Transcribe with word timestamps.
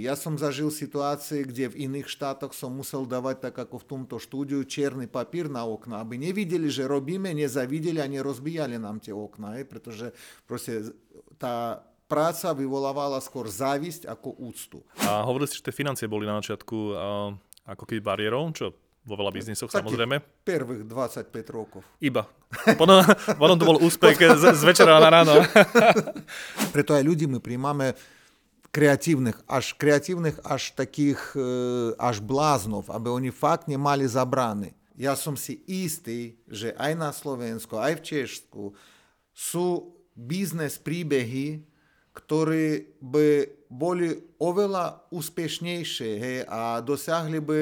Ja 0.00 0.16
som 0.16 0.40
zažil 0.40 0.72
situácie, 0.72 1.44
kde 1.44 1.68
v 1.68 1.90
iných 1.90 2.08
štátoch 2.08 2.56
som 2.56 2.72
musel 2.72 3.04
dávať, 3.04 3.50
tak 3.50 3.60
ako 3.68 3.84
v 3.84 3.88
tomto 3.88 4.16
štúdiu, 4.16 4.64
čierny 4.64 5.04
papír 5.04 5.52
na 5.52 5.68
okna, 5.68 6.00
aby 6.00 6.16
nevideli, 6.16 6.72
že 6.72 6.88
robíme, 6.88 7.34
nezavideli 7.36 8.00
a 8.00 8.08
nerozbíjali 8.08 8.80
nám 8.80 9.04
tie 9.04 9.12
okna, 9.12 9.60
hej, 9.60 9.68
pretože 9.68 10.16
proste 10.48 10.94
tá 11.36 11.84
práca 12.08 12.52
vyvolávala 12.56 13.20
skôr 13.20 13.48
závisť 13.48 14.08
ako 14.08 14.36
úctu. 14.40 14.78
A 15.04 15.24
hovorili 15.24 15.48
ste, 15.48 15.60
že 15.60 15.66
tie 15.68 15.80
financie 15.80 16.08
boli 16.08 16.24
na 16.24 16.40
začiatku 16.40 16.76
ako 17.68 17.84
keby 17.88 18.00
bariérou, 18.00 18.48
čo 18.52 18.76
vo 19.02 19.14
veľa 19.18 19.34
biznisoch 19.34 19.66
samozrejme. 19.66 20.22
Prvých 20.46 20.86
25 20.86 21.32
rokov. 21.50 21.82
Iba. 21.98 22.26
Potom, 22.80 23.00
potom 23.40 23.56
to 23.56 23.64
bol 23.64 23.80
úspech 23.80 24.14
z, 24.14 24.52
z 24.54 24.62
večera 24.62 25.00
na 25.00 25.08
ráno. 25.08 25.40
Preto 26.76 26.92
aj 26.92 27.00
ľudí 27.00 27.24
my 27.24 27.40
príjmame 27.40 27.96
kreatивных, 28.71 29.41
аж 29.49 29.73
kreatивных, 29.73 30.37
аж 30.45 30.71
таких, 30.77 31.33
аж 31.97 32.21
bláznov, 32.21 32.91
aby 32.93 33.09
oni 33.09 33.31
fakt 33.33 33.65
nemali 33.65 34.05
zabrany. 34.05 34.77
Ja 34.97 35.17
som 35.17 35.37
si 35.37 35.61
istý, 35.65 36.37
že 36.49 36.73
aj 36.77 36.93
na 36.97 37.09
Slovensku, 37.13 37.77
aj 37.77 38.01
v 38.01 38.05
Češku 38.05 38.63
sú 39.33 39.93
biznes 40.17 40.81
príbehy, 40.81 41.61
ktoré 42.17 42.97
by 42.97 43.45
boli 43.69 44.17
oveľa 44.41 45.05
úspešnejšie 45.13 46.11
hej, 46.17 46.37
a 46.49 46.81
dosiahli 46.81 47.37
by 47.37 47.61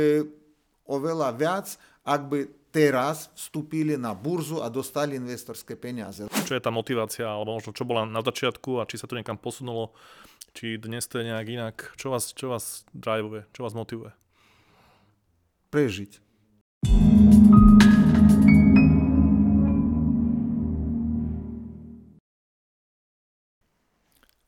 oveľa 0.87 1.35
viac, 1.35 1.75
ak 2.07 2.21
by 2.31 2.39
teraz 2.71 3.27
vstúpili 3.35 3.99
na 3.99 4.15
burzu 4.15 4.63
a 4.63 4.71
dostali 4.71 5.19
investorské 5.19 5.75
peniaze. 5.75 6.27
Čo 6.27 6.55
je 6.55 6.63
tá 6.63 6.71
motivácia, 6.71 7.27
alebo 7.27 7.55
možno 7.55 7.75
čo 7.75 7.83
bola 7.83 8.07
na 8.07 8.23
začiatku 8.23 8.79
a 8.79 8.87
či 8.87 8.95
sa 8.95 9.07
to 9.07 9.15
niekam 9.19 9.35
posunulo 9.35 9.91
či 10.50 10.78
dnes 10.78 11.06
to 11.06 11.22
je 11.22 11.30
nejak 11.30 11.46
inak? 11.48 11.76
Čo 11.94 12.10
vás, 12.10 12.34
čo 12.34 12.50
vás 12.50 12.82
drivuje? 12.90 13.46
Čo 13.54 13.66
vás 13.66 13.74
motivuje? 13.74 14.10
Prežiť. 15.70 16.18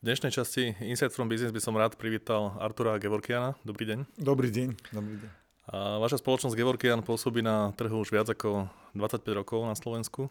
V 0.03 0.11
dnešnej 0.11 0.35
časti 0.35 0.75
Insight 0.83 1.15
from 1.15 1.31
Business 1.31 1.55
by 1.55 1.63
som 1.63 1.79
rád 1.79 1.95
privítal 1.95 2.59
Artura 2.59 2.99
Gevorkiana. 2.99 3.55
Dobrý 3.63 3.87
deň. 3.87 3.99
Dobrý 4.19 4.51
deň. 4.51 4.69
Dobrý 4.91 5.15
deň. 5.15 5.29
A 5.71 5.95
vaša 6.03 6.19
spoločnosť 6.19 6.59
Gevorkian 6.59 6.99
pôsobí 7.07 7.39
na 7.39 7.71
trhu 7.79 8.03
už 8.03 8.11
viac 8.11 8.27
ako 8.27 8.67
25 8.99 9.39
rokov 9.39 9.63
na 9.63 9.79
Slovensku. 9.79 10.27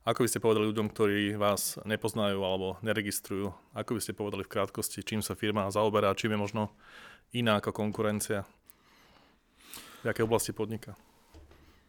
Ako 0.00 0.24
by 0.24 0.28
ste 0.32 0.40
povedali 0.40 0.72
ľuďom, 0.72 0.88
ktorí 0.88 1.36
vás 1.36 1.76
nepoznajú 1.84 2.40
alebo 2.40 2.80
neregistrujú, 2.80 3.52
ako 3.76 3.90
by 3.96 4.00
ste 4.00 4.16
povedali 4.16 4.48
v 4.48 4.52
krátkosti, 4.56 5.04
čím 5.04 5.20
sa 5.20 5.36
firma 5.36 5.68
zaoberá, 5.68 6.16
čím 6.16 6.32
je 6.32 6.40
možno 6.40 6.62
iná 7.36 7.60
ako 7.60 7.76
konkurencia? 7.76 8.48
V 10.00 10.08
aké 10.08 10.24
oblasti 10.24 10.56
podniká? 10.56 10.96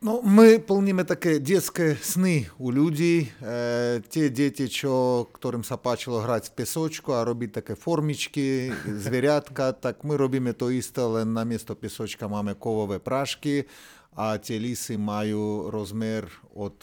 No, 0.01 0.19
my 0.25 0.59
plníme 0.59 1.05
také 1.05 1.37
detské 1.37 1.93
sny 1.93 2.49
u 2.57 2.73
ľudí. 2.73 3.29
E, 3.29 4.01
tie 4.03 4.33
deti, 4.33 4.65
čo, 4.65 5.29
ktorým 5.29 5.61
sa 5.61 5.77
páčilo 5.77 6.19
hrať 6.25 6.51
v 6.51 6.55
pesočku 6.57 7.13
a 7.13 7.23
robiť 7.23 7.63
také 7.63 7.73
formičky, 7.77 8.73
zvieratka, 8.91 9.71
tak 9.85 10.03
my 10.03 10.19
robíme 10.19 10.51
to 10.57 10.67
isté, 10.73 10.99
len 10.99 11.31
na 11.31 11.45
miesto 11.45 11.77
pesočka 11.77 12.27
máme 12.27 12.57
kovové 12.59 12.97
prášky 12.99 13.69
a 14.17 14.35
tie 14.41 14.59
lisy 14.59 14.97
majú 14.99 15.69
rozmer 15.71 16.27
od 16.57 16.75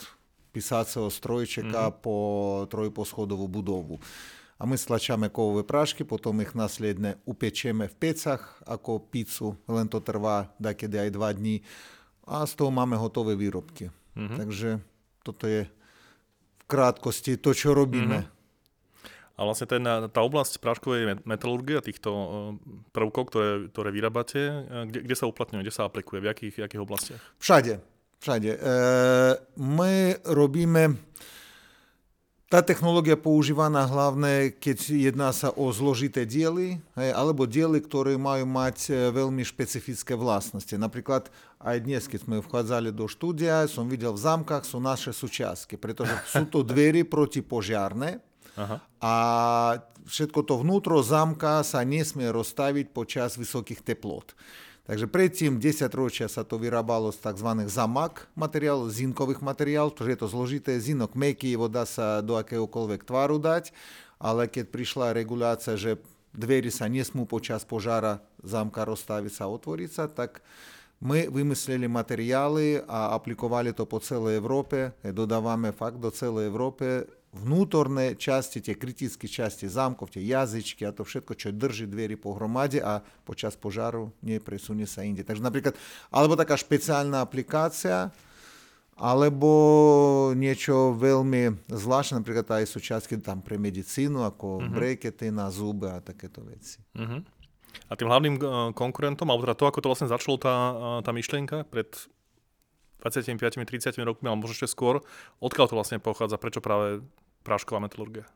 писацього 0.52 1.10
стройчика 1.10 1.88
mm-hmm. 1.88 2.00
по 2.02 2.68
тройпосходову 2.70 3.48
будову. 3.48 4.00
А 4.58 4.66
ми 4.66 4.76
стачаємо 4.76 5.30
ковові 5.30 5.62
прашки, 5.66 6.04
потім 6.04 6.40
їх 6.40 6.54
наслідне 6.54 7.14
упечемо 7.24 7.86
в 7.86 7.94
пецах, 7.94 8.62
ако 8.66 9.00
піцу, 9.00 9.56
len 9.68 9.88
to 9.90 10.00
trvá 10.00 10.46
dakedy 10.60 10.98
aj 10.98 11.10
dva 11.10 11.32
dní. 11.34 11.62
A 12.26 12.46
z 12.46 12.54
toho 12.54 12.70
máme 12.70 12.96
hotové 12.96 13.34
výrobky. 13.36 13.90
Mm-hmm. 14.16 14.38
Takže 14.38 14.80
toto 15.26 15.44
je 15.50 15.66
v 16.58 16.64
krátkosti 16.70 17.36
to, 17.36 17.50
čo 17.50 17.74
robíme. 17.74 18.22
Mm-hmm. 18.22 18.32
A 19.34 19.40
vlastne 19.42 19.66
ten, 19.66 19.82
tá 20.14 20.20
oblasť 20.22 20.62
práškovej 20.62 21.26
metalurgie 21.26 21.82
a 21.82 21.82
týchto 21.82 22.10
prvkov, 22.94 23.34
ktoré, 23.34 23.66
ktoré 23.74 23.90
vyrábate, 23.90 24.40
kde, 24.86 25.02
kde 25.02 25.16
sa 25.18 25.26
uplatňuje, 25.26 25.66
kde 25.66 25.74
sa 25.74 25.90
aplikuje, 25.90 26.22
v 26.22 26.30
jakých, 26.30 26.54
v 26.54 26.62
jakých 26.62 26.82
oblastiach? 26.86 27.22
Všade. 27.42 27.82
Všade. 28.19 28.51
E, 28.51 28.59
my 29.55 30.19
robíme, 30.27 30.99
tá 32.51 32.59
technológia 32.59 33.15
používaná 33.15 33.87
hlavne, 33.87 34.51
keď 34.51 34.77
jedná 34.91 35.29
sa 35.31 35.55
o 35.55 35.71
zložité 35.71 36.27
diely, 36.27 36.83
hej, 36.99 37.09
alebo 37.15 37.47
diely, 37.47 37.79
ktoré 37.79 38.19
majú 38.19 38.43
mať 38.43 38.77
e, 38.89 39.13
veľmi 39.15 39.39
špecifické 39.47 40.19
vlastnosti. 40.19 40.75
Napríklad 40.75 41.31
aj 41.63 41.77
dnes, 41.79 42.11
keď 42.11 42.19
sme 42.27 42.43
vchádzali 42.43 42.91
do 42.91 43.07
štúdia, 43.07 43.69
som 43.71 43.87
videl 43.87 44.11
v 44.11 44.23
zámkach 44.25 44.67
sú 44.67 44.83
naše 44.83 45.15
súčiastky, 45.15 45.79
pretože 45.79 46.11
sú 46.27 46.43
to 46.49 46.59
dvery 46.59 47.07
protipožiarne 47.07 48.19
Aha. 48.59 48.83
a 48.99 49.13
všetko 50.09 50.43
to 50.43 50.59
vnútro 50.59 50.99
zámka 51.05 51.63
sa 51.63 51.85
nesmie 51.87 52.27
rozstaviť 52.33 52.91
počas 52.91 53.37
vysokých 53.37 53.79
teplot. 53.79 54.35
Takže 54.89 55.05
predtým 55.05 55.61
10 55.61 55.85
ročia 55.93 56.25
sa 56.25 56.41
to 56.41 56.57
vyrábalo 56.57 57.13
z 57.13 57.21
tzv. 57.21 57.45
zamak 57.69 58.25
materiálov, 58.33 58.89
zinkových 58.89 59.37
materiálov, 59.45 59.93
pretože 59.93 60.17
je 60.17 60.21
to 60.25 60.33
zložité. 60.33 60.71
Zinok 60.81 61.13
meký, 61.13 61.53
voda 61.53 61.85
sa 61.85 62.25
do 62.25 62.33
akéhokoľvek 62.33 63.05
tvaru 63.05 63.37
dať, 63.37 63.69
ale 64.17 64.49
keď 64.49 64.73
prišla 64.73 65.13
regulácia, 65.13 65.77
že 65.77 66.01
dvery 66.33 66.73
sa 66.73 66.89
nesmú 66.89 67.29
počas 67.29 67.69
požára 67.69 68.17
zámka 68.41 68.81
rozstaviť 68.81 69.29
sa, 69.29 69.45
otvoriť 69.45 69.89
sa, 69.93 70.09
tak 70.09 70.41
my 71.05 71.29
vymysleli 71.29 71.85
materiály 71.85 72.81
a 72.89 73.13
aplikovali 73.13 73.77
to 73.77 73.85
po 73.85 74.01
celej 74.01 74.41
Európe. 74.41 74.89
Dodávame 75.05 75.69
fakt 75.69 76.01
do 76.01 76.09
celej 76.09 76.49
Európe 76.49 77.05
vnútorné 77.29 78.17
časti, 78.17 78.57
tie 78.57 78.73
kritické 78.73 79.29
časti 79.29 79.69
zámkov, 79.69 80.17
tie 80.17 80.25
jazyčky 80.25 80.81
a 80.85 80.95
to 80.95 81.05
všetko, 81.05 81.37
čo 81.37 81.53
drží 81.53 81.85
dvery 81.85 82.17
pohromade 82.17 82.81
a 82.81 83.05
počas 83.21 83.53
požáru 83.53 84.09
nepresunie 84.25 84.89
sa 84.89 85.05
inde. 85.05 85.21
Takže 85.21 85.45
napríklad, 85.45 85.77
alebo 86.09 86.33
taká 86.33 86.57
špeciálna 86.57 87.21
aplikácia, 87.21 88.09
alebo 88.99 89.51
niečo 90.35 90.91
veľmi 90.97 91.71
zvláštne, 91.71 92.19
napríklad 92.19 92.49
aj 92.51 92.67
súčiastky 92.67 93.15
tam 93.23 93.39
pre 93.39 93.55
medicínu, 93.55 94.27
ako 94.27 94.59
uh-huh. 94.59 94.73
brekety 94.75 95.31
na 95.31 95.47
zuby 95.47 95.87
a 95.87 96.03
takéto 96.03 96.43
veci. 96.43 96.83
Uh-huh. 96.99 97.23
A 97.87 97.93
tým 97.95 98.11
hlavným 98.11 98.35
eh, 98.35 98.43
konkurentom, 98.75 99.29
alebo 99.31 99.47
teda 99.47 99.55
to, 99.55 99.65
ako 99.69 99.79
to 99.79 99.89
vlastne 99.93 100.11
začalo 100.11 100.35
tá, 100.35 100.55
eh, 100.75 100.99
tá 101.05 101.11
myšlienka 101.15 101.63
pred 101.71 101.87
25-30 103.03 103.99
rokmi, 104.03 104.27
alebo 104.27 104.47
možno 104.47 104.55
ešte 104.55 104.69
skôr. 104.71 105.03
Odkiaľ 105.39 105.65
to 105.71 105.77
vlastne 105.77 105.97
pochádza? 106.03 106.35
Prečo 106.39 106.59
práve 106.59 107.03
prášková 107.47 107.79
metalurgia? 107.79 108.27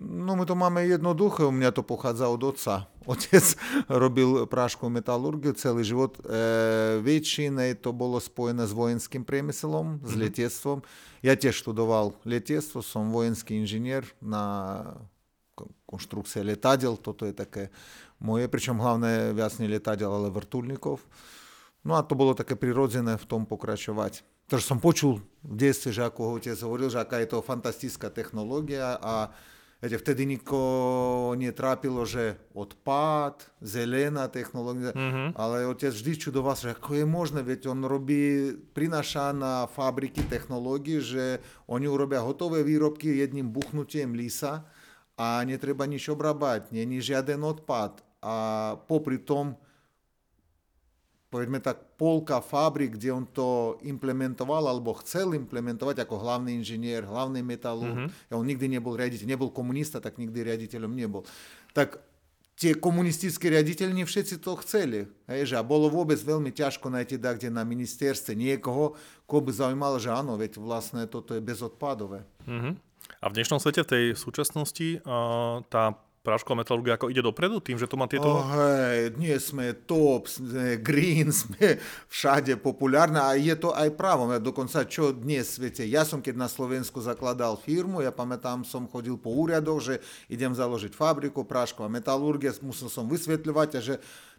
No 0.00 0.36
my 0.40 0.48
to 0.48 0.56
máme 0.56 0.88
jednoduché, 0.88 1.44
u 1.44 1.52
mňa 1.52 1.76
to 1.76 1.84
pochádza 1.84 2.32
od 2.32 2.40
otca. 2.40 2.88
Otec 3.12 3.44
robil 3.92 4.48
práškovú 4.48 4.88
metalurgiu 4.88 5.52
celý 5.52 5.84
život. 5.84 6.16
E, 6.22 6.22
väčšinej 7.04 7.76
to 7.82 7.92
bolo 7.92 8.16
spojené 8.16 8.64
s 8.64 8.72
vojenským 8.72 9.26
priemyslom, 9.26 10.00
s 10.00 10.16
mm-hmm. 10.16 10.22
letectvom. 10.22 10.78
Ja 11.20 11.36
tiež 11.36 11.60
študoval 11.60 12.16
letectvo, 12.24 12.80
som 12.80 13.12
vojenský 13.12 13.58
inžinier 13.60 14.06
na 14.22 14.80
konštrukcie 15.84 16.40
letadiel, 16.40 16.96
toto 16.96 17.28
je 17.28 17.36
také 17.36 17.68
moje, 18.16 18.48
pričom 18.48 18.80
hlavné 18.80 19.36
viac 19.36 19.52
nie 19.60 19.68
letadiel, 19.68 20.08
ale 20.08 20.32
vrtulníkov. 20.32 21.04
No 21.82 21.98
a 21.98 22.06
to 22.06 22.14
bolo 22.14 22.38
také 22.38 22.54
prirodzené 22.54 23.18
v 23.18 23.26
tom 23.26 23.42
pokračovať. 23.42 24.22
Takže 24.46 24.64
som 24.68 24.78
počul 24.78 25.18
v 25.42 25.54
detstve, 25.58 25.90
že 25.90 26.06
ako 26.06 26.38
otec 26.38 26.58
hovoril, 26.62 26.92
že 26.92 27.02
aká 27.02 27.18
je 27.18 27.28
to 27.30 27.42
fantastická 27.42 28.12
technológia 28.12 28.94
a 29.02 29.34
viete, 29.82 29.98
vtedy 29.98 30.22
nikoho 30.38 31.34
netrápilo, 31.34 32.06
že 32.06 32.38
odpad, 32.54 33.42
zelená 33.58 34.30
technológia, 34.30 34.94
mm-hmm. 34.94 35.34
ale 35.34 35.66
otec 35.66 35.90
vždy 35.90 36.12
čudoval 36.22 36.54
sa, 36.54 36.70
že 36.70 36.78
ako 36.78 37.02
je 37.02 37.06
možné, 37.08 37.40
veď 37.42 37.74
on 37.74 37.82
robí, 37.82 38.54
prináša 38.76 39.34
na 39.34 39.66
fabriky 39.66 40.22
technológie, 40.30 41.02
že 41.02 41.42
oni 41.66 41.90
urobia 41.90 42.22
hotové 42.22 42.62
výrobky 42.62 43.18
jedným 43.18 43.50
buchnutím 43.50 44.14
lisa 44.14 44.62
a 45.18 45.42
netreba 45.42 45.82
nič 45.90 46.06
obrábať, 46.06 46.70
není 46.70 47.02
žiaden 47.02 47.42
odpad 47.42 48.06
a 48.22 48.34
popri 48.86 49.18
tom 49.18 49.58
povedzme 51.32 51.64
tak, 51.64 51.96
polka 51.96 52.44
fabrik, 52.44 53.00
kde 53.00 53.08
on 53.08 53.24
to 53.24 53.80
implementoval 53.88 54.68
alebo 54.68 54.92
chcel 55.00 55.32
implementovať 55.32 56.04
ako 56.04 56.20
hlavný 56.20 56.60
inžinier, 56.60 57.08
hlavný 57.08 57.40
metalúr. 57.40 57.88
Mm-hmm. 57.88 58.36
On 58.36 58.44
nikdy 58.44 58.68
nebol 58.68 58.92
riaditeľ, 58.92 59.24
nebol 59.24 59.48
komunista, 59.48 59.96
tak 59.96 60.20
nikdy 60.20 60.44
riaditeľom 60.44 60.92
nebol. 60.92 61.24
Tak 61.72 61.96
tie 62.52 62.76
komunistické 62.76 63.48
riaditeľi 63.48 64.04
všetci 64.04 64.44
to 64.44 64.60
chceli. 64.60 65.08
Hej, 65.24 65.50
že 65.50 65.54
a 65.56 65.64
bolo 65.64 65.88
vôbec 65.88 66.20
veľmi 66.20 66.52
ťažko 66.52 66.92
nájsť 66.92 67.16
kde 67.16 67.48
na 67.48 67.64
ministerstve 67.64 68.36
niekoho, 68.36 68.92
koho 69.24 69.40
by 69.40 69.56
zaujímalo, 69.56 69.96
že 69.96 70.12
áno, 70.12 70.36
veď 70.36 70.60
vlastne 70.60 71.08
toto 71.08 71.32
je 71.32 71.40
bezodpadové. 71.40 72.28
Mm-hmm. 72.44 72.74
A 73.18 73.24
v 73.32 73.34
dnešnom 73.40 73.56
svete, 73.56 73.82
v 73.82 73.88
tej 73.88 74.04
súčasnosti, 74.20 75.00
tá 75.72 75.96
prášková 76.22 76.62
metalurgia 76.62 76.94
ako 76.94 77.10
ide 77.10 77.18
dopredu 77.18 77.58
tým, 77.58 77.76
že 77.76 77.90
to 77.90 77.98
má 77.98 78.06
tieto... 78.06 78.30
Oh, 78.30 78.46
hej, 78.46 79.18
dnes 79.18 79.50
sme 79.50 79.74
top, 79.74 80.30
green, 80.78 81.34
sme 81.42 81.82
všade 82.06 82.62
populárne 82.62 83.18
a 83.18 83.34
je 83.34 83.52
to 83.58 83.74
aj 83.74 83.90
právom. 83.98 84.30
Ja 84.30 84.38
dokonca 84.38 84.86
čo 84.86 85.10
dnes, 85.10 85.58
viete, 85.58 85.82
ja 85.82 86.06
som 86.06 86.22
keď 86.22 86.38
na 86.38 86.46
Slovensku 86.46 87.02
zakladal 87.02 87.58
firmu, 87.58 88.00
ja 88.06 88.14
pamätám, 88.14 88.62
som 88.62 88.86
chodil 88.86 89.18
po 89.18 89.34
úradoch, 89.34 89.82
že 89.82 89.94
idem 90.30 90.54
založiť 90.54 90.94
fabriku, 90.94 91.42
prášková 91.42 91.90
metalurgia, 91.90 92.54
musel 92.62 92.86
som 92.86 93.10
vysvetľovať 93.10 93.68
a 93.76 93.80
že 93.82 93.94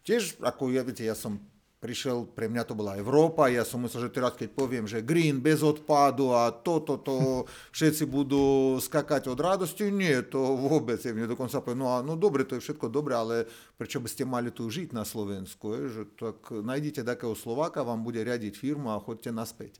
tiež, 0.07 0.39
ako 0.39 0.71
ja, 0.71 0.87
viete, 0.87 1.03
ja 1.03 1.13
som 1.13 1.37
prišiel, 1.83 2.23
pre 2.31 2.47
mňa 2.47 2.63
to 2.63 2.79
bola 2.79 2.95
Európa, 2.95 3.51
ja 3.51 3.67
som 3.67 3.83
myslel, 3.83 4.07
že 4.07 4.15
teraz 4.15 4.39
keď 4.39 4.55
poviem, 4.55 4.87
že 4.87 5.03
green 5.03 5.43
bez 5.43 5.59
odpadu 5.59 6.31
a 6.31 6.55
toto, 6.55 6.95
to, 7.03 7.43
všetci 7.75 8.07
budú 8.07 8.79
skakať 8.79 9.27
od 9.27 9.35
radosti, 9.35 9.91
nie, 9.91 10.15
to 10.23 10.39
vôbec, 10.39 11.03
ja 11.03 11.11
mne 11.11 11.27
dokonca 11.27 11.59
poviem, 11.59 11.83
no, 11.83 11.91
a, 11.91 11.99
no 11.99 12.15
dobre, 12.15 12.47
to 12.47 12.55
je 12.55 12.63
všetko 12.63 12.87
dobre, 12.87 13.19
ale 13.19 13.35
prečo 13.75 13.99
by 13.99 14.07
ste 14.07 14.23
mali 14.23 14.55
tu 14.55 14.63
žiť 14.71 14.95
na 14.95 15.03
Slovensku, 15.03 15.75
je, 15.75 15.81
že 15.91 16.03
tak 16.15 16.39
nájdite 16.55 17.03
takého 17.03 17.35
Slováka, 17.35 17.83
vám 17.83 17.99
bude 17.99 18.23
riadiť 18.23 18.55
firmu 18.55 18.87
a 18.95 19.03
chodte 19.03 19.35
naspäť. 19.35 19.75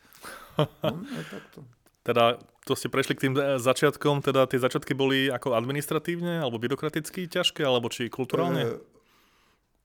No, 0.84 1.02
je 1.08 1.26
takto. 1.32 1.60
Teda 2.04 2.36
to 2.68 2.76
ste 2.76 2.92
prešli 2.92 3.16
k 3.16 3.24
tým 3.28 3.34
e, 3.40 3.58
začiatkom, 3.64 4.20
teda 4.20 4.44
tie 4.52 4.60
začiatky 4.60 4.92
boli 4.92 5.32
ako 5.32 5.56
administratívne 5.56 6.44
alebo 6.44 6.60
byrokraticky 6.60 7.32
ťažké, 7.32 7.64
alebo 7.64 7.88
či 7.88 8.12
kulturálne? 8.12 8.62
E, 8.68 8.72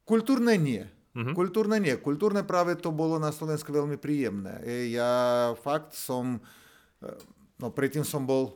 kultúrne 0.03 0.59
nie. 0.59 0.83
Mm-hmm. 1.19 1.35
Kultúrne 1.35 1.83
nie. 1.83 1.99
Kultúrne 1.99 2.47
práve 2.47 2.79
to 2.79 2.95
bolo 2.95 3.19
na 3.19 3.35
Slovensku 3.35 3.75
veľmi 3.75 3.99
príjemné. 3.99 4.63
Ja 4.95 5.51
fakt 5.59 5.91
som, 5.99 6.39
e, 7.03 7.11
no 7.59 7.75
predtým 7.75 8.07
som 8.07 8.23
bol 8.23 8.55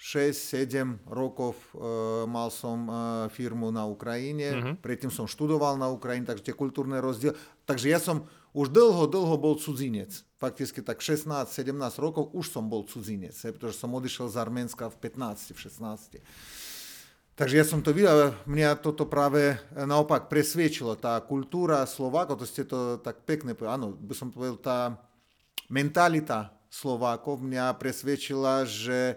6-7 0.00 1.12
rokov, 1.12 1.60
uh, 1.76 2.24
mal 2.24 2.48
som 2.48 2.88
uh, 2.88 3.28
firmu 3.28 3.68
na 3.68 3.84
Ukrajine, 3.84 4.48
mm-hmm. 4.48 4.74
predtým 4.80 5.12
som 5.12 5.28
študoval 5.28 5.76
na 5.76 5.92
Ukrajine, 5.92 6.24
takže 6.24 6.48
tie 6.48 6.56
kultúrne 6.56 6.96
rozdiely. 7.04 7.36
Takže 7.68 7.92
ja 7.92 8.00
som 8.00 8.24
už 8.56 8.72
dlho, 8.72 9.04
dlho 9.04 9.36
bol 9.36 9.60
cudzinec. 9.60 10.24
Fakticky 10.40 10.80
tak 10.80 11.04
16-17 11.04 11.76
rokov 12.00 12.32
už 12.32 12.48
som 12.48 12.72
bol 12.72 12.88
cudzinec, 12.88 13.36
pretože 13.36 13.76
som 13.76 13.92
odišiel 13.92 14.32
z 14.32 14.40
Arménska 14.40 14.88
v 14.88 14.96
15, 15.04 15.52
v 15.52 15.58
16. 15.68 16.24
Takže 17.40 17.56
ja 17.56 17.64
som 17.64 17.80
to 17.80 17.96
videl, 17.96 18.36
mňa 18.44 18.84
toto 18.84 19.08
práve 19.08 19.56
naopak 19.72 20.28
presviečilo. 20.28 20.92
Tá 21.00 21.16
kultúra 21.24 21.80
Slovákov, 21.88 22.36
to 22.36 22.44
ste 22.44 22.68
to 22.68 23.00
tak 23.00 23.24
pekne 23.24 23.56
povedali, 23.56 23.80
áno, 23.80 23.88
by 23.96 24.12
som 24.12 24.28
povedal, 24.28 24.60
tá 24.60 24.78
mentalita 25.72 26.52
Slovákov 26.68 27.40
mňa 27.40 27.80
presviečila, 27.80 28.68
že 28.68 29.16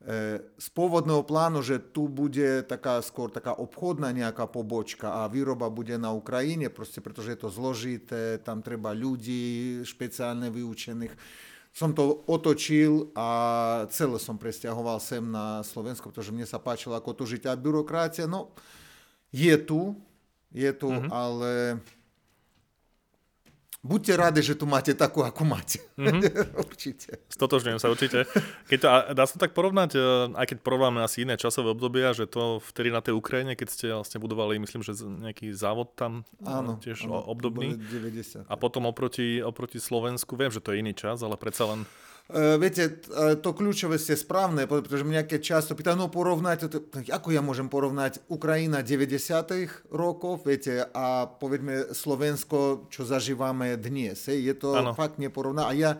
e, 0.00 0.40
z 0.40 0.68
pôvodného 0.72 1.20
plánu, 1.28 1.60
že 1.60 1.76
tu 1.76 2.08
bude 2.08 2.64
taká 2.64 3.04
skôr 3.04 3.28
taká 3.28 3.52
obchodná 3.52 4.16
nejaká 4.16 4.48
pobočka 4.48 5.20
a 5.20 5.28
výroba 5.28 5.68
bude 5.68 6.00
na 6.00 6.08
Ukrajine, 6.16 6.72
proste 6.72 7.04
pretože 7.04 7.36
je 7.36 7.40
to 7.44 7.52
zložité, 7.52 8.40
tam 8.40 8.64
treba 8.64 8.96
ľudí 8.96 9.84
špeciálne 9.84 10.48
vyučených 10.48 11.12
som 11.78 11.94
to 11.94 12.26
otočil 12.26 13.14
a 13.14 13.86
celé 13.94 14.18
som 14.18 14.34
presťahoval 14.34 14.98
sem 14.98 15.22
na 15.22 15.62
Slovensko, 15.62 16.10
pretože 16.10 16.34
mne 16.34 16.42
sa 16.42 16.58
páčilo, 16.58 16.98
ako 16.98 17.14
tu 17.14 17.22
žiť. 17.30 17.46
A 17.46 17.54
byrokracia, 17.54 18.26
no, 18.26 18.50
je 19.30 19.54
tu, 19.62 19.94
je 20.50 20.74
tu, 20.74 20.90
mm-hmm. 20.90 21.14
ale 21.14 21.78
buďte 23.88 24.14
radi, 24.20 24.40
že 24.44 24.54
tu 24.54 24.68
máte 24.68 24.92
takú, 24.92 25.24
ako 25.24 25.48
máte. 25.48 25.80
Mm-hmm. 25.96 26.60
určite. 26.68 27.24
Stotožňujem 27.32 27.80
sa 27.80 27.88
určite. 27.88 28.28
Keď 28.68 28.78
to, 28.78 28.88
dá 29.16 29.24
sa 29.24 29.36
tak 29.40 29.56
porovnať, 29.56 29.90
e, 29.96 30.00
aj 30.36 30.46
keď 30.52 30.58
porovnáme 30.60 31.00
asi 31.00 31.24
iné 31.24 31.40
časové 31.40 31.72
obdobia, 31.72 32.12
že 32.12 32.28
to 32.28 32.60
vtedy 32.60 32.92
na 32.92 33.00
tej 33.00 33.16
Ukrajine, 33.16 33.56
keď 33.56 33.68
ste 33.72 33.86
vlastne 33.96 34.20
budovali, 34.20 34.60
myslím, 34.60 34.84
že 34.84 35.00
nejaký 35.00 35.56
závod 35.56 35.96
tam 35.96 36.28
e, 36.38 36.44
áno, 36.44 36.76
tiež 36.76 37.08
áno, 37.08 37.24
obdobný. 37.24 37.80
90. 37.80 38.44
A 38.44 38.54
potom 38.60 38.84
oproti, 38.84 39.40
oproti 39.40 39.80
Slovensku, 39.80 40.36
viem, 40.36 40.52
že 40.52 40.60
to 40.60 40.76
je 40.76 40.84
iný 40.84 40.92
čas, 40.92 41.24
ale 41.24 41.40
predsa 41.40 41.64
len 41.72 41.88
Viete, 42.36 43.00
to 43.40 43.56
kľúčové 43.56 43.96
ste 43.96 44.12
správne, 44.12 44.68
pretože 44.68 45.00
mňa 45.00 45.24
keď 45.24 45.40
často 45.40 45.72
pýtajú, 45.72 45.96
no 45.96 46.12
porovnajte, 46.12 46.68
ako 47.08 47.32
ja 47.32 47.40
môžem 47.40 47.72
porovnať 47.72 48.20
Ukrajina 48.28 48.84
90. 48.84 49.88
rokov, 49.88 50.44
viete, 50.44 50.84
a 50.92 51.24
povedme 51.24 51.88
Slovensko, 51.96 52.84
čo 52.92 53.08
zažívame 53.08 53.80
dnes. 53.80 54.28
Je 54.28 54.52
to 54.52 54.76
ano. 54.76 54.92
fakt 54.92 55.16
neporovná. 55.16 55.72
A 55.72 55.72
ja 55.72 55.96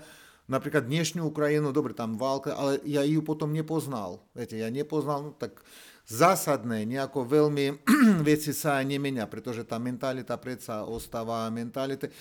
napríklad 0.52 0.84
dnešnú 0.84 1.32
Ukrajinu, 1.32 1.72
dobre, 1.72 1.96
tam 1.96 2.20
válka, 2.20 2.52
ale 2.52 2.76
ja 2.84 3.00
ju 3.08 3.24
potom 3.24 3.48
nepoznal. 3.48 4.20
Viete, 4.36 4.60
ja 4.60 4.68
nepoznal, 4.68 5.18
no, 5.24 5.30
tak 5.32 5.64
zásadné, 6.04 6.84
nejako 6.84 7.24
veľmi 7.24 7.88
veci 8.28 8.52
sa 8.52 8.84
nemenia, 8.84 9.24
pretože 9.24 9.64
tá 9.64 9.80
mentalita 9.80 10.36
predsa 10.36 10.84
ostáva 10.84 11.48
mentalita. 11.48 12.12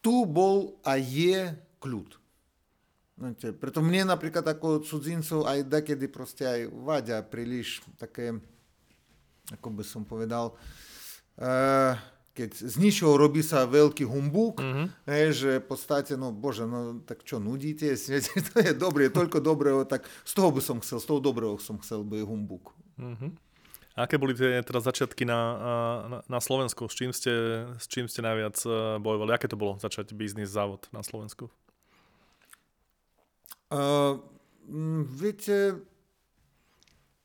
Tu 0.00 0.16
bol 0.24 0.80
a 0.80 0.96
je 0.96 1.52
kľud. 1.76 2.21
Preto 3.60 3.78
mne 3.78 4.10
napríklad 4.10 4.42
ako 4.42 4.82
cudzincov 4.82 5.46
aj 5.46 5.70
dakedy 5.70 6.10
proste 6.10 6.42
aj 6.42 6.60
vadia 6.74 7.22
príliš 7.22 7.78
také, 7.94 8.34
ako 9.54 9.68
by 9.70 9.84
som 9.86 10.02
povedal, 10.02 10.58
uh, 11.38 11.94
keď 12.32 12.50
z 12.64 12.76
ničoho 12.80 13.20
robí 13.20 13.44
sa 13.44 13.68
veľký 13.68 14.08
humbúk, 14.08 14.64
mm-hmm. 14.64 14.86
hej, 15.04 15.26
že 15.36 15.50
v 15.60 15.66
podstate, 15.68 16.16
no 16.16 16.32
bože, 16.32 16.64
no 16.64 17.04
tak 17.04 17.22
čo, 17.28 17.36
nudíte? 17.36 17.92
to 18.48 18.56
je 18.58 18.72
dobré, 18.72 19.12
toľko 19.12 19.38
dobrého, 19.44 19.84
tak 19.84 20.08
z 20.24 20.32
toho 20.32 20.48
by 20.48 20.60
som 20.64 20.80
chcel, 20.80 20.98
z 20.98 21.06
toho 21.06 21.20
dobrého 21.20 21.60
som 21.60 21.76
chcel 21.84 22.02
by 22.02 22.24
humbúk. 22.24 22.72
Mm-hmm. 22.96 23.30
Aké 23.92 24.16
boli 24.16 24.32
tie 24.32 24.64
teda 24.64 24.80
začiatky 24.80 25.28
na, 25.28 25.40
na, 26.08 26.18
na 26.24 26.40
Slovensku? 26.40 26.88
S 26.88 26.96
čím, 26.96 27.12
ste, 27.12 27.68
s 27.76 27.84
čím 27.84 28.08
ste 28.08 28.24
najviac 28.24 28.56
bojovali? 29.04 29.36
Aké 29.36 29.52
to 29.52 29.60
bolo 29.60 29.76
začať 29.76 30.16
biznis, 30.16 30.48
závod 30.48 30.88
na 30.96 31.04
Slovensku? 31.04 31.52
Uh, 33.72 34.20
viete, 35.16 35.80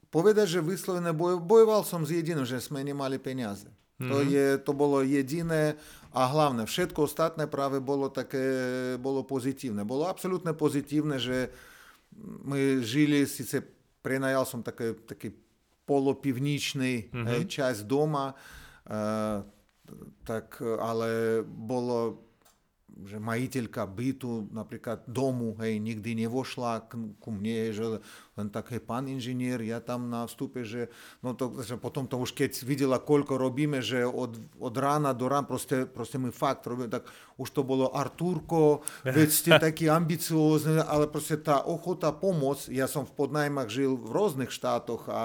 povedať, 0.07 0.57
že 0.57 0.59
vyslovene 0.63 1.11
boj, 1.11 1.43
bojoval 1.43 1.83
som 1.83 2.07
s 2.07 2.15
jediným, 2.15 2.47
že 2.47 2.63
sme 2.63 2.81
nemali 2.81 3.19
peniaze. 3.19 3.67
Mm-hmm. 3.97 4.09
To, 4.09 4.17
mhm. 4.21 4.27
je, 4.29 4.45
to 4.61 4.71
bolo 4.77 4.97
jediné 5.01 5.75
a 6.13 6.21
hlavné. 6.29 6.69
Všetko 6.69 7.09
ostatné 7.09 7.49
práve 7.49 7.81
bolo 7.81 8.07
také, 8.07 8.45
bolo 9.01 9.25
pozitívne. 9.25 9.83
Bolo 9.83 10.07
absolútne 10.07 10.53
pozitívne, 10.53 11.19
že 11.19 11.51
my 12.45 12.81
žili, 12.81 13.27
síce 13.27 13.61
prenajal 14.01 14.47
som 14.47 14.61
také, 14.63 14.95
taký 15.05 15.33
polopivničný 15.83 17.11
mm-hmm. 17.11 17.47
časť 17.47 17.81
doma, 17.85 18.31
uh, 18.33 19.43
tak, 20.27 20.59
ale 20.59 21.41
bolo 21.47 22.26
že 23.05 23.21
majiteľka 23.21 23.85
bytu, 23.85 24.49
napríklad 24.49 25.05
domu, 25.05 25.53
hej, 25.61 25.77
nikdy 25.77 26.25
nevošla 26.25 26.89
k, 26.89 26.97
ku 27.21 27.29
mne, 27.29 27.75
že 27.75 27.85
len 28.39 28.47
tak, 28.49 28.73
hej, 28.73 28.81
pán 28.81 29.05
inžinier, 29.05 29.61
ja 29.61 29.77
tam 29.77 30.09
na 30.09 30.25
vstupe, 30.25 30.65
že, 30.65 30.89
no 31.21 31.37
to, 31.37 31.53
že 31.61 31.77
potom 31.77 32.09
to 32.09 32.17
už 32.17 32.33
keď 32.33 32.57
videla, 32.65 32.97
koľko 32.97 33.37
robíme, 33.37 33.85
že 33.85 34.01
od, 34.05 34.37
od 34.57 34.75
rána 34.77 35.13
do 35.13 35.29
rána, 35.29 35.45
proste, 35.45 35.85
proste 35.85 36.17
my 36.17 36.33
fakt 36.33 36.65
robíme, 36.65 36.89
tak 36.89 37.05
už 37.37 37.49
to 37.53 37.61
bolo 37.61 37.93
Artúrko, 37.93 38.81
veď 39.05 39.29
ste 39.29 39.51
takí 39.57 39.85
ambiciózni, 39.85 40.81
ale 40.81 41.05
proste 41.05 41.37
tá 41.37 41.61
ochota 41.61 42.09
pomôcť, 42.09 42.73
ja 42.73 42.89
som 42.89 43.05
v 43.05 43.13
podnajmach 43.13 43.69
žil 43.69 43.93
v 43.93 44.09
rôznych 44.09 44.49
štátoch 44.49 45.05
a 45.09 45.23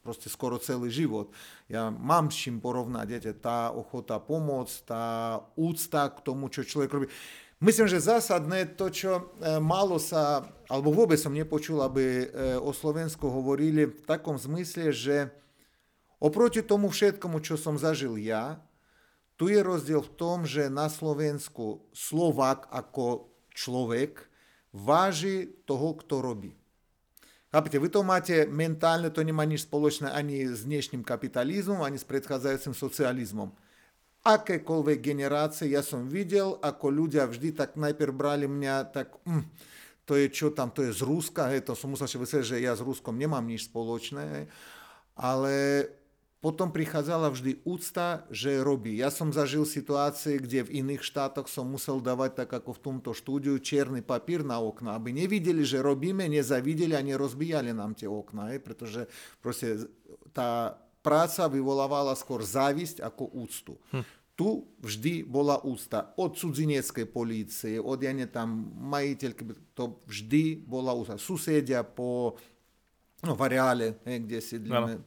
proste 0.00 0.32
skoro 0.32 0.56
celý 0.56 0.88
život. 0.88 1.32
Ja 1.68 1.92
mám 1.92 2.32
s 2.32 2.40
čím 2.40 2.58
porovnať, 2.58 3.06
viete, 3.08 3.32
tá 3.36 3.72
ochota 3.72 4.16
pomôcť, 4.16 4.76
tá 4.88 5.04
úcta 5.56 6.08
k 6.08 6.18
tomu, 6.24 6.48
čo 6.48 6.64
človek 6.64 6.90
robí. 6.90 7.08
Myslím, 7.60 7.92
že 7.92 8.00
zásadné 8.00 8.72
to, 8.72 8.88
čo 8.88 9.10
e, 9.20 9.22
málo 9.60 10.00
sa, 10.00 10.48
alebo 10.64 10.96
vôbec 10.96 11.20
som 11.20 11.36
nepočul, 11.36 11.84
aby 11.84 12.24
e, 12.24 12.26
o 12.56 12.72
Slovensku 12.72 13.28
hovorili 13.28 13.84
v 13.84 14.00
takom 14.08 14.40
zmysle, 14.40 14.88
že 14.88 15.28
oproti 16.16 16.64
tomu 16.64 16.88
všetkomu, 16.88 17.44
čo 17.44 17.60
som 17.60 17.76
zažil 17.76 18.16
ja, 18.16 18.64
tu 19.36 19.52
je 19.52 19.60
rozdiel 19.60 20.04
v 20.04 20.14
tom, 20.16 20.48
že 20.48 20.72
na 20.72 20.88
Slovensku 20.88 21.84
Slovák 21.92 22.68
ako 22.72 23.28
človek 23.52 24.28
váži 24.72 25.48
toho, 25.64 25.96
kto 25.96 26.20
robí. 26.20 26.59
Chápete, 27.50 27.82
vy 27.82 27.90
to 27.90 28.06
máte 28.06 28.46
mentálne, 28.46 29.10
to 29.10 29.26
nemá 29.26 29.42
nič 29.42 29.66
spoločné 29.66 30.06
ani 30.06 30.46
s 30.46 30.62
dnešným 30.62 31.02
kapitalizmom, 31.02 31.82
ani 31.82 31.98
s 31.98 32.06
predchádzajúcim 32.06 32.78
socializmom. 32.78 33.50
Akékoľvek 34.22 35.02
generácie, 35.02 35.74
ja 35.74 35.82
som 35.82 36.06
videl, 36.06 36.62
ako 36.62 36.86
ľudia 36.94 37.26
vždy 37.26 37.50
tak 37.58 37.74
najprv 37.74 38.14
brali 38.14 38.46
mňa 38.46 38.94
tak, 38.94 39.18
mm, 39.26 39.50
to 40.06 40.14
je 40.14 40.30
čo 40.30 40.54
tam, 40.54 40.70
to 40.70 40.86
je 40.86 40.94
z 40.94 41.02
Ruska, 41.02 41.50
hej, 41.50 41.66
to 41.66 41.74
som 41.74 41.90
musel 41.90 42.06
vysvetliť, 42.06 42.46
že 42.54 42.62
ja 42.62 42.78
s 42.78 42.86
Ruskom 42.86 43.18
nemám 43.18 43.42
nič 43.42 43.66
spoločné, 43.66 44.22
hej, 44.30 44.44
ale 45.18 45.54
potom 46.40 46.72
prichádzala 46.72 47.28
vždy 47.36 47.60
úcta, 47.68 48.24
že 48.32 48.64
robí. 48.64 48.96
Ja 48.96 49.12
som 49.12 49.28
zažil 49.28 49.68
situácie, 49.68 50.40
kde 50.40 50.64
v 50.64 50.80
iných 50.80 51.04
štátoch 51.04 51.52
som 51.52 51.68
musel 51.68 52.00
dávať, 52.00 52.44
tak 52.44 52.56
ako 52.56 52.80
v 52.80 52.80
tomto 52.80 53.10
štúdiu, 53.12 53.60
čierny 53.60 54.00
papír 54.00 54.40
na 54.40 54.56
okna, 54.56 54.96
aby 54.96 55.12
nevideli, 55.12 55.60
že 55.68 55.84
robíme, 55.84 56.24
nezavideli 56.32 56.96
a 56.96 57.04
nerozbíjali 57.04 57.76
nám 57.76 57.92
tie 57.92 58.08
okna, 58.08 58.56
je, 58.56 58.58
pretože 58.58 59.00
proste 59.44 59.84
tá 60.32 60.80
práca 61.04 61.44
vyvolávala 61.44 62.16
skôr 62.16 62.40
závisť 62.40 63.04
ako 63.04 63.36
úctu. 63.36 63.76
Hm. 63.92 64.04
Tu 64.32 64.64
vždy 64.80 65.28
bola 65.28 65.60
úcta. 65.60 66.16
Od 66.16 66.32
cudzineckej 66.32 67.04
polície, 67.12 67.76
od 67.76 68.00
ja 68.00 68.16
tam 68.32 68.72
majiteľky, 68.80 69.76
to 69.76 70.00
vždy 70.08 70.64
bola 70.64 70.96
úcta. 70.96 71.20
Susedia 71.20 71.84
po 71.84 72.40
no, 73.20 73.36
v 73.36 73.40
areále, 73.44 74.00
kde 74.00 74.40
sídlíme, 74.40 75.04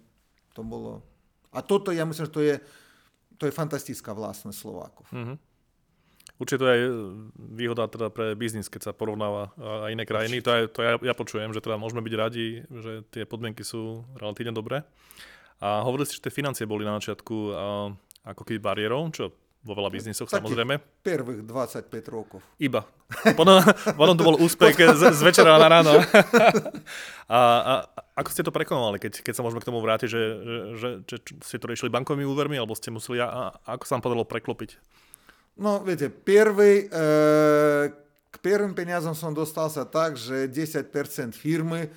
to 0.54 0.62
bolo... 0.62 1.13
A 1.54 1.62
toto, 1.62 1.94
ja 1.94 2.04
myslím, 2.04 2.26
že 2.28 2.34
to 2.34 2.42
je, 2.42 2.56
to 3.38 3.44
je 3.46 3.54
fantastická 3.54 4.12
vlastnosť 4.12 4.58
Slovákov. 4.58 5.06
Mm-hmm. 5.14 5.38
Určite 6.42 6.60
to 6.60 6.66
je 6.66 6.74
aj 6.74 6.84
výhoda 7.38 7.84
teda 7.86 8.10
pre 8.10 8.34
biznis, 8.34 8.66
keď 8.66 8.90
sa 8.90 8.94
porovnáva 8.98 9.54
a 9.62 9.94
iné 9.94 10.02
krajiny. 10.02 10.42
To, 10.42 10.50
je, 10.50 10.62
to 10.66 10.80
ja, 10.82 10.94
ja 10.98 11.14
počujem, 11.14 11.54
že 11.54 11.62
teda 11.62 11.78
môžeme 11.78 12.02
byť 12.02 12.14
radi, 12.18 12.66
že 12.68 13.06
tie 13.14 13.24
podmienky 13.30 13.62
sú 13.62 14.02
relatívne 14.18 14.50
dobré. 14.50 14.82
A 15.62 15.86
hovorili 15.86 16.10
ste, 16.10 16.18
že 16.18 16.26
tie 16.26 16.34
financie 16.34 16.66
boli 16.66 16.84
na 16.84 16.98
začiatku 16.98 17.36
ako 18.26 18.42
keby 18.50 18.60
bariérou, 18.60 19.08
čo 19.14 19.30
vo 19.64 19.74
veľa 19.80 19.90
biznisoch 19.96 20.28
Taký 20.28 20.44
samozrejme. 20.44 20.76
Prvých 21.02 21.42
25 21.48 21.88
rokov. 22.12 22.44
Iba. 22.60 22.84
Potom, 23.40 23.64
potom 23.96 24.14
to 24.20 24.24
bol 24.28 24.36
úspech 24.44 24.76
z, 24.76 25.16
z 25.16 25.22
večera 25.24 25.56
na 25.56 25.68
ráno. 25.72 25.94
A, 27.24 27.40
a 27.40 27.74
ako 28.20 28.30
ste 28.36 28.44
to 28.44 28.52
prekonali, 28.52 29.00
keď, 29.00 29.24
keď 29.24 29.34
sa 29.34 29.42
môžeme 29.48 29.64
k 29.64 29.68
tomu 29.72 29.80
vrátiť, 29.80 30.12
že, 30.12 30.22
že, 30.22 30.58
že, 30.76 30.88
že 31.08 31.18
ste 31.40 31.56
to 31.56 31.72
riešili 31.72 31.88
bankovými 31.90 32.28
úvermi, 32.28 32.60
alebo 32.60 32.76
ste 32.76 32.92
museli, 32.92 33.24
a, 33.24 33.56
a 33.56 33.80
ako 33.80 33.84
sa 33.88 33.96
vám 33.96 34.04
podarilo 34.04 34.28
preklopiť? 34.28 34.76
No, 35.56 35.80
viete, 35.82 36.12
prvý, 36.12 36.92
e, 36.92 37.00
k 38.28 38.36
prvým 38.44 38.76
peniazom 38.76 39.16
som 39.16 39.32
dostal 39.32 39.72
sa 39.72 39.88
tak, 39.88 40.20
že 40.20 40.52
10% 40.52 40.84
firmy, 41.32 41.88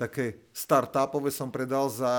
také 0.00 0.40
startupové 0.56 1.28
som 1.28 1.52
predal 1.52 1.92
za 1.92 2.14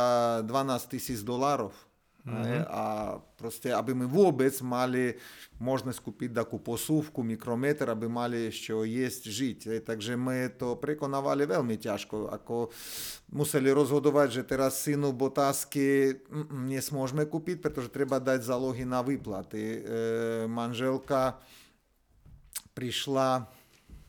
12 0.46 0.94
tisíc 0.94 1.26
dolárov. 1.26 1.74
Mm-hmm. 2.22 2.70
A 2.70 3.18
proste, 3.34 3.74
aby 3.74 3.98
my 3.98 4.06
vôbec 4.06 4.54
mali 4.62 5.18
možnosť 5.58 6.00
kúpiť 6.06 6.30
takú 6.38 6.62
posúvku, 6.62 7.26
mikrometer, 7.26 7.90
aby 7.90 8.06
mali 8.06 8.54
ešte 8.54 8.78
jesť, 8.86 9.24
žiť. 9.26 9.60
Takže 9.82 10.14
my 10.22 10.54
to 10.54 10.78
prekonávali 10.78 11.50
veľmi 11.50 11.82
ťažko. 11.82 12.30
Ako 12.30 12.70
museli 13.34 13.74
rozhodovať, 13.74 14.42
že 14.42 14.44
teraz 14.46 14.86
synu 14.86 15.10
botázky 15.18 16.14
nesmôžeme 16.70 17.26
kúpiť, 17.26 17.58
pretože 17.58 17.90
treba 17.90 18.22
dať 18.22 18.46
zálohy 18.46 18.86
na 18.86 19.02
výplaty. 19.02 19.62
E, 19.62 19.80
manželka 20.46 21.42
prišla 22.78 23.50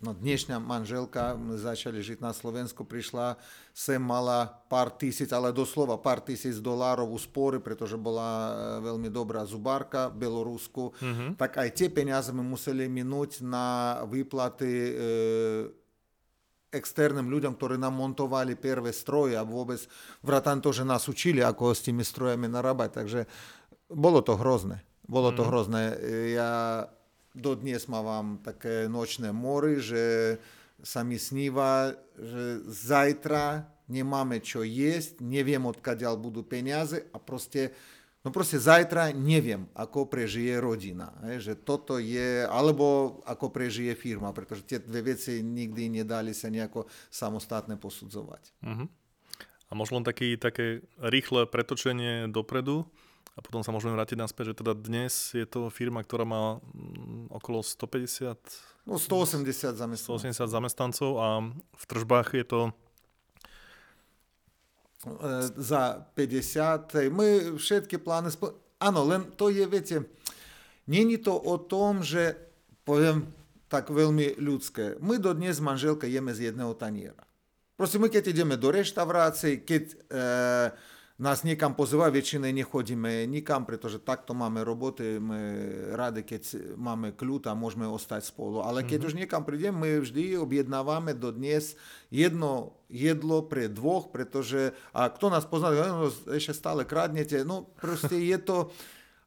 no 0.02 0.18
dnešná 0.18 0.58
manželka, 0.58 1.38
začali 1.54 2.02
žiť 2.02 2.18
na 2.18 2.34
Slovensku, 2.34 2.82
prišla 2.82 3.38
sem, 3.70 4.02
mala 4.02 4.50
pár 4.66 4.90
tisíc, 4.90 5.30
ale 5.30 5.54
doslova 5.54 5.94
pár 6.02 6.18
tisíc 6.20 6.58
dolárov 6.58 7.14
úspory, 7.14 7.62
pretože 7.62 7.94
bola 7.94 8.28
e, 8.28 8.52
veľmi 8.82 9.08
dobrá 9.08 9.46
zubárka 9.46 10.10
v 10.10 10.26
Belorusku, 10.26 10.90
mm-hmm. 10.98 11.38
tak 11.38 11.62
aj 11.62 11.68
tie 11.70 11.88
peniaze 11.88 12.34
my 12.34 12.42
museli 12.42 12.90
minúť 12.90 13.46
na 13.46 14.02
výplaty 14.10 14.70
e, 14.70 14.92
externým 16.74 17.30
ľuďom, 17.30 17.54
ktorí 17.54 17.78
nám 17.78 17.94
montovali 17.94 18.58
prvé 18.58 18.90
stroje 18.90 19.38
a 19.38 19.46
vôbec 19.46 19.78
vratan 20.24 20.58
to, 20.58 20.74
že 20.74 20.82
nás 20.82 21.06
učili, 21.06 21.44
ako 21.44 21.70
s 21.70 21.86
tými 21.86 22.02
strojami 22.02 22.50
narábať. 22.50 22.90
Takže 22.98 23.20
bolo 23.92 24.24
to 24.24 24.34
hrozné. 24.34 24.82
Bolo 25.04 25.36
to 25.36 25.44
mm. 25.44 25.48
hrozné. 25.52 25.82
Ja 26.32 26.50
dodnes 27.32 27.88
mám 27.88 28.40
také 28.44 28.88
nočné 28.88 29.32
mory, 29.32 29.80
že 29.80 30.36
sa 30.82 31.06
mi 31.06 31.16
sníva, 31.16 31.94
že 32.18 32.60
zajtra 32.66 33.66
nemáme 33.92 34.40
čo 34.40 34.64
jesť, 34.64 35.20
neviem 35.20 35.62
odkiaľ 35.62 36.16
budú 36.16 36.40
peniaze 36.42 37.04
a 37.12 37.20
proste, 37.20 37.70
no 38.24 38.32
proste 38.32 38.56
zajtra 38.56 39.12
neviem, 39.12 39.68
ako 39.76 40.08
prežije 40.08 40.56
rodina. 40.58 41.12
Je, 41.36 41.52
že 41.52 41.54
toto 41.60 42.00
je, 42.00 42.48
alebo 42.48 43.18
ako 43.28 43.52
prežije 43.52 43.92
firma, 43.94 44.32
pretože 44.32 44.64
tie 44.64 44.78
dve 44.80 45.14
veci 45.14 45.44
nikdy 45.44 46.02
nedali 46.02 46.32
sa 46.32 46.48
nejako 46.48 46.88
samostatne 47.12 47.76
posudzovať. 47.76 48.42
Uh-huh. 48.64 48.88
A 49.68 49.72
možno 49.72 50.04
taký, 50.04 50.36
také 50.36 50.84
rýchle 51.00 51.48
pretočenie 51.48 52.28
dopredu, 52.28 52.88
a 53.32 53.40
potom 53.40 53.64
sa 53.64 53.72
môžeme 53.72 53.96
vrátiť 53.96 54.20
naspäť, 54.20 54.52
že 54.52 54.60
teda 54.60 54.76
dnes 54.76 55.32
je 55.32 55.48
to 55.48 55.72
firma, 55.72 56.04
ktorá 56.04 56.28
má 56.28 56.60
mm, 56.60 57.32
okolo 57.32 57.64
150... 57.64 58.36
No 58.84 59.00
180 59.00 59.78
zamestnancov. 59.78 60.20
180 60.20 60.52
zamestnancov 60.52 61.10
a 61.16 61.28
v 61.56 61.84
tržbách 61.86 62.28
je 62.36 62.44
to 62.44 62.60
e, 62.68 62.72
za 65.56 66.04
50. 66.12 67.08
My 67.08 67.56
všetky 67.56 67.96
plány... 67.96 68.36
Spo... 68.36 68.52
Áno, 68.82 69.06
len 69.08 69.32
to 69.32 69.48
je, 69.48 69.64
viete, 69.64 70.04
není 70.84 71.16
to 71.16 71.32
o 71.32 71.56
tom, 71.56 72.04
že 72.04 72.36
poviem 72.84 73.32
tak 73.72 73.88
veľmi 73.88 74.36
ľudské. 74.36 75.00
My 75.00 75.16
do 75.16 75.32
dnes 75.32 75.56
manželka 75.56 76.04
jeme 76.04 76.36
z 76.36 76.52
jedného 76.52 76.76
taniera. 76.76 77.24
Prosím, 77.80 78.04
my 78.04 78.08
keď 78.12 78.36
ideme 78.36 78.60
do 78.60 78.68
reštaurácie, 78.68 79.64
keď 79.64 79.84
e, 79.88 79.96
nás 81.22 81.46
niekam 81.46 81.78
pozývajú, 81.78 82.18
väčšinou 82.18 82.50
nechodíme 82.50 83.30
nikam, 83.30 83.62
pretože 83.62 84.02
takto 84.02 84.34
máme 84.34 84.66
roboty, 84.66 85.22
my 85.22 85.40
radi, 85.94 86.26
keď 86.26 86.74
máme 86.74 87.14
kľud 87.14 87.46
a 87.46 87.54
môžeme 87.54 87.86
ostať 87.86 88.26
spolu. 88.26 88.58
Ale 88.58 88.82
keď 88.82 89.06
mm-hmm. 89.06 89.08
už 89.14 89.18
niekam 89.22 89.42
prídeme, 89.46 89.78
my 89.78 89.90
vždy 90.02 90.34
objednávame 90.34 91.14
do 91.14 91.30
dnes 91.30 91.78
jedno 92.10 92.74
jedlo 92.90 93.46
pre 93.46 93.70
dvoch, 93.70 94.10
pretože 94.10 94.74
a 94.90 95.06
kto 95.06 95.30
nás 95.30 95.46
pozná, 95.46 95.70
no, 95.70 96.10
ešte 96.10 96.58
stále 96.58 96.82
kradnete, 96.82 97.46
no 97.46 97.70
proste 97.78 98.18
je 98.18 98.38
to 98.42 98.74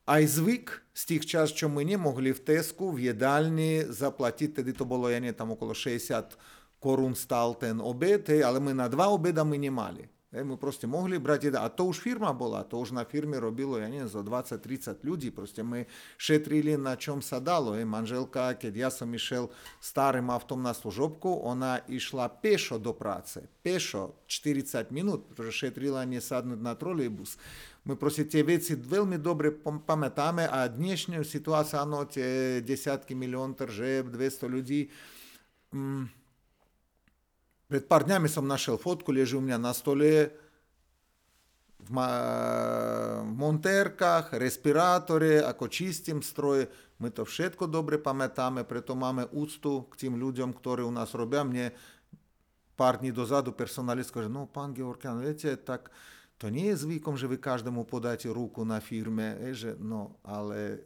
aj 0.04 0.22
zvyk 0.28 0.68
z 0.92 1.04
tých 1.16 1.24
čas, 1.24 1.48
čo 1.56 1.72
my 1.72 1.82
nemohli 1.82 2.36
v 2.36 2.44
Tesku, 2.44 2.92
v 2.92 3.16
jedálni 3.16 3.88
zaplatiť, 3.88 4.62
tedy 4.62 4.76
to 4.76 4.84
bolo, 4.84 5.08
ja 5.08 5.18
nie, 5.24 5.32
tam 5.32 5.56
okolo 5.56 5.72
60 5.72 6.36
korún 6.78 7.16
stal 7.16 7.56
ten 7.56 7.80
obed, 7.80 8.28
hej, 8.30 8.44
ale 8.44 8.60
my 8.60 8.76
na 8.76 8.92
dva 8.92 9.10
obeda 9.10 9.48
my 9.48 9.58
nemali. 9.58 10.15
My 10.44 10.60
proste 10.60 10.84
mohli 10.84 11.16
brať 11.16 11.48
jeden, 11.48 11.62
a 11.64 11.72
to 11.72 11.88
už 11.88 12.04
firma 12.04 12.36
bola, 12.36 12.68
to 12.68 12.76
už 12.76 12.92
na 12.92 13.08
firme 13.08 13.40
robilo, 13.40 13.80
ja 13.80 13.88
neviem, 13.88 14.12
za 14.12 14.20
20-30 14.20 15.00
ľudí, 15.06 15.32
proste 15.32 15.64
my 15.64 15.88
šetrili 16.20 16.76
na 16.76 17.00
čom 17.00 17.24
sa 17.24 17.40
dalo. 17.40 17.78
Je. 17.78 17.88
Manželka, 17.88 18.60
keď 18.60 18.74
ja 18.76 18.90
som 18.92 19.08
išiel 19.16 19.48
starým 19.80 20.28
autom 20.28 20.60
na 20.60 20.76
služobku, 20.76 21.46
ona 21.46 21.80
išla 21.88 22.28
pešo 22.28 22.76
do 22.76 22.92
práce, 22.92 23.48
pešo 23.64 24.20
40 24.28 24.92
minút, 24.92 25.32
pretože 25.32 25.70
šetrila 25.70 26.04
nesadnúť 26.04 26.60
na 26.60 26.76
trolejbus. 26.76 27.40
My 27.86 27.94
proste 27.94 28.26
tie 28.26 28.42
veci 28.42 28.74
veľmi 28.74 29.22
dobre 29.22 29.54
pamätáme 29.62 30.50
a 30.50 30.66
dnešňu 30.66 31.22
situáciu, 31.22 31.86
áno, 31.86 32.04
tie 32.10 32.60
desiatky 32.66 33.14
milión 33.14 33.54
tržeb, 33.54 34.10
200 34.10 34.50
ľudí, 34.50 34.90
mm, 35.70 36.04
pred 36.10 36.25
pár 37.66 38.06
dňami 38.06 38.30
som 38.30 38.46
našiel 38.46 38.78
fotku, 38.78 39.10
leží 39.10 39.34
u 39.34 39.42
mňa 39.42 39.58
na 39.58 39.74
stole 39.74 40.30
v, 41.82 41.90
ma- 41.90 43.22
v 43.26 43.34
montérkach, 43.38 44.34
respirátore, 44.38 45.42
ako 45.42 45.70
čistím 45.70 46.22
stroje. 46.22 46.70
My 46.98 47.12
to 47.12 47.28
všetko 47.28 47.68
dobre 47.68 48.00
pamätáme, 48.00 48.64
preto 48.64 48.96
máme 48.96 49.28
úctu 49.36 49.86
k 49.92 50.08
tým 50.08 50.16
ľuďom, 50.16 50.56
ktorí 50.56 50.82
u 50.82 50.94
nás 50.94 51.12
robia. 51.12 51.44
Mne 51.44 51.76
pár 52.80 53.04
dní 53.04 53.12
dozadu 53.12 53.52
personalistka, 53.52 54.24
že 54.24 54.32
no, 54.32 54.48
pán 54.48 54.72
Georgian, 54.72 55.20
viete, 55.20 55.54
tak 55.60 55.92
to 56.36 56.52
nie 56.52 56.72
je 56.72 56.84
zvykom, 56.88 57.16
že 57.16 57.28
vy 57.28 57.40
každému 57.40 57.88
podáte 57.88 58.28
ruku 58.28 58.68
na 58.68 58.84
firme, 58.84 59.40
že 59.56 59.76
no, 59.80 60.20
ale 60.24 60.84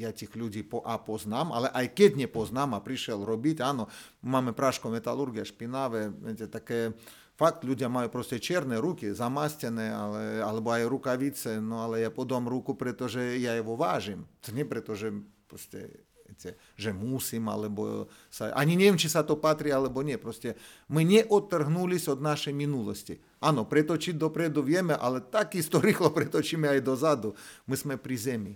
ja 0.00 0.10
tých 0.10 0.32
ľudí 0.32 0.64
po 0.64 0.80
A 0.82 0.96
poznám, 0.96 1.52
ale 1.52 1.68
aj 1.70 1.92
keď 1.92 2.26
nepoznám 2.26 2.72
a 2.76 2.84
prišiel 2.84 3.22
robiť, 3.22 3.60
áno, 3.60 3.86
máme 4.24 4.56
práško 4.56 4.88
metalurgia, 4.88 5.44
špinavé, 5.44 6.08
viete, 6.08 6.48
také, 6.48 6.96
fakt 7.36 7.62
ľudia 7.62 7.92
majú 7.92 8.08
proste 8.08 8.40
čierne 8.40 8.80
ruky, 8.80 9.12
zamastené, 9.12 9.92
ale, 9.92 10.40
alebo 10.40 10.72
aj 10.72 10.88
rukavice, 10.88 11.50
no 11.60 11.84
ale 11.84 12.02
ja 12.02 12.10
podám 12.10 12.48
ruku, 12.48 12.72
pretože 12.72 13.36
ja 13.36 13.52
jeho 13.52 13.76
vážim. 13.76 14.24
To 14.48 14.56
nie 14.56 14.64
preto, 14.64 14.96
že 14.96 15.12
proste 15.44 15.92
viete, 16.32 16.56
že 16.80 16.96
musím, 16.96 17.52
alebo 17.52 18.08
sa, 18.32 18.56
ani 18.56 18.72
neviem, 18.80 18.96
či 18.96 19.12
sa 19.12 19.20
to 19.20 19.36
patrí, 19.36 19.68
alebo 19.68 20.00
nie. 20.00 20.16
Proste 20.16 20.56
my 20.88 21.04
neodtrhnuli 21.04 22.00
od 22.08 22.24
našej 22.24 22.56
minulosti. 22.56 23.20
Áno, 23.44 23.68
pretočiť 23.68 24.16
dopredu 24.16 24.64
vieme, 24.64 24.96
ale 24.96 25.20
takisto 25.20 25.76
rýchlo 25.84 26.08
pretočíme 26.08 26.64
aj 26.64 26.80
dozadu. 26.80 27.36
My 27.68 27.76
sme 27.76 27.94
pri 28.00 28.16
zemi. 28.16 28.54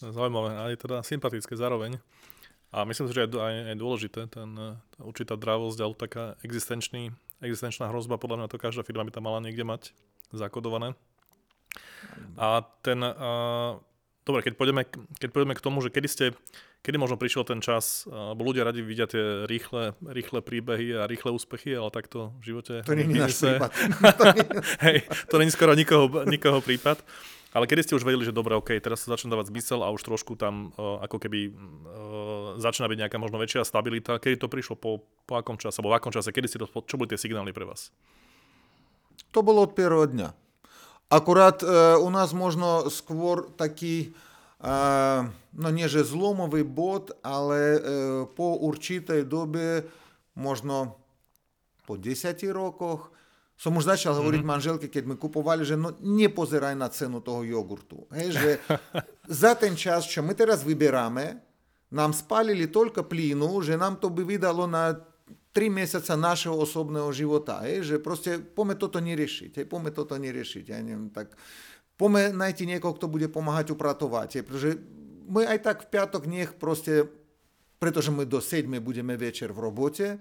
Zaujímavé, 0.00 0.50
aj 0.70 0.74
teda 0.84 0.96
sympatické 1.00 1.56
zároveň. 1.56 1.96
A 2.74 2.84
myslím 2.84 3.08
si, 3.08 3.16
že 3.16 3.24
je 3.24 3.40
aj, 3.40 3.54
aj 3.72 3.76
dôležité, 3.80 4.20
ten, 4.28 4.48
tá 4.92 5.00
určitá 5.00 5.38
dravosť, 5.38 5.78
alebo 5.80 5.96
taká 5.96 6.36
existenčný, 6.44 7.14
existenčná 7.40 7.88
hrozba, 7.88 8.20
podľa 8.20 8.44
mňa 8.44 8.52
to 8.52 8.60
každá 8.60 8.84
firma 8.84 9.06
by 9.06 9.12
tam 9.14 9.24
mala 9.24 9.40
niekde 9.40 9.64
mať 9.64 9.96
zakodované. 10.34 10.92
A 12.36 12.66
ten, 12.84 13.00
a, 13.00 13.80
Dobre, 14.26 14.42
keď 14.42 14.58
pôjdeme, 14.58 14.82
keď 15.22 15.28
pôjdeme 15.30 15.54
k 15.54 15.62
tomu, 15.62 15.78
že 15.78 15.94
kedy 15.94 16.08
ste, 16.10 16.26
kedy 16.82 16.98
možno 16.98 17.14
prišiel 17.14 17.46
ten 17.46 17.62
čas, 17.62 18.10
lebo 18.10 18.42
ľudia 18.42 18.66
radi 18.66 18.82
vidia 18.82 19.06
tie 19.06 19.46
rýchle, 19.46 19.94
rýchle 20.02 20.42
príbehy 20.42 20.98
a 20.98 21.06
rýchle 21.06 21.30
úspechy, 21.30 21.78
ale 21.78 21.94
takto 21.94 22.34
v 22.42 22.50
živote... 22.50 22.82
To 22.82 22.98
nie 22.98 23.06
je 23.06 23.22
náš 23.22 23.38
prípad. 23.38 23.70
Hej, 24.90 25.06
to 25.30 25.38
není 25.38 25.54
skoro 25.54 25.78
nikoho, 25.78 26.26
nikoho 26.26 26.58
prípad. 26.58 26.98
Ale 27.56 27.64
kedy 27.64 27.88
ste 27.88 27.96
už 27.96 28.04
vedeli, 28.04 28.28
že 28.28 28.36
dobre, 28.36 28.52
OK, 28.52 28.76
teraz 28.84 29.08
sa 29.08 29.16
začne 29.16 29.32
dávať 29.32 29.48
zmysel 29.48 29.80
a 29.80 29.88
už 29.88 30.04
trošku 30.04 30.36
tam 30.36 30.76
uh, 30.76 31.00
ako 31.00 31.16
keby 31.16 31.48
uh, 31.48 32.60
začína 32.60 32.84
byť 32.84 32.98
nejaká 33.00 33.16
možno 33.16 33.40
väčšia 33.40 33.64
stabilita. 33.64 34.20
Kedy 34.20 34.44
to 34.44 34.52
prišlo, 34.52 34.76
po, 34.76 35.08
po 35.24 35.40
akom 35.40 35.56
čase, 35.56 35.80
alebo 35.80 35.96
v 35.96 35.96
akom 35.96 36.12
čase, 36.12 36.36
kedy 36.36 36.52
ste 36.52 36.60
to, 36.60 36.68
čo 36.68 37.00
boli 37.00 37.08
tie 37.08 37.16
signály 37.16 37.56
pre 37.56 37.64
vás? 37.64 37.88
To 39.32 39.40
bolo 39.40 39.64
od 39.64 39.72
prvého 39.72 40.04
dňa. 40.04 40.28
Akurát 41.06 41.62
e, 41.62 41.66
u 42.02 42.10
nás 42.10 42.34
možno 42.34 42.90
skôr 42.90 43.46
taký, 43.54 44.10
e, 44.58 44.70
no 45.54 45.68
nie 45.70 45.86
že 45.86 46.02
zlomový 46.02 46.66
bod, 46.66 47.14
ale 47.22 47.78
e, 47.78 47.80
po 48.34 48.58
určitej 48.58 49.22
dobe, 49.22 49.86
možno 50.34 50.98
po 51.86 51.94
10 51.94 52.34
rokoch, 52.50 53.14
som 53.56 53.72
už 53.72 53.88
začal 53.88 54.12
mm-hmm. 54.12 54.20
hovoriť 54.20 54.42
manželke, 54.44 54.86
keď 54.92 55.02
mi 55.08 55.16
kupovali, 55.16 55.64
že 55.64 55.80
no 55.80 55.96
nepozeraj 55.98 56.76
na 56.76 56.92
cenu 56.92 57.24
toho 57.24 57.40
jogurtu. 57.40 58.04
Hej, 58.12 58.36
že 58.36 58.50
za 59.44 59.56
ten 59.56 59.72
čas, 59.72 60.04
čo 60.04 60.20
my 60.20 60.36
teraz 60.36 60.60
vyberáme, 60.60 61.40
nám 61.90 62.12
spalili 62.12 62.68
toľko 62.68 63.08
plínu, 63.08 63.64
že 63.64 63.80
nám 63.80 63.96
to 63.96 64.12
by 64.12 64.22
vydalo 64.28 64.68
na 64.68 64.92
3 65.56 65.72
mesiaca 65.72 66.20
našeho 66.20 66.52
osobného 66.52 67.08
života, 67.16 67.64
hej, 67.64 67.80
že 67.80 67.96
proste 67.96 68.36
poďme 68.36 68.76
toto 68.76 69.00
neriešiť, 69.00 69.56
hej, 69.56 69.66
poďme 69.66 69.88
toto 69.88 70.12
neriešiť, 70.20 70.64
ja 70.68 70.84
neviem, 70.84 71.08
tak 71.08 71.32
poďme 71.96 72.36
najti 72.36 72.68
niekoho, 72.68 72.92
kto 72.92 73.08
bude 73.08 73.32
pomáhať 73.32 73.72
upratovať, 73.72 74.28
hej, 74.36 74.44
pretože 74.44 74.70
my 75.32 75.48
aj 75.48 75.58
tak 75.64 75.76
v 75.88 75.90
piatok 75.96 76.22
nech 76.28 76.50
proste, 76.60 77.08
pretože 77.80 78.12
my 78.12 78.28
do 78.28 78.44
7 78.44 78.68
budeme 78.84 79.16
večer 79.16 79.56
v 79.56 79.64
robote, 79.64 80.20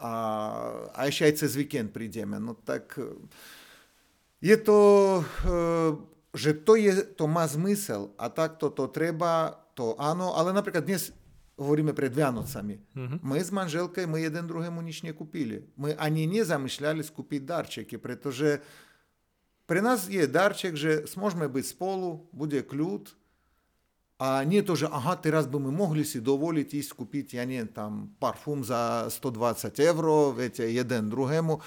а, 0.00 0.90
а 0.94 1.10
ще 1.10 1.28
й 1.28 1.32
це 1.32 1.48
з 1.48 1.56
вікенд 1.56 1.92
прийдемо. 1.92 2.40
Ну 2.40 2.56
так 2.64 2.98
е, 2.98 3.02
є 4.40 4.56
то, 4.56 5.24
е, 5.46 6.38
що 6.38 6.54
то 6.54 6.76
є, 6.76 6.94
то 6.94 7.26
має 7.26 7.48
змисел, 7.48 8.10
а 8.16 8.28
так 8.28 8.58
то, 8.58 8.70
то 8.70 8.86
треба, 8.86 9.58
то 9.74 9.96
ано. 9.98 10.34
Але, 10.36 10.52
наприклад, 10.52 10.84
днес 10.84 11.12
говоримо 11.56 11.94
перед 11.94 12.16
Вянуцами. 12.16 12.78
Угу. 12.96 13.20
Ми 13.22 13.44
з 13.44 13.52
манжелкою, 13.52 14.08
ми 14.08 14.26
один 14.26 14.46
другому 14.46 14.82
ніч 14.82 15.02
не 15.02 15.12
купили. 15.12 15.62
Ми 15.76 15.94
ані 15.98 16.26
не 16.26 16.44
замишлялись 16.44 17.10
купити 17.10 17.44
дарчики, 17.44 17.98
притоже 17.98 18.58
При 19.66 19.82
нас 19.82 20.10
є 20.10 20.26
дарчик, 20.26 20.76
що 20.76 21.06
зможемо 21.06 21.48
бути 21.48 21.62
з 21.62 21.76
буде 22.32 22.62
клют, 22.62 23.16
kľud, 24.24 24.40
a 24.40 24.40
nie 24.48 24.64
to, 24.64 24.72
že 24.72 24.88
aha, 24.88 25.20
teraz 25.20 25.44
by 25.44 25.60
my 25.60 25.72
mohli 25.74 26.04
si 26.04 26.24
dovoliť 26.24 26.68
ísť 26.80 26.90
kúpiť, 26.96 27.26
ja 27.36 27.44
neviem, 27.44 27.68
tam 27.68 28.16
parfum 28.16 28.64
za 28.64 29.12
120 29.12 29.68
eur, 29.84 30.04
viete, 30.32 30.64
jeden 30.64 31.12
druhému 31.12 31.60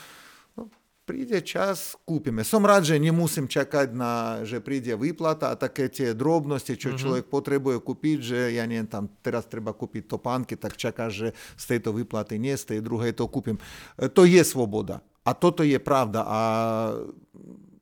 príde 1.07 1.39
čas, 1.39 1.95
kúpime. 2.03 2.43
Som 2.43 2.67
rád, 2.67 2.83
že 2.83 2.99
nemusím 2.99 3.47
čakať 3.47 3.95
na, 3.95 4.43
že 4.43 4.59
príde 4.59 4.91
výplata 4.99 5.55
a 5.55 5.59
také 5.59 5.87
tie 5.87 6.11
drobnosti, 6.11 6.75
čo 6.75 6.91
mm-hmm. 6.91 6.99
človek 6.99 7.25
potrebuje 7.31 7.77
kúpiť, 7.79 8.17
že 8.19 8.39
ja 8.59 8.67
neviem, 8.67 8.91
tam 8.91 9.07
teraz 9.23 9.47
treba 9.47 9.71
kúpiť 9.71 10.03
topánky, 10.11 10.59
tak 10.59 10.75
čaká, 10.75 11.07
že 11.07 11.31
z 11.55 11.63
tejto 11.63 11.95
výplaty 11.95 12.35
nie, 12.35 12.59
z 12.59 12.75
tej 12.75 12.79
druhej 12.83 13.15
to 13.15 13.23
kúpim. 13.31 13.55
To 13.95 14.27
je 14.27 14.43
svoboda. 14.43 14.99
A 15.23 15.31
toto 15.31 15.63
je 15.63 15.79
pravda. 15.79 16.27
A 16.27 16.39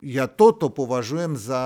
ja 0.06 0.30
toto 0.30 0.70
považujem 0.70 1.34
za 1.34 1.64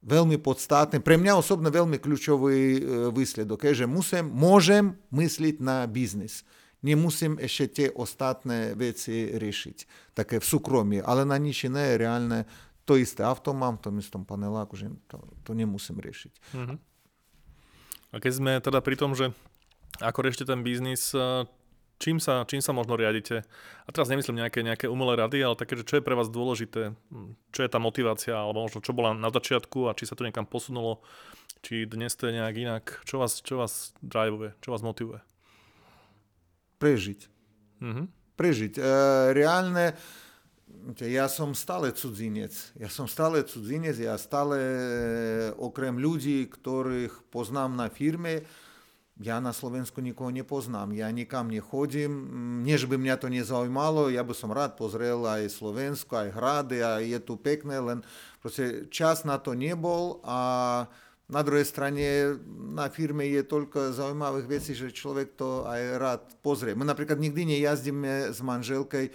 veľmi 0.00 0.40
podstatné, 0.40 1.04
pre 1.04 1.20
mňa 1.20 1.36
osobne 1.36 1.68
veľmi 1.68 2.00
kľúčový 2.00 2.60
e, 2.76 2.80
výsledok, 3.12 3.68
je, 3.68 3.84
že 3.84 3.86
musím, 3.86 4.32
môžem 4.32 4.96
mysliť 5.12 5.56
na 5.60 5.84
biznis 5.84 6.44
nemusím 6.80 7.36
ešte 7.36 7.64
tie 7.68 7.88
ostatné 7.92 8.72
veci 8.72 9.28
riešiť, 9.36 10.12
také 10.16 10.40
v 10.40 10.46
súkromí, 10.48 10.98
ale 11.04 11.28
na 11.28 11.36
nič 11.36 11.68
iné 11.68 11.96
reálne 12.00 12.48
to 12.88 12.96
isté 12.96 13.22
auto 13.22 13.52
mám 13.52 13.78
v 13.78 13.84
tom 13.86 13.94
istom 14.00 14.22
paneláku, 14.24 14.74
že 14.74 14.88
to, 15.06 15.20
to 15.44 15.52
nemusím 15.52 16.00
riešiť. 16.00 16.32
Uh-huh. 16.56 16.76
A 18.10 18.16
keď 18.18 18.32
sme 18.34 18.52
teda 18.58 18.82
pri 18.82 18.96
tom, 18.98 19.14
že 19.14 19.30
ako 20.00 20.26
riešite 20.26 20.48
ten 20.48 20.64
biznis, 20.64 21.12
eh, 21.14 21.46
čím 22.00 22.16
sa, 22.18 22.48
čím 22.48 22.64
sa 22.64 22.72
možno 22.72 22.96
riadite? 22.96 23.44
A 23.84 23.88
teraz 23.92 24.08
nemyslím 24.08 24.40
nejaké, 24.40 24.64
nejaké 24.64 24.88
umelé 24.88 25.20
rady, 25.20 25.44
ale 25.44 25.60
také, 25.60 25.76
že 25.76 25.84
čo 25.84 26.00
je 26.00 26.06
pre 26.06 26.16
vás 26.16 26.32
dôležité, 26.32 26.96
hm, 27.12 27.36
čo 27.52 27.60
je 27.60 27.70
tá 27.70 27.76
motivácia, 27.76 28.34
alebo 28.34 28.64
možno 28.64 28.80
čo 28.80 28.96
bola 28.96 29.12
na 29.12 29.28
začiatku 29.28 29.86
a 29.86 29.94
či 29.94 30.08
sa 30.08 30.16
to 30.16 30.24
niekam 30.24 30.48
posunulo, 30.48 31.04
či 31.60 31.84
dnes 31.84 32.16
to 32.16 32.26
je 32.26 32.40
nejak 32.40 32.56
inak, 32.56 32.84
čo 33.04 33.20
vás, 33.20 33.44
čo 33.44 33.60
vás 33.60 33.92
drivuje, 34.00 34.56
čo 34.64 34.72
vás 34.72 34.80
motivuje? 34.80 35.20
prežiť. 36.80 37.20
Mm-hmm. 37.84 38.06
Prežiť. 38.40 38.74
E, 38.80 38.82
reálne, 39.36 39.92
ja 41.04 41.28
som 41.28 41.52
stále 41.52 41.92
cudzinec. 41.92 42.56
Ja 42.80 42.88
som 42.88 43.04
stále 43.04 43.44
cudzinec, 43.44 44.00
ja 44.00 44.16
stále 44.16 44.56
okrem 45.60 46.00
ľudí, 46.00 46.48
ktorých 46.48 47.28
poznám 47.28 47.76
na 47.76 47.92
firme, 47.92 48.48
ja 49.20 49.36
na 49.36 49.52
Slovensku 49.52 50.00
nikoho 50.00 50.32
nepoznám, 50.32 50.96
ja 50.96 51.12
nikam 51.12 51.52
nechodím, 51.52 52.24
než 52.64 52.88
by 52.88 52.96
mňa 52.96 53.16
to 53.20 53.28
nezaujímalo, 53.28 54.08
ja 54.08 54.24
by 54.24 54.32
som 54.32 54.48
rád 54.48 54.80
pozrel 54.80 55.20
aj 55.28 55.52
Slovensko, 55.52 56.16
aj 56.16 56.28
hrady, 56.32 56.78
a 56.80 57.04
je 57.04 57.20
tu 57.20 57.36
pekné, 57.36 57.76
len 57.84 58.00
proste 58.40 58.88
čas 58.88 59.28
na 59.28 59.36
to 59.36 59.52
nebol 59.52 60.24
a 60.24 60.88
na 61.30 61.44
druhej 61.44 61.68
strane 61.68 62.40
na 62.72 62.88
firme 62.88 63.28
je 63.28 63.44
toľko 63.44 63.92
zaujímavých 63.92 64.48
vecí, 64.48 64.72
že 64.72 64.88
človek 64.88 65.36
to 65.36 65.68
aj 65.68 65.80
rád 66.00 66.22
pozrie. 66.40 66.72
My 66.72 66.88
napríklad 66.88 67.20
nikdy 67.20 67.60
nejazdíme 67.60 68.32
s 68.32 68.40
manželkой, 68.40 69.12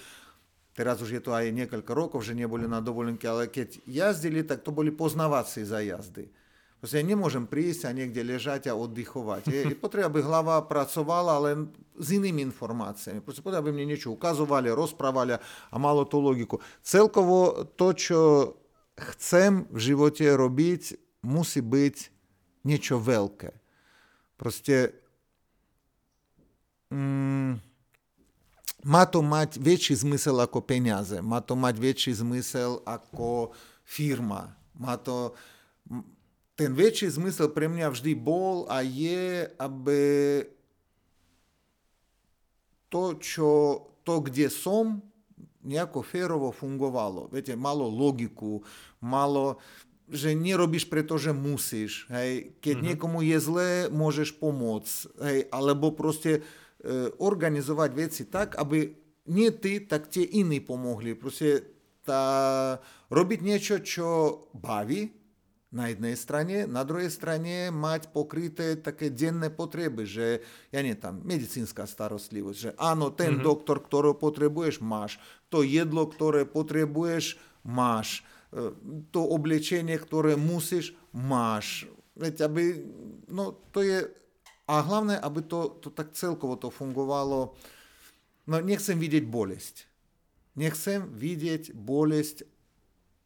teraz 0.77 1.01
už 1.01 1.17
je 1.17 1.21
to 1.25 1.33
aj 1.33 1.49
niekoľko 1.49 1.91
rokov, 1.97 2.21
že 2.21 2.37
neboli 2.37 2.69
na 2.69 2.77
dovolenke, 2.77 3.25
ale 3.25 3.49
keď 3.49 3.81
jazdili, 3.89 4.45
tak 4.45 4.61
to 4.61 4.69
boli 4.69 4.93
poznávacie 4.93 5.65
zajazdy. 5.65 6.44
Proste 6.85 7.01
ja 7.01 7.09
nemôžem 7.17 7.49
prísť 7.49 7.89
a 7.89 7.97
niekde 7.97 8.21
ležať 8.21 8.69
a 8.69 8.77
oddychovať. 8.77 9.49
Je, 9.49 9.73
je 9.73 9.75
potreba, 9.75 10.05
aby 10.05 10.21
hlava 10.21 10.61
pracovala 10.69 11.33
len 11.49 11.73
s 11.97 12.13
inými 12.13 12.45
informáciami. 12.45 13.25
Proste 13.25 13.41
potreba, 13.41 13.65
aby 13.65 13.73
mne 13.73 13.97
niečo 13.97 14.13
ukazovali, 14.13 14.69
rozprávali 14.69 15.33
a 15.41 15.75
malo 15.81 16.05
to 16.05 16.21
logiku. 16.21 16.61
Celkovo 16.85 17.65
to, 17.73 17.89
čo 17.97 18.21
chcem 19.17 19.65
v 19.73 19.79
živote 19.81 20.29
robiť, 20.29 20.93
musí 21.25 21.65
byť 21.65 21.95
niečo 22.69 23.01
veľké. 23.01 23.49
Proste 24.37 24.93
mm, 26.93 27.57
má 28.85 29.03
to 29.09 29.25
mať 29.25 29.57
väčší 29.57 29.97
zmysel 30.05 30.37
ako 30.37 30.61
peniaze, 30.61 31.17
má 31.17 31.41
to 31.41 31.57
mať 31.57 31.81
väčší 31.81 32.13
zmysel 32.13 32.85
ako 32.85 33.57
firma. 33.81 34.53
Má 34.77 35.01
to, 35.01 35.33
ten 36.55 36.71
väčší 36.71 37.11
zmysel 37.11 37.51
pre 37.51 37.67
mňa 37.67 37.91
vždy 37.91 38.15
bol 38.15 38.63
a 38.71 38.79
je, 38.79 39.51
aby 39.59 40.03
to, 42.87 43.19
čo, 43.19 43.51
to 44.07 44.23
kde 44.23 44.47
som, 44.47 45.03
nejako 45.65 46.05
férovo 46.05 46.55
fungovalo. 46.55 47.27
Viete, 47.27 47.57
malo 47.59 47.89
logiku, 47.91 48.63
malo, 49.03 49.59
že 50.07 50.31
nerobíš, 50.37 50.87
pretože 50.87 51.35
musíš. 51.35 52.05
Hej. 52.07 52.55
Keď 52.61 52.75
mm-hmm. 52.77 52.87
niekomu 52.93 53.19
je 53.25 53.37
zlé, 53.41 53.71
môžeš 53.89 54.37
pomôcť. 54.37 54.95
Hej. 55.25 55.37
Alebo 55.49 55.91
proste 55.91 56.39
e, 56.39 56.41
organizovať 57.17 57.89
veci 57.97 58.23
tak, 58.29 58.55
aby 58.61 58.93
nie 59.33 59.49
ty, 59.57 59.81
tak 59.81 60.07
tie 60.07 60.21
iní 60.21 60.61
pomohli. 60.61 61.17
Proste 61.17 61.65
tá, 62.05 62.77
robiť 63.09 63.39
niečo, 63.41 63.81
čo 63.81 64.07
baví 64.53 65.24
na 65.75 65.91
jednej 65.91 66.15
strane, 66.15 66.63
na 66.63 66.87
druhej 66.87 67.11
strane 67.11 67.67
mať 67.67 68.15
pokryté 68.15 68.79
také 68.79 69.11
denné 69.11 69.51
potreby, 69.51 70.07
že 70.07 70.39
ja 70.71 70.79
nie 70.79 70.95
tam, 70.95 71.19
medicínska 71.27 71.83
starostlivosť, 71.83 72.57
že 72.57 72.71
áno, 72.79 73.11
ten 73.11 73.35
mm-hmm. 73.35 73.43
doktor, 73.43 73.83
ktorého 73.83 74.15
potrebuješ, 74.15 74.79
máš. 74.79 75.19
To 75.51 75.67
jedlo, 75.67 76.07
ktoré 76.07 76.47
potrebuješ, 76.47 77.35
máš 77.67 78.23
to 79.11 79.21
oblečenie, 79.27 79.99
ktoré 79.99 80.39
musíš, 80.39 80.95
máš. 81.11 81.89
Veď 82.15 82.47
aby, 82.47 82.87
no 83.27 83.59
to 83.75 83.83
je, 83.83 84.07
a 84.65 84.79
hlavné, 84.79 85.19
aby 85.19 85.43
to, 85.43 85.75
to 85.83 85.91
tak 85.91 86.15
celkovo 86.15 86.55
to 86.55 86.71
fungovalo, 86.71 87.51
no 88.47 88.55
nechcem 88.63 88.95
vidieť 88.95 89.27
bolesť. 89.27 89.91
Nechcem 90.55 91.11
vidieť 91.11 91.75
bolesť 91.75 92.47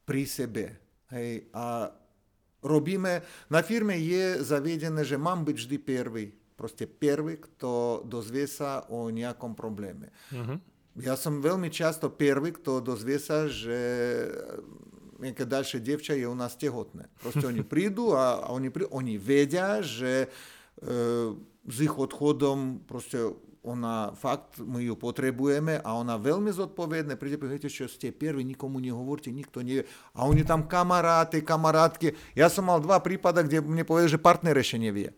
pri 0.09 0.25
sebe. 0.25 0.65
Hej, 1.13 1.45
a 1.53 1.93
robíme, 2.63 3.23
na 3.47 3.61
firme 3.63 3.95
je 3.99 4.43
zavedené, 4.43 5.01
že 5.03 5.19
mám 5.19 5.47
byť 5.47 5.55
vždy 5.55 5.77
prvý. 5.79 6.25
Proste 6.59 6.83
prvý, 6.87 7.39
kto 7.39 8.03
dozvie 8.03 8.43
sa 8.43 8.83
o 8.91 9.07
nejakom 9.07 9.55
probléme. 9.55 10.11
Uh-huh. 10.35 10.59
Ja 10.99 11.15
som 11.15 11.39
veľmi 11.39 11.71
často 11.71 12.11
prvý, 12.11 12.51
kto 12.51 12.83
dozvie 12.83 13.15
sa, 13.15 13.47
že 13.47 13.79
nejaké 15.19 15.47
ďalšie 15.47 15.79
dievča 15.83 16.13
je 16.15 16.27
u 16.27 16.35
nás 16.35 16.59
tehotné. 16.59 17.07
Proste 17.23 17.47
oni 17.47 17.63
prídu 17.71 18.11
a, 18.11 18.43
a 18.43 18.47
oni, 18.51 18.67
prídu, 18.71 18.91
oni 18.91 19.15
vedia, 19.15 19.79
že 19.79 20.25
e, 20.25 20.27
s 21.63 21.77
ich 21.79 21.95
odchodom 21.95 22.83
proste 22.83 23.35
ona 23.59 24.15
fakt, 24.15 24.55
my 24.63 24.79
ju 24.79 24.95
potrebujeme 24.95 25.83
a 25.83 25.91
ona 25.91 26.15
veľmi 26.15 26.47
zodpovedná, 26.47 27.19
príde, 27.19 27.35
viete 27.35 27.67
čo, 27.67 27.91
ste 27.91 28.15
prví, 28.15 28.39
nikomu 28.39 28.79
nehovorte, 28.79 29.35
nikto 29.35 29.59
nevie. 29.59 29.83
A 30.15 30.23
oni 30.23 30.47
tam 30.47 30.63
kamaráty, 30.63 31.43
kamarátky. 31.43 32.15
Ja 32.39 32.47
som 32.47 32.71
mal 32.71 32.79
dva 32.79 33.03
prípada, 33.03 33.43
kde 33.43 33.59
mne 33.59 33.83
povedali, 33.83 34.15
že 34.15 34.19
partner 34.19 34.55
ešte 34.55 34.79
nevie. 34.79 35.11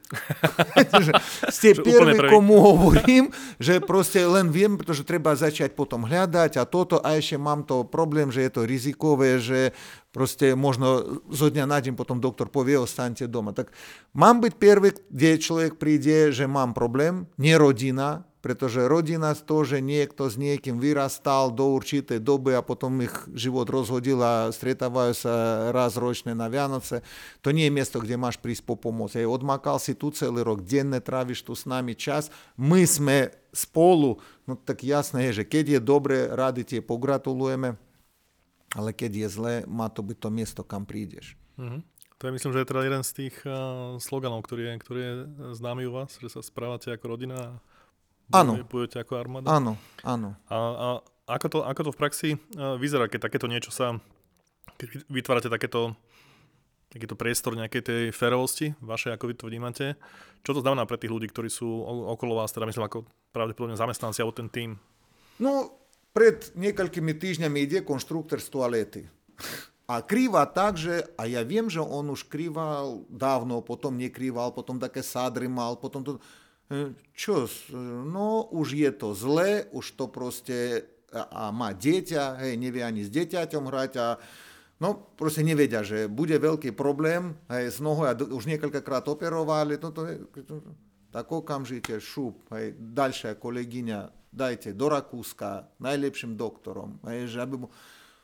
ste 1.54 1.78
prví, 1.78 2.18
komu 2.34 2.58
hovorím, 2.58 3.30
že 3.62 3.78
proste 3.78 4.26
len 4.26 4.50
viem, 4.50 4.74
pretože 4.74 5.06
treba 5.06 5.38
začať 5.38 5.78
potom 5.78 6.10
hľadať 6.10 6.58
a 6.58 6.66
toto 6.66 6.98
a 6.98 7.14
ešte 7.14 7.38
mám 7.38 7.62
to 7.62 7.86
problém, 7.86 8.34
že 8.34 8.42
je 8.42 8.52
to 8.58 8.66
rizikové, 8.66 9.38
že 9.38 9.70
proste 10.12 10.54
možno 10.60 11.20
zo 11.32 11.48
dňa 11.48 11.66
na 11.68 11.80
deň 11.80 11.96
potom 11.96 12.20
doktor 12.20 12.52
povie, 12.52 12.76
ostaňte 12.80 13.32
doma. 13.32 13.56
Tak 13.56 13.72
mám 14.12 14.44
byť 14.44 14.54
prvý, 14.60 14.92
kde 15.08 15.40
človek 15.40 15.80
príde, 15.80 16.36
že 16.36 16.46
mám 16.48 16.76
problém, 16.76 17.28
nie 17.40 17.56
rodina, 17.56 18.28
pretože 18.42 18.90
rodina 18.90 19.38
to, 19.38 19.62
že 19.62 19.86
niekto 19.86 20.26
s 20.26 20.36
niekým 20.36 20.82
vyrastal 20.82 21.54
do 21.54 21.78
určitej 21.78 22.18
doby 22.18 22.58
a 22.58 22.66
potom 22.66 22.98
ich 23.06 23.14
život 23.38 23.70
rozhodil 23.70 24.18
a 24.18 24.50
stretávajú 24.50 25.14
sa 25.14 25.34
raz 25.70 25.94
ročne 25.96 26.34
na 26.34 26.50
Vianoce, 26.50 27.06
to 27.46 27.54
nie 27.54 27.70
je 27.70 27.76
miesto, 27.78 28.02
kde 28.02 28.18
máš 28.18 28.42
prísť 28.42 28.66
po 28.66 28.76
pomoc. 28.76 29.14
Aj 29.14 29.24
odmakal 29.24 29.78
si 29.78 29.94
tu 29.94 30.10
celý 30.10 30.42
rok, 30.42 30.66
denne 30.66 30.98
tráviš 30.98 31.46
tu 31.46 31.54
s 31.54 31.70
nami 31.70 31.94
čas, 31.94 32.34
my 32.58 32.82
sme 32.82 33.30
spolu, 33.54 34.18
no 34.50 34.58
tak 34.58 34.82
jasné 34.82 35.30
je, 35.30 35.46
že 35.46 35.48
keď 35.48 35.78
je 35.78 35.80
dobre, 35.80 36.18
radi 36.34 36.66
tie 36.66 36.82
pogratulujeme, 36.82 37.78
ale 38.76 38.96
keď 38.96 39.12
je 39.26 39.28
zle, 39.28 39.54
má 39.68 39.92
to 39.92 40.04
byť 40.04 40.18
to 40.18 40.30
miesto, 40.32 40.62
kam 40.64 40.88
prídeš. 40.88 41.36
Mm-hmm. 41.60 41.82
To 42.22 42.24
je 42.30 42.36
myslím, 42.38 42.54
že 42.54 42.62
je 42.62 42.70
teda 42.70 42.82
jeden 42.86 43.04
z 43.04 43.12
tých 43.18 43.36
uh, 43.50 43.98
sloganov, 43.98 44.46
ktorý 44.46 44.70
je, 44.70 44.74
ktorý 44.78 45.00
je 45.02 45.14
známy 45.58 45.90
u 45.90 45.92
vás, 45.98 46.22
že 46.22 46.30
sa 46.30 46.46
správate 46.46 46.94
ako 46.94 47.18
rodina 47.18 47.58
Áno. 48.32 48.64
Budete 48.64 49.04
ako 49.04 49.20
armáda? 49.20 49.52
Áno, 49.52 49.76
áno. 50.08 50.40
A, 50.48 50.56
a 50.56 50.88
ako, 51.36 51.48
to, 51.52 51.58
ako 51.68 51.82
to 51.84 51.92
v 51.92 52.00
praxi 52.00 52.30
uh, 52.56 52.80
vyzerá, 52.80 53.12
keď 53.12 53.28
takéto 53.28 53.52
niečo 53.52 53.76
sa, 53.76 54.00
keď 54.80 55.04
vytvárate 55.12 55.52
takéto, 55.52 56.00
takýto 56.88 57.20
priestor 57.20 57.60
nejakej 57.60 57.82
tej 57.84 58.02
férovosti, 58.16 58.72
vaše, 58.80 59.12
ako 59.12 59.28
vy 59.28 59.36
to 59.36 59.50
vnímate, 59.52 60.00
čo 60.48 60.56
to 60.56 60.64
znamená 60.64 60.88
pre 60.88 60.96
tých 60.96 61.12
ľudí, 61.12 61.28
ktorí 61.28 61.52
sú 61.52 61.68
okolo 62.08 62.40
vás, 62.40 62.56
teda 62.56 62.68
myslím 62.72 62.88
ako 62.88 63.04
pravdepodobne 63.36 63.76
zamestnanci 63.76 64.24
alebo 64.24 64.40
ten 64.40 64.48
tým? 64.48 64.80
No, 65.44 65.81
pred 66.12 66.52
niekoľkými 66.60 67.14
týždňami 67.16 67.58
ide 67.64 67.80
konštruktor 67.84 68.44
z 68.44 68.50
toalety. 68.52 69.02
A 69.92 70.00
tak, 70.48 70.80
že, 70.80 71.04
a 71.20 71.28
ja 71.28 71.44
viem, 71.44 71.68
že 71.68 71.84
on 71.84 72.08
už 72.16 72.32
krýval 72.32 73.04
dávno, 73.12 73.60
potom 73.60 74.00
nekrýval, 74.00 74.56
potom 74.56 74.80
také 74.80 75.04
sádry 75.04 75.52
mal, 75.52 75.76
potom 75.76 76.00
to... 76.00 76.12
E, 76.72 76.96
čo, 77.12 77.44
no 78.08 78.48
už 78.56 78.72
je 78.72 78.92
to 78.96 79.12
zlé, 79.12 79.68
už 79.76 80.00
to 80.00 80.08
proste, 80.08 80.88
a, 81.12 81.28
a 81.28 81.44
má 81.52 81.76
dieťa, 81.76 82.40
hej, 82.40 82.56
nevie 82.56 82.88
ani 82.88 83.04
s 83.04 83.12
dieťaťom 83.12 83.68
hrať 83.68 83.92
a 84.00 84.16
no 84.80 85.12
proste 85.20 85.44
nevedia, 85.44 85.84
že 85.84 86.08
bude 86.08 86.40
veľký 86.40 86.72
problém, 86.72 87.36
hej, 87.52 87.76
z 87.76 87.84
nohou 87.84 88.08
a 88.08 88.16
už 88.16 88.48
niekoľkokrát 88.48 89.12
operovali, 89.12 89.76
to, 89.76 89.92
to, 89.92 90.08
to, 90.48 90.56
tak 91.12 91.28
okamžite 91.28 92.00
šup, 92.00 92.48
hej, 92.56 92.80
ďalšia 92.80 93.36
kolegyňa, 93.36 94.21
dajte 94.33 94.77
do 94.77 94.93
Rakúska, 94.93 95.71
najlepším 95.81 96.37
doktorom, 96.37 97.01
hej, 97.09 97.33
že 97.33 97.39
aby 97.41 97.65
mu... 97.65 97.67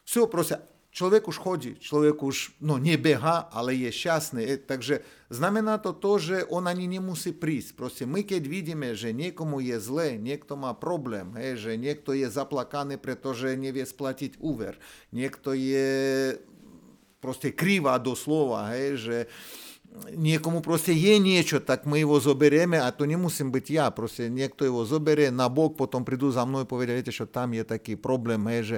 Все, 0.03 0.27
proste, 0.27 0.59
človek 0.93 1.25
už 1.25 1.37
chodí, 1.41 1.73
človek 1.81 2.21
už 2.21 2.61
no, 2.61 2.77
nebeha, 2.77 3.49
ale 3.49 3.73
je 3.73 3.89
šťastný. 3.89 4.45
E, 4.45 4.57
takže 4.61 5.01
znamená 5.33 5.81
to 5.81 5.97
to, 5.97 6.21
že 6.21 6.37
on 6.53 6.69
ani 6.69 6.85
nemusí 6.85 7.33
prísť. 7.33 7.71
Proste 7.75 8.05
my 8.05 8.21
keď 8.23 8.45
vidíme, 8.45 8.93
že 8.93 9.17
niekomu 9.17 9.65
je 9.65 9.81
zle, 9.81 10.21
niekto 10.21 10.55
má 10.55 10.77
problém, 10.77 11.33
hej, 11.41 11.59
že 11.59 11.73
niekto 11.81 12.13
je 12.13 12.29
zaplakaný, 12.29 13.01
pretože 13.01 13.57
nevie 13.57 13.89
splatiť 13.89 14.37
úver, 14.39 14.77
niekto 15.11 15.57
je 15.57 16.37
proste 17.25 17.55
krýva 17.57 17.97
doslova, 17.97 18.77
hej, 18.77 18.89
že 19.01 19.17
niekomu 20.14 20.62
proste 20.62 20.94
je 20.94 21.16
niečo, 21.18 21.58
tak 21.62 21.86
my 21.90 22.02
ho 22.04 22.18
zoberieme 22.18 22.78
a 22.82 22.90
to 22.94 23.06
nemusím 23.06 23.54
byť 23.54 23.66
ja, 23.70 23.86
proste 23.92 24.30
niekto 24.32 24.68
ho 24.70 24.84
zoberie 24.88 25.30
na 25.34 25.48
bok, 25.52 25.78
potom 25.78 26.02
prídu 26.02 26.32
za 26.32 26.46
mnou 26.48 26.64
a 26.64 26.70
povedia, 26.70 26.98
viete, 26.98 27.14
čo 27.14 27.30
tam 27.30 27.54
je 27.54 27.64
taký 27.66 27.98
problém, 27.98 28.42
hej, 28.52 28.62
že 28.64 28.78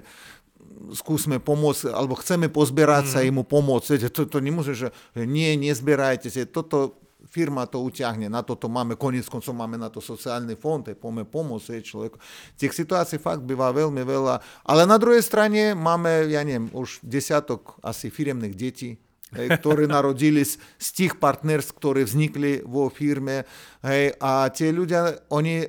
skúsme 0.94 1.40
pomôcť, 1.40 1.92
alebo 1.92 2.20
chceme 2.20 2.52
pozberať 2.52 3.10
mm. 3.10 3.12
sa 3.12 3.20
im 3.26 3.40
pomôcť. 3.42 4.12
To, 4.12 4.28
to 4.28 4.38
nemusí, 4.44 4.76
že 4.76 4.92
nie, 5.16 5.56
nezbierajte 5.56 6.30
sa. 6.30 6.46
Toto 6.46 7.00
firma 7.28 7.68
to 7.68 7.84
uťahne, 7.84 8.32
na 8.32 8.42
toto 8.42 8.72
máme, 8.72 8.96
konec 8.96 9.28
koncov 9.28 9.52
máme 9.52 9.76
na 9.76 9.92
to 9.92 10.00
sociálny 10.00 10.56
fond, 10.56 10.88
aj 10.88 10.98
poďme 10.98 11.28
pomôcť 11.28 11.84
človeku. 11.84 12.18
Tých 12.56 12.74
situácií 12.74 13.20
fakt 13.20 13.44
býva 13.44 13.70
veľmi 13.76 14.02
veľa, 14.02 14.40
ale 14.64 14.82
na 14.88 14.96
druhej 14.96 15.22
strane 15.22 15.76
máme, 15.76 16.32
ja 16.32 16.42
neviem, 16.42 16.72
už 16.72 17.04
desiatok 17.04 17.76
asi 17.84 18.08
firemných 18.08 18.56
detí, 18.56 18.96
hej, 19.36 19.48
ktoré 19.62 19.86
narodili 19.86 20.42
z, 20.46 20.58
tých 20.94 21.18
partnerstv, 21.22 21.76
ktoré 21.78 22.02
vznikli 22.06 22.66
vo 22.66 22.90
firme. 22.90 23.46
Hej, 23.86 24.18
a 24.18 24.50
tie 24.50 24.70
ľudia, 24.74 25.30
oni, 25.30 25.66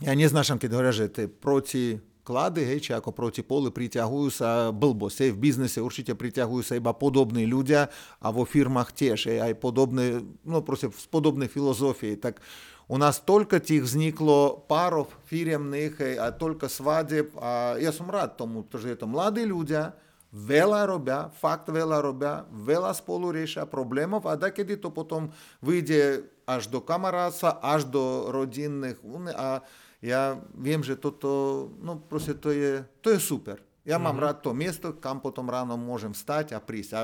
ja 0.00 0.12
neznášam, 0.12 0.56
keď 0.60 0.70
hovoria, 0.72 0.94
že 0.94 1.12
to 1.12 1.18
je 1.24 1.28
proti 1.28 1.84
klady, 2.26 2.66
hej, 2.66 2.78
či 2.82 2.90
ako 2.90 3.14
proti 3.14 3.46
polu 3.46 3.70
priťahujú 3.70 4.28
sa 4.34 4.74
blbosť. 4.74 5.16
Hej, 5.22 5.30
v 5.38 5.42
biznise 5.46 5.78
určite 5.78 6.18
priťahujú 6.18 6.62
sa 6.66 6.74
iba 6.74 6.90
podobní 6.90 7.46
ľudia 7.46 7.86
a 8.18 8.26
vo 8.34 8.42
firmách 8.42 8.90
tiež, 8.90 9.30
hej, 9.30 9.38
aj 9.38 9.52
podobné, 9.62 10.26
no 10.42 10.58
proste 10.66 10.90
z 10.90 11.06
podobnej 11.06 11.46
filozofii. 11.46 12.18
Tak 12.18 12.42
u 12.90 12.98
nás 12.98 13.22
toľko 13.22 13.62
tých 13.62 13.82
vzniklo 13.86 14.66
párov 14.66 15.10
firemných 15.30 15.94
hej, 16.02 16.14
a 16.18 16.34
toľko 16.34 16.66
svadeb 16.66 17.30
a 17.38 17.78
ja 17.78 17.94
som 17.94 18.10
rád 18.10 18.34
tomu, 18.34 18.66
pretože 18.66 18.90
je 18.90 18.98
to 18.98 19.06
mladí 19.06 19.46
ľudia, 19.46 19.94
veľa 20.36 20.84
robia, 20.84 21.32
fakt 21.32 21.72
veľa 21.72 22.04
robia, 22.04 22.44
veľa 22.52 22.92
spolu 22.92 23.32
riešia 23.32 23.64
problémov 23.64 24.28
a 24.28 24.36
da 24.36 24.52
kedy 24.52 24.76
to 24.76 24.92
potom 24.92 25.32
vyjde 25.64 26.28
až 26.44 26.68
do 26.68 26.84
kamarátstva, 26.84 27.64
až 27.64 27.88
do 27.88 28.28
rodinných 28.28 29.00
a 29.32 29.64
ja 30.04 30.36
viem, 30.52 30.84
že 30.84 31.00
toto, 31.00 31.72
no 31.80 31.96
proste 31.96 32.36
to 32.36 32.52
je, 32.52 32.84
to 33.00 33.16
je 33.16 33.18
super. 33.18 33.64
Ja 33.88 33.96
mm-hmm. 33.96 34.04
mám 34.04 34.18
rád 34.20 34.44
to 34.44 34.52
miesto, 34.52 34.92
kam 34.92 35.24
potom 35.24 35.48
ráno 35.48 35.80
môžem 35.80 36.12
stať 36.12 36.52
a 36.52 36.60
prísť. 36.60 36.92
A 36.92 37.00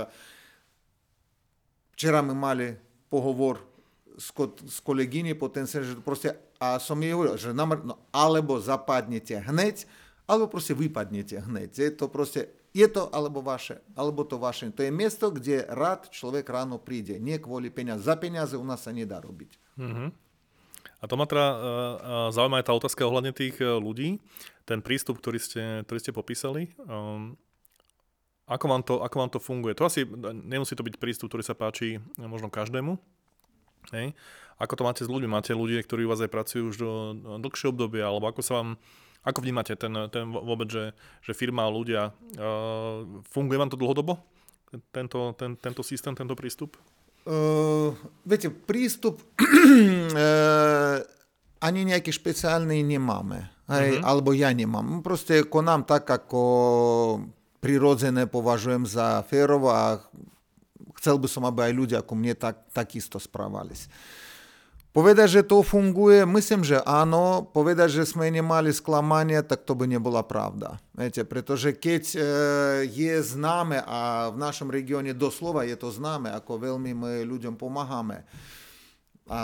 včera 1.96 2.20
my 2.20 2.36
mali 2.36 2.76
pohovor 3.08 3.64
s, 4.20 4.28
ko, 4.28 4.52
s 4.52 4.78
kolegyní 4.84 5.32
potenciálne, 5.32 5.88
že 5.88 5.96
proste, 6.04 6.36
a 6.60 6.76
som 6.76 7.00
jej 7.00 7.16
hovoril, 7.16 7.40
že 7.40 7.56
nám, 7.56 7.80
no, 7.80 7.96
alebo 8.12 8.60
zapadnete 8.60 9.40
hneď, 9.40 9.88
alebo 10.32 10.48
proste 10.48 10.72
vypadnete 10.72 11.44
hneď. 11.44 11.70
Je 11.76 11.92
to 11.92 12.08
proste, 12.08 12.48
je 12.72 12.88
to 12.88 13.12
alebo 13.12 13.44
vaše, 13.44 13.84
alebo 13.92 14.24
to 14.24 14.40
vaše. 14.40 14.72
To 14.72 14.80
je 14.80 14.88
miesto, 14.88 15.28
kde 15.28 15.68
rád 15.68 16.08
človek 16.08 16.48
ráno 16.48 16.80
príde, 16.80 17.20
nie 17.20 17.36
kvôli 17.36 17.68
peniaz. 17.68 18.08
Za 18.08 18.16
peniaze 18.16 18.56
u 18.56 18.64
nás 18.64 18.80
sa 18.80 18.96
nedá 18.96 19.20
robiť. 19.20 19.60
Mm-hmm. 19.76 20.08
A 21.02 21.04
to 21.04 21.14
ma 21.20 21.28
teda 21.28 21.46
uh, 21.52 21.58
zaujíma 22.32 22.64
aj 22.64 22.66
tá 22.70 22.72
otázka 22.72 23.04
ohľadne 23.04 23.36
tých 23.36 23.60
uh, 23.60 23.76
ľudí, 23.76 24.16
ten 24.64 24.80
prístup, 24.80 25.20
ktorý 25.20 25.36
ste, 25.36 25.84
ktorý 25.84 25.98
ste 26.00 26.16
popísali. 26.16 26.72
Um, 26.88 27.36
ako 28.48 28.66
vám, 28.70 28.82
to, 28.82 28.94
ako 29.04 29.16
vám 29.20 29.30
to 29.30 29.38
funguje? 29.42 29.76
To 29.76 29.86
asi 29.86 30.08
nemusí 30.46 30.72
to 30.78 30.86
byť 30.86 30.96
prístup, 30.96 31.28
ktorý 31.28 31.44
sa 31.44 31.58
páči 31.58 32.00
možno 32.16 32.48
každému. 32.48 32.98
Hej. 33.90 34.14
Ako 34.62 34.78
to 34.78 34.86
máte 34.86 35.02
s 35.02 35.10
ľuďmi? 35.10 35.26
Máte 35.26 35.58
ľudí, 35.58 35.74
ktorí 35.82 36.06
u 36.06 36.10
vás 36.14 36.22
aj 36.22 36.30
pracujú 36.30 36.70
už 36.70 36.76
do 36.78 36.90
dlhšie 37.42 37.74
obdobia, 37.74 38.06
alebo 38.06 38.30
ako 38.30 38.42
sa 38.46 38.62
vám, 38.62 38.78
ako 39.22 39.38
vnímate 39.38 39.78
ten, 39.78 39.94
ten 40.10 40.26
vôbec, 40.26 40.66
že, 40.66 40.90
že 41.22 41.30
firma, 41.30 41.70
ľudia, 41.70 42.10
uh, 42.10 43.06
funguje 43.30 43.54
vám 43.54 43.70
to 43.70 43.78
dlhodobo? 43.78 44.18
Tento, 44.90 45.36
ten, 45.38 45.54
tento 45.54 45.86
systém, 45.86 46.10
tento 46.10 46.34
prístup? 46.34 46.74
Uh, 47.22 47.94
viete, 48.26 48.50
prístup 48.50 49.22
uh, 49.38 50.98
ani 51.62 51.80
nejaký 51.86 52.10
špeciálny 52.10 52.82
nemáme. 52.82 53.46
Hej, 53.70 54.02
uh-huh. 54.02 54.10
Alebo 54.10 54.34
ja 54.34 54.50
nemám. 54.50 55.06
Proste 55.06 55.46
konám 55.46 55.86
tak, 55.86 56.10
ako 56.10 56.42
prirodzené 57.62 58.26
považujem 58.26 58.90
za 58.90 59.22
férovo 59.22 59.70
a 59.70 60.02
chcel 60.98 61.22
by 61.22 61.30
som, 61.30 61.46
aby 61.46 61.70
aj 61.70 61.72
ľudia 61.78 61.98
ako 62.02 62.18
mne 62.18 62.34
tak, 62.34 62.66
takisto 62.74 63.22
správali. 63.22 63.78
Uh, 63.78 64.21
Povedať, 64.92 65.40
že 65.40 65.42
to 65.48 65.64
funguje, 65.64 66.28
myslím, 66.28 66.68
že 66.68 66.76
áno. 66.84 67.48
Povedať, 67.48 67.96
že 67.96 68.04
sme 68.04 68.28
nemali 68.28 68.76
sklamanie, 68.76 69.40
tak 69.40 69.64
to 69.64 69.72
by 69.72 69.88
nebola 69.88 70.20
pravda. 70.20 70.76
Viete, 70.92 71.24
pretože 71.24 71.72
keď 71.72 72.02
e, 72.12 72.16
je 72.92 73.14
známe, 73.24 73.80
a 73.80 74.28
v 74.28 74.36
našom 74.36 74.68
regióne 74.68 75.16
doslova 75.16 75.64
je 75.64 75.80
to 75.80 75.88
známe, 75.88 76.28
ako 76.36 76.60
veľmi 76.60 76.92
my 76.92 77.24
ľuďom 77.24 77.56
pomáhame, 77.56 78.28
A 79.32 79.40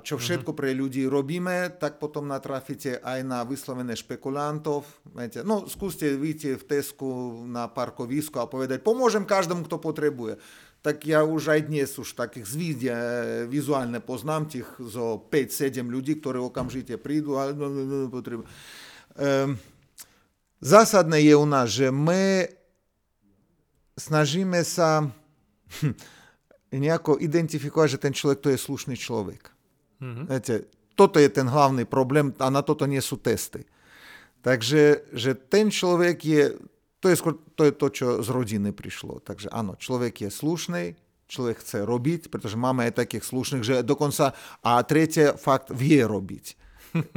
čo 0.00 0.16
všetko 0.16 0.56
pre 0.56 0.72
ľudí 0.72 1.04
robíme, 1.04 1.76
tak 1.76 2.00
potom 2.00 2.24
natrafíte 2.24 2.96
aj 3.04 3.20
na 3.20 3.44
vyslovené 3.44 3.92
špekulantov. 3.92 4.88
Viete, 5.12 5.44
no 5.44 5.68
skúste 5.68 6.08
vyjти 6.16 6.56
v 6.56 6.64
Tesku 6.64 7.44
na 7.44 7.68
parkovisko 7.68 8.40
a 8.40 8.48
povedať, 8.48 8.80
pomôžem 8.80 9.28
každému, 9.28 9.68
kto 9.68 9.76
potrebuje. 9.76 10.40
Tak 10.86 11.02
ja 11.02 11.26
už 11.26 11.50
aj 11.50 11.66
dnes 11.66 11.90
už 11.98 12.14
takých 12.14 12.46
zvíde 12.46 12.94
vizuálne 13.50 13.98
poznám 13.98 14.46
tých 14.46 14.70
zo 14.78 15.18
5-7 15.18 15.82
ľudí, 15.82 16.22
ktorí 16.22 16.38
okamžite 16.38 16.94
prídu 17.02 17.34
a 17.34 17.50
no, 17.50 17.66
no, 17.66 17.82
no, 17.82 17.96
potrebujú. 18.06 18.46
Um, 19.18 19.58
zásadné 20.62 21.26
je 21.26 21.34
u 21.34 21.42
nás, 21.42 21.74
že 21.74 21.90
my 21.90 22.46
snažíme 23.98 24.62
sa 24.62 25.10
hm, 25.82 25.98
nejako 26.70 27.18
identifikovať, 27.18 27.98
že 27.98 28.02
ten 28.06 28.14
človek 28.14 28.38
to 28.46 28.54
je 28.54 28.58
slušný 28.62 28.94
človek. 28.94 29.42
Mm-hmm. 29.98 30.26
Viete, 30.30 30.70
toto 30.94 31.18
je 31.18 31.26
ten 31.26 31.50
hlavný 31.50 31.82
problém 31.82 32.30
a 32.38 32.46
na 32.46 32.62
toto 32.62 32.86
nie 32.86 33.02
sú 33.02 33.18
testy. 33.18 33.66
Takže 34.38 35.10
že 35.10 35.34
ten 35.34 35.66
človek 35.66 36.16
je, 36.22 36.54
to 37.00 37.12
je, 37.12 37.16
skôr, 37.16 37.36
to 37.54 37.62
je 37.68 37.72
to, 37.76 37.86
čo 37.92 38.06
z 38.24 38.28
rodiny 38.32 38.70
prišlo. 38.72 39.20
Takže 39.20 39.52
áno, 39.52 39.76
človek 39.76 40.26
je 40.26 40.30
slušný, 40.32 40.84
človek 41.26 41.60
chce 41.60 41.84
robiť, 41.84 42.32
pretože 42.32 42.56
máme 42.56 42.86
aj 42.88 43.02
takých 43.02 43.24
slušných, 43.26 43.64
že 43.66 43.74
dokonca, 43.86 44.32
a 44.62 44.80
tretie, 44.86 45.34
fakt 45.36 45.74
vie 45.74 46.00
robiť 46.02 46.66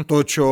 to, 0.09 0.17
čo 0.27 0.47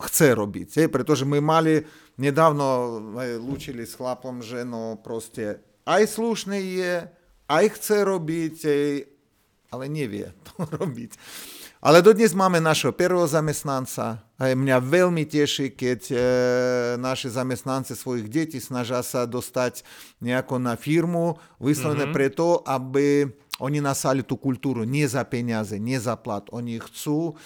chce 0.00 0.34
robiť. 0.34 0.68
Je, 0.74 0.86
pretože 0.90 1.22
my 1.22 1.38
mali, 1.38 1.84
nedávno 2.18 2.98
lúčili 3.38 3.86
s 3.86 3.94
chlapom, 3.94 4.42
že 4.42 4.66
no 4.66 4.98
proste 4.98 5.62
aj 5.86 6.18
slušný 6.18 6.60
je, 6.80 6.94
aj 7.46 7.64
chce 7.78 7.96
robiť, 8.02 8.56
ale 9.70 9.84
nevie 9.86 10.32
to 10.46 10.64
robiť. 10.80 11.12
Ale 11.84 12.00
dodnes 12.00 12.32
máme 12.32 12.64
našeho 12.64 12.96
prvého 12.96 13.28
zamestnanca. 13.28 14.24
A 14.40 14.56
mňa 14.56 14.80
veľmi 14.80 15.28
teší, 15.28 15.76
keď 15.76 16.00
e, 16.08 16.16
naši 16.96 17.28
zamestnanci 17.28 17.92
svojich 17.92 18.24
detí 18.32 18.56
snažia 18.56 19.04
sa 19.04 19.28
dostať 19.28 19.84
nejako 20.24 20.64
na 20.64 20.80
firmu, 20.80 21.36
vyslovené 21.60 22.08
mm-hmm. 22.08 22.16
preto, 22.16 22.64
aby 22.64 23.28
oni 23.60 23.84
nasali 23.84 24.24
tú 24.24 24.40
kultúru 24.40 24.88
nie 24.88 25.04
za 25.04 25.28
peniaze, 25.28 25.76
nie 25.76 26.00
za 26.00 26.16
plat. 26.16 26.48
Oni 26.56 26.80
chcú 26.80 27.36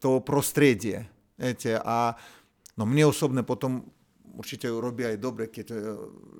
to 0.00 0.24
prostredie. 0.24 1.04
Viete, 1.36 1.76
a 1.76 2.16
no 2.80 2.88
mne 2.88 3.12
osobne 3.12 3.44
potom 3.44 3.92
určite 4.40 4.72
robia 4.72 5.12
aj 5.12 5.18
dobre, 5.20 5.52
keď, 5.52 5.66
e, 5.68 5.76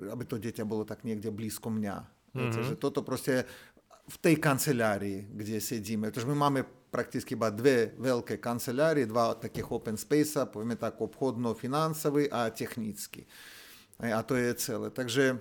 aby 0.08 0.24
to 0.24 0.40
dieťa 0.40 0.64
bolo 0.64 0.88
tak 0.88 1.04
niekde 1.04 1.28
blízko 1.28 1.68
mňa. 1.68 1.96
Mm-hmm. 2.32 2.64
že 2.64 2.80
toto 2.80 3.04
proste 3.04 3.44
v 4.08 4.16
tej 4.24 4.40
kancelárii, 4.40 5.28
kde 5.36 5.60
sedíme. 5.60 6.08
Pretože 6.08 6.32
my 6.32 6.36
máme 6.48 6.81
prakticky 6.92 7.32
iba 7.32 7.48
dve 7.48 7.96
veľké 7.96 8.36
kancelárie, 8.36 9.08
dva 9.08 9.32
takých 9.32 9.72
open 9.72 9.96
space, 9.96 10.44
povieme 10.52 10.76
tak 10.76 11.00
obchodno-financový 11.00 12.28
a 12.28 12.52
technický. 12.52 13.24
A 13.96 14.20
to 14.20 14.36
je 14.36 14.52
celé. 14.60 14.92
Takže 14.92 15.40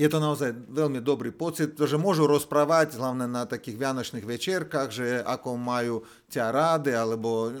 je 0.00 0.08
to 0.08 0.16
naozaj 0.16 0.56
veľmi 0.72 1.04
dobrý 1.04 1.28
pocit, 1.28 1.76
že 1.76 2.00
môžu 2.00 2.24
rozprávať, 2.24 2.96
hlavne 2.96 3.28
na 3.28 3.44
takých 3.44 3.76
vianočných 3.76 4.24
večierkach, 4.24 4.88
že 4.88 5.20
ako 5.20 5.60
majú 5.60 6.08
ťa 6.32 6.48
ráde, 6.48 6.96
alebo, 6.96 7.52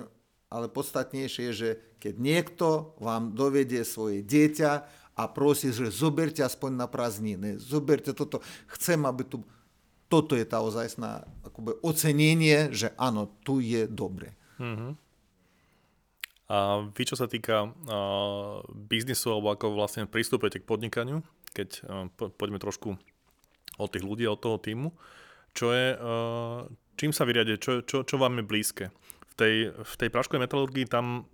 ale 0.48 0.72
podstatnejšie 0.72 1.52
je, 1.52 1.52
že 1.52 1.70
keď 2.00 2.14
niekto 2.16 2.96
vám 2.96 3.36
dovedie 3.36 3.84
svoje 3.84 4.24
dieťa 4.24 4.72
a 5.20 5.22
prosí, 5.28 5.68
že 5.68 5.92
zoberte 5.92 6.40
aspoň 6.40 6.80
na 6.80 6.88
prázdniny, 6.88 7.60
zoberte 7.60 8.16
toto. 8.16 8.40
Chcem, 8.72 9.04
aby 9.04 9.28
tu... 9.28 9.44
Toto 10.10 10.34
je 10.34 10.42
tá 10.42 10.58
ozajstná 10.58 11.22
akoby, 11.46 11.78
ocenenie, 11.86 12.74
že 12.74 12.90
áno, 12.98 13.30
tu 13.46 13.62
je 13.62 13.86
dobre. 13.86 14.34
Mm-hmm. 14.58 14.92
A 16.50 16.82
vy, 16.90 17.02
čo 17.06 17.14
sa 17.14 17.30
týka 17.30 17.70
uh, 17.70 18.58
biznisu, 18.74 19.30
alebo 19.30 19.54
ako 19.54 19.70
vlastne 19.78 20.10
pristúpete 20.10 20.58
k 20.58 20.66
podnikaniu, 20.66 21.22
keď 21.54 21.68
uh, 21.86 22.10
po, 22.10 22.26
poďme 22.34 22.58
trošku 22.58 22.98
od 23.78 23.88
tých 23.94 24.02
ľudí, 24.02 24.26
od 24.26 24.42
toho 24.42 24.58
týmu, 24.58 24.90
čo 25.54 25.70
je, 25.70 25.94
uh, 25.94 26.66
čím 26.98 27.14
sa 27.14 27.22
vyriade, 27.22 27.62
čo, 27.62 27.86
čo, 27.86 28.02
čo 28.02 28.18
vám 28.18 28.42
je 28.42 28.50
blízke? 28.50 28.84
V 29.30 29.34
tej, 29.38 29.54
v 29.70 29.94
tej 29.94 30.10
praškovej 30.10 30.42
metalurgii 30.42 30.90
tam, 30.90 31.30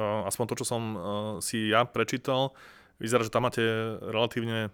uh, 0.00 0.24
aspoň 0.24 0.44
to, 0.48 0.64
čo 0.64 0.66
som 0.72 0.82
uh, 0.96 1.00
si 1.44 1.68
ja 1.68 1.84
prečítal, 1.84 2.56
vyzerá, 2.96 3.20
že 3.20 3.32
tam 3.32 3.44
máte 3.44 3.60
relatívne 4.08 4.72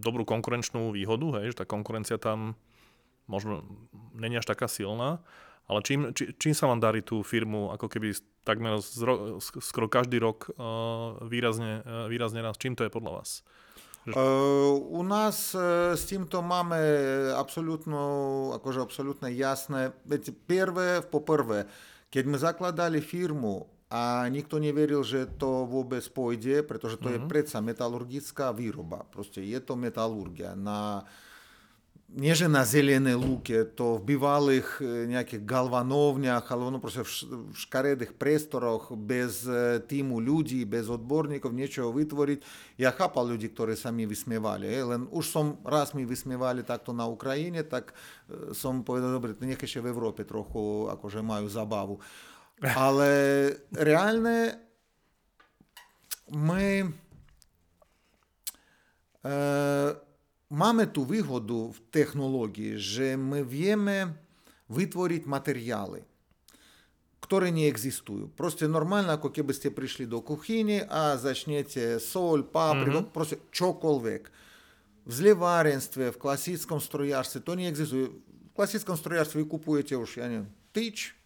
dobrú 0.00 0.24
konkurenčnú 0.24 0.90
výhodu, 0.90 1.40
hej, 1.40 1.52
že 1.54 1.62
tá 1.62 1.66
konkurencia 1.68 2.16
tam 2.16 2.56
možno 3.30 3.62
není 4.16 4.40
až 4.40 4.48
taká 4.50 4.66
silná, 4.66 5.22
ale 5.70 5.86
čím, 5.86 6.10
či, 6.10 6.34
čím 6.34 6.50
sa 6.50 6.66
vám 6.66 6.82
darí 6.82 6.98
tú 6.98 7.22
firmu 7.22 7.70
ako 7.70 7.86
keby 7.86 8.10
takmer 8.42 8.82
zro, 8.82 9.38
skoro 9.38 9.86
každý 9.86 10.18
rok 10.18 10.50
uh, 10.50 11.14
výrazne, 11.30 11.86
uh, 11.86 12.10
výrazne 12.10 12.42
raz, 12.42 12.58
čím 12.58 12.74
to 12.74 12.82
je 12.82 12.90
podľa 12.90 13.22
vás? 13.22 13.46
Uh, 14.10 14.74
u 14.90 15.06
uh, 15.06 15.30
s 15.30 15.54
absolútno, 17.36 18.00
akože 18.58 18.82
absolútne 18.82 19.30
jasné. 19.30 19.94
Veď 20.08 20.34
prvé, 20.48 21.06
poprvé, 21.06 21.70
keď 22.10 22.22
sme 22.26 22.38
zakladali 22.40 22.98
firmu, 22.98 23.70
a 23.90 24.30
nikto 24.30 24.62
neveril, 24.62 25.02
že 25.02 25.26
to 25.26 25.66
vôbec 25.66 26.06
pôjde, 26.14 26.62
pretože 26.62 26.94
to 26.94 27.10
mm-hmm. 27.10 27.26
je 27.26 27.30
predsa 27.30 27.58
metalurgická 27.58 28.54
výroba. 28.54 29.02
Proste 29.10 29.42
je 29.42 29.58
to 29.58 29.74
metalurgia. 29.74 30.54
Na, 30.54 31.02
nie 32.14 32.30
že 32.34 32.46
na 32.46 32.62
zelenej 32.62 33.18
lúke, 33.18 33.66
to 33.74 33.98
v 33.98 34.14
bývalých 34.14 34.68
e, 34.78 35.10
nejakých 35.10 35.42
galvanovniach, 35.42 36.46
ale 36.54 36.70
ono 36.70 36.78
proste 36.78 37.02
v 37.02 37.50
škaredých 37.50 38.14
priestoroch 38.14 38.94
bez 38.94 39.42
e, 39.50 39.82
týmu 39.82 40.22
ľudí, 40.22 40.62
bez 40.70 40.86
odborníkov 40.86 41.50
niečo 41.50 41.90
vytvoriť. 41.90 42.38
Ja 42.78 42.94
chápal 42.94 43.34
ľudí, 43.34 43.50
ktorí 43.50 43.74
sa 43.74 43.90
mi 43.90 44.06
vysmievali. 44.06 44.70
Len 44.70 45.10
už 45.10 45.24
som 45.26 45.58
raz 45.66 45.98
mi 45.98 46.06
vysmievali 46.06 46.62
takto 46.62 46.94
na 46.94 47.10
Ukrajine, 47.10 47.66
tak 47.66 47.90
e, 48.30 48.54
som 48.54 48.86
povedal, 48.86 49.14
dobre, 49.14 49.34
nech 49.42 49.58
ešte 49.58 49.82
v 49.82 49.90
Európe 49.90 50.22
trochu 50.22 50.86
akože 50.90 51.26
majú 51.26 51.50
zabavu. 51.50 51.98
Але 52.60 53.56
реальне 53.72 54.58
ми 56.28 56.92
е, 59.26 59.94
маємо 60.50 60.86
ту 60.86 61.04
вигоду 61.04 61.64
в 61.64 61.78
технології, 61.78 62.78
що 62.78 63.18
ми 63.18 63.42
вміємо 63.42 64.14
витворити 64.68 65.28
матеріали, 65.28 66.02
які 67.30 67.52
не 67.52 67.68
існують. 67.68 68.36
Просто 68.36 68.68
нормально, 68.68 69.18
коли 69.18 69.34
ви 69.36 69.70
прийшли 69.70 70.06
до 70.06 70.20
кухні, 70.20 70.84
а 70.88 71.16
зачнете 71.16 72.00
соль, 72.00 72.42
паприку, 72.42 72.98
mm-hmm. 72.98 73.12
просто 73.12 73.36
чоколвек. 73.50 74.32
В 75.06 75.12
зливаренстве, 75.12 76.10
в 76.10 76.18
классическом 76.18 76.80
строярстві, 76.80 77.40
то 77.40 77.54
не 77.54 77.72
экзистует. 77.72 78.10
В 78.52 78.56
классическом 78.56 78.96
строярстві 78.96 79.38
ви 79.38 79.44
купуєте 79.44 79.96
уж, 79.96 80.16
я 80.16 80.28
не 80.28 80.44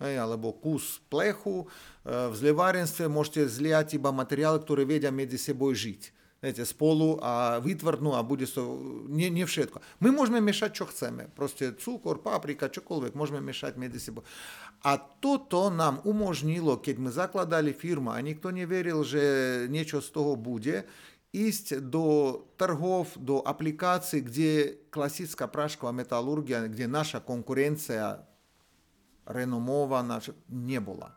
hej, 0.00 0.16
alebo 0.16 0.56
kus 0.56 1.00
plechu. 1.12 1.68
V 2.04 2.34
zlievarenstve 2.34 3.08
môžete 3.08 3.48
zliať 3.48 4.00
iba 4.00 4.10
materiály, 4.10 4.60
ktoré 4.64 4.88
vedia 4.88 5.12
medzi 5.12 5.36
sebou 5.36 5.70
žiť. 5.70 6.24
Viete, 6.44 6.60
spolu 6.68 7.16
a 7.24 7.56
vytvrdnú 7.56 8.12
a 8.12 8.20
bude 8.20 8.44
to, 8.44 8.76
nie, 9.08 9.32
nie 9.32 9.48
všetko. 9.48 9.80
My 10.04 10.12
môžeme 10.12 10.44
miešať, 10.44 10.76
čo 10.76 10.84
chceme. 10.84 11.32
Proste 11.32 11.72
cukor, 11.72 12.20
paprika, 12.20 12.68
čokoľvek, 12.68 13.16
môžeme 13.16 13.40
miešať 13.40 13.80
medzi 13.80 13.96
sebou. 13.96 14.28
A 14.84 15.00
toto 15.00 15.72
nám 15.72 16.04
umožnilo, 16.04 16.76
keď 16.84 17.00
my 17.00 17.08
zakladali 17.08 17.72
firmu 17.72 18.12
a 18.12 18.20
nikto 18.20 18.52
neveril, 18.52 19.00
že 19.08 19.24
niečo 19.72 20.04
z 20.04 20.08
toho 20.12 20.36
bude, 20.36 20.84
ísť 21.32 21.80
do 21.80 22.36
trhov, 22.60 23.16
do 23.16 23.40
aplikácií, 23.40 24.20
kde 24.20 24.52
klasická 24.92 25.48
prášková 25.48 25.96
metalurgia, 25.96 26.68
kde 26.68 26.92
naša 29.26 29.32
konkurencia 29.32 29.32
renomovaná, 29.32 30.20
nebola. 30.52 31.12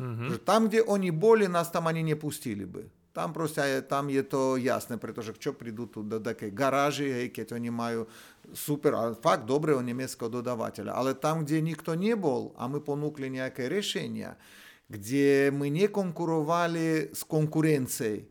Mm-hmm. 0.00 0.44
Tam, 0.48 0.68
kde 0.68 0.80
oni 0.88 1.12
boli, 1.12 1.44
nás 1.44 1.68
tam 1.68 1.86
ani 1.86 2.00
nepustili 2.00 2.64
by. 2.64 2.84
Tam 3.10 3.34
proste 3.34 3.82
tam 3.90 4.06
je 4.06 4.22
to 4.22 4.54
jasné, 4.54 4.94
pretože 4.94 5.34
čo 5.34 5.52
prídu 5.52 5.90
tu 5.90 6.06
do 6.06 6.22
takej 6.22 6.54
garáži, 6.54 7.10
hej, 7.10 7.26
keď 7.34 7.58
oni 7.58 7.68
majú 7.68 8.06
super, 8.54 8.94
ale 8.94 9.18
fakt 9.18 9.44
dobrého 9.44 9.82
nemeckého 9.82 10.30
dodávateľa. 10.30 10.94
Ale 10.94 11.18
tam, 11.18 11.42
kde 11.42 11.58
nikto 11.58 11.98
nebol 11.98 12.54
a 12.54 12.70
my 12.70 12.78
ponúkli 12.78 13.26
nejaké 13.28 13.66
riešenia, 13.66 14.38
kde 14.86 15.50
my 15.50 15.68
nekonkurovali 15.68 17.10
s 17.10 17.26
konkurenciей, 17.26 18.30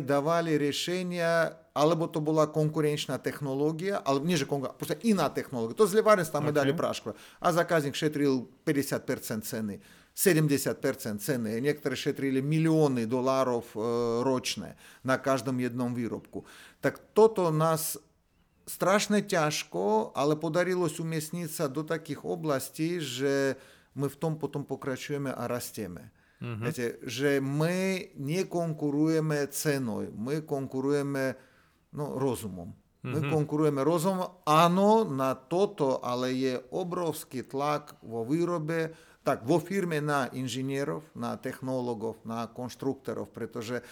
dávali 0.00 0.56
riešenia 0.56 1.66
alebo 1.76 2.08
to 2.08 2.24
bola 2.24 2.48
konkurenčná 2.48 3.20
technológia, 3.20 4.00
alebo 4.00 4.24
nie, 4.24 4.40
že 4.40 4.48
konkurenčná, 4.48 4.80
proste 4.80 4.96
iná 5.04 5.28
technológia. 5.28 5.76
To 5.76 5.84
zlievarenstvo 5.84 6.40
okay. 6.40 6.56
dali 6.56 6.72
práško. 6.72 7.12
A 7.36 7.52
zákazník 7.52 7.92
šetril 7.92 8.48
50% 8.64 9.44
ceny, 9.44 9.76
70% 10.16 11.20
ceny. 11.20 11.60
Niektoré 11.60 11.92
šetrili 11.92 12.40
milióny 12.40 13.04
dolárov 13.04 13.76
e, 13.76 13.78
ročné 14.24 14.80
na 15.04 15.20
každom 15.20 15.60
jednom 15.60 15.92
výrobku. 15.92 16.48
Tak 16.80 17.12
toto 17.12 17.52
nás 17.52 18.00
strašne 18.64 19.20
ťažko, 19.20 20.16
ale 20.16 20.32
podarilo 20.32 20.88
sa 20.88 21.04
umiestniť 21.04 21.48
sa 21.52 21.64
do 21.68 21.84
takých 21.84 22.24
oblastí, 22.24 23.04
že 23.04 23.60
my 23.92 24.08
v 24.08 24.16
tom 24.16 24.40
potom 24.40 24.64
pokračujeme 24.64 25.28
Mm-hmm. 26.36 26.64
Viete, 26.68 26.86
že 27.08 27.40
my 27.40 28.12
nekonkurujeme 28.20 29.48
cenou, 29.48 30.04
my 30.12 30.44
konkurujeme 30.44 31.32
no, 31.96 32.20
rozumom. 32.20 32.76
My 33.06 33.22
mm-hmm. 33.22 33.32
konkurujeme 33.32 33.80
rozumom. 33.86 34.42
Áno, 34.44 35.06
na 35.06 35.38
toto, 35.38 36.02
ale 36.02 36.34
je 36.34 36.54
obrovský 36.74 37.46
tlak 37.46 37.94
vo 38.02 38.26
výrobe, 38.26 38.92
tak 39.22 39.46
vo 39.46 39.62
firme 39.62 40.02
na 40.02 40.26
inžinierov, 40.34 41.14
na 41.14 41.38
technológov, 41.38 42.22
na 42.26 42.50
konštruktorov, 42.50 43.30
pretože 43.30 43.82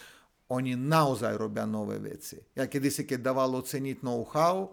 oni 0.51 0.77
naozaj 0.77 1.33
robia 1.33 1.65
nové 1.65 1.97
veci. 1.97 2.37
Ja 2.53 2.69
kedysi, 2.69 3.07
keď 3.07 3.33
dával 3.33 3.57
oceniť 3.57 4.05
know-how, 4.05 4.71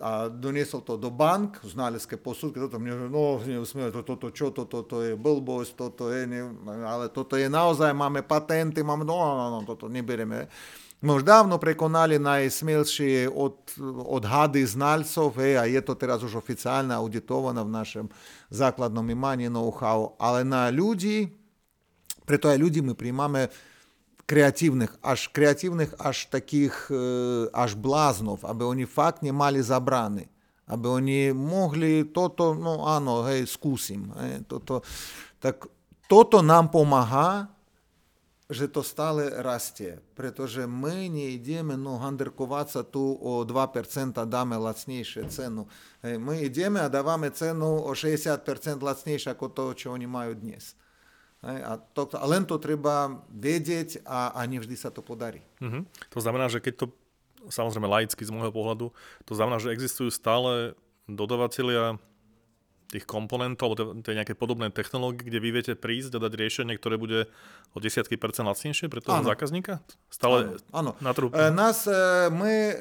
a 0.00 0.32
doniesol 0.32 0.80
to 0.80 0.96
do 0.96 1.12
bank, 1.12 1.60
znalecké 1.60 2.16
posudky, 2.16 2.56
toto 2.56 2.80
mne, 2.80 3.12
no, 3.12 3.36
neusmievať, 3.44 4.00
toto, 4.00 4.16
toto, 4.16 4.28
čo, 4.32 4.48
toto, 4.48 4.80
to 4.88 5.04
je 5.04 5.12
blbosť, 5.12 5.70
toto 5.76 6.08
je, 6.08 6.24
ne, 6.24 6.56
ale 6.88 7.12
toto 7.12 7.36
je 7.36 7.52
naozaj, 7.52 7.92
máme 7.92 8.24
patenty, 8.24 8.80
máme, 8.80 9.04
no, 9.04 9.20
no, 9.20 9.46
no, 9.52 9.58
toto 9.68 9.92
neberieme. 9.92 10.48
My 11.00 11.16
už 11.16 11.24
dávno 11.24 11.56
prekonali 11.56 12.20
najsmielšie 12.20 13.28
od, 13.28 13.56
odhady 14.04 14.64
znalcov 14.64 15.32
hej, 15.40 15.56
a 15.56 15.64
je 15.64 15.80
to 15.80 15.96
teraz 15.96 16.20
už 16.20 16.36
oficiálne 16.36 16.92
auditované 16.92 17.60
v 17.64 17.72
našom 17.72 18.06
základnom 18.52 19.04
imaní 19.08 19.48
know-how, 19.48 20.16
ale 20.20 20.44
na 20.44 20.68
ľudí, 20.68 21.28
preto 22.28 22.52
aj 22.52 22.60
ľudí 22.60 22.84
my 22.84 22.92
príjmame 22.92 23.48
креативных, 24.30 24.94
аж 25.02 25.28
креативных, 25.34 25.94
аж 25.98 26.26
таких, 26.30 26.90
аж 27.52 27.74
блазнов, 27.74 28.38
аби 28.42 28.64
вони 28.64 28.86
факт 28.86 29.22
не 29.22 29.32
мали 29.32 29.62
забрани. 29.62 30.28
Аби 30.66 30.88
вони 30.88 31.32
могли 31.32 32.04
то-то, 32.04 32.54
ну, 32.54 32.84
ано, 32.86 33.22
гей, 33.22 33.46
скусим. 33.46 34.14
Гей, 34.20 34.40
то-то. 34.48 34.82
Так, 35.40 35.66
то-то 36.08 36.42
нам 36.42 36.68
помага, 36.68 37.48
že 38.50 38.68
to 38.68 38.82
stále 38.82 39.42
rastie, 39.42 39.98
pretože 40.14 40.66
my 40.66 41.10
neideme 41.10 41.74
no, 41.78 41.98
handrkovať 41.98 42.66
sa 42.70 42.82
tu 42.82 43.18
o 43.18 43.42
2% 43.42 44.14
dáme 44.26 44.58
lacnejšie 44.58 45.26
cenu. 45.26 45.66
Hej, 46.02 46.18
my 46.18 46.38
ideme 46.38 46.78
a 46.82 46.90
dávame 46.90 47.30
cenu 47.30 47.82
o 47.82 47.90
60% 47.94 48.78
lacnejšie 48.78 49.30
ako 49.34 49.46
to, 49.50 49.64
čo 49.74 49.90
oni 49.90 50.06
majú 50.06 50.34
dnes. 50.34 50.78
A, 51.40 51.80
to, 51.96 52.04
a 52.20 52.26
len 52.28 52.44
to 52.44 52.60
treba 52.60 53.24
vedieť 53.32 54.04
a, 54.04 54.36
a 54.36 54.40
nevždy 54.44 54.76
sa 54.76 54.92
to 54.92 55.00
podarí. 55.00 55.40
Uh-huh. 55.64 55.88
To 56.12 56.20
znamená, 56.20 56.52
že 56.52 56.60
keď 56.60 56.84
to, 56.84 56.86
samozrejme 57.48 57.88
laicky 57.88 58.20
z 58.20 58.28
môjho 58.28 58.52
pohľadu, 58.52 58.92
to 59.24 59.32
znamená, 59.32 59.56
že 59.56 59.72
existujú 59.72 60.12
stále 60.12 60.76
dodavatelia 61.08 61.96
tých 62.90 63.06
komponentov, 63.06 63.78
alebo 63.78 64.02
tej 64.02 64.18
nejaké 64.18 64.34
podobné 64.34 64.66
technológie, 64.74 65.30
kde 65.30 65.38
vy 65.38 65.50
viete 65.54 65.74
prísť 65.78 66.18
a 66.18 66.26
dať 66.26 66.32
riešenie, 66.34 66.74
ktoré 66.74 66.98
bude 66.98 67.30
o 67.70 67.78
desiatky 67.78 68.18
percent 68.18 68.50
lacnejšie 68.50 68.90
pre 68.90 68.98
toho 68.98 69.22
áno. 69.22 69.30
zákazníka? 69.30 69.78
Stále 70.10 70.58
áno, 70.74 70.90
áno. 70.90 70.90
na 70.98 71.14
trhu? 71.14 71.30
E, 71.30 71.54
nás, 71.54 71.86
e, 71.86 71.94
my 72.34 72.54
e, 72.66 72.74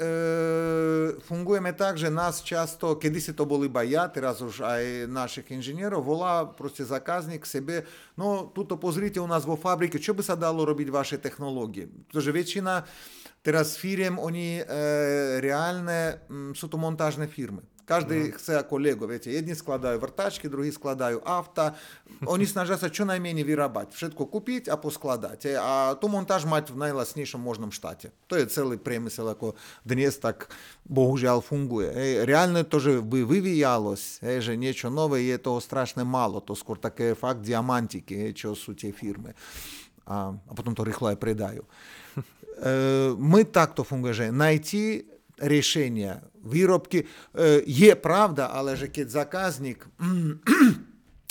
fungujeme 1.21 1.77
tak, 1.77 2.01
že 2.01 2.09
nás 2.09 2.41
často, 2.41 2.97
kedysi 2.97 3.37
to 3.37 3.45
bol 3.45 3.61
iba 3.61 3.85
ja, 3.85 4.09
teraz 4.09 4.41
už 4.41 4.65
aj 4.65 5.05
našich 5.05 5.45
inžinierov, 5.53 6.01
volá 6.01 6.49
proste 6.49 6.81
zákazník 6.81 7.45
k 7.45 7.51
sebe, 7.61 7.75
no 8.17 8.49
tuto 8.49 8.81
pozrite 8.81 9.21
u 9.21 9.29
nás 9.29 9.45
vo 9.45 9.53
fabrike, 9.53 10.01
čo 10.01 10.17
by 10.17 10.25
sa 10.25 10.33
dalo 10.33 10.65
robiť 10.65 10.89
vaše 10.89 11.17
technológie? 11.21 11.85
Pretože 12.09 12.33
väčšina 12.33 12.81
teraz 13.45 13.77
firiem, 13.77 14.17
oni 14.17 14.57
e, 14.57 14.63
reálne, 15.37 16.25
m, 16.33 16.57
sú 16.57 16.65
to 16.65 16.81
montážne 16.81 17.29
firmy. 17.29 17.61
Každý 17.89 18.29
mm. 18.29 18.33
chce 18.37 18.53
ako 18.53 18.77
Lego, 18.77 19.09
viete, 19.09 19.33
jedni 19.33 19.57
skladajú 19.57 19.97
vrtačky, 19.97 20.45
druhí 20.45 20.69
skladajú 20.69 21.25
auta, 21.25 21.73
oni 22.29 22.45
snažia 22.45 22.77
sa 22.77 22.85
čo 22.85 23.01
najmenej 23.01 23.41
vyrábať, 23.41 23.97
všetko 23.97 24.29
kúpiť 24.29 24.69
a 24.69 24.77
poskladať 24.77 25.57
a 25.57 25.97
tú 25.97 26.05
montáž 26.05 26.45
mať 26.45 26.69
v 26.69 26.85
najlasnejšom 26.85 27.41
možnom 27.41 27.73
štáte. 27.73 28.13
To 28.29 28.37
je 28.37 28.45
celý 28.45 28.77
priemysel, 28.77 29.33
ako 29.33 29.57
dnes 29.81 30.13
tak 30.21 30.53
bohužiaľ 30.85 31.41
funguje. 31.41 31.89
Hej. 31.89 32.11
Reálne 32.29 32.61
to, 32.61 32.77
že 32.77 33.01
by 33.01 33.25
vyvíjalost, 33.25 34.21
hej, 34.21 34.45
že 34.45 34.53
niečo 34.53 34.93
nové, 34.93 35.25
je 35.25 35.41
toho 35.41 35.57
strašne 35.57 36.05
málo, 36.05 36.45
to 36.45 36.53
skôr 36.53 36.77
také 36.77 37.17
fakt 37.17 37.41
diamantiky, 37.41 38.29
hej, 38.29 38.31
čo 38.37 38.49
sú 38.53 38.77
tie 38.77 38.93
firmy. 38.93 39.33
A, 40.05 40.29
a 40.29 40.51
potom 40.53 40.77
to 40.77 40.85
rýchlo 40.85 41.09
aj 41.09 41.17
predajú. 41.17 41.65
E, 41.65 43.15
my 43.15 43.47
takto 43.47 43.87
funguje, 43.87 44.13
že 44.13 44.35
riešenia, 45.39 46.21
výrobky. 46.43 47.07
Je 47.65 47.91
pravda, 47.95 48.51
ale 48.51 48.75
že 48.75 48.91
keď 48.91 49.23
zákazník 49.23 49.79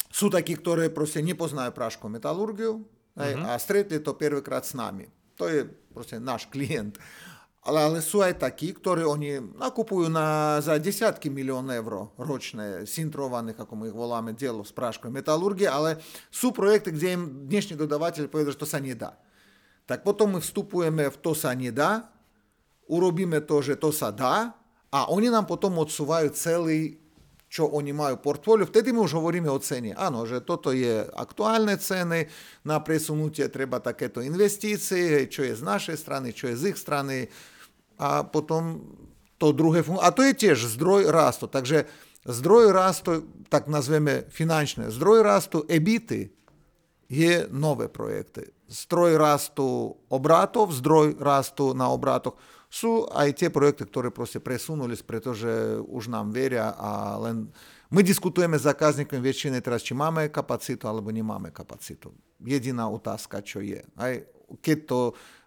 sú 0.08 0.26
takí, 0.32 0.56
ktorí 0.56 0.90
proste 0.90 1.22
nepoznajú 1.22 1.70
práškovú 1.70 2.16
metalurgiu 2.16 2.82
uh-huh. 2.82 3.44
a 3.46 3.60
stretli 3.60 4.02
to 4.02 4.16
prvýkrát 4.16 4.66
s 4.66 4.74
nami. 4.74 5.06
To 5.38 5.46
je 5.46 5.68
proste 5.94 6.18
náš 6.18 6.50
klient. 6.50 6.98
Ale, 7.68 7.84
ale 7.84 7.98
sú 8.00 8.24
aj 8.24 8.40
takí, 8.40 8.72
ktorí 8.72 9.04
oni 9.04 9.60
nakupujú 9.60 10.08
na, 10.08 10.56
za 10.64 10.80
desiatky 10.80 11.28
milión 11.28 11.68
eur 11.68 12.08
ročné, 12.16 12.88
sintrovaných, 12.88 13.60
ako 13.60 13.72
my 13.76 13.84
ich 13.92 13.96
voláme, 13.96 14.32
dielo 14.32 14.64
z 14.64 14.72
práškovej 14.72 15.12
metalurgie, 15.12 15.68
ale 15.68 16.00
sú 16.32 16.48
projekty, 16.48 16.96
kde 16.96 17.08
im 17.18 17.22
dnešní 17.44 17.76
dodavateľ 17.76 18.32
povedal, 18.32 18.56
že 18.56 18.62
to 18.62 18.68
sa 18.68 18.80
nedá. 18.80 19.20
Tak 19.84 20.00
potom 20.00 20.36
my 20.36 20.40
vstupujeme 20.40 21.12
v 21.12 21.16
to 21.20 21.36
sa 21.36 21.52
nedá 21.52 22.08
urobíme 22.88 23.44
to, 23.44 23.60
že 23.60 23.76
to 23.76 23.92
sa 23.92 24.10
dá 24.10 24.56
a 24.88 24.98
oni 25.12 25.28
nám 25.28 25.44
potom 25.44 25.76
odsúvajú 25.78 26.32
celý 26.32 26.96
čo 27.48 27.64
oni 27.64 27.96
majú 27.96 28.20
portfólio, 28.20 28.68
vtedy 28.68 28.92
my 28.92 29.08
už 29.08 29.16
hovoríme 29.16 29.48
o 29.48 29.56
cene. 29.56 29.96
Áno, 29.96 30.28
že 30.28 30.44
toto 30.44 30.68
je 30.68 31.08
aktuálne 31.16 31.80
ceny, 31.80 32.28
na 32.68 32.76
presunutie 32.84 33.48
treba 33.48 33.80
takéto 33.80 34.20
investície, 34.20 35.24
čo 35.32 35.48
je 35.48 35.56
z 35.56 35.62
našej 35.64 35.96
strany, 35.96 36.36
čo 36.36 36.52
je 36.52 36.60
z 36.60 36.64
ich 36.76 36.78
strany 36.78 37.24
a 37.96 38.22
potom 38.22 38.84
to 39.40 39.56
druhé 39.56 39.80
funguje. 39.80 40.04
A 40.04 40.12
to 40.12 40.20
je 40.28 40.36
tiež 40.36 40.76
zdroj 40.76 41.08
rastu. 41.08 41.48
Takže 41.48 41.88
zdroj 42.28 42.68
rastu, 42.68 43.24
tak 43.48 43.64
nazveme 43.64 44.28
finančné, 44.28 44.92
zdroj 44.92 45.24
rastu 45.24 45.64
EBITy 45.64 46.28
je 47.08 47.48
nové 47.48 47.88
projekty. 47.88 48.52
Zdroj 48.68 49.16
rastu 49.16 49.96
obratov, 50.12 50.76
zdroj 50.76 51.16
rastu 51.16 51.72
na 51.72 51.88
obratoch 51.88 52.36
sú 52.68 53.08
aj 53.08 53.32
tie 53.32 53.48
projekty, 53.48 53.88
ktoré 53.88 54.12
proste 54.12 54.44
presunuli, 54.44 54.92
pretože 55.00 55.80
už 55.88 56.12
nám 56.12 56.36
veria 56.36 56.76
a 56.76 57.16
len 57.16 57.48
my 57.88 58.04
diskutujeme 58.04 58.60
s 58.60 58.68
zákazníkom 58.68 59.24
väčšine 59.24 59.56
teraz, 59.64 59.80
či 59.80 59.96
máme 59.96 60.28
kapacitu 60.28 60.84
alebo 60.84 61.08
nemáme 61.08 61.48
kapacitu. 61.48 62.12
Jediná 62.44 62.92
otázka, 62.92 63.40
čo 63.40 63.64
je. 63.64 63.80
Aj 63.96 64.20
keď 64.60 64.78
to 64.84 65.00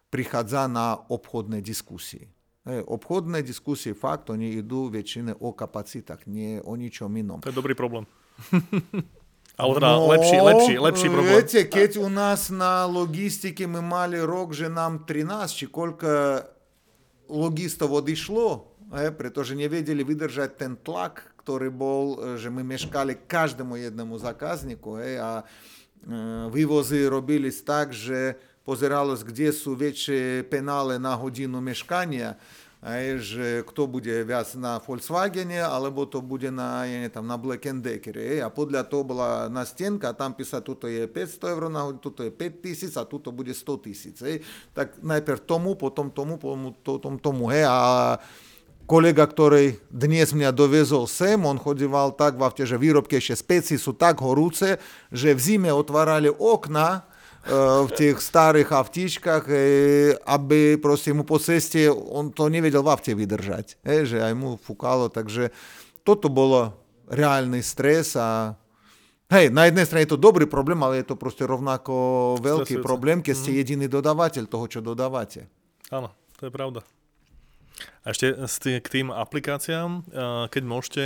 prichádza 0.10 0.66
na 0.66 0.98
obchodné 0.98 1.62
diskusie. 1.62 2.34
Aj, 2.66 2.82
obchodné 2.82 3.46
diskusie 3.46 3.94
fakt, 3.94 4.30
oni 4.34 4.58
idú 4.58 4.90
väčšine 4.90 5.38
o 5.38 5.54
kapacitách, 5.54 6.26
nie 6.30 6.62
o 6.62 6.74
ničom 6.74 7.10
inom. 7.14 7.42
To 7.42 7.50
je 7.50 7.58
dobrý 7.58 7.74
problém. 7.78 8.06
Ale 9.62 9.78
teda 9.78 9.90
no, 9.94 10.10
lepší, 10.10 10.38
lepší, 10.42 10.74
lepší 10.82 11.08
problém. 11.10 11.34
Viete, 11.38 11.62
keď 11.70 12.02
u 12.02 12.10
nás 12.10 12.50
na 12.50 12.90
logistike 12.90 13.70
my 13.70 13.84
mali 13.84 14.18
rok, 14.18 14.58
že 14.58 14.72
nám 14.72 15.06
13 15.06 15.46
či 15.54 15.66
koľko 15.70 16.10
logistov 17.32 17.96
odišlo, 17.96 18.68
pretože 19.16 19.56
nevedeli 19.56 20.04
vydržať 20.04 20.60
ten 20.60 20.76
tlak, 20.76 21.32
ktorý 21.40 21.72
bol, 21.72 22.36
že 22.36 22.52
my 22.52 22.60
meškali 22.62 23.24
každému 23.24 23.80
jednému 23.80 24.20
zákazníku 24.20 25.00
a 25.18 25.48
vývozy 26.52 27.08
robili 27.08 27.50
tak, 27.50 27.96
že 27.96 28.36
pozeralo, 28.62 29.16
kde 29.18 29.50
sú 29.56 29.74
väčšie 29.74 30.46
penále 30.52 31.02
na 31.02 31.18
hodinu 31.18 31.58
meškania 31.64 32.38
že 33.22 33.62
kto 33.62 33.86
bude 33.86 34.10
viac 34.26 34.50
na 34.58 34.82
Volkswagen, 34.82 35.54
alebo 35.62 36.10
to 36.10 36.18
bude 36.18 36.50
na, 36.50 36.82
ja 36.90 37.14
tam, 37.14 37.30
na 37.30 37.38
Black 37.38 37.62
Decker. 37.62 38.18
Aj, 38.18 38.38
a 38.42 38.48
podľa 38.50 38.90
toho 38.90 39.06
bola 39.06 39.46
na 39.54 39.62
stenka, 39.62 40.18
tam 40.18 40.34
písa, 40.34 40.66
tuto 40.66 40.90
je 40.90 41.06
500 41.06 41.54
eur 41.54 41.64
na 41.70 41.86
hodinu, 41.86 42.02
tuto 42.02 42.26
je 42.26 42.34
5 42.34 42.66
tisíc 42.66 42.98
a 42.98 43.06
tuto 43.06 43.30
bude 43.30 43.54
100 43.54 43.86
tisíc. 43.86 44.18
Tak 44.74 44.98
najprv 44.98 45.46
tomu, 45.46 45.78
potom 45.78 46.10
tomu, 46.10 46.42
potom 46.42 46.74
tomu, 46.82 47.18
tomu. 47.22 47.44
Hej, 47.54 47.70
a 47.70 48.18
kolega, 48.90 49.30
ktorý 49.30 49.78
dnes 49.94 50.34
mňa 50.34 50.50
dovezol 50.50 51.06
sem, 51.06 51.38
on 51.38 51.62
chodíval 51.62 52.18
tak 52.18 52.34
v 52.34 52.44
že 52.66 52.82
výrobky 52.82 53.22
ešte 53.22 53.46
speci 53.46 53.76
sú 53.78 53.94
tak 53.94 54.26
horúce, 54.26 54.82
že 55.14 55.38
v 55.38 55.40
zime 55.40 55.70
otvárali 55.70 56.34
okna, 56.34 57.06
v 57.42 57.92
tých 57.98 58.22
starých 58.22 58.70
avtičkách, 58.70 59.44
aby 60.30 60.78
proste 60.78 61.10
mu 61.10 61.26
po 61.26 61.42
ceste, 61.42 61.90
on 61.90 62.30
to 62.30 62.54
nevedel 62.54 62.86
v 62.86 62.94
avte 62.94 63.12
vydržať, 63.18 63.82
že 63.82 64.22
aj 64.22 64.34
mu 64.38 64.62
fúkalo, 64.62 65.10
takže 65.10 65.50
toto 66.06 66.30
bolo 66.30 66.78
reálny 67.10 67.66
stres 67.66 68.14
a 68.14 68.54
Hej, 69.32 69.48
na 69.48 69.64
jednej 69.64 69.88
strane 69.88 70.04
je 70.04 70.12
to 70.12 70.20
dobrý 70.20 70.44
problém, 70.44 70.76
ale 70.84 71.00
je 71.00 71.08
to 71.08 71.16
proste 71.16 71.48
rovnako 71.48 72.36
veľký 72.44 72.76
Stresujúce. 72.76 72.84
problém, 72.84 73.24
keď 73.24 73.36
ste 73.40 73.52
mhm. 73.56 73.58
jediný 73.64 73.86
dodávateľ 73.88 74.44
toho, 74.44 74.66
čo 74.68 74.84
dodávate. 74.84 75.48
Áno, 75.88 76.12
to 76.36 76.52
je 76.52 76.52
pravda. 76.52 76.84
A 78.04 78.12
ešte 78.12 78.36
k 78.84 78.88
tým 78.92 79.08
aplikáciám, 79.08 80.04
keď 80.52 80.64
môžete, 80.68 81.04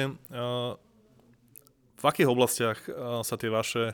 v 1.96 2.04
akých 2.04 2.26
oblastiach 2.26 2.82
sa 3.22 3.36
tie 3.38 3.54
vaše 3.54 3.94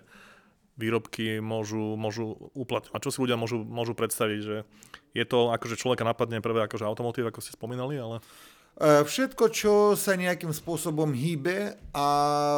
výrobky 0.82 1.38
môžu, 1.38 1.94
môžu 1.94 2.50
uplatňovať? 2.58 3.02
Čo 3.06 3.12
si 3.14 3.22
ľudia 3.22 3.38
môžu, 3.38 3.62
môžu 3.62 3.94
predstaviť, 3.94 4.40
že 4.42 4.58
je 5.14 5.26
to 5.30 5.54
akože 5.54 5.78
človeka 5.78 6.02
napadne 6.02 6.42
prvé 6.42 6.66
akože 6.66 6.88
automotív, 6.88 7.30
ako 7.30 7.46
ste 7.46 7.54
spomínali, 7.54 8.02
ale... 8.02 8.18
E, 8.82 9.06
všetko, 9.06 9.44
čo 9.54 9.74
sa 9.94 10.18
nejakým 10.18 10.50
spôsobom 10.50 11.14
hýbe 11.14 11.78
a 11.94 12.08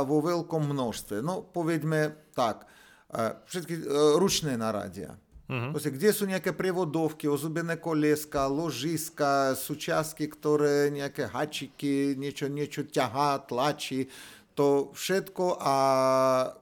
vo 0.07 0.23
veľkom 0.23 0.71
množstve. 0.71 1.19
No, 1.19 1.43
povedme 1.43 2.31
tak, 2.31 2.63
e, 3.11 3.35
všetky 3.43 3.73
e, 3.75 3.83
ručné 4.15 4.55
naradia. 4.55 5.19
Uh-huh. 5.43 5.75
Proste, 5.75 5.91
kde 5.91 6.09
sú 6.15 6.23
nejaké 6.23 6.55
prevodovky, 6.55 7.27
ozubené 7.27 7.75
koleska, 7.75 8.47
ložiska, 8.47 9.59
súčiastky, 9.59 10.31
ktoré 10.31 10.87
nejaké 10.87 11.27
hačiky, 11.27 12.15
niečo, 12.15 12.47
niečo 12.47 12.87
ťahá, 12.87 13.43
tlačí, 13.43 14.07
to 14.53 14.93
všetko 14.93 15.59
a 15.59 15.75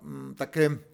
m, 0.02 0.34
také 0.34 0.91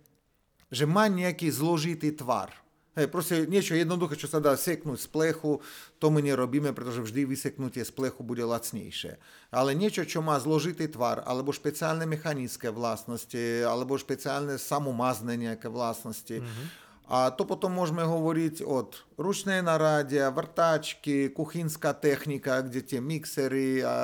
že 0.72 0.86
má 0.90 1.08
nejaký 1.08 1.48
zložitý 1.52 2.12
tvar. 2.16 2.52
Hej, 2.98 3.14
proste 3.14 3.46
niečo 3.46 3.78
jednoduché, 3.78 4.18
čo 4.18 4.26
sa 4.26 4.42
dá 4.42 4.58
seknúť 4.58 4.98
z 4.98 5.08
plechu, 5.14 5.62
to 6.02 6.10
my 6.10 6.18
nerobíme, 6.18 6.74
pretože 6.74 7.06
vždy 7.06 7.30
vyseknutie 7.30 7.86
z 7.86 7.94
plechu 7.94 8.26
bude 8.26 8.42
lacnejšie. 8.42 9.22
Ale 9.54 9.78
niečo, 9.78 10.02
čo 10.02 10.26
má 10.26 10.34
zložitý 10.42 10.90
tvar, 10.90 11.22
alebo 11.22 11.54
špeciálne 11.54 12.10
mechanické 12.10 12.74
vlastnosti, 12.74 13.62
alebo 13.62 14.02
špeciálne 14.02 14.58
samomazné 14.58 15.38
nejaké 15.38 15.70
vlastnosti, 15.70 16.42
mm-hmm. 16.42 16.86
A 17.08 17.32
to 17.32 17.48
potom 17.48 17.72
môžeme 17.72 18.04
hovoriť 18.04 18.68
od 18.68 19.00
ručnej 19.16 19.64
narádia, 19.64 20.28
vrtáčky, 20.28 21.32
kuchynská 21.32 21.96
technika, 21.96 22.60
kde 22.60 22.84
tie 22.84 23.00
mixery 23.00 23.80
a 23.80 23.96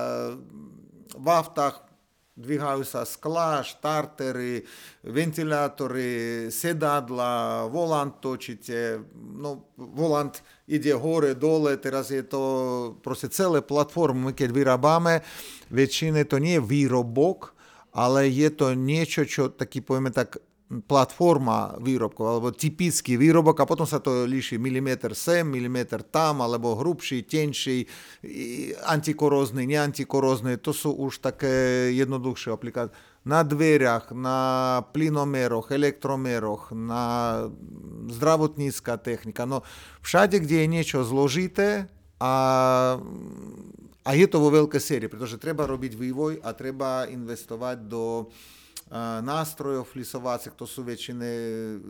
v 1.12 1.28
aftách 1.28 1.84
Dvíhajú 2.34 2.82
sa 2.82 3.06
skla, 3.06 3.62
štartery, 3.62 4.66
ventilátory, 5.06 6.50
sedadla, 6.50 7.70
volant 7.70 8.18
točíte, 8.18 9.06
no 9.14 9.70
volant 9.78 10.34
ide 10.66 10.98
hore, 10.98 11.38
dole, 11.38 11.78
teraz 11.78 12.10
je 12.10 12.26
to 12.26 12.42
proste 13.06 13.30
celé 13.30 13.62
platformy, 13.62 14.34
keď 14.34 14.50
vyrábame, 14.50 15.22
väčšine 15.70 16.26
to 16.26 16.42
nie 16.42 16.58
je 16.58 16.66
výrobok, 16.66 17.54
ale 17.94 18.26
je 18.26 18.50
to 18.50 18.74
niečo, 18.74 19.30
čo 19.30 19.54
taký 19.54 19.86
povieme 19.86 20.10
tak 20.10 20.42
platforma 20.82 21.78
výrobkov, 21.78 22.26
alebo 22.26 22.50
typický 22.50 23.14
výrobok 23.14 23.62
a 23.62 23.70
potom 23.70 23.86
sa 23.86 24.02
to 24.02 24.26
líši 24.26 24.58
milimeter 24.58 25.14
sem, 25.14 25.46
milimeter 25.46 26.02
tam, 26.02 26.42
alebo 26.42 26.74
hrubší, 26.74 27.22
tenší, 27.30 27.86
antikorózny, 28.82 29.70
neantikorózny, 29.70 30.58
to 30.58 30.74
sú 30.74 30.98
už 30.98 31.22
také 31.22 31.90
jednoduchšie 31.94 32.50
aplikácie. 32.50 32.96
Na 33.24 33.40
dverách, 33.46 34.12
na 34.12 34.40
plynomeroch, 34.92 35.72
elektromeroch, 35.72 36.76
na 36.76 37.06
zdravotnícka 38.12 39.00
technika. 39.00 39.48
No 39.48 39.64
všade, 40.04 40.44
kde 40.44 40.66
je 40.66 40.68
niečo 40.68 41.00
zložité 41.08 41.88
a, 42.20 42.36
a 44.04 44.10
je 44.12 44.28
to 44.28 44.44
vo 44.44 44.52
veľké 44.52 44.76
sérii, 44.76 45.08
pretože 45.08 45.40
treba 45.40 45.64
robiť 45.64 45.96
vývoj 45.96 46.44
a 46.44 46.52
treba 46.52 47.08
investovať 47.08 47.78
do 47.88 48.28
nástrojov 49.26 49.90
flisovacích, 49.90 50.54
to 50.54 50.70
sú 50.70 50.86
väčšine 50.86 51.30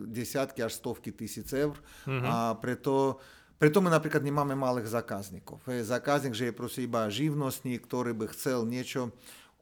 desiatky 0.08 0.64
až 0.64 0.80
stovky 0.80 1.12
tisíc 1.12 1.52
eur 1.52 1.76
mm-hmm. 2.08 2.24
a 2.24 2.56
preto 2.56 3.20
preto 3.54 3.78
my 3.78 3.86
napríklad 3.86 4.20
nemáme 4.20 4.58
malých 4.58 4.90
zákazníkov. 4.90 5.62
Zákazník, 5.64 6.34
že 6.34 6.50
je 6.50 6.58
proste 6.58 6.84
iba 6.84 7.06
živnostník, 7.06 7.86
ktorý 7.86 8.10
by 8.12 8.26
chcel 8.34 8.66
niečo, 8.66 9.14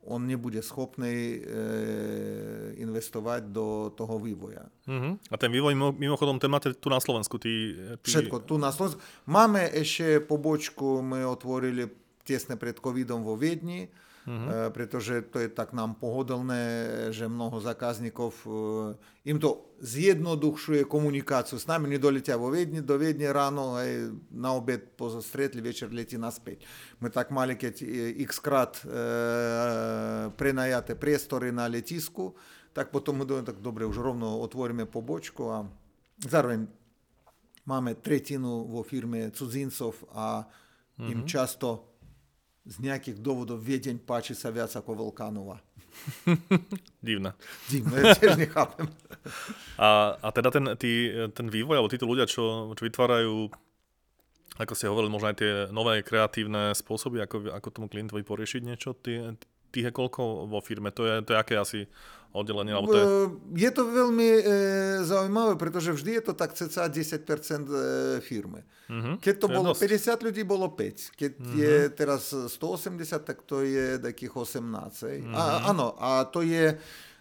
on 0.02 0.26
nebude 0.26 0.58
schopný 0.66 1.38
e, 1.38 1.40
investovať 2.82 3.54
do 3.54 3.94
toho 3.94 4.18
vývoja. 4.18 4.66
Uh-huh. 4.90 5.14
A 5.30 5.34
ten 5.38 5.54
vývoj 5.54 5.78
mimochodom, 5.94 6.42
ten 6.42 6.50
máte 6.50 6.74
tu 6.74 6.90
na 6.90 6.98
Slovensku? 6.98 7.38
Ty, 7.38 7.52
ty... 8.02 8.10
Všetko 8.10 8.42
tu 8.42 8.58
na 8.58 8.74
Slovensku. 8.74 8.98
Máme 9.30 9.70
ešte 9.70 10.18
pobočku, 10.18 11.06
my 11.06 11.22
otvorili 11.22 11.86
tesne 12.26 12.58
pred 12.58 12.74
covidom 12.82 13.22
vo 13.22 13.38
Viedni, 13.38 13.86
uh-huh. 14.26 14.70
pretože 14.70 15.22
to 15.28 15.42
je 15.42 15.48
tak 15.50 15.74
nám 15.74 15.98
pohodlné, 15.98 16.62
že 17.10 17.26
mnoho 17.26 17.58
zákazníkov, 17.58 18.30
eh, 18.46 19.30
im 19.30 19.38
to 19.42 19.72
zjednodušuje 19.82 20.86
komunikáciu 20.86 21.58
s 21.58 21.66
nami, 21.66 21.90
nedoletia 21.90 22.38
vo 22.38 22.54
Viedni, 22.54 22.86
do 22.86 22.94
Viedne 22.94 23.34
ráno, 23.34 23.74
aj 23.74 24.14
na 24.30 24.54
obed 24.54 24.94
pozostretli, 24.94 25.58
večer 25.58 25.90
letí 25.90 26.14
naspäť. 26.14 26.62
My 27.02 27.10
tak 27.10 27.34
mali, 27.34 27.58
keď 27.58 27.82
x 28.22 28.38
krát 28.38 28.78
e, 28.78 28.86
prenajaté 30.38 30.94
priestory 30.94 31.50
na 31.50 31.66
letisku, 31.66 32.38
tak 32.70 32.94
potom 32.94 33.18
my 33.18 33.26
dojeme, 33.26 33.42
tak 33.42 33.58
dobre, 33.58 33.82
už 33.82 33.98
rovno 33.98 34.38
otvoríme 34.46 34.86
pobočku 34.86 35.42
a 35.50 35.66
zároveň 36.22 36.70
máme 37.66 37.98
tretinu 37.98 38.70
vo 38.70 38.86
firme 38.86 39.34
cudzincov 39.34 39.98
a 40.14 40.46
im 41.02 41.26
uh-huh. 41.26 41.30
často 41.30 41.91
z 42.62 42.76
nejakých 42.78 43.18
dôvodov 43.18 43.58
Viedeň 43.58 43.98
páči 44.06 44.38
sa 44.38 44.54
viac 44.54 44.70
ako 44.70 44.94
Volkánova. 44.94 45.58
Divné. 47.04 47.34
Divné, 47.68 47.96
ja 48.00 48.14
tiež 48.16 48.38
nechápem. 48.38 48.86
A, 49.76 50.16
a 50.22 50.28
teda 50.30 50.48
ten, 50.54 50.64
tý, 50.78 51.10
ten 51.34 51.46
vývoj, 51.50 51.82
alebo 51.82 51.92
títo 51.92 52.06
ľudia, 52.06 52.24
čo, 52.24 52.72
čo 52.72 52.82
vytvárajú, 52.86 53.50
ako 54.62 54.72
ste 54.78 54.90
hovorili, 54.90 55.10
možno 55.12 55.28
aj 55.32 55.36
tie 55.38 55.52
nové 55.74 56.00
kreatívne 56.06 56.72
spôsoby, 56.76 57.24
ako, 57.24 57.50
ako 57.50 57.68
tomu 57.74 57.86
klientovi 57.90 58.22
poriešiť 58.22 58.62
niečo, 58.62 58.94
tí, 58.94 59.18
tých 59.74 59.90
je 59.90 59.92
koľko 59.92 60.46
vo 60.46 60.60
firme? 60.62 60.94
To 60.94 61.02
je, 61.08 61.14
to 61.24 61.34
je 61.34 61.38
aké 61.40 61.54
asi 61.58 61.80
oddelenie? 62.32 62.72
Alebo 62.72 62.92
to 62.92 62.98
je... 62.98 63.06
je 63.60 63.70
to 63.70 63.82
veľmi 63.84 64.28
e, 64.28 64.42
zaujímavé, 65.04 65.54
pretože 65.60 65.92
vždy 65.92 66.18
je 66.18 66.22
to 66.24 66.32
tak 66.32 66.56
cca 66.56 66.88
10% 66.88 66.96
e, 66.96 67.80
firmy. 68.24 68.64
Uh-huh. 68.88 69.20
Keď 69.20 69.34
to, 69.36 69.46
to 69.46 69.54
bolo 69.54 69.70
dosť. 69.76 70.16
50 70.18 70.26
ľudí, 70.26 70.42
bolo 70.42 70.66
5. 70.72 71.12
Keď 71.12 71.32
uh-huh. 71.38 71.54
je 71.60 71.74
teraz 71.92 72.32
180, 72.32 73.28
tak 73.28 73.44
to 73.44 73.60
je 73.60 74.00
takých 74.00 74.32
18. 74.32 74.64
Uh-huh. 74.64 75.36
A, 75.36 75.70
áno, 75.70 75.92
a 76.00 76.24
to 76.24 76.40
je 76.40 76.74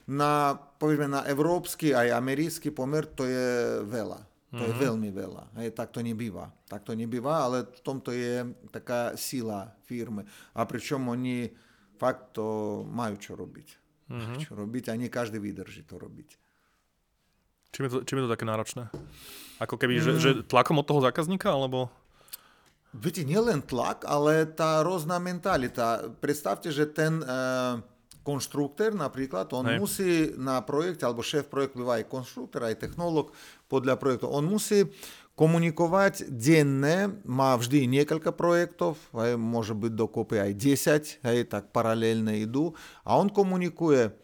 na, 0.07 0.55
povedzme, 0.79 1.11
na 1.11 1.27
európsky 1.27 1.91
aj 1.91 2.15
americký 2.15 2.71
pomer, 2.71 3.05
to 3.11 3.27
je 3.27 3.83
veľa. 3.85 4.19
To 4.51 4.59
uh-huh. 4.59 4.67
je 4.67 4.73
veľmi 4.75 5.09
veľa. 5.15 5.43
Hej, 5.63 5.75
tak 5.75 5.95
to 5.95 6.03
nebýva. 6.03 6.51
Tak 6.67 6.83
to 6.83 6.91
nebýva, 6.91 7.47
ale 7.47 7.67
v 7.67 7.81
tomto 7.83 8.11
je 8.11 8.47
taká 8.67 9.15
sila 9.15 9.71
firmy. 9.87 10.27
A 10.55 10.67
pričom 10.67 11.07
oni 11.07 11.47
fakt 11.95 12.35
to 12.35 12.81
majú 12.87 13.15
čo 13.15 13.35
robiť 13.37 13.80
uh-huh. 14.11 14.39
čo 14.43 14.51
robiť 14.53 14.91
a 14.91 14.99
nie 14.99 15.07
každý 15.07 15.39
vydrží 15.39 15.87
to 15.87 15.95
robiť. 15.95 16.29
Čím 17.71 17.87
je 17.87 17.91
to, 17.91 17.99
čím 18.03 18.17
je 18.19 18.23
to 18.27 18.33
také 18.35 18.43
náročné? 18.43 18.91
Ako 19.63 19.79
keby, 19.79 19.97
mm. 19.97 20.03
že, 20.03 20.11
že 20.19 20.29
tlakom 20.43 20.75
od 20.83 20.85
toho 20.85 20.99
zákazníka, 20.99 21.47
alebo... 21.47 21.87
Viete, 22.91 23.23
nielen 23.23 23.63
tlak, 23.63 24.03
ale 24.03 24.43
tá 24.43 24.83
rôzna 24.83 25.15
mentalita. 25.23 26.11
Predstavte, 26.19 26.75
že 26.75 26.91
ten 26.91 27.23
e, 27.23 27.25
konštruktor 28.27 28.91
napríklad, 28.91 29.47
on 29.55 29.65
Hej. 29.71 29.77
musí 29.79 30.11
na 30.35 30.59
projekte, 30.59 31.07
alebo 31.07 31.23
šéf 31.23 31.47
projektu, 31.47 31.87
aj 31.87 32.11
konštruktor, 32.11 32.67
aj 32.67 32.83
technológ 32.83 33.31
podľa 33.71 33.95
projektu, 33.95 34.27
on 34.27 34.43
musí 34.43 34.83
komunikovať 35.36 36.32
denne, 36.32 37.20
má 37.28 37.52
vždy 37.60 37.84
niekoľko 37.84 38.32
projektov, 38.32 38.96
hej, 39.20 39.36
môže 39.36 39.76
byť 39.76 39.92
dokopy 39.92 40.40
aj 40.40 40.52
10, 40.56 41.28
hej, 41.28 41.38
tak 41.44 41.76
paralelne 41.76 42.40
idú. 42.40 42.72
A 43.04 43.20
on 43.20 43.28
komunikuje, 43.28 44.16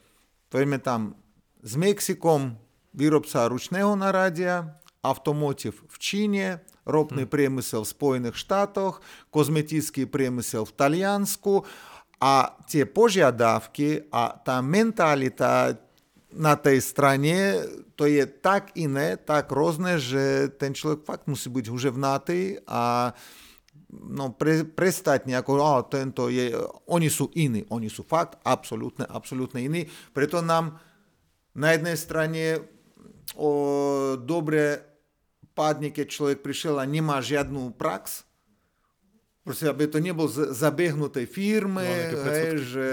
poďme 0.49 0.81
tam, 0.81 1.01
s 1.61 1.77
Mexikom, 1.77 2.57
výrobca 2.97 3.45
ručného 3.45 3.93
naradia, 3.93 4.81
автомотив 5.05 5.85
v 5.85 5.97
Číne, 6.01 6.47
ropný 6.89 7.29
hmm. 7.29 7.33
priemysel 7.33 7.85
v 7.85 7.93
Spojených 7.93 8.37
štátoch, 8.41 9.05
kozmetický 9.29 10.09
priemysel 10.09 10.65
v 10.65 10.73
Taliansku 10.75 11.55
a 12.23 12.55
tie 12.71 12.87
požiadavky 12.87 14.09
a 14.15 14.33
tá 14.39 14.63
mentalita 14.63 15.77
na 16.38 16.54
tej 16.54 16.80
strane 16.86 17.66
to 17.98 18.06
je 18.06 18.24
tak 18.30 18.78
iné, 18.78 19.18
tak 19.18 19.50
rôzne, 19.50 19.98
že 19.98 20.54
ten 20.62 20.78
človek 20.78 21.02
fakt 21.02 21.26
musí 21.26 21.50
byť 21.50 21.66
uževnatý 21.74 22.62
a 22.70 23.12
no, 23.90 24.38
pre, 24.38 24.62
prestať 24.62 25.26
nejako, 25.26 25.58
oh, 25.58 25.82
tento 25.90 26.30
je, 26.30 26.54
oni 26.94 27.10
sú 27.10 27.34
iní, 27.34 27.66
oni 27.74 27.90
sú 27.90 28.06
fakt 28.06 28.38
absolútne, 28.46 29.10
absolútne 29.10 29.66
iní. 29.66 29.90
Preto 30.14 30.46
nám 30.46 30.78
na 31.58 31.74
jednej 31.74 31.98
strane 31.98 32.44
o, 33.34 33.50
dobre 34.22 34.86
padne, 35.58 35.90
keď 35.90 36.06
človek 36.06 36.40
prišiel 36.46 36.78
a 36.78 36.86
nemá 36.86 37.18
žiadnu 37.18 37.74
prax, 37.74 38.27
Proste, 39.48 39.72
aby 39.72 39.88
to 39.88 40.04
nebol 40.04 40.28
zabehnutej 40.52 41.24
firmy, 41.24 42.12
no, 42.12 42.20
hej, 42.28 42.68
že, 42.68 42.90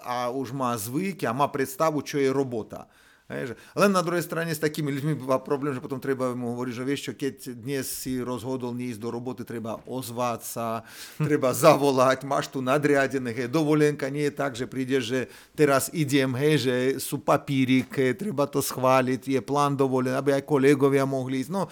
a 0.00 0.32
už 0.32 0.56
má 0.56 0.72
zvyky 0.72 1.28
a 1.28 1.36
má 1.36 1.44
predstavu, 1.52 2.00
čo 2.00 2.16
je 2.16 2.32
robota. 2.32 2.88
Hej, 3.28 3.52
že, 3.52 3.54
len 3.76 3.92
na 3.92 4.00
druhej 4.00 4.24
strane 4.24 4.54
s 4.54 4.62
takými 4.62 4.88
ľuďmi 4.88 5.20
býva 5.20 5.36
problém, 5.36 5.76
že 5.76 5.84
potom 5.84 6.00
treba 6.00 6.32
mu 6.32 6.56
hovoriť, 6.56 6.72
že 6.72 6.86
vieš 6.86 7.00
čo, 7.04 7.12
keď 7.12 7.58
dnes 7.60 7.84
si 7.84 8.22
rozhodol 8.24 8.72
neísť 8.72 9.02
do 9.02 9.12
roboty, 9.12 9.44
treba 9.44 9.76
ozvať 9.84 10.40
sa, 10.48 10.80
treba 11.20 11.52
zavolať, 11.52 12.24
máš 12.24 12.48
tu 12.48 12.64
nadriadené, 12.64 13.36
hej, 13.36 13.52
dovolenka 13.52 14.08
nie 14.08 14.30
je 14.30 14.34
tak, 14.38 14.56
že 14.56 14.64
príde, 14.64 14.96
že 15.04 15.28
teraz 15.52 15.92
idem, 15.92 16.32
hej, 16.40 16.54
že 16.56 16.74
sú 17.04 17.20
papíriky, 17.20 18.16
treba 18.16 18.48
to 18.48 18.64
schváliť, 18.64 19.28
je 19.28 19.40
plán 19.44 19.76
dovolený, 19.76 20.16
aby 20.16 20.40
aj 20.40 20.48
kolegovia 20.48 21.04
mohli 21.04 21.44
ísť. 21.44 21.52
No, 21.52 21.68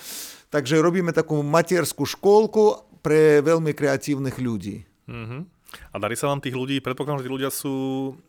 takže 0.53 0.77
robíme 0.77 1.15
takú 1.15 1.41
materskú 1.41 2.05
školku 2.05 2.94
pre 3.05 3.45
veľmi 3.45 3.77
kreatívnych 3.77 4.41
ľudí. 4.41 4.89
Mm-hmm. 5.05 5.43
A 5.93 5.97
darí 6.01 6.15
sa 6.17 6.31
vám 6.31 6.41
tých 6.41 6.57
ľudí, 6.57 6.81
predpokladám, 6.81 7.21
že 7.21 7.27
tí 7.29 7.35
ľudia 7.35 7.51
sú, 7.53 7.75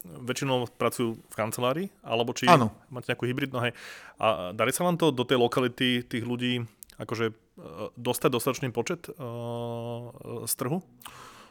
väčšinou 0.04 0.68
pracujú 0.76 1.16
v 1.16 1.36
kancelárii, 1.38 1.88
alebo 2.02 2.34
či 2.36 2.50
Áno. 2.50 2.74
máte 2.92 3.08
nejakú 3.08 3.24
hybridnú, 3.30 3.62
hej. 3.64 3.74
A 4.20 4.52
darí 4.52 4.74
sa 4.74 4.84
vám 4.84 4.98
to 4.98 5.14
do 5.14 5.24
tej 5.24 5.40
lokality 5.40 6.04
tých 6.04 6.26
ľudí 6.26 6.66
akože 6.98 7.26
e, 7.32 7.34
dostať 7.96 8.30
dostatočný 8.32 8.70
počet 8.72 9.08
uh, 9.12 10.10
z 10.48 10.54
trhu? 10.56 10.80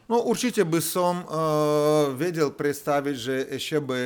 No 0.09 0.21
určite 0.25 0.65
by 0.65 0.81
som 0.85 1.25
uh, 1.25 2.13
vedel 2.13 2.53
predstaviť, 2.53 3.17
že 3.17 3.37
ešte 3.57 3.79
by 3.81 4.01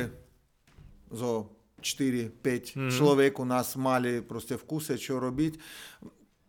zo 1.11 1.51
4-5 1.79 2.35
mm-hmm. 2.39 2.91
človek 2.91 3.39
u 3.39 3.45
nás 3.47 3.75
mali 3.79 4.19
proste 4.19 4.59
v 4.59 4.63
kuse 4.67 4.99
čo 4.99 5.19
robiť 5.19 5.59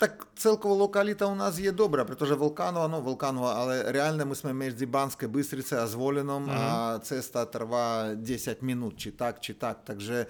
tak 0.01 0.33
celkovo 0.33 0.81
lokalita 0.89 1.29
u 1.29 1.37
nás 1.37 1.61
je 1.61 1.69
dobrá, 1.69 2.09
pretože 2.09 2.33
Volkánova, 2.33 2.89
no 2.89 3.05
Volkánova, 3.05 3.61
ale 3.61 3.85
reálne 3.93 4.25
my 4.25 4.33
sme 4.33 4.57
medzi 4.57 4.89
Banské 4.89 5.29
Bystrice 5.29 5.77
a 5.77 5.85
Zvolenom 5.85 6.49
mm-hmm. 6.49 6.57
a 6.57 6.97
cesta 7.05 7.45
trvá 7.45 8.17
10 8.17 8.65
minút, 8.65 8.97
či 8.97 9.13
tak, 9.13 9.45
či 9.45 9.61
tak. 9.61 9.85
Takže 9.85 10.25
e, 10.25 10.29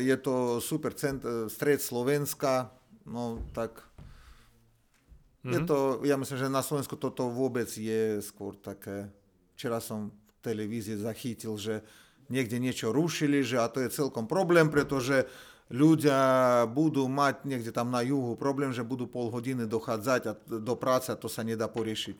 je 0.00 0.16
to 0.16 0.64
super 0.64 0.96
cent, 0.96 1.20
stred 1.52 1.84
Slovenska, 1.84 2.72
no 3.04 3.44
tak 3.52 3.84
mm-hmm. 5.44 5.52
je 5.52 5.60
to, 5.68 5.76
ja 6.08 6.16
myslím, 6.16 6.38
že 6.40 6.48
na 6.48 6.64
Slovensku 6.64 6.96
toto 6.96 7.28
vôbec 7.28 7.68
je 7.68 8.24
skôr 8.24 8.56
také, 8.56 9.12
včera 9.60 9.76
som 9.76 10.08
v 10.08 10.32
televízii 10.40 11.04
zachytil, 11.04 11.60
že 11.60 11.84
niekde 12.32 12.56
niečo 12.56 12.96
rušili, 12.96 13.44
že 13.44 13.60
a 13.60 13.68
to 13.68 13.84
je 13.84 13.92
celkom 13.92 14.24
problém, 14.24 14.72
pretože 14.72 15.28
ľudia 15.28 15.52
budú 16.68 17.08
mať 17.08 17.48
niekde 17.48 17.72
tam 17.72 17.88
na 17.88 18.04
juhu 18.04 18.36
problém, 18.36 18.70
že 18.70 18.84
budú 18.84 19.08
pol 19.08 19.32
hodiny 19.32 19.64
dochádzať 19.64 20.22
a 20.28 20.32
do 20.60 20.74
práce 20.76 21.08
a 21.08 21.16
to 21.16 21.26
sa 21.26 21.40
nedá 21.40 21.66
poriešiť. 21.66 22.16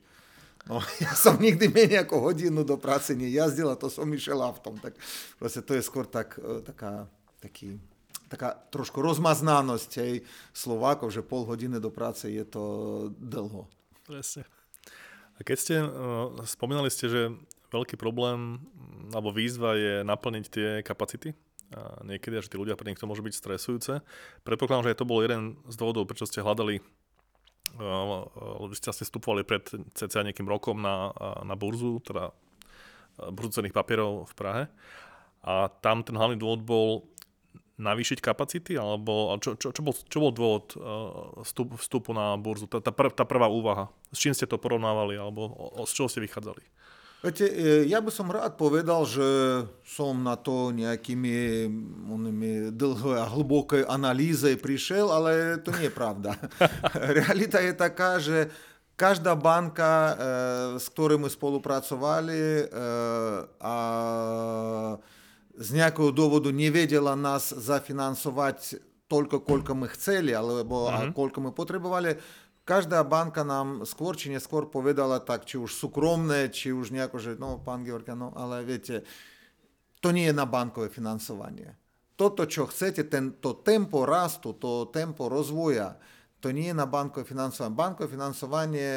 No, 0.65 0.81
ja 1.05 1.13
som 1.13 1.37
nikdy 1.37 1.69
menej 1.69 2.09
ako 2.09 2.33
hodinu 2.33 2.65
do 2.65 2.81
práce 2.81 3.13
nejazdil 3.13 3.69
a 3.69 3.77
to 3.77 3.93
som 3.93 4.09
išiel 4.09 4.41
autom. 4.41 4.81
Tak 4.81 4.97
proste 5.37 5.61
to 5.61 5.77
je 5.77 5.85
skôr 5.85 6.09
tak, 6.09 6.41
e, 6.41 6.65
taká, 6.65 7.05
taký, 7.45 7.77
taká 8.33 8.57
trošku 8.73 9.05
rozmaznanosť 9.05 9.91
aj 10.01 10.13
Slovákov, 10.57 11.13
že 11.13 11.21
pol 11.21 11.45
hodiny 11.45 11.77
do 11.77 11.93
práce 11.93 12.33
je 12.33 12.45
to 12.49 12.65
dlho. 13.21 13.69
Presne. 14.09 14.49
A 15.35 15.41
keď 15.43 15.57
ste, 15.59 15.77
uh, 15.83 16.31
spomínali 16.47 16.87
ste, 16.95 17.11
že 17.11 17.23
veľký 17.75 17.99
problém 17.99 18.63
alebo 19.11 19.35
výzva 19.35 19.75
je 19.75 20.07
naplniť 20.07 20.45
tie 20.47 20.69
kapacity 20.87 21.35
niekedy, 22.05 22.43
že 22.43 22.51
tí 22.53 22.57
ľudia 22.61 22.77
pre 22.77 22.91
nich 22.91 23.01
to 23.01 23.09
môže 23.09 23.25
byť 23.25 23.35
stresujúce. 23.35 24.05
Predpokladám, 24.45 24.89
že 24.89 24.91
aj 24.95 24.99
to 25.01 25.09
bol 25.09 25.23
jeden 25.25 25.59
z 25.67 25.75
dôvodov, 25.79 26.07
prečo 26.07 26.29
ste 26.29 26.45
hľadali 26.45 26.85
lebo 27.79 28.71
ste 28.75 28.91
vlastne 28.91 29.07
vstupovali 29.07 29.43
pred 29.43 29.67
cca 29.99 30.23
nejakým 30.23 30.47
rokom 30.47 30.79
na, 30.79 31.11
na 31.43 31.59
burzu, 31.59 31.99
teda 32.07 32.31
burzu 33.35 33.61
cených 33.61 33.75
papierov 33.75 34.31
v 34.31 34.35
Prahe. 34.35 34.65
A 35.45 35.69
tam 35.83 36.07
ten 36.07 36.15
hlavný 36.15 36.39
dôvod 36.39 36.63
bol 36.65 36.89
navýšiť 37.75 38.23
kapacity, 38.23 38.79
alebo 38.79 39.35
čo, 39.43 39.59
čo, 39.59 39.75
čo, 39.75 39.83
bol, 39.83 39.95
čo 39.95 40.19
bol 40.23 40.31
dôvod 40.31 40.67
vstup, 41.43 41.75
vstupu 41.75 42.15
na 42.15 42.39
burzu? 42.39 42.71
Tá, 42.71 42.79
tá, 42.79 42.95
prv, 42.95 43.11
tá 43.11 43.27
prvá 43.27 43.51
úvaha. 43.51 43.91
S 44.15 44.23
čím 44.23 44.31
ste 44.31 44.47
to 44.47 44.63
porovnávali, 44.63 45.19
alebo 45.19 45.51
o, 45.51 45.83
z 45.83 45.93
čoho 45.99 46.07
ste 46.07 46.23
vychádzali? 46.23 46.63
Viete, 47.25 47.49
e, 47.49 47.89
ja 47.89 48.05
by 48.05 48.13
som 48.13 48.29
rád 48.29 48.61
povedal, 48.61 49.09
že 49.09 49.25
som 49.81 50.21
na 50.21 50.37
to 50.37 50.77
nejakými 50.77 51.65
onými 52.05 52.69
dlhé 52.77 53.25
a 53.25 53.25
hlboké 53.25 53.81
analýze 53.89 54.61
prišiel, 54.61 55.09
ale 55.09 55.57
to 55.65 55.73
nie 55.73 55.89
je 55.89 55.95
pravda. 55.97 56.37
Realita 57.25 57.65
je 57.65 57.73
taká, 57.73 58.21
že 58.21 58.53
každá 58.93 59.33
banka, 59.41 59.93
e, 59.93 60.15
s 60.77 60.93
ktorou 60.93 61.17
my 61.17 61.33
spolupracovali 61.33 62.41
e, 62.61 62.65
a 63.57 63.77
z 65.57 65.69
nejakého 65.81 66.13
dôvodu 66.13 66.53
nevedela 66.53 67.17
nás 67.17 67.57
zafinansovať 67.57 68.85
toľko, 69.09 69.49
koľko 69.49 69.73
my 69.73 69.89
chceli, 69.97 70.37
alebo 70.37 70.93
mm-hmm. 70.93 71.13
koľko 71.17 71.39
my 71.41 71.51
potrebovali, 71.57 72.21
každá 72.65 73.05
banka 73.05 73.45
nám 73.45 73.85
skôr 73.85 74.17
či 74.17 74.33
neskôr 74.33 74.67
povedala 74.67 75.21
tak, 75.21 75.45
či 75.45 75.61
už 75.61 75.77
súkromné, 75.77 76.49
či 76.49 76.73
už 76.73 76.91
nejako, 76.91 77.17
že 77.21 77.31
no, 77.37 77.61
pán 77.61 77.85
Georgia, 77.85 78.17
no, 78.17 78.33
ale 78.33 78.65
viete, 78.65 79.05
to 80.01 80.11
nie 80.11 80.29
je 80.29 80.35
na 80.35 80.49
bankové 80.49 80.89
financovanie. 80.89 81.77
Toto, 82.17 82.49
čo 82.49 82.69
chcete, 82.69 83.07
ten, 83.07 83.37
to 83.39 83.61
tempo 83.61 84.09
rastu, 84.09 84.57
to 84.57 84.89
tempo 84.89 85.29
rozvoja, 85.29 85.97
to 86.41 86.53
nie 86.53 86.73
je 86.73 86.77
na 86.77 86.85
bankové 86.85 87.25
financovanie. 87.25 87.73
Bankové 87.73 88.09
financovanie, 88.13 88.91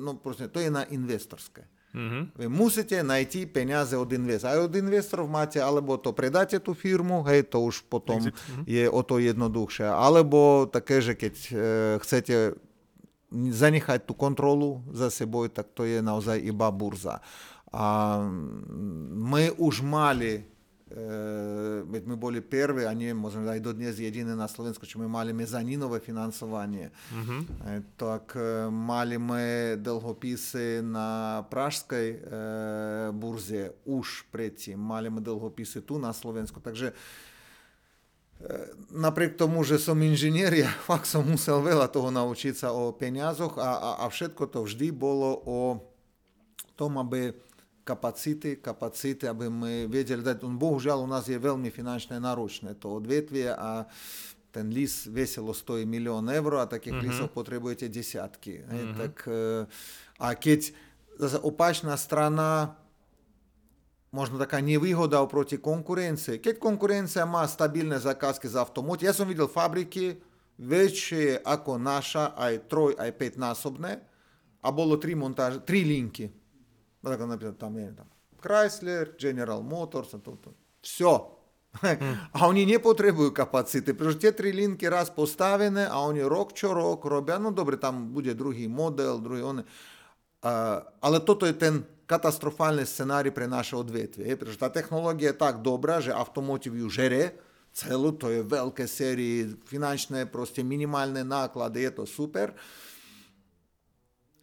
no 0.00 0.16
proste, 0.16 0.48
to 0.48 0.60
je 0.60 0.72
na 0.72 0.88
investorské. 0.88 1.68
Mm-hmm. 1.96 2.22
Vy 2.36 2.46
musíte 2.52 3.00
najti 3.00 3.48
peniaze 3.48 3.96
od 3.96 4.08
investorov. 4.12 4.52
Aj 4.52 4.60
od 4.68 4.74
investorov 4.76 5.26
máte, 5.32 5.60
alebo 5.60 5.96
to 5.96 6.12
predáte 6.12 6.60
tú 6.60 6.76
firmu, 6.76 7.24
hej, 7.24 7.48
to 7.48 7.64
už 7.64 7.88
potom 7.88 8.20
mm-hmm. 8.20 8.64
je 8.68 8.84
o 8.88 9.00
to 9.00 9.16
jednoduchšie. 9.16 9.88
Alebo 9.88 10.68
také, 10.68 11.00
že 11.00 11.16
keď 11.16 11.34
e, 11.36 11.52
chcete 12.04 12.34
zanechať 13.32 14.06
tú 14.06 14.14
kontrolu 14.14 14.82
za 14.94 15.10
sebou, 15.10 15.46
tak 15.50 15.72
to 15.74 15.82
je 15.82 15.98
naozaj 15.98 16.38
iba 16.38 16.70
burza. 16.70 17.18
A 17.74 18.18
my 19.12 19.52
už 19.58 19.82
mali 19.82 20.46
veď 21.82 22.02
my 22.06 22.14
boli 22.14 22.38
prví 22.38 22.86
a 22.86 22.94
nie 22.94 23.10
možno 23.10 23.42
aj 23.42 23.58
dodnes 23.58 23.98
jediné 23.98 24.38
na 24.38 24.46
Slovensku, 24.46 24.86
čo 24.86 25.02
my 25.02 25.10
mali 25.10 25.34
mezanínové 25.34 25.98
financovanie. 25.98 26.94
Mm-hmm. 27.10 27.40
Tak 27.98 28.38
mali 28.70 29.18
my 29.18 29.74
dlhopisy 29.82 30.86
na 30.86 31.42
pražskej 31.50 32.06
e, 32.06 32.18
burze 33.10 33.74
už 33.82 34.30
predtým, 34.30 34.78
mali 34.78 35.10
my 35.10 35.18
dlhopisy 35.18 35.82
tu 35.82 35.98
na 35.98 36.14
Slovensku, 36.14 36.62
takže 36.62 36.94
napriek 38.92 39.34
tomu, 39.40 39.64
že 39.64 39.80
som 39.80 39.96
inžinier, 39.98 40.52
ja 40.52 40.70
fakt 40.88 41.08
som 41.08 41.24
musel 41.24 41.64
veľa 41.64 41.88
toho 41.88 42.12
naučiť 42.12 42.54
sa 42.54 42.68
o 42.72 42.92
peniazoch 42.92 43.56
a, 43.56 43.70
a, 43.76 43.90
a 44.02 44.04
všetko 44.06 44.48
to 44.52 44.64
vždy 44.64 44.92
bolo 44.92 45.40
o 45.44 45.60
tom, 46.76 47.00
aby 47.00 47.32
kapacity, 47.86 48.58
kapacity, 48.58 49.30
aby 49.30 49.46
my 49.46 49.86
vedeli 49.86 50.20
dať. 50.20 50.42
Bohužiaľ, 50.42 51.06
u 51.06 51.08
nás 51.08 51.30
je 51.30 51.38
veľmi 51.38 51.70
finančne 51.70 52.18
náročné 52.18 52.74
to 52.76 52.98
odvetvie 52.98 53.54
a 53.54 53.86
ten 54.50 54.72
lis 54.72 55.06
veselo 55.06 55.54
stojí 55.54 55.86
milión 55.86 56.26
eur 56.26 56.64
a 56.64 56.66
takých 56.66 56.98
mm-hmm. 56.98 57.12
lisov 57.12 57.28
potrebujete 57.30 57.86
desiatky. 57.86 58.64
Mm-hmm. 58.64 58.96
Tak, 58.98 59.14
a 60.18 60.28
keď 60.34 60.72
zase 61.20 61.38
opačná 61.44 61.94
strana 61.94 62.74
можно 64.12 64.38
такая 64.38 64.62
невыгода 64.62 65.24
против 65.26 65.62
конкуренции. 65.62 66.38
Как 66.38 66.58
конкуренция 66.58 67.26
ма 67.26 67.46
стабильные 67.48 68.00
заказки 68.00 68.46
за 68.46 68.62
автомот. 68.62 69.02
Я 69.02 69.12
сам 69.12 69.28
видел 69.28 69.48
фабрики, 69.48 70.22
вещи, 70.58 71.40
ако 71.44 71.78
наша, 71.78 72.32
ай 72.36 72.58
трой, 72.58 72.94
ай 72.98 73.12
пять 73.12 73.36
а 74.62 74.72
было 74.72 74.98
три 74.98 75.14
монтажа, 75.14 75.60
три 75.60 75.84
линки. 75.84 76.32
Так, 77.02 77.20
например, 77.20 77.54
там, 77.54 77.76
там, 77.94 78.08
Chrysler, 78.42 79.16
General 79.16 79.62
Motors, 79.62 80.18
то, 80.18 80.32
то. 80.32 80.54
все. 80.82 81.30
А 82.32 82.46
вони 82.46 82.66
не 82.66 82.78
потребують 82.78 83.34
капацити. 83.34 83.94
Тому 83.94 84.14
ті 84.14 84.32
три 84.32 84.52
лінки 84.52 84.88
раз 84.88 85.10
поставлені, 85.10 85.86
а 85.90 86.00
вони 86.06 86.28
рок 86.28 86.50
що 86.54 86.74
рок 86.74 87.04
роблять. 87.04 87.40
Ну, 87.40 87.50
добре, 87.50 87.76
там 87.76 88.08
буде 88.08 88.34
другий 88.34 88.68
модель, 88.68 89.18
другий. 89.18 89.42
Вони. 89.42 89.64
А, 90.42 90.82
але 91.00 91.20
то 91.20 91.34
той 91.34 91.52
тен 91.52 91.84
katastrofálny 92.06 92.86
scenárij 92.86 93.34
pre 93.34 93.50
naše 93.50 93.74
odvetvie, 93.74 94.38
pretože 94.38 94.62
tá 94.62 94.70
technológia 94.70 95.34
je 95.34 95.42
tak 95.42 95.60
dobrá, 95.60 95.98
že 95.98 96.14
automotív 96.14 96.78
ju 96.78 96.88
žere 96.88 97.34
celú, 97.76 98.16
to 98.16 98.32
je 98.32 98.40
veľké 98.40 98.88
série, 98.88 99.52
finančné, 99.68 100.24
proste 100.32 100.64
minimálne 100.64 101.20
náklady, 101.20 101.84
je 101.84 101.92
to 101.92 102.04
super, 102.08 102.56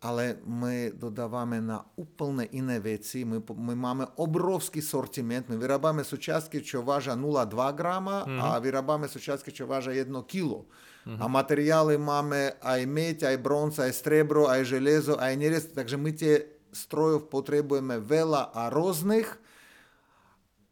ale 0.03 0.37
my 0.43 0.91
dodávame 0.93 1.63
na 1.63 1.79
úplne 1.95 2.43
iné 2.51 2.75
veci. 2.83 3.23
My, 3.23 3.39
my 3.39 3.71
máme 3.71 4.05
obrovský 4.19 4.83
sortiment. 4.83 5.47
My 5.47 5.55
vyrábame 5.55 6.03
súčiastky, 6.03 6.59
čo 6.59 6.83
vážia 6.83 7.15
0,2 7.15 7.55
grama 7.71 8.27
mm-hmm. 8.27 8.39
a 8.43 8.59
vyrábame 8.59 9.07
súčiastky, 9.07 9.55
čo 9.55 9.63
vážia 9.63 9.95
1 9.95 10.11
kilo. 10.27 10.67
Mm-hmm. 11.07 11.23
A 11.23 11.25
materiály 11.31 11.95
máme 11.95 12.51
aj 12.59 12.79
meď, 12.83 13.17
aj 13.31 13.37
bronz, 13.39 13.79
aj 13.79 13.95
strebro, 13.95 14.51
aj 14.51 14.67
železo, 14.67 15.15
aj 15.15 15.33
nerez. 15.39 15.71
Takže 15.71 15.95
my 15.95 16.11
tie 16.11 16.52
strojov 16.73 17.29
potrebujeme 17.29 18.01
veľa 18.01 18.51
a 18.51 18.67
rôznych 18.73 19.29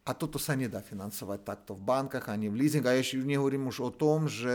A 0.01 0.17
toto 0.17 0.41
sa 0.41 0.57
nedá 0.57 0.81
financovať 0.81 1.45
takto 1.45 1.77
v 1.77 1.85
bankách 1.85 2.25
ani 2.33 2.49
v 2.49 2.65
leasing. 2.65 2.81
A 2.89 2.97
ešte 2.97 3.21
nehovorím 3.21 3.69
už 3.69 3.85
o 3.85 3.91
tom, 3.93 4.25
že 4.25 4.49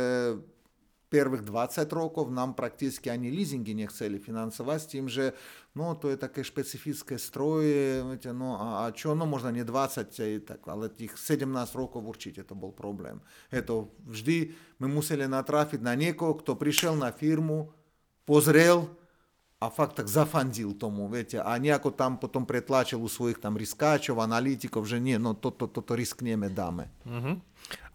prvých 1.06 1.46
20 1.46 1.86
rokov 1.94 2.34
nám 2.34 2.58
prakticky 2.58 3.08
ani 3.08 3.30
leasingy 3.30 3.72
nechceli 3.72 4.18
financovať 4.18 4.78
s 4.78 4.90
tým, 4.90 5.04
že 5.06 5.32
no 5.78 5.94
to 5.94 6.10
je 6.10 6.18
také 6.18 6.42
špecifické 6.42 7.14
stroje, 7.14 8.02
viete, 8.02 8.34
no 8.34 8.58
a, 8.58 8.86
a 8.86 8.90
čo, 8.90 9.14
no 9.14 9.22
možno 9.24 9.54
nie 9.54 9.62
20, 9.62 10.42
tak, 10.42 10.60
ale 10.66 10.90
tých 10.90 11.14
17 11.14 11.46
rokov 11.78 12.02
určite 12.02 12.42
to 12.42 12.58
bol 12.58 12.74
problém. 12.74 13.22
Je 13.54 13.62
to 13.62 13.94
vždy, 14.02 14.50
my 14.82 14.90
museli 14.90 15.30
natrafiť 15.30 15.78
na 15.78 15.94
niekoho, 15.94 16.34
kto 16.42 16.58
prišiel 16.58 16.98
na 16.98 17.14
firmu, 17.14 17.70
pozrel, 18.26 18.90
a 19.56 19.72
fakt 19.72 19.96
tak 19.96 20.04
zafandil 20.04 20.76
tomu, 20.76 21.08
viete, 21.08 21.40
a 21.40 21.56
nejako 21.56 21.88
tam 21.88 22.20
potom 22.20 22.44
pretlačil 22.44 23.00
u 23.00 23.08
svojich 23.08 23.40
tam 23.40 23.56
riskáčov, 23.56 24.20
analytikov, 24.20 24.84
že 24.84 25.00
nie, 25.00 25.16
no 25.16 25.32
toto, 25.32 25.64
to, 25.64 25.80
to 25.80 25.96
riskneme, 25.96 26.52
dáme. 26.52 26.92
Uh-huh. 27.08 27.40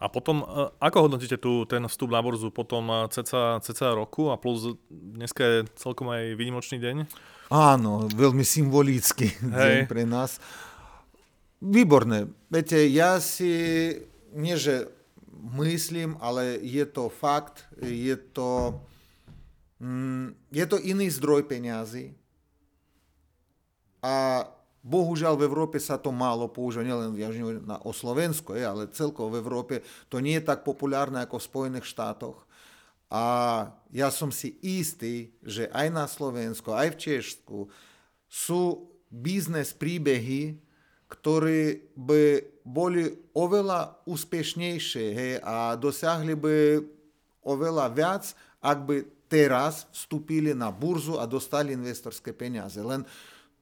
A 0.02 0.10
potom, 0.10 0.42
ako 0.82 1.06
hodnotíte 1.06 1.38
tu 1.38 1.62
ten 1.70 1.86
vstup 1.86 2.10
na 2.10 2.18
borzu 2.18 2.50
potom 2.50 3.06
ceca, 3.14 3.62
ceca 3.62 3.94
roku 3.94 4.34
a 4.34 4.36
plus 4.36 4.74
dneska 4.90 5.42
je 5.46 5.58
celkom 5.78 6.10
aj 6.10 6.34
výnimočný 6.34 6.82
deň? 6.82 6.96
Áno, 7.54 8.10
veľmi 8.10 8.42
symbolický 8.42 9.30
deň 9.54 9.86
pre 9.86 10.02
nás. 10.02 10.42
Výborné. 11.62 12.26
Viete, 12.50 12.90
ja 12.90 13.22
si, 13.22 13.54
nie 14.34 14.58
že 14.58 14.90
myslím, 15.54 16.18
ale 16.18 16.58
je 16.58 16.82
to 16.90 17.06
fakt, 17.06 17.70
je 17.78 18.18
to 18.18 18.82
je 20.54 20.64
to 20.70 20.78
iný 20.78 21.10
zdroj 21.10 21.50
peňazí 21.50 22.14
a 24.02 24.46
bohužiaľ 24.82 25.38
v 25.38 25.46
Európe 25.46 25.78
sa 25.78 25.98
to 25.98 26.10
málo 26.10 26.50
používa, 26.50 26.86
nielen 26.86 27.14
ja 27.14 27.30
na, 27.62 27.78
o 27.86 27.94
Slovensku, 27.94 28.54
ale 28.54 28.90
celkovo 28.90 29.34
v 29.34 29.40
Európe 29.42 29.74
to 30.10 30.18
nie 30.18 30.38
je 30.38 30.46
tak 30.46 30.66
populárne 30.66 31.22
ako 31.22 31.38
v 31.38 31.48
Spojených 31.50 31.86
štátoch. 31.86 32.42
A 33.12 33.24
ja 33.94 34.08
som 34.10 34.34
si 34.34 34.58
istý, 34.62 35.30
že 35.44 35.70
aj 35.70 35.88
na 35.94 36.06
Slovensku, 36.10 36.74
aj 36.74 36.96
v 36.96 36.98
Češku 36.98 37.58
sú 38.26 38.90
biznes 39.12 39.70
príbehy, 39.76 40.58
ktoré 41.06 41.92
by 41.92 42.40
boli 42.64 43.12
oveľa 43.36 44.00
úspešnejšie 44.08 45.06
hej, 45.12 45.32
a 45.44 45.76
dosiahli 45.76 46.32
by 46.32 46.56
oveľa 47.44 47.86
viac, 47.92 48.24
ak 48.64 48.78
by 48.88 48.96
teraz 49.32 49.88
vstúpili 49.88 50.52
na 50.52 50.68
burzu 50.68 51.16
a 51.16 51.24
dostali 51.24 51.72
investorské 51.72 52.36
peniaze. 52.36 52.84
Len 52.84 53.00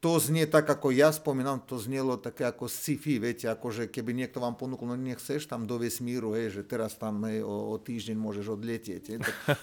to 0.00 0.16
znie 0.16 0.48
tak, 0.48 0.64
ako 0.64 0.96
ja 0.96 1.12
spomínam, 1.12 1.60
to 1.60 1.76
znelo 1.76 2.16
také 2.16 2.48
ako 2.48 2.66
sci-fi, 2.66 3.20
viete, 3.20 3.44
akože 3.52 3.92
keby 3.92 4.16
niekto 4.16 4.40
vám 4.40 4.56
ponúkol, 4.56 4.88
no 4.88 4.96
nechceš 4.96 5.44
tam 5.44 5.68
do 5.68 5.76
vesmíru, 5.76 6.32
hej, 6.32 6.56
že 6.56 6.62
teraz 6.64 6.96
tam 6.96 7.20
hej, 7.28 7.44
o, 7.44 7.70
o 7.70 7.76
týždeň 7.76 8.16
môžeš 8.16 8.46
odletieť. 8.48 9.02
Hej. 9.12 9.18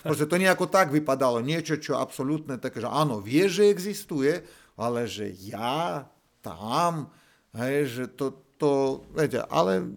Tak, 0.05 0.13
to 0.31 0.37
nejako 0.37 0.69
tak 0.69 0.93
vypadalo, 0.93 1.41
niečo, 1.41 1.81
čo 1.81 1.97
absolútne 1.97 2.61
také, 2.61 2.85
že 2.85 2.87
áno, 2.87 3.17
vie, 3.17 3.49
že 3.49 3.67
existuje, 3.67 4.45
ale 4.77 5.09
že 5.09 5.33
ja 5.41 6.05
tam, 6.45 7.09
hej, 7.57 7.89
že 7.89 8.03
to, 8.13 8.37
to, 8.61 9.01
viete, 9.17 9.41
ale 9.49 9.89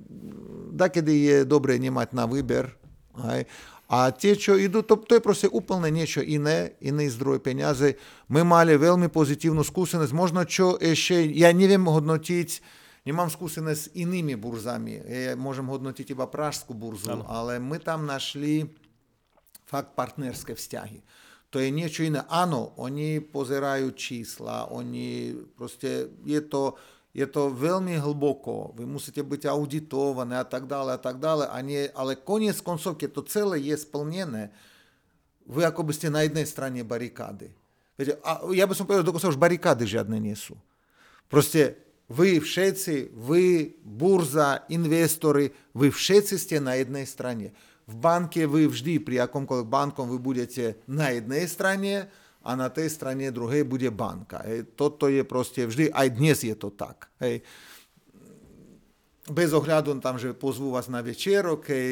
takedy 0.72 1.14
je 1.28 1.38
dobre 1.44 1.76
nemať 1.76 2.16
na 2.16 2.24
výber, 2.24 2.72
hej, 3.28 3.44
tie, 3.90 4.38
čo 4.38 4.54
idú, 4.54 4.86
to, 4.86 5.02
to 5.02 5.18
je 5.18 5.22
proste 5.22 5.48
úplne 5.50 5.90
niečo 5.90 6.22
iné, 6.22 6.78
iný 6.78 7.10
zdroj 7.10 7.42
peniaze. 7.42 7.98
My 8.30 8.46
mali 8.46 8.78
veľmi 8.78 9.10
pozitívnu 9.10 9.66
skúsenosť, 9.66 10.14
možno 10.14 10.46
čo 10.46 10.78
ešte, 10.78 11.26
ja 11.34 11.50
neviem 11.50 11.82
hodnotiť, 11.82 12.48
nemám 13.02 13.26
skúsenosť 13.26 13.80
s 13.82 13.92
inými 13.98 14.38
burzami, 14.38 15.02
ja 15.02 15.34
môžem 15.34 15.66
hodnotiť 15.66 16.14
iba 16.14 16.30
pražskú 16.30 16.70
burzu, 16.70 17.18
ano. 17.18 17.26
ale 17.26 17.58
my 17.58 17.82
tam 17.82 18.06
našli 18.06 18.70
fakt 19.66 19.98
partnerské 19.98 20.54
vzťahy. 20.54 21.02
To 21.50 21.58
je 21.58 21.74
niečo 21.74 22.06
iné. 22.06 22.22
Áno, 22.30 22.78
oni 22.78 23.18
pozerajú 23.18 23.90
čísla, 23.98 24.70
oni 24.70 25.34
proste, 25.58 26.14
je 26.22 26.38
to, 26.46 26.78
to 27.26 27.50
veľmi 27.50 27.98
hlboko, 27.98 28.70
vy 28.78 28.86
musíte 28.86 29.18
byť 29.18 29.50
auditované 29.50 30.38
a 30.38 30.46
tak 30.46 30.70
dále 30.70 30.94
a 30.94 31.00
tak 31.00 31.18
dále, 31.18 31.50
a 31.50 31.58
nie, 31.58 31.90
ale 31.90 32.14
koniec 32.14 32.62
koncov, 32.62 32.94
keď 32.94 33.10
to 33.18 33.22
celé 33.26 33.58
je 33.66 33.74
splnené, 33.74 34.54
vy 35.50 35.66
ako 35.66 35.82
by 35.82 35.92
ste 35.94 36.06
na 36.06 36.22
jednej 36.22 36.46
strane 36.46 36.78
barikády. 36.86 37.50
Viete, 37.98 38.14
a 38.22 38.46
ja 38.54 38.62
by 38.62 38.74
som 38.78 38.86
povedal, 38.86 39.02
dokonca 39.02 39.26
už 39.26 39.42
barikády 39.42 39.82
žiadne 39.90 40.14
nie 40.22 40.38
sú. 40.38 40.54
Proste 41.26 41.74
vy 42.06 42.38
všetci, 42.38 43.10
vy, 43.14 43.74
burza, 43.82 44.62
investori, 44.70 45.50
vy 45.74 45.90
všetci 45.90 46.34
ste 46.38 46.56
na 46.62 46.78
jednej 46.78 47.06
strane. 47.06 47.50
V 47.90 47.94
banke 47.98 48.46
vy 48.46 48.70
vždy, 48.70 49.02
pri 49.02 49.26
akomkoľvek 49.26 49.66
bankom, 49.66 50.06
vy 50.10 50.18
budete 50.22 50.78
na 50.86 51.10
jednej 51.10 51.42
strane, 51.50 52.06
a 52.40 52.50
na 52.56 52.72
tej 52.72 52.88
strane 52.88 53.28
druhej 53.28 53.68
bude 53.68 53.92
banka. 53.92 54.40
Hej. 54.48 54.72
Toto 54.72 55.12
je 55.12 55.20
proste 55.24 55.68
vždy, 55.68 55.92
aj 55.92 56.08
dnes 56.16 56.38
je 56.40 56.56
to 56.56 56.72
tak. 56.72 57.12
Hej. 57.20 57.44
Bez 59.30 59.52
ohľadu 59.54 59.94
tam, 60.02 60.16
že 60.18 60.34
pozvú 60.34 60.74
vás 60.74 60.90
na 60.90 61.04
večerok, 61.04 61.70
keď 61.70 61.86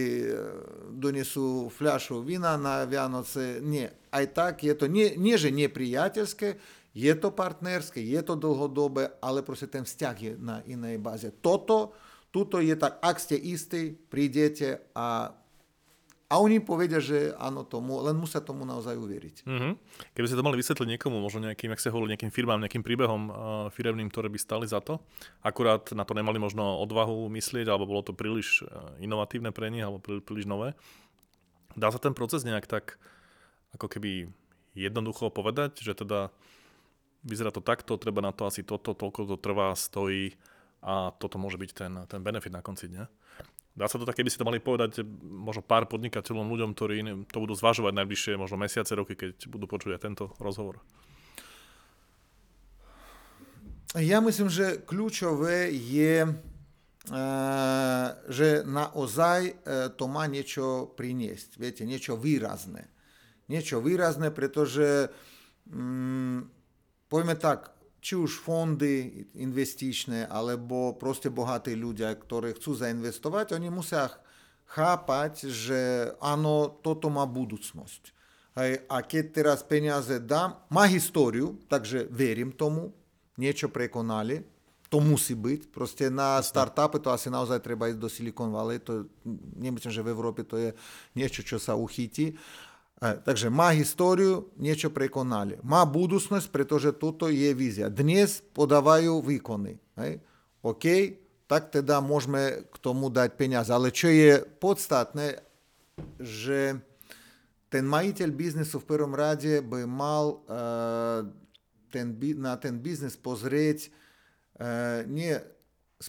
donesú 0.90 1.70
fľašu 1.70 2.24
vína 2.24 2.58
na 2.58 2.82
Vianoce. 2.88 3.62
Nie, 3.62 3.94
aj 4.10 4.24
tak 4.34 4.54
je 4.64 4.74
to, 4.74 4.90
nie, 4.90 5.14
nie 5.14 5.38
že 5.38 5.54
nepriateľské, 5.54 6.58
je 6.98 7.12
to 7.14 7.30
partnerské, 7.30 8.02
je 8.02 8.18
to 8.26 8.34
dlhodobé, 8.34 9.14
ale 9.22 9.46
proste 9.46 9.70
ten 9.70 9.86
vzťah 9.86 10.16
je 10.18 10.32
na 10.34 10.64
inej 10.66 10.98
báze. 10.98 11.30
Toto, 11.38 11.94
tuto 12.34 12.58
je 12.58 12.74
tak, 12.74 12.98
ak 12.98 13.22
ste 13.22 13.38
istí, 13.38 13.94
prídete 13.94 14.90
a 14.98 15.30
a 16.28 16.34
oni 16.44 16.60
povedia, 16.60 17.00
že 17.00 17.32
áno 17.40 17.64
tomu, 17.64 18.04
len 18.04 18.12
musia 18.12 18.44
tomu 18.44 18.68
naozaj 18.68 19.00
uveriť. 19.00 19.48
Mm-hmm. 19.48 19.72
Keby 20.12 20.26
ste 20.28 20.36
to 20.36 20.44
mali 20.44 20.60
vysvetliť 20.60 20.88
niekomu, 20.92 21.24
možno 21.24 21.48
nejakým, 21.48 21.72
ak 21.72 21.80
sa 21.80 21.88
hovorí, 21.88 22.12
nejakým 22.12 22.28
firmám, 22.28 22.60
nejakým 22.60 22.84
príbehom 22.84 23.22
uh, 23.28 23.34
firemným, 23.72 24.12
ktoré 24.12 24.28
by 24.28 24.36
stali 24.36 24.68
za 24.68 24.84
to, 24.84 25.00
akurát 25.40 25.88
na 25.96 26.04
to 26.04 26.12
nemali 26.12 26.36
možno 26.36 26.84
odvahu 26.84 27.32
myslieť, 27.32 27.72
alebo 27.72 27.88
bolo 27.88 28.04
to 28.04 28.12
príliš 28.12 28.60
uh, 28.68 28.92
inovatívne 29.00 29.56
pre 29.56 29.72
nich, 29.72 29.80
alebo 29.80 30.04
príliš, 30.04 30.22
príliš 30.28 30.44
nové. 30.44 30.76
Dá 31.72 31.88
sa 31.88 31.96
ten 31.96 32.12
proces 32.12 32.44
nejak 32.44 32.68
tak 32.68 33.00
ako 33.72 33.88
keby 33.88 34.28
jednoducho 34.76 35.32
povedať, 35.32 35.80
že 35.80 35.96
teda 35.96 36.28
vyzerá 37.24 37.48
to 37.48 37.64
takto, 37.64 37.96
treba 37.96 38.20
na 38.20 38.36
to 38.36 38.44
asi 38.44 38.60
toto, 38.60 38.92
toľko 38.92 39.32
to 39.32 39.36
trvá, 39.40 39.72
stojí 39.72 40.36
a 40.84 41.10
toto 41.16 41.40
môže 41.40 41.58
byť 41.58 41.70
ten, 41.74 41.92
ten 42.06 42.20
benefit 42.22 42.54
na 42.54 42.62
konci 42.62 42.86
dňa? 42.92 43.04
Dá 43.78 43.86
sa 43.86 43.94
to 43.94 44.02
tak, 44.02 44.18
keby 44.18 44.26
si 44.26 44.42
to 44.42 44.42
mali 44.42 44.58
povedať 44.58 45.06
možno 45.22 45.62
pár 45.62 45.86
podnikateľom, 45.86 46.50
ľuďom, 46.50 46.74
ktorí 46.74 46.96
to 47.30 47.38
budú 47.38 47.54
zvažovať 47.54 47.94
najbližšie 47.94 48.34
možno 48.34 48.58
mesiace, 48.58 48.90
roky, 48.98 49.14
keď 49.14 49.46
budú 49.46 49.70
počuť 49.70 49.94
aj 49.94 50.02
tento 50.02 50.24
rozhovor? 50.42 50.82
Ja 53.94 54.18
myslím, 54.18 54.50
že 54.50 54.82
kľúčové 54.82 55.70
je, 55.70 56.26
e, 56.26 56.30
že 58.26 58.48
naozaj 58.66 59.40
e, 59.46 59.52
to 59.94 60.04
má 60.10 60.26
niečo 60.26 60.92
priniesť. 60.98 61.56
Viete, 61.56 61.82
niečo 61.86 62.18
výrazné. 62.18 62.90
Niečo 63.46 63.78
výrazné, 63.78 64.34
pretože 64.34 65.06
mm, 65.70 66.50
poďme 67.06 67.38
tak, 67.38 67.77
či 68.08 68.16
už 68.16 68.40
fondy 68.40 69.28
investičné, 69.36 70.24
alebo 70.32 70.96
proste 70.96 71.28
bohatí 71.28 71.76
ľudia, 71.76 72.16
ktorí 72.16 72.56
chcú 72.56 72.72
zainvestovať, 72.72 73.52
oni 73.52 73.68
musia 73.68 74.08
chápať, 74.64 75.52
že 75.52 75.80
áno, 76.16 76.72
toto 76.80 77.12
má 77.12 77.28
budúcnosť. 77.28 78.16
Hej, 78.56 78.88
a 78.88 79.04
keď 79.04 79.24
teraz 79.36 79.60
peniaze 79.60 80.16
dám, 80.24 80.56
má 80.72 80.88
históriu, 80.88 81.60
takže 81.68 82.08
verím 82.08 82.48
tomu, 82.56 82.96
niečo 83.36 83.68
prekonali, 83.68 84.40
to 84.88 85.04
musí 85.04 85.36
byť. 85.36 85.68
Proste 85.68 86.08
na 86.08 86.40
startupy 86.40 87.04
to 87.04 87.12
asi 87.12 87.28
naozaj 87.28 87.60
treba 87.60 87.92
ísť 87.92 88.00
do 88.00 88.08
Silicon 88.08 88.48
Valley, 88.48 88.80
to 88.80 89.04
nemyslím, 89.52 89.92
že 89.92 90.00
v 90.00 90.12
Európe 90.16 90.48
to 90.48 90.56
je 90.56 90.72
niečo, 91.12 91.44
čo 91.44 91.60
sa 91.60 91.76
uchytí. 91.76 92.32
Takže 92.98 93.46
má 93.46 93.70
históriu, 93.70 94.50
niečo 94.58 94.90
prekonali. 94.90 95.54
Má 95.62 95.86
budúcnosť, 95.86 96.50
pretože 96.50 96.90
toto 96.90 97.30
je 97.30 97.54
vízia. 97.54 97.86
Dnes 97.86 98.42
podávajú 98.42 99.22
výkony. 99.22 99.78
Hej? 100.02 100.18
OK, 100.66 100.84
tak 101.46 101.70
teda 101.70 102.02
môžeme 102.02 102.66
k 102.66 102.76
tomu 102.82 103.06
dať 103.06 103.38
peniaze. 103.38 103.70
Ale 103.70 103.94
čo 103.94 104.10
je 104.10 104.42
podstatné, 104.42 105.38
že 106.18 106.82
ten 107.70 107.86
majiteľ 107.86 108.28
biznesu 108.34 108.82
v 108.82 108.88
prvom 108.90 109.14
rade 109.14 109.62
by 109.62 109.86
mal 109.86 110.42
uh, 110.50 111.22
ten, 111.94 112.18
na 112.34 112.58
ten 112.58 112.82
biznes 112.82 113.14
pozrieť 113.14 113.94
uh, 114.58 115.06
nie 115.06 115.38
z 116.02 116.08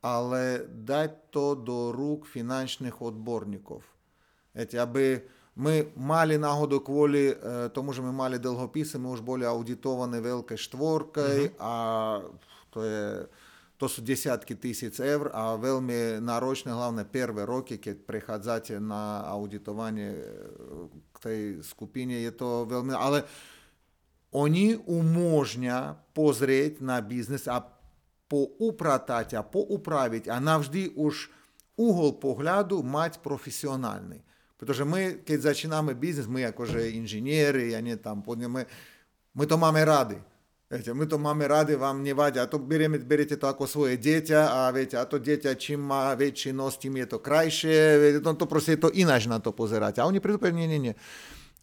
pohľadu 0.00 0.32
emócií, 0.32 0.58
lásky, 0.60 0.64
ale 0.64 0.64
dať 0.66 1.10
to 1.30 1.54
do 1.54 1.92
rúk 1.92 2.24
finančných 2.24 2.96
odborníkov. 3.00 3.84
Viete, 4.56 4.80
aby 4.80 5.20
my 5.60 5.92
mali 5.94 6.40
náhodou 6.40 6.80
kvôli 6.80 7.36
tomu, 7.76 7.92
že 7.92 8.00
my 8.00 8.12
mali 8.12 8.40
dlhopisy, 8.40 8.96
my 8.96 9.12
už 9.12 9.20
boli 9.20 9.44
auditované 9.44 10.18
veľké 10.24 10.56
štvorkой, 10.56 11.52
uh-huh. 11.52 11.60
a 11.60 11.72
To, 12.70 12.86
je, 12.86 13.26
to 13.82 13.90
sú 13.90 13.98
desiatky 13.98 14.54
tisíc 14.54 15.02
eur 15.02 15.34
a 15.34 15.58
veľmi 15.58 16.22
náročné, 16.22 16.70
hlavne 16.70 17.02
prvé 17.02 17.42
roky, 17.42 17.82
keď 17.82 18.06
prechádzate 18.06 18.78
na 18.78 19.26
auditovanie 19.26 20.14
e, 20.14 20.22
k 21.10 21.16
tej 21.18 21.40
skupine, 21.66 22.14
je 22.14 22.30
to 22.30 22.70
veľmi... 22.70 22.94
Ale 22.94 23.26
oni 24.30 24.78
umožňa 28.30 28.70
pozrieť 28.70 29.10
na 29.10 29.18
biznes 29.20 29.34
a 29.34 29.34
poupratať 29.34 29.34
a 29.34 29.42
poupraviť 29.42 30.24
a 30.30 30.38
navždy 30.38 30.94
už 30.94 31.30
uhol 31.74 32.22
pohľadu 32.22 32.78
mať 32.86 33.18
profesionálny. 33.18 34.22
Pretože 34.54 34.84
my, 34.84 35.24
keď 35.24 35.38
začíname 35.50 35.96
biznis, 35.96 36.28
my 36.28 36.44
akože 36.52 36.92
inžinieri, 36.92 37.72
ja 37.72 37.80
nie 37.80 37.96
tam 37.96 38.20
podne, 38.20 38.46
my 38.46 39.44
to 39.48 39.56
máme 39.56 39.80
rady. 39.82 40.20
Viete, 40.70 40.94
my 40.94 41.02
to 41.02 41.18
máme 41.18 41.50
rady, 41.50 41.74
vám 41.74 41.98
nevadí. 41.98 42.38
A 42.38 42.46
to 42.46 42.62
berieme, 42.62 43.00
beriete 43.02 43.34
to 43.34 43.50
ako 43.50 43.66
svoje 43.66 43.98
dieťa 43.98 44.40
a 44.54 44.70
viete, 44.70 44.94
a 44.94 45.02
to 45.02 45.18
dieťa, 45.18 45.58
čím 45.58 45.82
má 45.82 46.14
väčší 46.14 46.54
nos, 46.54 46.78
tým 46.78 47.02
je 47.02 47.06
to 47.10 47.18
krajšie. 47.18 47.98
Viete, 47.98 48.18
to, 48.22 48.30
to 48.38 48.46
proste 48.46 48.78
je 48.78 48.86
to 48.86 48.90
ináč 48.94 49.26
na 49.26 49.42
to 49.42 49.50
pozerať. 49.50 49.98
A 49.98 50.06
oni 50.06 50.22
prídu 50.22 50.38
nie, 50.54 50.70
nie, 50.70 50.78
nie. 50.78 50.94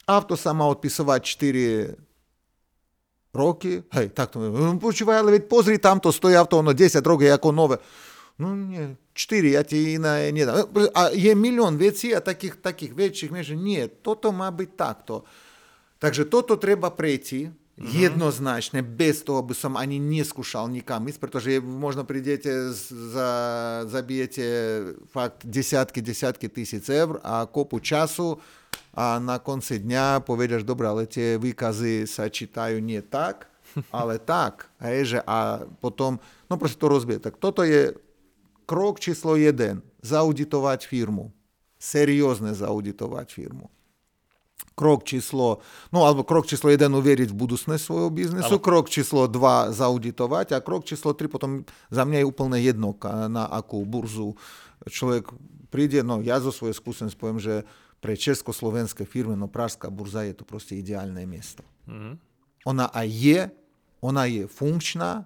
Auto 0.03 0.35
sa 0.35 0.51
má 0.51 0.67
odpisovať 0.67 1.21
4 1.23 2.06
roky. 3.33 3.83
Hej, 3.93 4.15
tak 4.15 4.33
to 4.33 4.39
počúvaj, 4.79 5.23
ale 5.23 5.39
veď 5.39 5.43
pozri, 5.47 5.77
tamto 5.77 6.11
stojí 6.11 6.35
auto, 6.35 6.59
ono 6.59 6.71
10 6.71 7.01
rokov 7.03 7.27
je 7.27 7.33
ako 7.33 7.49
nové. 7.51 7.77
No 8.37 8.53
nie, 8.53 8.93
4, 9.17 9.57
ja 9.57 9.65
ti 9.65 9.97
iné 9.97 10.29
nedám. 10.29 10.69
A 10.93 11.09
je 11.09 11.33
milión 11.33 11.73
vecí 11.73 12.13
a 12.13 12.21
takých, 12.21 12.61
takých 12.61 12.93
väčších, 12.93 13.31
že 13.41 13.55
nie, 13.57 13.89
toto 13.89 14.29
má 14.29 14.53
byť 14.53 14.69
takto. 14.77 15.25
Takže 15.97 16.29
toto 16.29 16.53
treba 16.61 16.93
prejти, 16.93 17.49
Mm-hmm. 17.77 17.93
Jednoznačne, 18.09 18.81
bez 18.81 19.21
toho 19.21 19.45
by 19.45 19.53
som 19.53 19.77
ani 19.77 20.01
neskúšal 20.01 20.65
nikam 20.65 21.05
ísť, 21.05 21.21
pretože 21.21 21.61
možno 21.61 22.09
prídete, 22.09 22.73
za, 22.73 23.29
zabijete 23.85 24.45
fakt 25.13 25.45
desiatky, 25.45 26.01
desiatky 26.01 26.49
tisíc 26.49 26.89
eur 26.89 27.21
a 27.21 27.45
kopu 27.45 27.77
času 27.77 28.41
a 28.93 29.21
na 29.21 29.37
konci 29.37 29.81
dňa 29.81 30.25
povedaš, 30.25 30.65
dobre, 30.67 30.89
ale 30.89 31.03
tie 31.09 31.37
výkazy 31.37 32.09
sa 32.09 32.27
čítajú 32.27 32.81
nie 32.81 32.99
tak, 33.03 33.49
ale 33.89 34.21
tak. 34.31 34.69
Hej, 34.81 35.17
že 35.17 35.19
a 35.25 35.65
potom, 35.79 36.21
no 36.49 36.53
proste 36.55 36.79
to 36.81 36.87
rozbije. 36.91 37.19
Tak 37.21 37.37
toto 37.37 37.61
je 37.61 37.93
krok 38.65 38.99
číslo 38.99 39.37
jeden. 39.37 39.85
Zauditovať 40.01 40.87
firmu. 40.87 41.33
Seriózne 41.77 42.53
zauditovať 42.53 43.27
firmu 43.33 43.67
krok 44.77 45.01
číslo, 45.09 45.65
no 45.89 46.05
alebo 46.05 46.21
krok 46.21 46.45
číslo 46.45 46.69
1 46.69 46.85
uveriť 46.93 47.33
v 47.33 47.37
budúcnosť 47.37 47.81
svojho 47.81 48.13
biznesu, 48.13 48.61
ale... 48.61 48.65
krok 48.65 48.93
číslo 48.93 49.25
2 49.25 49.73
zauditovať 49.73 50.53
a 50.53 50.61
krok 50.61 50.85
číslo 50.85 51.17
3 51.17 51.33
potom 51.33 51.65
za 51.89 52.05
mňa 52.05 52.21
je 52.21 52.29
úplne 52.29 52.57
jedno, 52.61 52.93
na 53.25 53.49
akú 53.49 53.81
burzu 53.89 54.37
človek 54.85 55.33
príde. 55.73 56.05
No 56.05 56.21
ja 56.21 56.37
zo 56.37 56.53
svojej 56.53 56.77
skúsenosti 56.77 57.17
poviem, 57.17 57.41
že 57.41 57.65
pre 57.97 58.13
československé 58.13 59.05
firmy, 59.09 59.33
no 59.33 59.49
pražská 59.49 59.89
burza 59.89 60.21
je 60.21 60.37
to 60.37 60.45
proste 60.45 60.77
ideálne 60.77 61.25
miesto. 61.25 61.65
Mm-hmm. 61.89 62.13
Ona 62.69 62.85
aj 62.93 63.07
je, 63.09 63.39
ona 64.03 64.23
je 64.29 64.43
funkčná, 64.45 65.25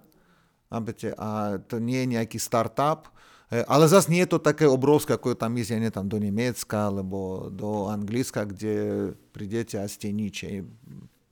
a 0.72 1.28
to 1.68 1.76
nie 1.76 2.00
je 2.00 2.08
nejaký 2.16 2.38
startup, 2.40 3.12
ale 3.52 3.84
zase 3.84 4.08
nie 4.08 4.24
je 4.24 4.32
to 4.32 4.40
také 4.40 4.64
obrovské, 4.64 5.12
ako 5.12 5.36
je 5.36 5.38
tam 5.44 5.52
ísť, 5.52 5.76
ja 5.76 5.92
tam 5.92 6.08
do 6.08 6.16
Nemecka 6.16 6.88
alebo 6.88 7.52
do 7.52 7.92
Anglicka, 7.92 8.48
kde 8.48 9.12
prídete 9.36 9.76
a 9.76 9.84
ste 9.84 10.08
nič, 10.08 10.48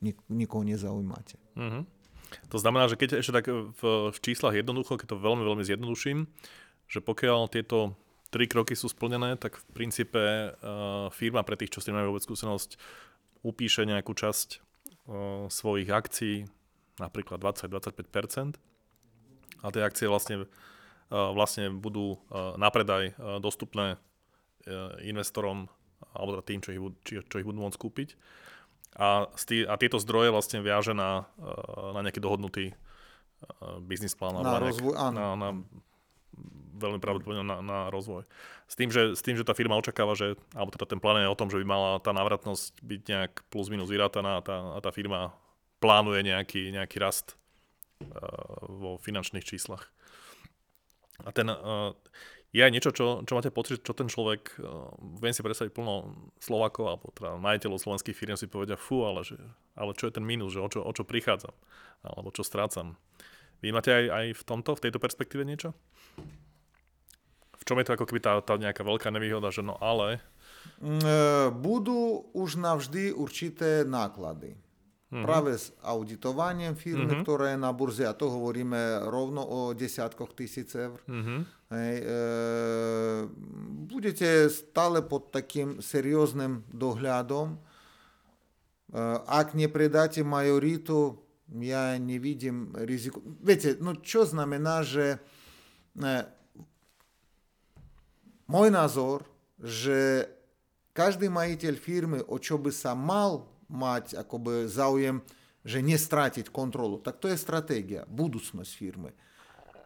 nik- 0.05 0.26
nikoho 0.28 0.61
nezaujímate. 0.61 1.41
Mm-hmm. 1.57 1.82
To 2.53 2.57
znamená, 2.61 2.93
že 2.93 3.01
keď 3.01 3.24
ešte 3.24 3.32
tak 3.32 3.49
v, 3.49 3.82
v 4.12 4.18
číslach 4.20 4.53
jednoducho, 4.53 5.01
keď 5.01 5.16
to 5.16 5.24
veľmi, 5.24 5.41
veľmi 5.41 5.64
zjednoduším, 5.64 6.28
že 6.84 7.01
pokiaľ 7.01 7.49
tieto 7.49 7.97
tri 8.31 8.47
kroky 8.47 8.78
sú 8.78 8.87
splnené, 8.91 9.35
tak 9.37 9.59
v 9.59 9.64
princípe 9.74 10.22
uh, 10.22 11.11
firma 11.11 11.43
pre 11.43 11.59
tých, 11.59 11.74
čo 11.74 11.81
s 11.83 11.87
tým 11.87 11.99
majú 11.99 12.14
vôbec 12.14 12.24
skúsenosť, 12.24 12.78
upíše 13.43 13.85
nejakú 13.85 14.14
časť 14.14 14.49
uh, 14.59 15.47
svojich 15.51 15.91
akcií, 15.91 16.47
napríklad 17.03 17.43
20-25%, 17.43 18.59
a 19.61 19.66
tie 19.68 19.83
akcie 19.85 20.09
vlastne 20.09 20.49
vlastne 21.11 21.74
budú 21.74 22.22
na 22.31 22.70
predaj 22.70 23.18
dostupné 23.43 23.99
investorom 25.03 25.66
alebo 26.14 26.39
teda 26.39 26.45
tým, 26.47 26.61
čo 26.62 26.70
ich, 26.70 26.81
či, 27.05 27.12
čo 27.26 27.37
ich 27.43 27.47
budú 27.47 27.61
môcť 27.66 27.78
kúpiť. 27.78 28.09
A, 28.99 29.31
stý, 29.39 29.62
a 29.62 29.78
tieto 29.78 30.03
zdroje 30.03 30.35
vlastne 30.35 30.59
viaže 30.64 30.97
na, 30.97 31.31
na 31.95 32.01
nejaký 32.03 32.18
dohodnutý 32.18 32.74
biznis 33.87 34.18
plán. 34.18 34.41
Na, 34.41 34.59
na 34.59 34.61
rozvoj, 34.62 34.95
áno. 34.99 35.14
Na, 35.14 35.28
na, 35.37 35.49
veľmi 36.81 36.99
pravdepodobne 36.99 37.45
na, 37.45 37.59
na 37.61 37.78
rozvoj. 37.93 38.24
S 38.64 38.74
tým, 38.74 38.89
že, 38.89 39.12
s 39.12 39.20
tým, 39.20 39.37
že 39.37 39.45
tá 39.45 39.53
firma 39.53 39.76
očakáva, 39.76 40.16
že, 40.16 40.39
alebo 40.57 40.72
teda 40.72 40.89
ten 40.89 41.03
plán 41.03 41.20
je 41.20 41.28
o 41.28 41.39
tom, 41.39 41.53
že 41.53 41.61
by 41.61 41.66
mala 41.68 41.91
tá 42.01 42.16
návratnosť 42.16 42.81
byť 42.81 43.01
nejak 43.05 43.33
plus 43.53 43.68
minus 43.68 43.93
vyrátaná 43.93 44.41
a 44.41 44.43
tá, 44.43 44.57
a 44.74 44.78
tá 44.81 44.91
firma 44.91 45.37
plánuje 45.83 46.24
nejaký, 46.24 46.72
nejaký 46.72 46.97
rast 47.03 47.37
uh, 48.01 48.64
vo 48.64 48.97
finančných 48.97 49.45
číslach. 49.45 49.93
A 51.20 51.35
ten, 51.37 51.53
uh, 51.53 51.93
je 52.51 52.64
aj 52.64 52.72
niečo, 52.72 52.91
čo, 52.91 53.26
čo 53.28 53.33
máte 53.37 53.53
pocit, 53.53 53.85
čo 53.85 53.93
ten 53.93 54.09
človek, 54.09 54.57
uh, 54.62 54.89
viem 55.20 55.35
si 55.37 55.45
predstaviť 55.45 55.74
plno 55.74 56.16
Slovakov, 56.41 56.85
alebo 56.89 57.07
teda 57.12 57.37
majiteľov 57.37 57.83
slovenských 57.83 58.16
firm 58.16 58.37
si 58.41 58.49
povedia, 58.49 58.81
fú, 58.81 59.05
ale, 59.05 59.26
že, 59.26 59.37
ale 59.76 59.93
čo 59.99 60.09
je 60.09 60.16
ten 60.16 60.24
mínus, 60.24 60.57
že 60.57 60.64
o 60.64 60.68
čo, 60.70 60.81
o 60.81 60.93
čo 60.95 61.05
prichádzam, 61.05 61.53
alebo 62.07 62.33
čo 62.33 62.47
strácam. 62.47 62.97
Vy 63.61 63.76
máte 63.76 63.93
aj, 63.93 64.05
aj 64.09 64.26
v 64.41 64.43
tomto, 64.49 64.72
v 64.72 64.83
tejto 64.89 64.99
perspektíve 65.03 65.45
niečo? 65.45 65.76
V 67.60 67.62
čom 67.68 67.76
je 67.76 67.86
to 67.86 67.94
ako 67.94 68.08
keby 68.08 68.20
tá, 68.24 68.40
tá 68.40 68.56
nejaká 68.56 68.80
veľká 68.80 69.12
nevýhoda, 69.12 69.52
že 69.52 69.60
no 69.60 69.76
ale... 69.78 70.24
Mm, 70.80 71.00
e, 71.00 71.18
budú 71.52 72.32
už 72.32 72.56
navždy 72.56 73.12
určité 73.12 73.84
náklady. 73.84 74.56
Mm-hmm. 75.10 75.26
Práve 75.26 75.58
s 75.58 75.74
auditovaním 75.82 76.78
firmy, 76.78 77.10
mm-hmm. 77.10 77.24
ktoré 77.26 77.46
je 77.52 77.58
na 77.58 77.74
burze, 77.74 78.06
a 78.06 78.14
to 78.14 78.30
hovoríme 78.30 79.10
rovno 79.10 79.42
o 79.42 79.60
desiatkoch 79.74 80.38
tisíc 80.38 80.70
eur, 80.78 81.02
mm-hmm. 81.02 81.40
hej, 81.74 81.94
e, 81.98 82.18
budete 83.90 84.46
stále 84.46 85.02
pod 85.02 85.34
takým 85.34 85.82
serióznym 85.82 86.62
dohľadom. 86.70 87.58
E, 87.58 87.58
ak 89.26 89.58
nepredáte 89.58 90.22
majoritu, 90.22 91.18
ja 91.58 91.98
nevidím 91.98 92.70
riziku. 92.78 93.18
Viete, 93.42 93.82
no 93.82 93.98
čo 93.98 94.22
znamená, 94.22 94.86
že 94.86 95.18
e, 95.18 95.39
môj 98.51 98.68
názor, 98.70 99.26
že 99.61 100.28
každý 100.97 101.30
majiteľ 101.30 101.74
firmy, 101.78 102.20
o 102.26 102.36
čo 102.41 102.59
by 102.59 102.72
sa 102.74 102.97
mal 102.99 103.47
mať 103.70 104.18
akoby 104.18 104.66
záujem, 104.66 105.22
že 105.62 105.84
nestrátiť 105.84 106.49
kontrolu. 106.49 106.99
Tak 106.99 107.20
to 107.20 107.28
je 107.28 107.36
stratégia, 107.36 108.09
budúcnosť 108.09 108.72
firmy. 108.74 109.12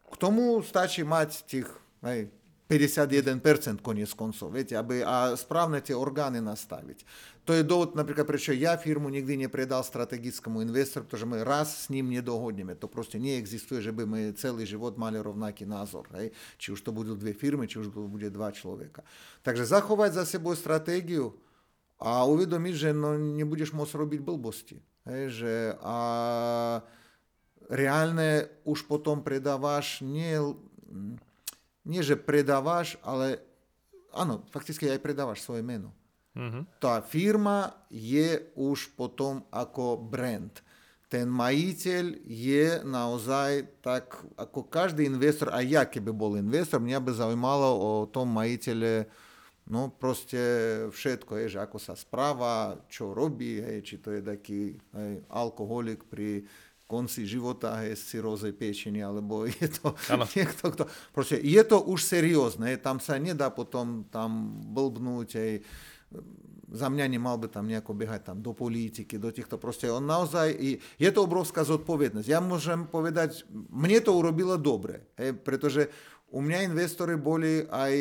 K 0.08 0.14
tomu 0.16 0.62
stačí 0.62 1.02
mať 1.02 1.44
tých 1.44 1.68
hej, 2.06 2.30
51% 2.64 3.84
koniec 3.84 4.08
koncov, 4.16 4.48
viete, 4.48 4.72
aby 4.72 5.04
a 5.04 5.36
správne 5.36 5.84
tie 5.84 5.92
orgány 5.92 6.40
nastaviť. 6.40 7.04
To 7.44 7.52
je 7.52 7.60
dôvod, 7.60 7.92
napríklad, 7.92 8.24
prečo 8.24 8.56
ja 8.56 8.80
firmu 8.80 9.12
nikdy 9.12 9.44
nepredal 9.44 9.84
strategickému 9.84 10.64
investoru, 10.64 11.04
pretože 11.04 11.28
my 11.28 11.44
raz 11.44 11.84
s 11.84 11.92
ním 11.92 12.08
nedohodneme. 12.08 12.72
To 12.80 12.88
proste 12.88 13.20
neexistuje, 13.20 13.84
že 13.84 13.92
by 13.92 14.08
my 14.08 14.20
celý 14.32 14.64
život 14.64 14.96
mali 14.96 15.20
rovnaký 15.20 15.68
názor. 15.68 16.08
Hej? 16.16 16.32
Či 16.56 16.72
už 16.72 16.80
to 16.80 16.96
budú 16.96 17.12
dve 17.12 17.36
firmy, 17.36 17.68
či 17.68 17.84
už 17.84 17.92
to 17.92 18.08
bude 18.08 18.32
dva 18.32 18.48
človeka. 18.48 19.04
Takže 19.44 19.68
zachovať 19.68 20.16
za 20.16 20.24
sebou 20.24 20.56
stratégiu, 20.56 21.36
a 22.04 22.26
uvedomiť, 22.26 22.74
že 22.74 22.90
no, 22.90 23.14
nebudeš 23.16 23.72
môcť 23.72 23.94
robiť 23.94 24.20
blbosti. 24.20 24.82
Hej, 25.08 25.22
že 25.40 25.54
a 25.84 25.96
reálne 27.68 28.48
už 28.64 28.88
potom 28.88 29.20
predávaš 29.20 30.00
nie, 30.00 30.36
nie 31.84 32.00
že 32.00 32.16
predávaš, 32.16 32.96
ale 33.04 33.40
áno, 34.12 34.44
fakticky 34.50 34.88
aj 34.88 35.04
predávaš 35.04 35.44
svoje 35.44 35.60
meno. 35.60 35.92
Uh-huh. 36.34 36.66
Tá 36.82 36.98
firma 37.04 37.72
je 37.92 38.42
už 38.58 38.96
potom 38.98 39.46
ako 39.54 40.00
brand. 40.00 40.50
Ten 41.06 41.30
majiteľ 41.30 42.26
je 42.26 42.82
naozaj 42.82 43.78
tak, 43.78 44.18
ako 44.34 44.66
každý 44.66 45.06
investor, 45.06 45.54
a 45.54 45.62
ja 45.62 45.86
keby 45.86 46.10
bol 46.10 46.34
investor, 46.34 46.82
mňa 46.82 46.98
by 46.98 47.10
zaujímalo 47.14 47.70
o 47.70 47.90
tom 48.10 48.34
majiteľe 48.34 49.06
No 49.64 49.88
proste 49.88 50.36
všetko, 50.92 51.40
je, 51.40 51.56
že 51.56 51.62
ako 51.64 51.80
sa 51.80 51.96
správa, 51.96 52.84
čo 52.84 53.16
robí, 53.16 53.64
hej, 53.64 53.80
či 53.80 53.96
to 53.96 54.12
je 54.12 54.20
taký 54.20 54.76
hej, 54.76 55.24
alkoholik 55.32 56.04
pri 56.04 56.44
konci 56.84 57.24
života 57.24 57.80
hej, 57.80 57.96
z 57.96 58.02
cirrózej 58.16 58.52
pečení, 58.52 59.00
alebo 59.00 59.48
je 59.48 59.68
to 59.72 59.96
ano. 60.12 60.28
niekto, 60.36 60.68
kto... 60.68 60.84
Proste 61.10 61.40
je 61.40 61.62
to 61.64 61.80
už 61.80 62.00
seriózne, 62.04 62.76
tam 62.80 63.00
sa 63.00 63.16
nedá 63.16 63.48
potom 63.48 64.04
tam 64.12 64.52
blbnúť, 64.72 65.28
hej, 65.40 65.52
za 66.74 66.90
mňa 66.90 67.06
nemal 67.06 67.38
by 67.38 67.48
tam 67.48 67.70
nejako 67.70 67.94
behať 67.94 68.34
tam 68.34 68.38
do 68.42 68.50
politiky, 68.50 69.16
do 69.16 69.30
týchto 69.30 69.56
proste. 69.56 69.86
On 69.88 70.02
naozaj, 70.02 70.54
je 70.98 71.10
to 71.10 71.20
obrovská 71.22 71.62
zodpovednosť. 71.62 72.26
Ja 72.26 72.42
môžem 72.42 72.86
povedať, 72.90 73.46
mne 73.70 73.98
to 74.02 74.12
urobilo 74.14 74.58
dobre, 74.58 75.08
hej, 75.16 75.38
pretože 75.40 75.88
u 76.34 76.42
mňa 76.42 76.66
investori 76.66 77.14
boli 77.14 77.62
aj, 77.70 77.94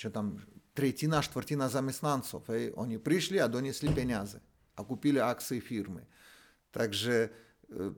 čo 0.00 0.08
tam, 0.08 0.40
tretina, 0.74 1.22
štvrtina 1.22 1.70
zamestnancov. 1.70 2.42
Hej. 2.50 2.74
Oni 2.74 2.98
prišli 2.98 3.38
a 3.38 3.46
donesli 3.46 3.92
peniaze 3.94 4.42
a 4.74 4.82
kúpili 4.82 5.22
akcie 5.22 5.62
firmy. 5.62 6.02
Takže 6.74 7.30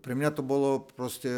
pre 0.04 0.12
mňa 0.16 0.30
to 0.32 0.42
bolo 0.44 0.88
proste 0.92 1.28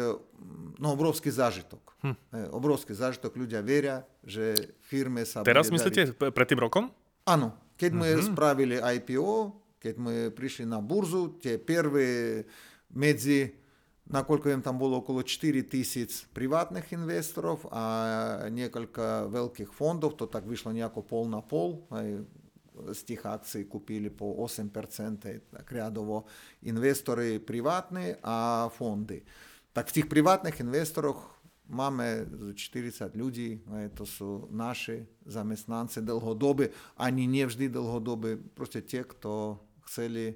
no, 0.79 0.95
obrovský 0.95 1.31
zážitok. 1.31 1.81
Hm. 2.03 2.15
Obrovský 2.55 2.95
zážitok. 2.95 3.35
Ľudia 3.35 3.59
veria, 3.63 4.03
že 4.23 4.75
firme 4.87 5.23
sa... 5.27 5.43
Teraz 5.43 5.67
myslíte 5.71 6.15
dali... 6.15 6.31
pred 6.31 6.47
tým 6.47 6.59
rokom? 6.59 6.91
Áno. 7.27 7.55
Keď 7.79 7.91
sme 7.95 8.07
mm-hmm. 8.11 8.27
spravili 8.35 8.75
IPO, 8.75 9.55
keď 9.79 9.93
sme 9.95 10.13
prišli 10.35 10.67
na 10.67 10.83
burzu, 10.83 11.39
tie 11.39 11.55
prvé 11.55 12.43
medzi, 12.91 13.55
nakoľko 14.11 14.45
viem, 14.51 14.59
tam 14.59 14.75
bolo 14.75 14.99
okolo 14.99 15.23
4 15.23 15.63
tisíc 15.63 16.27
privátnych 16.35 16.91
investorov 16.91 17.63
a 17.71 17.83
niekoľko 18.51 19.31
veľkých 19.31 19.71
fondov, 19.71 20.19
to 20.19 20.27
tak 20.27 20.43
vyšlo 20.43 20.75
nejako 20.75 21.07
pol 21.07 21.31
na 21.31 21.39
pol. 21.39 21.87
Aj 21.87 22.03
z 22.93 23.01
tých 23.03 23.21
akcií 23.25 23.63
kúpili 23.67 24.07
po 24.09 24.39
8%, 24.43 24.71
tak 25.51 25.65
riadovo 25.71 26.25
investori 26.65 27.39
privátni 27.39 28.15
a 28.23 28.67
fondy. 28.71 29.21
Tak 29.73 29.91
v 29.91 29.95
tých 30.01 30.07
privátnych 30.09 30.59
investoroch 30.59 31.39
máme 31.69 32.25
40 32.57 33.13
ľudí, 33.13 33.61
to 33.93 34.01
sú 34.01 34.49
naši 34.49 35.05
zamestnanci 35.29 36.01
dlhodobé, 36.01 36.73
ani 36.97 37.29
nevždy 37.29 37.69
dlhodobé, 37.69 38.41
proste 38.57 38.81
tie, 38.81 39.05
kto 39.05 39.61
chceli 39.85 40.33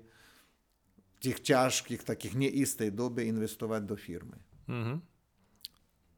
v 1.18 1.18
tých 1.18 1.42
ťažkých, 1.42 2.06
takých 2.06 2.38
neistej 2.38 2.94
dobe 2.94 3.26
investovať 3.26 3.82
do 3.82 3.96
firmy. 3.98 4.38
Mm-hmm. 4.70 4.98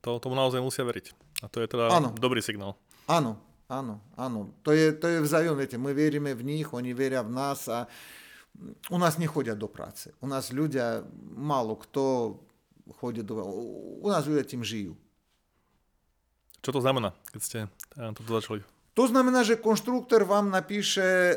To, 0.03 0.19
tomu 0.19 0.35
naozaj 0.35 0.59
musia 0.61 0.83
veriť. 0.83 1.15
A 1.41 1.49
to 1.49 1.63
je 1.63 1.67
teda 1.71 1.89
ano. 1.89 2.11
dobrý 2.13 2.43
signál. 2.43 2.77
Áno, 3.05 3.37
Áno, 3.65 3.97
áno. 4.13 4.53
To 4.61 4.69
je, 4.69 4.93
to 4.93 5.09
je 5.09 5.25
vzájom, 5.25 5.57
viete, 5.57 5.81
my 5.81 5.89
veríme 5.89 6.37
v 6.37 6.45
nich, 6.45 6.67
oni 6.69 6.93
veria 6.93 7.25
v 7.25 7.33
nás 7.33 7.65
a 7.65 7.89
u 8.93 8.97
nás 9.01 9.17
nechodia 9.17 9.57
do 9.57 9.65
práce. 9.65 10.13
U 10.21 10.29
nás 10.29 10.53
ľudia, 10.53 11.01
málo 11.33 11.75
kto 11.75 12.37
chodí 13.01 13.25
do... 13.25 13.41
U 13.99 14.07
nás 14.07 14.29
ľudia 14.29 14.45
tým 14.45 14.61
žijú. 14.61 14.93
Čo 16.61 16.77
to 16.77 16.81
znamená, 16.81 17.13
keď 17.33 17.41
ste 17.41 17.59
toto 17.93 18.29
začali? 18.37 18.74
To 18.95 19.11
znamená, 19.11 19.43
že 19.43 19.59
konštruktor 19.59 20.23
vám 20.23 20.47
napíše, 20.47 21.03
e, 21.03 21.35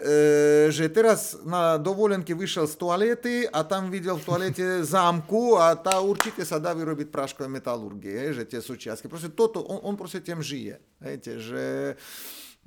že 0.70 0.86
teraz 0.94 1.42
na 1.42 1.74
dovolenke 1.74 2.30
vyšiel 2.30 2.70
z 2.70 2.74
toalety 2.78 3.34
a 3.50 3.66
tam 3.66 3.90
videl 3.90 4.14
v 4.14 4.26
toalete 4.30 4.66
zámku 4.94 5.58
a 5.58 5.74
tá 5.74 5.98
určite 5.98 6.46
sa 6.46 6.62
dá 6.62 6.70
vyrobiť 6.70 7.10
práškové 7.10 7.50
metalurgie, 7.50 8.30
že 8.30 8.46
tie 8.46 8.62
súčiastky. 8.62 9.10
Proste 9.10 9.34
toto, 9.34 9.66
on, 9.66 9.82
on 9.90 9.98
proste 9.98 10.22
tým 10.22 10.38
žije. 10.38 10.78
Hejte, 11.02 11.42
že 11.42 11.64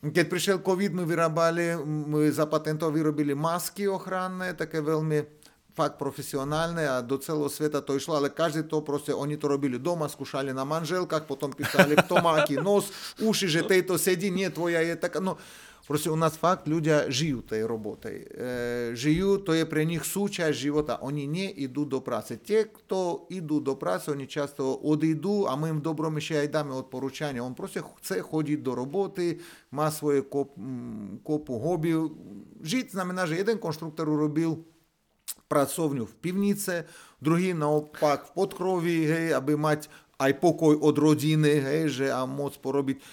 keď 0.04 0.26
prišiel 0.28 0.58
COVID, 0.60 0.92
my 0.92 1.04
vyrábali, 1.08 1.80
my 1.88 2.28
za 2.28 2.44
patentov 2.52 2.92
vyrobili 2.92 3.32
masky 3.32 3.88
ochranné, 3.88 4.60
také 4.60 4.84
veľmi 4.84 5.41
fakt 5.72 5.96
profesionálne 5.96 6.84
a 6.84 7.00
do 7.00 7.16
celého 7.16 7.48
sveta 7.48 7.80
to 7.80 7.96
išlo, 7.96 8.20
ale 8.20 8.32
každý 8.32 8.68
to 8.68 8.84
proste, 8.84 9.16
oni 9.16 9.40
to 9.40 9.48
robili 9.48 9.80
doma, 9.80 10.12
skúšali 10.12 10.52
na 10.52 10.68
manželkách, 10.68 11.24
potom 11.28 11.56
písali, 11.56 11.96
kto 11.96 12.20
má 12.20 12.44
aký 12.44 12.60
nos, 12.60 12.92
uši, 13.24 13.48
že 13.48 13.62
tejto 13.64 13.96
sedí, 13.96 14.28
nie, 14.28 14.52
tvoja 14.52 14.84
je 14.84 14.96
taká, 15.00 15.24
no 15.24 15.40
proste 15.92 16.08
u 16.08 16.16
nás 16.16 16.40
fakt 16.40 16.72
ľudia 16.72 17.12
žijú 17.12 17.44
tej 17.44 17.68
robote. 17.68 18.08
E, 18.08 18.24
žijú, 18.96 19.44
to 19.44 19.52
je 19.52 19.68
pre 19.68 19.84
nich 19.84 20.00
súčasť 20.08 20.56
života, 20.56 21.04
oni 21.04 21.28
neidú 21.28 21.84
do 21.84 22.00
práce. 22.00 22.40
Tie, 22.40 22.72
kto 22.72 23.28
idú 23.28 23.60
do 23.60 23.76
práce, 23.76 24.08
oni 24.08 24.24
často 24.24 24.72
odídu 24.72 25.52
a 25.52 25.60
my 25.60 25.76
im 25.76 25.84
dobrom 25.84 26.16
ešte 26.16 26.48
aj 26.48 26.54
dáme 26.54 26.72
odporúčanie. 26.72 27.44
On 27.44 27.52
proste 27.52 27.84
chce 27.84 28.24
chodiť 28.24 28.64
do 28.64 28.72
roboty, 28.72 29.44
má 29.76 29.92
svoje 29.92 30.24
kop, 30.24 30.56
kopu 31.28 31.60
hobby. 31.60 31.92
Žiť 32.64 32.96
znamená, 32.96 33.28
že 33.28 33.44
jeden 33.44 33.60
konštruktor 33.60 34.08
urobil 34.08 34.64
pracovňu 35.48 36.08
v 36.08 36.16
pivnice, 36.20 36.88
druhý 37.20 37.52
naopak 37.52 38.32
v 38.32 38.32
podkroví, 38.36 38.98
hej, 39.06 39.26
aby 39.36 39.60
mať 39.60 39.92
aj 40.22 40.32
pokoj 40.38 40.78
od 40.78 40.96
rodiny, 40.96 41.54
hej, 41.60 41.82
že 41.90 42.06
a 42.14 42.24
môcť 42.30 42.58
porobiť, 42.62 42.98
e, 42.98 43.04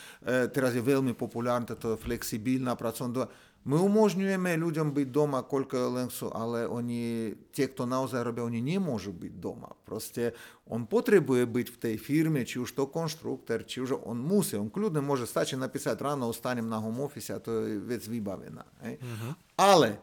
teraz 0.53 0.77
je 0.77 0.85
veľmi 0.85 1.17
populárna 1.17 1.73
táto 1.73 1.97
flexibilná 1.97 2.77
pracovná 2.77 3.11
doba. 3.11 3.29
My 3.69 3.77
umožňujeme 3.85 4.57
ľuďom 4.57 4.97
byť 4.97 5.09
doma, 5.13 5.45
koľko 5.45 5.93
len 5.93 6.09
sú, 6.09 6.33
ale 6.33 6.65
oni, 6.65 7.35
tie, 7.53 7.69
kto 7.69 7.85
naozaj 7.85 8.25
robia, 8.25 8.47
oni 8.47 8.65
nemôžu 8.65 9.13
byť 9.13 9.35
doma. 9.37 9.69
Proste 9.85 10.33
on 10.73 10.89
potrebuje 10.89 11.45
byť 11.45 11.67
v 11.77 11.81
tej 11.81 11.95
firme, 12.01 12.49
či 12.49 12.63
už 12.63 12.73
to 12.73 12.89
konštruktor, 12.89 13.69
či 13.69 13.85
už 13.85 13.99
on 14.09 14.17
musí, 14.17 14.57
on 14.57 14.73
kľudne 14.73 15.05
môže 15.05 15.29
stačiť 15.29 15.61
napísať 15.61 16.01
ráno, 16.01 16.33
ostanem 16.33 16.65
na 16.65 16.81
home 16.81 17.03
office 17.05 17.29
a 17.35 17.43
to 17.43 17.67
je 17.67 17.77
vec 17.83 18.01
vybavená. 18.09 18.65
Hej. 18.89 19.05
Uh-huh. 19.05 19.33
Ale 19.59 20.01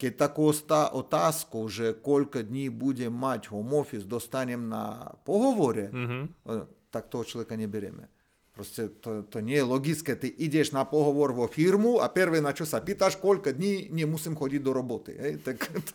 keď 0.00 0.12
takú 0.16 0.48
otázku, 0.96 1.68
že 1.68 2.00
koľko 2.00 2.48
dní 2.48 2.72
budem 2.72 3.12
mať 3.12 3.52
home 3.52 3.76
office, 3.76 4.08
dostanem 4.08 4.64
na 4.64 5.12
pohovore, 5.28 5.92
mm-hmm. 5.92 6.48
tak 6.88 7.12
toho 7.12 7.20
človeka 7.20 7.52
neberieme. 7.60 8.08
Proste 8.50 8.92
to, 9.00 9.24
to 9.28 9.40
nie 9.40 9.56
je 9.60 9.64
logické. 9.64 10.16
Ty 10.16 10.26
ideš 10.26 10.72
na 10.72 10.84
pohovor 10.84 11.32
vo 11.32 11.48
firmu 11.48 12.02
a 12.02 12.12
prvé, 12.12 12.44
na 12.44 12.52
čo 12.52 12.68
sa 12.68 12.80
pýtaš, 12.80 13.16
koľko 13.16 13.56
dní 13.56 13.88
nemusím 13.88 14.36
chodiť 14.36 14.60
do 14.60 14.72
roboty. 14.74 15.16
Hej? 15.16 15.32
Tak, 15.44 15.56
to, 15.68 15.94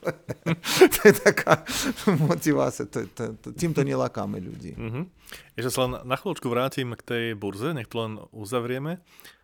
to 0.90 1.00
je 1.06 1.14
taká 1.14 1.62
motivácia. 2.26 2.90
To, 2.90 3.06
to, 3.10 3.24
to, 3.42 3.48
týmto 3.54 3.86
nelakáme 3.86 4.42
ľudí. 4.42 4.74
Mm-hmm. 4.78 5.04
Ešte 5.60 5.70
sa 5.74 5.80
len 5.86 5.94
na 6.10 6.16
chvíľočku 6.18 6.48
vrátim 6.50 6.94
k 6.94 7.02
tej 7.06 7.26
burze, 7.38 7.74
nech 7.74 7.90
to 7.90 8.02
len 8.02 8.22
uzavrieme. 8.34 8.98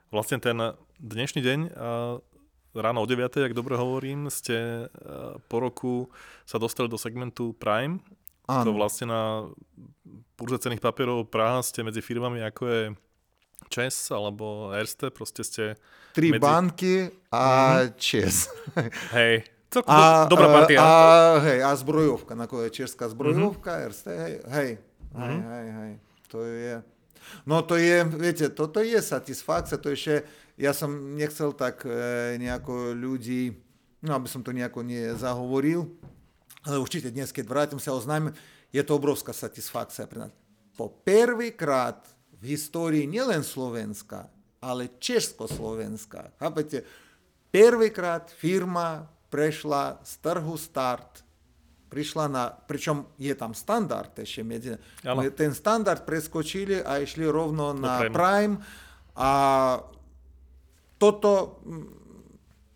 Vlastne 0.10 0.42
ten 0.42 0.58
dnešný 0.98 1.46
deň 1.46 1.60
ráno 2.76 3.04
o 3.04 3.08
9, 3.08 3.52
ak 3.52 3.54
dobre 3.58 3.76
hovorím, 3.76 4.32
ste 4.32 4.88
eh, 4.88 4.90
po 5.52 5.58
roku 5.60 6.08
sa 6.48 6.56
dostali 6.56 6.88
do 6.88 6.96
segmentu 6.96 7.52
Prime. 7.56 8.00
Áno. 8.48 8.66
To 8.68 8.72
vlastne 8.76 9.06
na 9.08 9.22
burze 10.36 10.58
cených 10.60 10.82
papierov 10.82 11.30
Praha 11.30 11.62
ste 11.62 11.86
medzi 11.86 12.02
firmami 12.02 12.42
ako 12.42 12.64
je 12.68 12.82
ČES 13.70 14.12
alebo 14.12 14.74
Erste, 14.74 15.14
proste 15.14 15.46
ste... 15.46 15.64
Tri 16.12 16.34
medzi... 16.34 16.44
banky 16.44 16.96
a 17.32 17.44
mm. 17.86 17.96
ČES. 17.96 18.50
Hej, 19.16 19.48
to 19.72 19.80
a, 19.88 20.28
dobrá 20.28 20.52
partia. 20.52 20.84
A, 20.84 21.40
hej, 21.40 21.64
a 21.64 21.72
zbrojovka, 21.80 22.36
ako 22.36 22.68
je 22.68 22.84
česká 22.84 23.08
zbrojovka, 23.08 23.72
mm-hmm. 23.72 23.88
Erste, 23.88 24.12
hej, 24.12 24.34
hej, 24.52 24.70
mm-hmm. 25.16 25.40
hej, 25.40 25.42
hej, 25.48 25.68
hej, 25.72 25.92
to 26.28 26.38
je... 26.44 26.76
No 27.48 27.64
to 27.64 27.80
je, 27.80 28.04
viete, 28.04 28.52
toto 28.52 28.84
je 28.84 29.00
satisfakcia, 29.00 29.80
to 29.80 29.96
ešte 29.96 30.28
ja 30.62 30.78
som 30.78 31.18
nechcel 31.18 31.58
tak 31.58 31.82
e, 31.90 32.38
nejako 32.38 32.94
ľudí, 32.94 33.58
no 34.06 34.14
aby 34.14 34.30
som 34.30 34.46
to 34.46 34.54
nejako 34.54 34.86
nezahovoril, 34.86 35.90
ale 36.62 36.78
určite 36.78 37.10
dnes, 37.10 37.34
keď 37.34 37.46
vrátim 37.50 37.82
sa 37.82 37.98
oznámim, 37.98 38.30
je 38.70 38.86
to 38.86 38.94
obrovská 38.94 39.34
satisfakcia 39.34 40.06
pre 40.06 40.30
nás. 40.30 40.32
Po 40.78 40.94
prvýkrát 41.02 42.06
v 42.38 42.54
histórii 42.54 43.10
nielen 43.10 43.42
Slovenska, 43.42 44.30
ale 44.62 44.94
Československa, 45.02 46.30
chápete, 46.38 46.86
prvýkrát 47.50 48.30
firma 48.30 49.10
prešla 49.34 49.98
z 50.06 50.14
trhu 50.22 50.56
start, 50.62 51.26
prišla 51.90 52.26
na, 52.30 52.54
pričom 52.54 53.10
je 53.18 53.34
tam 53.34 53.58
standard 53.58 54.14
ešte 54.16 54.46
medzi, 54.46 54.78
ten 55.36 55.52
standard 55.58 56.06
preskočili 56.06 56.80
a 56.86 57.02
išli 57.02 57.26
rovno 57.26 57.74
na 57.74 58.06
Prime. 58.06 58.14
Prime 58.14 58.56
a 59.18 59.32
toto 61.02 61.58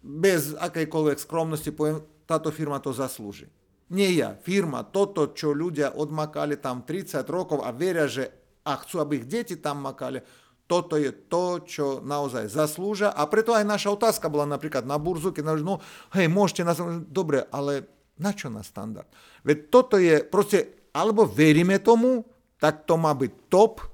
bez 0.02 0.58
akejkoľvek 0.58 1.18
skromnosti 1.22 1.70
poviem, 1.70 2.02
táto 2.26 2.50
firma 2.50 2.82
to 2.82 2.90
zaslúži. 2.90 3.46
Nie 3.94 4.10
ja, 4.18 4.34
firma, 4.34 4.82
toto, 4.82 5.30
čo 5.30 5.54
ľudia 5.54 5.94
odmakali 5.94 6.58
tam 6.58 6.82
30 6.82 7.22
rokov 7.30 7.62
a 7.62 7.70
veria, 7.70 8.10
že 8.10 8.34
a 8.66 8.82
chcú, 8.82 8.98
aby 8.98 9.22
ich 9.22 9.30
deti 9.30 9.62
tam 9.62 9.86
makali, 9.86 10.26
toto 10.66 10.98
je 10.98 11.14
to, 11.30 11.62
čo 11.62 11.86
naozaj 12.02 12.50
zaslúžia. 12.50 13.14
A 13.14 13.30
preto 13.30 13.54
aj 13.54 13.62
naša 13.62 13.94
otázka 13.94 14.26
bola 14.26 14.50
napríklad 14.50 14.82
na 14.90 14.98
burzu, 14.98 15.30
keď 15.30 15.62
no 15.62 15.78
hej, 16.18 16.26
môžete 16.26 16.66
nás... 16.66 16.82
Dobre, 17.06 17.46
ale 17.54 17.86
na 18.18 18.34
čo 18.34 18.50
na 18.50 18.66
standard? 18.66 19.06
Veď 19.46 19.70
toto 19.70 20.02
je 20.02 20.26
proste, 20.26 20.90
alebo 20.90 21.30
veríme 21.30 21.78
tomu, 21.78 22.26
tak 22.58 22.90
to 22.90 22.98
má 22.98 23.14
byť 23.14 23.32
top, 23.54 23.86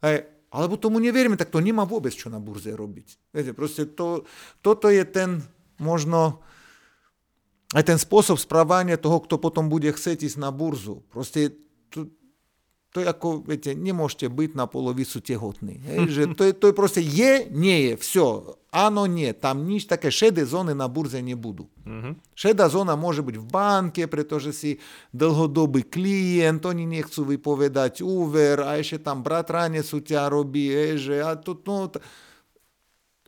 hej, 0.00 0.33
alebo 0.54 0.78
tomu 0.78 1.02
neveríme, 1.02 1.34
tak 1.34 1.50
to 1.50 1.58
nemá 1.58 1.82
vôbec 1.82 2.14
čo 2.14 2.30
na 2.30 2.38
burze 2.38 2.70
robiť. 2.70 3.34
Viete, 3.34 3.50
proste 3.50 3.90
to, 3.90 4.22
toto 4.62 4.86
je 4.86 5.02
ten 5.02 5.42
možno 5.82 6.38
aj 7.74 7.82
ten 7.90 7.98
spôsob 7.98 8.38
správania 8.38 8.94
toho, 8.94 9.18
kto 9.18 9.34
potom 9.42 9.66
bude 9.66 9.90
chcieť 9.90 10.30
ísť 10.30 10.38
na 10.38 10.54
burzu. 10.54 11.02
Proste 11.10 11.58
to, 11.90 12.06
To 12.93 13.05
je 13.05 13.05
ako, 13.05 13.45
viete, 13.45 13.77
nemôžete 13.77 14.33
byť 14.33 14.57
na 14.57 14.65
polovicu 14.65 15.21
tehotný. 15.21 15.77
Hej, 15.85 15.99
že 16.09 16.23
to, 16.33 16.41
je, 16.41 16.57
to 16.57 16.65
je 16.67 16.73
proste 16.73 17.01
je, 17.05 17.45
nie 17.53 17.85
je, 17.85 17.93
все. 18.01 18.25
Áno, 18.73 19.05
nie. 19.05 19.29
Tam 19.37 19.61
nič 19.61 19.85
také 19.85 20.09
šedé 20.09 20.41
zóny 20.41 20.73
na 20.73 20.89
burze 20.89 21.21
nebudú. 21.21 21.69
Uh-huh. 21.85 22.17
Šedá 22.33 22.65
zóna 22.65 22.97
môže 22.97 23.21
byť 23.21 23.37
v 23.37 23.45
banke, 23.45 24.03
pretože 24.09 24.57
si 24.57 24.71
dlhodobý 25.13 25.85
klient, 25.85 26.65
oni 26.65 26.89
nechcú 26.89 27.29
vypovedať 27.29 28.01
úver 28.01 28.65
a 28.65 28.81
ešte 28.81 29.05
tam 29.05 29.21
bratranec 29.21 29.85
u 29.85 30.01
ťa 30.01 30.25
robí, 30.25 30.73
hej, 30.73 30.93
že 30.97 31.15
a 31.21 31.37
to, 31.37 31.61
no, 31.69 31.93
t- 31.93 32.01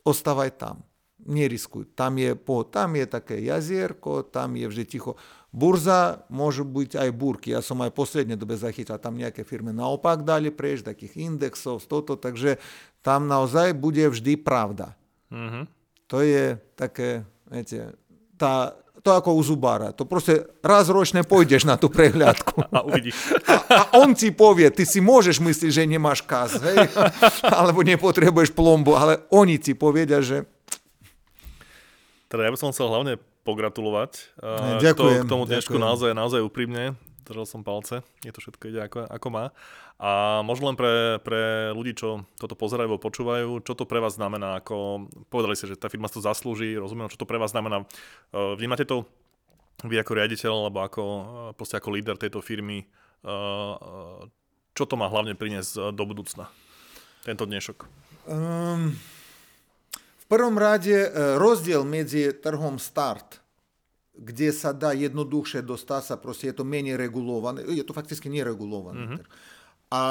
ostávaj 0.02 0.58
tam. 0.58 0.82
Neriskuj. 1.22 1.94
Tam 1.94 2.18
je, 2.18 2.34
po, 2.34 2.66
tam 2.66 2.98
je 2.98 3.06
také 3.06 3.38
jazierko, 3.46 4.26
tam 4.26 4.58
je 4.58 4.66
vždy 4.66 4.84
ticho. 4.90 5.14
Burza 5.57 6.21
môžu 6.29 6.61
byť 6.61 7.01
aj 7.01 7.09
burky. 7.17 7.49
Som 7.65 7.81
aj 7.81 7.89
v 7.89 7.97
poslednej 7.97 8.37
dobe 8.37 8.53
zachytil, 8.53 8.93
tam 9.01 9.17
nejaké 9.17 9.41
firmy 9.41 9.73
naopak 9.73 10.21
dali 10.21 10.53
prejsť, 10.53 10.93
takých 10.93 11.13
indexov, 11.17 11.81
toto, 11.89 12.13
takže 12.13 12.61
tam 13.01 13.25
naozaj 13.25 13.73
bude 13.73 14.05
vždy 14.05 14.37
pravda. 14.37 14.93
Mm-hmm. 15.33 15.63
To 16.13 16.21
je 16.21 16.61
také, 16.77 17.25
viete, 17.49 17.97
tá, 18.37 18.77
to 19.01 19.09
ako 19.17 19.33
u 19.33 19.41
zubára. 19.41 19.89
To 19.97 20.05
proste 20.05 20.45
raz 20.61 20.93
ročne 20.93 21.25
pôjdeš 21.25 21.65
na 21.65 21.73
tú 21.73 21.89
prehľadku. 21.89 22.61
A 22.77 22.85
uvidíš. 22.85 23.17
A, 23.49 23.53
a 23.65 23.81
on 23.97 24.13
ti 24.13 24.29
povie, 24.29 24.69
ty 24.69 24.85
si 24.85 25.01
môžeš 25.01 25.41
myslieť, 25.41 25.71
že 25.73 25.89
nemáš 25.89 26.21
kaz, 26.21 26.61
hej? 26.61 26.85
alebo 27.57 27.81
nepotrebuješ 27.81 28.53
plombu, 28.53 28.93
ale 28.93 29.25
oni 29.33 29.57
ti 29.57 29.73
povedia, 29.73 30.21
že... 30.21 30.45
Teda 32.29 32.45
ja 32.45 32.53
by 32.53 32.59
som 32.61 32.69
chcel 32.69 32.93
hlavne 32.93 33.17
pogratulovať. 33.47 34.35
Ďakujem. 34.83 35.23
K 35.23 35.31
tomu 35.31 35.47
dnešku 35.47 35.79
ďakujem. 35.79 35.87
naozaj, 35.87 36.11
naozaj 36.11 36.43
úprimne. 36.43 36.99
Držal 37.23 37.47
som 37.47 37.63
palce. 37.63 38.03
Je 38.23 38.31
to 38.31 38.43
všetko 38.43 38.71
ide 38.71 38.83
ako, 38.87 39.07
ako 39.07 39.27
má. 39.31 39.55
A 39.99 40.39
možno 40.47 40.71
len 40.71 40.79
pre, 40.79 41.19
pre 41.23 41.71
ľudí, 41.75 41.95
čo 41.95 42.23
toto 42.39 42.55
pozerajú 42.55 42.87
alebo 42.87 43.03
počúvajú, 43.03 43.63
čo 43.67 43.75
to 43.75 43.83
pre 43.83 43.99
vás 43.99 44.15
znamená, 44.15 44.63
ako 44.63 45.07
povedali 45.27 45.59
ste, 45.59 45.71
že 45.71 45.79
tá 45.79 45.91
firma 45.91 46.07
si 46.07 46.19
to 46.19 46.23
zaslúži, 46.23 46.79
rozumiem, 46.79 47.11
čo 47.11 47.19
to 47.19 47.27
pre 47.27 47.35
vás 47.35 47.51
znamená. 47.51 47.83
Vnímate 48.31 48.87
to 48.87 49.03
vy 49.83 49.99
ako 49.99 50.11
riaditeľ 50.15 50.53
alebo 50.69 50.79
ako, 50.87 51.03
proste 51.59 51.75
ako 51.77 51.99
líder 51.99 52.15
tejto 52.15 52.39
firmy, 52.39 52.87
čo 54.71 54.83
to 54.87 54.95
má 54.95 55.11
hlavne 55.11 55.35
priniesť 55.35 55.91
do 55.91 56.03
budúcna, 56.05 56.47
tento 57.27 57.43
dnešok? 57.43 57.89
Um, 58.29 58.95
prvom 60.29 60.59
rade 60.59 61.07
rozdiel 61.39 61.87
medzi 61.87 62.31
trhom 62.35 62.77
start, 62.77 63.39
kde 64.17 64.49
sa 64.49 64.73
dá 64.73 64.91
jednoduchšie 64.97 65.61
dostať 65.61 66.01
sa, 66.03 66.15
proste 66.17 66.51
je 66.51 66.57
to 66.57 66.65
menej 66.67 66.97
regulované, 66.97 67.63
je 67.63 67.85
to 67.85 67.93
fakticky 67.95 68.27
neregulovaný 68.27 68.97
mm-hmm. 68.97 69.19
trh. 69.23 69.29
A 69.87 70.03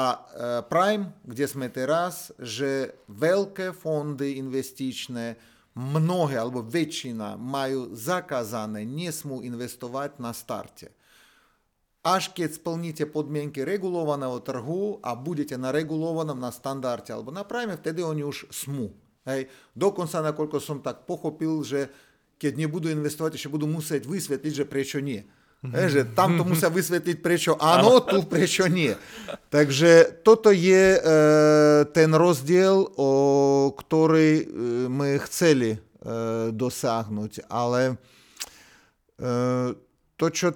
Prime, 0.73 1.13
kde 1.21 1.45
sme 1.45 1.69
teraz, 1.69 2.33
že 2.41 2.97
veľké 3.13 3.77
fondy 3.77 4.41
investičné, 4.41 5.37
mnohé 5.77 6.41
alebo 6.41 6.65
väčšina 6.65 7.37
majú 7.37 7.93
zakázané, 7.93 8.81
nesmú 8.81 9.45
investovať 9.45 10.17
na 10.17 10.33
starte. 10.33 10.89
Až 12.01 12.33
keď 12.33 12.57
splníte 12.57 13.05
podmienky 13.05 13.61
regulovaného 13.61 14.41
trhu 14.41 14.97
a 15.05 15.13
budete 15.13 15.53
na 15.59 15.69
regulovanom, 15.69 16.39
na 16.39 16.49
standarde 16.49 17.13
alebo 17.13 17.29
na 17.29 17.45
Prime, 17.45 17.77
vtedy 17.77 18.01
oni 18.01 18.25
už 18.25 18.49
smú. 18.49 18.89
Hej. 19.27 19.51
Dokonca, 19.75 20.23
nakoľko 20.23 20.57
som 20.63 20.79
tak 20.79 21.03
pochopil, 21.03 21.59
že 21.67 21.91
keď 22.39 22.63
nebudú 22.63 22.87
investovať, 22.87 23.35
ešte 23.35 23.51
budú 23.51 23.67
musieť 23.67 24.07
vysvetliť, 24.07 24.53
že 24.63 24.65
prečo 24.65 25.03
nie. 25.03 25.27
Je, 25.57 25.89
že 25.89 26.01
tam 26.13 26.37
to 26.37 26.45
musia 26.45 26.69
vysvetliť, 26.69 27.17
prečo 27.17 27.57
áno, 27.57 27.97
tu 28.05 28.23
prečo 28.29 28.69
nie. 28.69 28.93
Takže 29.49 30.21
toto 30.21 30.53
je 30.53 30.95
e, 30.95 30.99
ten 31.91 32.13
rozdiel, 32.13 32.93
o 32.93 33.11
ktorý 33.73 34.29
e, 34.37 34.45
my 34.85 35.17
chceli 35.25 35.75
e, 35.75 35.79
dosiahnuť. 36.53 37.49
Ale 37.49 37.81
e, 37.89 37.95
to, 40.13 40.27
čo... 40.29 40.53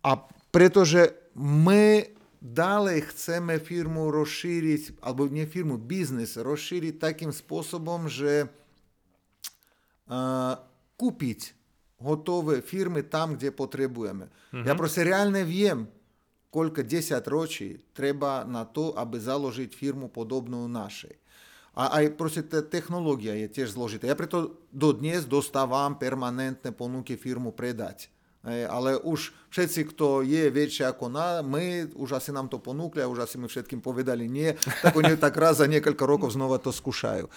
A 0.00 0.16
pretože 0.48 1.12
my 1.36 2.13
Dalej 2.44 3.00
chcemy 3.00 3.58
firmu 3.58 4.10
rozszerzyć, 4.10 4.92
albo 5.00 5.26
nie 5.26 5.46
firmu, 5.46 5.78
biznes 5.78 6.36
rozszerzyć 6.36 7.00
takim 7.00 7.32
sposobem, 7.32 8.08
że 8.08 8.48
e, 10.10 10.56
kupić 10.96 11.54
gotowe 12.00 12.62
firmy 12.62 13.02
tam, 13.02 13.36
gdzie 13.36 13.52
potrzebujemy. 13.52 14.28
Mhm. 14.52 14.66
Ja 14.66 14.74
просто 14.74 15.04
реально 15.04 15.46
wiem, 15.46 15.86
сколько 16.48 16.82
10 16.84 17.26
roczy 17.26 17.78
trzeba 17.94 18.44
na 18.44 18.64
to, 18.64 18.98
aby 18.98 19.20
założyć 19.20 19.74
firmę 19.74 20.08
podobną 20.08 20.68
naszej. 20.68 21.18
А, 21.74 22.00
а 22.00 22.10
просто 22.10 22.42
те, 22.42 22.62
технологія 22.62 23.34
є 23.34 23.48
теж 23.48 23.70
зложити. 23.70 24.06
Я 24.06 24.14
прито 24.14 24.50
до 24.72 24.92
днес 24.92 25.24
доставам 25.24 25.98
перманентне 25.98 26.72
понуки 26.72 27.16
фірму 27.16 27.52
придати. 27.52 28.06
Але 28.68 28.96
уж 28.96 29.32
všetci, 29.54 29.94
kto 29.94 30.26
je 30.26 30.50
väčšie 30.50 30.90
ako 30.90 31.06
na, 31.06 31.38
my, 31.46 31.94
už 31.94 32.18
asi 32.18 32.34
nám 32.34 32.50
to 32.50 32.58
ponúkli 32.58 32.98
a 32.98 33.06
už 33.06 33.22
asi 33.22 33.38
my 33.38 33.46
všetkým 33.46 33.78
povedali 33.78 34.26
nie, 34.26 34.50
tak 34.82 34.98
oni 34.98 35.14
tak 35.14 35.38
raz 35.38 35.62
za 35.62 35.70
niekoľko 35.70 36.02
rokov 36.02 36.34
znova 36.34 36.58
to 36.58 36.74
skúšajú. 36.74 37.30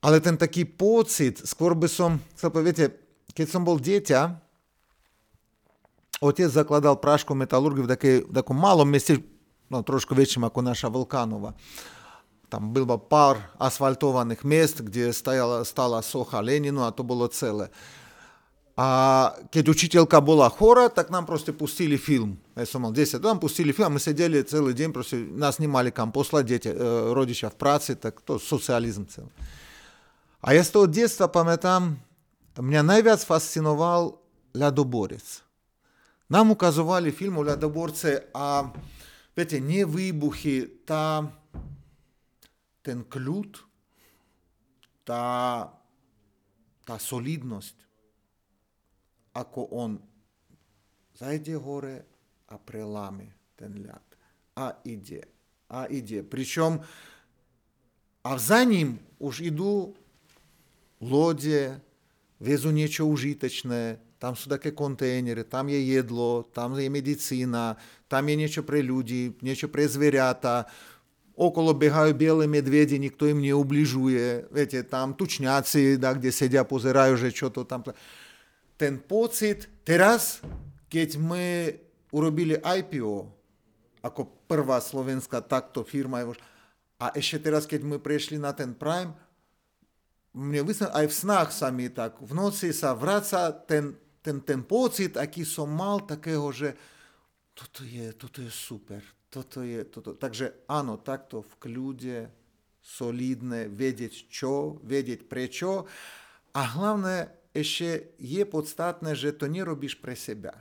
Ale 0.00 0.16
ten 0.24 0.40
taký 0.40 0.64
pocit, 0.64 1.44
skôr 1.44 1.76
by 1.76 1.84
som 1.92 2.16
chcel 2.32 2.48
povedať, 2.48 2.96
keď 3.36 3.46
som 3.52 3.68
bol 3.68 3.76
dieťa, 3.76 4.32
otec 6.24 6.48
zakladal 6.48 6.96
prášku 6.96 7.36
metalurgiu 7.36 7.84
v, 7.84 7.92
takej, 7.92 8.16
v 8.24 8.32
takom 8.32 8.56
malom 8.56 8.88
meste, 8.88 9.20
no 9.68 9.84
trošku 9.84 10.16
väčším 10.16 10.48
ako 10.48 10.64
naša 10.64 10.88
Vulkanova. 10.88 11.52
Tam 12.48 12.72
bylo 12.72 12.96
pár 12.96 13.44
asfaltovaných 13.60 14.40
miest, 14.48 14.80
kde 14.80 15.12
stajala, 15.12 15.68
stala 15.68 16.00
socha 16.00 16.40
Leninu 16.40 16.80
a 16.80 16.96
to 16.96 17.04
bolo 17.04 17.28
celé. 18.80 18.88
A 18.88 19.36
keď 19.52 19.64
učiteľka 19.68 20.24
bola 20.24 20.48
chora, 20.48 20.88
tak 20.88 21.12
nám 21.12 21.28
proste 21.28 21.52
pustili 21.52 22.00
film. 22.00 22.40
Ja 22.56 22.64
som 22.64 22.80
mal 22.80 22.96
10, 22.96 23.20
nám 23.20 23.36
pustili 23.36 23.76
film 23.76 23.92
a 23.92 23.94
my 23.96 24.00
sedeli 24.00 24.40
celý 24.40 24.72
deň, 24.72 24.88
proste 24.88 25.20
nás 25.20 25.60
nemali 25.60 25.92
kam 25.92 26.08
poslať, 26.08 26.44
dieťa, 26.48 26.70
rodičia 27.12 27.52
v 27.52 27.60
práci, 27.60 28.00
tak 28.00 28.24
to 28.24 28.40
socializm 28.40 29.04
celý. 29.04 29.28
A 30.40 30.56
ja 30.56 30.64
z 30.64 30.72
toho 30.72 30.88
detstva 30.88 31.28
pamätám, 31.28 31.92
mňa 32.56 32.80
najviac 32.80 33.20
fascinoval 33.20 34.16
ľadoborec. 34.56 35.44
Nám 36.32 36.56
ukazovali 36.56 37.12
film 37.12 37.42
o 37.42 37.44
ľadoborce 37.44 38.32
a 38.32 38.72
viete, 39.36 39.60
nie 39.60 39.84
výbuchy, 39.84 40.86
tá, 40.88 41.26
ten 42.80 43.04
kľud, 43.04 43.60
tá, 45.04 45.24
tá 46.86 46.96
solidnosť, 46.96 47.89
ako 49.34 49.60
on 49.70 49.92
zajde 51.14 51.54
hore 51.60 51.96
a 52.50 52.56
preláme 52.58 53.54
ten 53.54 53.76
ľad. 53.84 54.06
A 54.58 54.74
ide, 54.84 55.24
a 55.70 55.86
ide. 55.86 56.24
Pričom 56.26 56.80
a 58.20 58.30
za 58.36 58.60
ním 58.64 59.00
už 59.16 59.48
idú 59.48 59.96
lode, 61.00 61.80
vezú 62.36 62.68
niečo 62.68 63.08
užitečné, 63.08 63.96
tam 64.20 64.36
sú 64.36 64.52
také 64.52 64.76
kontajnery, 64.76 65.48
tam 65.48 65.72
je 65.72 65.80
jedlo, 65.80 66.44
tam 66.52 66.76
je 66.76 66.92
medicína, 66.92 67.80
tam 68.04 68.28
je 68.28 68.34
niečo 68.36 68.60
pre 68.60 68.84
ľudí, 68.84 69.40
niečo 69.40 69.72
pre 69.72 69.88
zvieratá, 69.88 70.68
okolo 71.32 71.72
behajú 71.72 72.12
biele 72.12 72.44
medvede, 72.44 73.00
nikto 73.00 73.24
im 73.24 73.40
neubližuje, 73.40 74.52
viete, 74.52 74.84
tam 74.84 75.16
tučňáci, 75.16 75.96
da, 75.96 76.12
kde 76.12 76.28
sedia, 76.28 76.68
pozerajú, 76.68 77.16
že 77.16 77.32
čo 77.32 77.48
to 77.48 77.64
tam... 77.64 77.80
Ten 78.80 78.96
pocit, 78.96 79.68
teraz, 79.84 80.40
keď 80.88 81.20
my 81.20 81.76
urobili 82.16 82.56
IPO, 82.56 83.28
ako 84.00 84.48
prvá 84.48 84.80
slovenská 84.80 85.44
takto 85.44 85.84
firma, 85.84 86.24
a 86.96 87.12
ešte 87.12 87.44
teraz, 87.44 87.68
keď 87.68 87.84
my 87.84 87.96
prešli 88.00 88.40
na 88.40 88.56
ten 88.56 88.72
Prime, 88.72 89.12
mne 90.32 90.64
aj 90.72 91.06
v 91.10 91.14
snách 91.14 91.52
sa 91.52 91.68
mi 91.68 91.92
tak, 91.92 92.16
v 92.24 92.32
noci 92.32 92.72
sa 92.72 92.96
vraca 92.96 93.52
ten, 93.52 93.92
ten, 94.24 94.40
ten 94.40 94.64
pocit, 94.64 95.20
aký 95.20 95.44
som 95.44 95.68
mal 95.68 96.00
takého, 96.00 96.48
že 96.48 96.72
toto 97.52 97.84
je, 97.84 98.16
toto 98.16 98.40
je 98.40 98.48
super, 98.48 99.04
toto 99.28 99.60
je, 99.60 99.84
toto. 99.84 100.16
Takže 100.16 100.64
áno, 100.70 100.96
takto 101.02 101.44
v 101.44 101.52
kľude, 101.60 102.18
solidné, 102.80 103.68
vedieť 103.68 104.32
čo, 104.32 104.80
vedieť 104.80 105.28
prečo. 105.28 105.84
A 106.56 106.60
hlavne 106.64 107.39
ešte 107.50 108.14
je 108.18 108.42
podstatné, 108.46 109.18
že 109.18 109.34
to 109.34 109.50
nerobíš 109.50 109.98
pre 109.98 110.14
seba. 110.14 110.54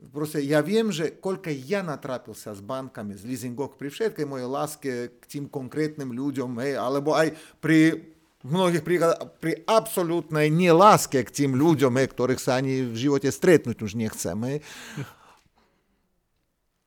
Proste 0.00 0.40
ja 0.40 0.64
viem, 0.64 0.88
že 0.88 1.12
koľko 1.20 1.52
ja 1.68 1.84
natrapil 1.84 2.32
sa 2.32 2.56
s 2.56 2.64
bankami, 2.64 3.20
z 3.20 3.28
leasingok, 3.28 3.76
pri 3.76 3.92
všetkej 3.92 4.24
mojej 4.24 4.48
láske 4.48 4.90
k 5.20 5.22
tým 5.28 5.44
konkrétnym 5.44 6.16
ľuďom, 6.16 6.56
hej, 6.64 6.80
alebo 6.80 7.12
aj 7.12 7.36
pri 7.60 8.08
mnohých 8.40 8.80
príkladoch 8.80 9.36
pri 9.36 9.60
absolútnej 9.68 10.48
neláske 10.48 11.20
k 11.20 11.44
tým 11.44 11.52
ľuďom, 11.52 11.92
ktorých 11.92 12.40
sa 12.40 12.56
ani 12.56 12.88
v 12.88 12.96
živote 12.96 13.28
stretnúť 13.28 13.84
už 13.84 13.92
nechceme. 14.00 14.64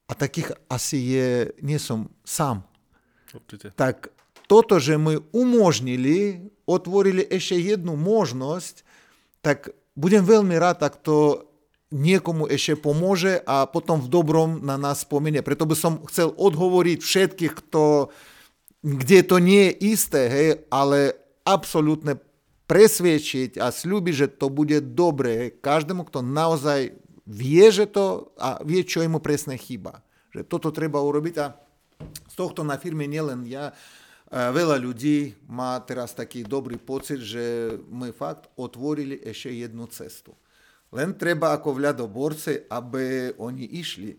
a 0.09 0.11
takých 0.17 0.57
asi 0.65 0.97
je, 1.13 1.29
nie 1.61 1.77
som 1.77 2.09
sám. 2.25 2.65
Určite. 3.29 3.73
Tak 3.77 4.09
toto, 4.49 4.81
že 4.81 4.97
my 4.97 5.21
umožnili, 5.33 6.49
otvorili 6.65 7.25
ešte 7.29 7.57
jednu 7.57 7.93
možnosť, 7.97 8.85
tak 9.43 9.75
budem 9.93 10.23
veľmi 10.23 10.55
rád, 10.55 10.87
ak 10.87 11.03
to 11.03 11.43
niekomu 11.93 12.49
ešte 12.49 12.79
pomôže 12.79 13.37
a 13.45 13.69
potom 13.69 14.01
v 14.01 14.09
dobrom 14.09 14.63
na 14.65 14.81
nás 14.81 15.05
spomenie. 15.05 15.45
Preto 15.45 15.69
by 15.69 15.75
som 15.77 16.01
chcel 16.09 16.33
odhovoriť 16.33 16.99
všetkých, 17.05 17.53
kto, 17.53 18.09
kde 18.81 19.19
to 19.21 19.37
nie 19.37 19.69
je 19.69 19.93
isté, 19.93 20.21
hej, 20.25 20.47
ale 20.73 21.13
absolútne 21.45 22.17
presviedčiť 22.65 23.61
a 23.61 23.69
slúbiť, 23.69 24.15
že 24.15 24.27
to 24.33 24.49
bude 24.49 24.97
dobré 24.97 25.53
každému, 25.53 26.09
kto 26.09 26.25
naozaj 26.25 26.97
vie, 27.29 27.65
že 27.69 27.85
to 27.85 28.33
a 28.41 28.57
vie, 28.65 28.81
čo 28.81 29.05
mu 29.05 29.21
presne 29.21 29.53
chýba. 29.59 30.01
Že 30.33 30.49
toto 30.49 30.73
treba 30.73 30.97
urobiť 30.97 31.35
a 31.37 31.53
z 32.31 32.33
tohto 32.33 32.65
na 32.65 32.81
firme 32.81 33.05
nielen 33.05 33.45
ja, 33.45 33.69
veľa 34.33 34.81
ľudí 34.81 35.37
má 35.45 35.77
teraz 35.85 36.17
taký 36.17 36.41
dobrý 36.41 36.81
pocit, 36.81 37.21
že 37.21 37.77
my 37.85 38.09
fakt 38.09 38.49
otvorili 38.57 39.21
ešte 39.21 39.53
jednu 39.53 39.85
cestu. 39.93 40.33
Len 40.93 41.13
treba 41.17 41.57
ako 41.57 41.73
v 41.73 41.89
ľadoborce, 41.89 42.69
aby 42.69 43.33
oni 43.41 43.65
išli. 43.81 44.13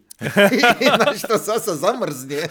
Ináč 0.83 1.23
to 1.23 1.39
zase 1.39 1.79
zamrzne. 1.79 2.51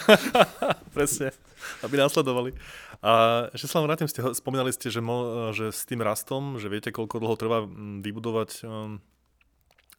Presne, 0.96 1.36
aby 1.84 2.00
následovali. 2.00 2.56
A 3.04 3.46
ešte 3.52 3.68
sa 3.68 3.84
vám 3.84 3.92
vrátim, 3.92 4.08
ste, 4.08 4.24
spomínali 4.32 4.72
ste, 4.72 4.88
že, 4.88 5.04
mo, 5.04 5.52
že 5.52 5.76
s 5.76 5.84
tým 5.84 6.00
rastom, 6.00 6.56
že 6.56 6.72
viete, 6.72 6.96
koľko 6.96 7.20
dlho 7.20 7.36
trvá 7.36 7.68
vybudovať 8.00 8.64
um, 8.64 9.04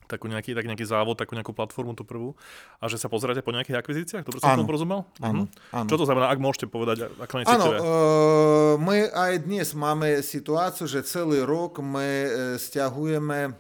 takú 0.07 0.29
nejaký, 0.29 0.53
tak 0.53 0.69
nejaký 0.69 0.85
závod, 0.85 1.17
takú 1.17 1.35
nejakú 1.37 1.53
platformu, 1.57 1.97
tú 1.97 2.05
prvú, 2.05 2.37
a 2.79 2.89
že 2.89 3.01
sa 3.01 3.09
pozeráte 3.09 3.41
po 3.41 3.53
nejakých 3.53 3.81
akvizíciách? 3.81 4.25
Dobre 4.25 4.41
som 4.41 4.57
tomu 4.57 4.69
porozumel? 4.69 5.09
Áno, 5.21 5.49
áno. 5.73 5.89
Čo 5.89 5.97
to 6.01 6.07
znamená, 6.07 6.31
ak 6.31 6.41
môžete 6.41 6.67
povedať, 6.69 7.09
Áno, 7.45 7.67
uh, 7.67 8.75
my 8.81 9.11
aj 9.11 9.33
dnes 9.49 9.73
máme 9.77 10.21
situáciu, 10.21 10.87
že 10.87 11.05
celý 11.05 11.43
rok 11.43 11.81
my 11.81 12.09
uh, 12.25 12.29
stiahujeme 12.61 13.57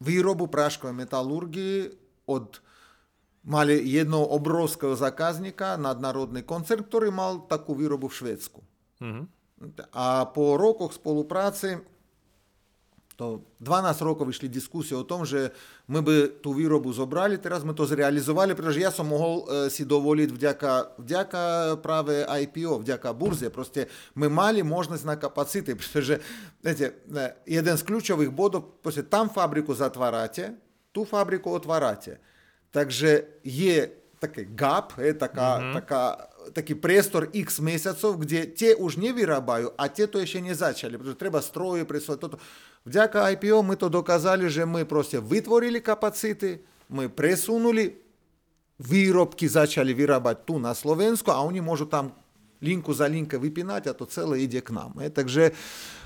výrobu 0.00 0.48
práškovej 0.48 0.96
metalurgii 0.96 1.78
od 2.26 2.62
mali 3.44 3.80
jedného 3.84 4.24
obrovského 4.36 4.92
zákazníka, 4.96 5.80
nadnárodný 5.80 6.44
koncern, 6.44 6.84
ktorý 6.84 7.08
mal 7.08 7.44
takú 7.48 7.72
výrobu 7.72 8.08
v 8.12 8.16
Švédsku. 8.16 8.60
Mm-hmm. 9.00 9.24
A 9.92 10.28
po 10.32 10.56
rokoch 10.56 10.96
spolupráce, 10.96 11.84
to 13.20 13.44
12 13.60 14.00
rokov 14.00 14.24
vyšli 14.24 14.48
diskusie 14.48 14.96
o 14.96 15.04
tom, 15.04 15.28
že 15.28 15.52
my 15.92 16.00
by 16.00 16.40
tú 16.40 16.56
výrobu 16.56 16.88
zobrali, 16.88 17.36
teraz 17.36 17.60
sme 17.60 17.76
to 17.76 17.84
zrealizovali, 17.84 18.56
pretože 18.56 18.80
ja 18.80 18.88
som 18.88 19.12
mohol 19.12 19.44
e, 19.44 19.68
si 19.68 19.84
dovoliť 19.84 20.32
vďaka, 20.32 20.96
vďaka 20.96 21.42
práve 21.84 22.24
IPO, 22.24 22.80
vďaka 22.80 23.12
burze. 23.12 23.52
Proste 23.52 23.92
my 24.16 24.32
mali 24.32 24.64
možnosť 24.64 25.04
na 25.04 25.20
kapacity, 25.20 25.76
pretože 25.76 26.16
viete, 26.64 26.96
jeden 27.44 27.76
z 27.76 27.82
kľúčových 27.84 28.32
bodov, 28.32 28.80
proste 28.80 29.04
tam 29.04 29.28
fabriku 29.28 29.76
zatvárate, 29.76 30.56
tú 30.88 31.04
fabriku 31.04 31.52
otvárate. 31.52 32.16
Takže 32.72 33.44
je 33.44 34.00
také 34.16 34.48
gap, 34.48 34.96
je 34.96 35.12
taká, 35.12 35.48
mm-hmm. 35.60 35.74
taká, 35.80 36.02
taký 36.56 36.72
priestor 36.76 37.28
x 37.32 37.60
mesiacov, 37.60 38.20
kde 38.20 38.48
tie 38.52 38.72
už 38.76 38.96
nevyrábajú 38.96 39.76
a 39.76 39.88
tie 39.92 40.08
to 40.08 40.20
ešte 40.20 40.44
nezačali, 40.44 40.96
pretože 41.00 41.20
treba 41.20 41.40
stroje 41.44 41.88
presovať 41.88 42.18
toto. 42.20 42.36
Vďaka 42.88 43.28
IPO 43.36 43.60
my 43.60 43.76
to 43.76 43.92
dokázali, 43.92 44.48
že 44.48 44.64
my 44.64 44.88
proste 44.88 45.20
vytvorili 45.20 45.84
kapacity, 45.84 46.64
my 46.88 47.12
presunuli, 47.12 48.00
výrobky 48.80 49.44
začali 49.44 49.92
vyrábať 49.92 50.48
tu 50.48 50.56
na 50.56 50.72
Slovensku 50.72 51.28
a 51.28 51.44
oni 51.44 51.60
môžu 51.60 51.84
tam 51.84 52.16
linku 52.64 52.92
za 52.96 53.04
linke 53.04 53.36
vypínať 53.36 53.92
a 53.92 53.96
to 53.96 54.08
celé 54.08 54.48
ide 54.48 54.64
k 54.64 54.72
nám. 54.72 54.96
Je. 55.00 55.08
Takže 55.12 55.42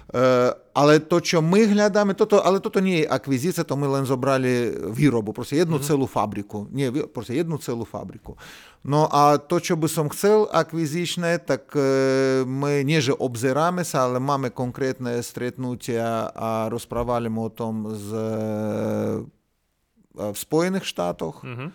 Uh, 0.05 0.53
ale 0.77 1.01
to, 1.01 1.17
čo 1.17 1.41
my 1.41 1.65
hľadáme, 1.65 2.13
toto, 2.13 2.37
ale 2.45 2.61
toto 2.61 2.77
nie 2.77 3.03
je 3.03 3.09
akvizícia, 3.09 3.65
to 3.65 3.73
my 3.73 3.89
len 3.89 4.05
zobrali 4.05 4.77
výrobu, 4.93 5.33
proste 5.33 5.57
jednu 5.57 5.81
mm-hmm. 5.81 5.89
celú 5.89 6.05
fabriku. 6.05 6.69
Nie, 6.69 6.93
proste 7.09 7.41
jednu 7.41 7.57
celú 7.57 7.89
fabriku. 7.89 8.37
No 8.85 9.09
a 9.09 9.41
to, 9.41 9.65
čo 9.65 9.81
by 9.81 9.89
som 9.89 10.13
chcel 10.13 10.45
akvizičné, 10.53 11.41
tak 11.49 11.73
uh, 11.73 12.45
my 12.45 12.85
nie, 12.85 13.01
že 13.01 13.17
obzeráme 13.17 13.81
sa, 13.81 14.05
ale 14.05 14.21
máme 14.21 14.53
konkrétne 14.53 15.17
stretnutia 15.25 16.29
a 16.37 16.69
rozprávali 16.69 17.33
o 17.33 17.49
tom 17.49 17.89
z, 17.97 18.09
uh, 18.13 19.25
v 20.31 20.37
Spojených 20.37 20.85
štátoch. 20.85 21.41
Mm-hmm. 21.41 21.71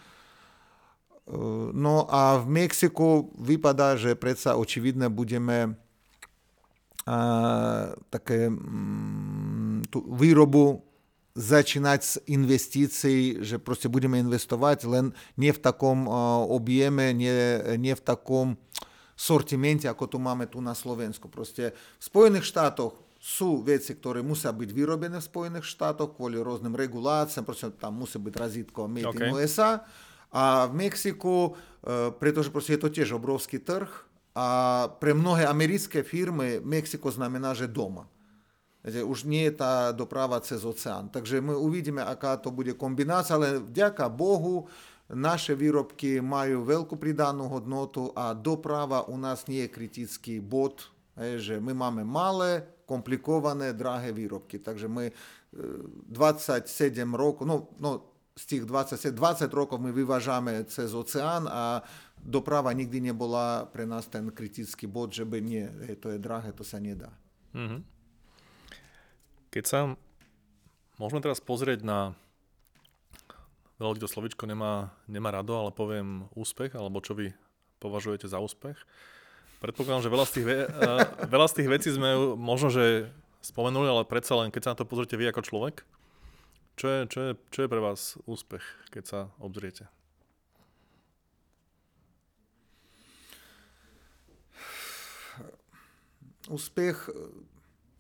No 1.78 2.10
a 2.10 2.42
v 2.42 2.46
Mexiku 2.50 3.30
vypadá, 3.38 3.94
že 4.02 4.18
predsa 4.18 4.58
očividne 4.58 5.14
budeme 5.14 5.78
nie, 17.16 17.36
nie 17.80 17.94
v 17.96 18.04
takom 18.04 18.60
sortimente, 19.20 19.88
ako 19.88 20.16
tu 20.16 20.18
máme 20.20 20.48
tu 20.48 20.64
na 20.64 20.76
Slovensku. 20.76 21.28
Proste 21.28 21.76
v 21.76 22.04
Spojených 22.04 22.48
štátoch 22.48 22.96
sú 23.20 23.60
veci, 23.60 24.00
ktoré 24.00 24.24
musia 24.24 24.56
byť 24.56 24.70
vyrobené 24.72 25.20
v 25.20 25.28
Spojených 25.28 25.68
štátoch 25.68 26.16
kvôli 26.16 26.40
rôznym 26.40 26.72
reguláciám, 26.72 27.44
proste 27.44 27.68
tam 27.76 28.00
musí 28.00 28.16
byť 28.16 28.34
razítko 28.36 28.88
Made 28.88 29.12
okay. 29.12 29.28
in 29.28 29.36
USA. 29.36 29.84
A 30.32 30.72
v 30.72 30.88
Mexiku, 30.88 31.58
pretože 32.22 32.48
proste 32.48 32.80
je 32.80 32.82
to 32.86 32.90
tiež 32.94 33.20
obrovský 33.20 33.60
trh, 33.60 33.92
a 34.38 34.48
pre 35.02 35.12
mnohé 35.18 35.50
americké 35.50 36.06
firmy 36.06 36.62
Mexiko 36.62 37.10
znamená, 37.10 37.58
že 37.58 37.66
doma. 37.68 38.06
Už 38.86 39.28
nie 39.28 39.52
je 39.52 39.60
tá 39.60 39.92
doprava 39.92 40.40
cez 40.40 40.64
oceán. 40.64 41.12
Takže 41.12 41.44
my 41.44 41.52
uvidíme, 41.52 42.00
aká 42.00 42.40
to 42.40 42.48
bude 42.48 42.72
kombinácia, 42.80 43.36
ale 43.36 43.60
vďaka 43.60 44.08
Bohu 44.08 44.72
naše 45.10 45.58
výrobky 45.58 46.22
majú 46.22 46.64
veľkú 46.64 46.96
pridanú 46.96 47.50
hodnotu 47.50 48.14
a 48.14 48.32
doprava 48.32 49.10
u 49.10 49.18
nás 49.18 49.50
nie 49.50 49.66
je 49.66 49.74
kritický 49.74 50.40
bod, 50.40 50.86
že 51.18 51.60
my 51.60 51.74
máme 51.76 52.08
malé, 52.08 52.64
komplikované, 52.88 53.74
drahé 53.74 54.10
výrobky. 54.10 54.58
Takže 54.58 54.90
my 54.90 55.12
27 56.10 56.66
e, 56.66 57.04
rokov, 57.14 57.46
no, 57.46 57.70
no 57.78 58.10
z 58.40 58.44
tých 58.46 58.64
20, 58.64 59.12
20 59.14 59.52
rokov 59.52 59.78
my 59.84 59.92
vyvážame 59.92 60.64
cez 60.72 60.96
oceán 60.96 61.46
a 61.52 61.84
doprava 62.24 62.72
nikdy 62.76 63.12
nebola 63.12 63.66
pre 63.72 63.88
nás 63.88 64.08
ten 64.08 64.30
kritický 64.30 64.86
bod, 64.86 65.16
že 65.16 65.24
by 65.24 65.40
nie, 65.40 65.66
to 66.00 66.14
je 66.14 66.20
drahé, 66.20 66.52
to 66.54 66.64
sa 66.68 66.78
nedá. 66.78 67.12
Mm-hmm. 67.56 67.82
Keď 69.50 69.64
sa 69.66 69.80
môžeme 71.02 71.24
teraz 71.24 71.42
pozrieť 71.42 71.82
na 71.82 72.14
veľa 73.80 73.96
ľudí 73.96 74.04
to 74.04 74.12
slovičko 74.12 74.44
nemá, 74.46 74.92
nemá 75.08 75.32
rado, 75.32 75.56
ale 75.56 75.72
poviem 75.72 76.28
úspech, 76.36 76.76
alebo 76.76 77.00
čo 77.00 77.16
vy 77.16 77.32
považujete 77.80 78.28
za 78.28 78.38
úspech. 78.44 78.76
Predpokladám, 79.64 80.04
že 80.04 80.14
veľa 80.14 80.26
z 80.28 80.32
tých, 80.36 80.46
ve- 80.46 80.70
veľa 81.34 81.48
z 81.48 81.56
tých 81.56 81.72
vecí 81.72 81.90
sme 81.96 82.36
možno, 82.36 82.70
že 82.70 83.08
spomenuli, 83.40 83.88
ale 83.88 84.04
predsa 84.04 84.36
len, 84.36 84.52
keď 84.52 84.62
sa 84.62 84.72
na 84.76 84.80
to 84.84 84.88
pozrite 84.88 85.16
vy 85.16 85.32
ako 85.32 85.42
človek, 85.42 85.88
čo 86.76 86.86
je, 86.88 87.00
čo 87.12 87.20
je, 87.20 87.32
čo 87.52 87.60
je 87.64 87.72
pre 87.72 87.82
vás 87.84 88.16
úspech, 88.28 88.64
keď 88.92 89.04
sa 89.04 89.20
obzriete? 89.40 89.88
Úspech, 96.50 97.14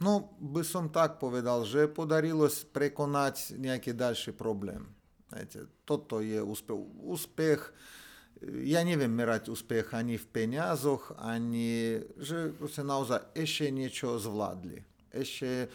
no 0.02 0.34
by 0.41 0.66
som 0.66 0.89
tak 0.89 1.22
povedal, 1.22 1.64
že 1.64 1.86
podarilo 1.86 2.50
prekonať 2.50 3.56
nejaký 3.56 3.93
ďalší 3.93 4.34
problém. 4.34 4.89
Viete, 5.30 5.70
toto 5.86 6.26
je 6.26 6.41
úspech. 6.41 6.78
Úspech, 7.06 7.61
ja 8.65 8.82
neviem 8.82 9.14
merať 9.14 9.53
úspech 9.53 9.94
ani 9.94 10.18
v 10.18 10.26
peniazoch, 10.34 11.14
ani, 11.22 12.02
že 12.18 12.49
proste 12.57 12.82
naozaj 12.82 13.30
ešte 13.38 13.69
niečo 13.69 14.18
zvládli. 14.18 14.82
Ešte, 15.14 15.69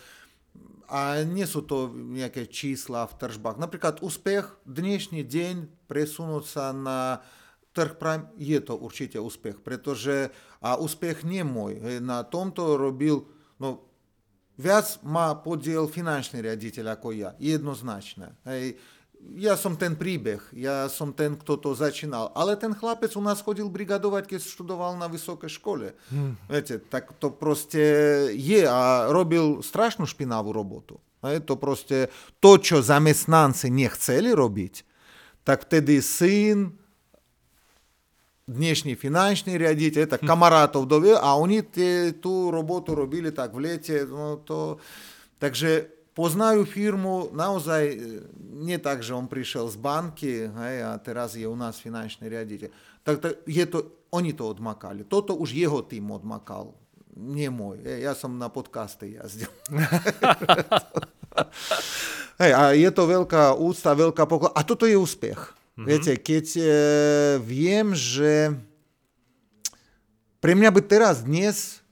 a 0.90 1.22
nie 1.22 1.46
sú 1.46 1.62
to 1.62 1.94
nejaké 1.94 2.50
čísla 2.50 3.06
v 3.06 3.14
tržbách. 3.14 3.62
Napríklad 3.62 4.02
úspech, 4.02 4.58
dnešný 4.66 5.22
deň 5.22 5.86
presunúť 5.86 6.44
sa 6.50 6.74
na 6.74 7.22
Prime 7.74 8.30
je 8.38 8.58
to 8.62 8.78
určite 8.78 9.18
úspech, 9.18 9.60
pretože 9.60 10.30
a 10.62 10.78
úspech 10.78 11.26
nie 11.26 11.42
môj. 11.42 12.00
Na 12.00 12.22
tomto 12.22 12.78
robil, 12.78 13.26
no 13.58 13.84
viac 14.56 15.02
má 15.02 15.34
podiel 15.34 15.90
finančný 15.90 16.40
riaditeľ 16.40 16.94
ako 16.94 17.08
ja, 17.12 17.30
jednoznačne. 17.42 18.38
Hej. 18.46 18.78
Ja 19.24 19.56
som 19.56 19.72
ten 19.72 19.96
príbeh, 19.96 20.40
ja 20.52 20.84
som 20.92 21.08
ten, 21.08 21.32
kto 21.32 21.56
to 21.56 21.70
začínal. 21.72 22.28
Ale 22.36 22.60
ten 22.60 22.76
chlapec 22.76 23.08
u 23.16 23.24
nás 23.24 23.40
chodil 23.40 23.72
brigadovať, 23.72 24.28
keď 24.28 24.40
študoval 24.44 25.00
na 25.00 25.08
vysokej 25.08 25.48
škole. 25.48 25.96
Hmm. 26.12 26.36
Viete, 26.44 26.76
tak 26.76 27.08
to 27.16 27.32
proste 27.32 27.80
je 28.36 28.68
a 28.68 29.08
robil 29.08 29.64
strašnú 29.64 30.04
špinavú 30.04 30.52
robotu. 30.52 31.00
Hej, 31.24 31.48
to 31.48 31.56
proste, 31.56 32.12
to, 32.36 32.60
čo 32.60 32.84
zamestnanci 32.84 33.72
nechceli 33.72 34.36
robiť, 34.36 34.84
tak 35.40 35.64
vtedy 35.64 36.04
syn, 36.04 36.76
dnešný 38.44 38.92
finančný 38.92 39.56
riaditeľ, 39.56 40.04
tak 40.04 40.20
kamarátov 40.20 40.84
dovie 40.84 41.16
a 41.16 41.32
oni 41.40 41.64
tie, 41.64 42.12
tú 42.20 42.52
robotu 42.52 42.92
robili 42.92 43.32
tak 43.32 43.56
v 43.56 43.72
lete. 43.72 44.04
No 44.04 44.36
to, 44.44 44.76
takže 45.40 45.88
poznajú 46.12 46.68
firmu 46.68 47.32
naozaj 47.32 47.96
nie 48.60 48.76
tak, 48.78 49.00
že 49.00 49.16
on 49.16 49.26
prišiel 49.26 49.72
z 49.72 49.76
banky 49.80 50.32
hej, 50.46 50.76
a 50.84 50.92
teraz 51.00 51.34
je 51.34 51.48
u 51.48 51.56
nás 51.56 51.80
finančný 51.80 52.28
riaditeľ. 52.28 52.68
Tak 53.04 53.14
to, 53.20 53.28
je 53.48 53.64
to, 53.64 53.78
oni 54.12 54.36
to 54.36 54.44
odmakali. 54.52 55.08
Toto 55.08 55.34
už 55.34 55.56
jeho 55.56 55.80
tým 55.80 56.12
odmakal, 56.12 56.76
nie 57.16 57.48
môj. 57.48 57.80
Ja 57.80 58.12
som 58.12 58.36
na 58.36 58.52
podcaste 58.52 59.08
jazdil. 59.08 59.50
hej, 62.44 62.52
a 62.52 62.76
je 62.76 62.90
to 62.92 63.02
veľká 63.08 63.56
úcta, 63.56 63.96
veľká 63.96 64.28
poklad. 64.28 64.52
A 64.52 64.60
toto 64.60 64.84
je 64.84 65.00
úspech. 65.00 65.63
Mm-hmm. 65.74 65.86
Viete, 65.90 66.12
keď 66.14 66.46
e, 66.54 66.64
viem, 67.42 67.90
že 67.98 68.54
pre 70.38 70.54
mňa 70.54 70.70
by 70.70 70.80
teraz 70.86 71.26
dnes, 71.26 71.82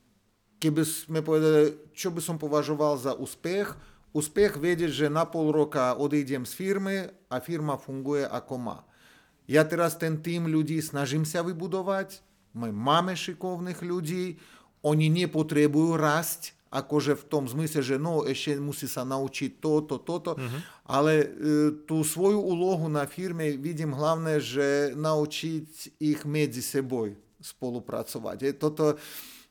keby 0.63 0.87
sme 0.87 1.19
povedali, 1.19 1.75
čo 1.91 2.15
by 2.15 2.23
som 2.23 2.39
považoval 2.39 2.95
za 3.03 3.19
úspech, 3.19 3.75
úspech 4.15 4.55
vedieť, 4.55 4.93
že 4.93 5.07
na 5.11 5.27
pol 5.27 5.51
roka 5.51 5.99
odídem 5.99 6.47
z 6.47 6.53
firmy 6.55 6.97
a 7.27 7.43
firma 7.43 7.75
funguje 7.75 8.23
ako 8.23 8.55
má. 8.61 8.79
Ja 9.51 9.67
teraz 9.67 9.99
ten 9.99 10.23
tým 10.23 10.47
ľudí 10.47 10.79
snažím 10.79 11.27
sa 11.27 11.43
vybudovať, 11.43 12.23
my 12.55 12.71
máme 12.71 13.19
šikovných 13.19 13.83
ľudí, 13.83 14.39
oni 14.87 15.11
nepotrebujú 15.11 15.99
rásť, 15.99 16.55
akože 16.73 17.13
v 17.21 17.25
tom 17.29 17.45
zmysle, 17.45 17.85
že 17.85 18.01
no 18.01 18.25
ešte 18.25 18.57
musí 18.57 18.89
sa 18.89 19.05
naučiť 19.05 19.61
toto, 19.61 20.01
toto, 20.01 20.41
uh-huh. 20.41 20.61
ale 20.89 21.13
e, 21.21 21.27
tú 21.85 22.01
svoju 22.01 22.41
úlohu 22.41 22.89
na 22.89 23.05
firme 23.05 23.61
vidím 23.61 23.93
hlavne, 23.93 24.41
že 24.41 24.97
naučiť 24.97 26.01
ich 26.01 26.25
medzi 26.25 26.65
sebou 26.65 27.13
spolupracovať. 27.45 28.37
Je 28.41 28.53
toto, 28.57 28.97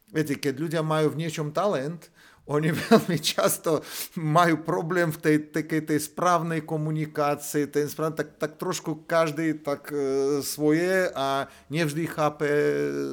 viete, 0.10 0.34
keď 0.34 0.54
ľudia 0.58 0.82
majú 0.82 1.14
v 1.14 1.22
niečom 1.22 1.54
talent, 1.54 2.10
oni 2.50 2.74
veľmi 2.90 3.22
často 3.22 3.86
majú 4.18 4.66
problém 4.66 5.14
v 5.14 5.22
tej, 5.22 5.38
tej, 5.54 5.86
tej 5.86 6.00
správnej 6.02 6.66
komunikácii, 6.66 7.70
ten 7.70 7.86
správ, 7.86 8.18
tak, 8.18 8.34
tak 8.42 8.58
trošku 8.58 9.06
každý 9.06 9.62
tak 9.62 9.94
e, 9.94 10.42
svoje 10.42 11.14
a 11.14 11.46
nevždy 11.70 12.10
chápe 12.10 12.50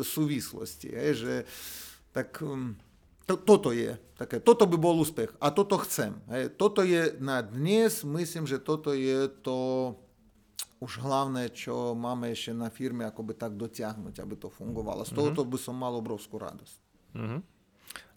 súvislosti. 0.00 0.88
Je, 0.88 1.08
že, 1.12 1.34
tak, 2.16 2.40
um, 2.40 2.72
to, 3.28 3.36
toto 3.36 3.76
je. 3.76 3.92
Také, 4.16 4.40
toto 4.40 4.64
by 4.64 4.80
bol 4.80 4.96
úspech. 4.98 5.30
A 5.38 5.52
toto 5.52 5.76
chcem. 5.84 6.16
Hej. 6.32 6.56
Toto 6.56 6.80
je 6.80 7.14
na 7.20 7.44
dnes, 7.44 8.02
myslím, 8.02 8.48
že 8.48 8.56
toto 8.58 8.96
je 8.96 9.28
to 9.44 9.92
už 10.80 11.02
hlavné, 11.04 11.52
čo 11.52 11.92
máme 11.92 12.32
ešte 12.32 12.56
na 12.56 12.72
firme, 12.72 13.04
ako 13.04 13.20
by 13.28 13.32
tak 13.36 13.52
dotiahnuť, 13.54 14.24
aby 14.24 14.34
to 14.40 14.48
fungovalo. 14.48 15.04
Z 15.04 15.12
tohoto 15.12 15.44
mm-hmm. 15.44 15.54
by 15.54 15.58
som 15.60 15.76
mal 15.76 15.92
obrovskú 15.94 16.40
radosť. 16.40 16.78
Mm-hmm. 17.14 17.40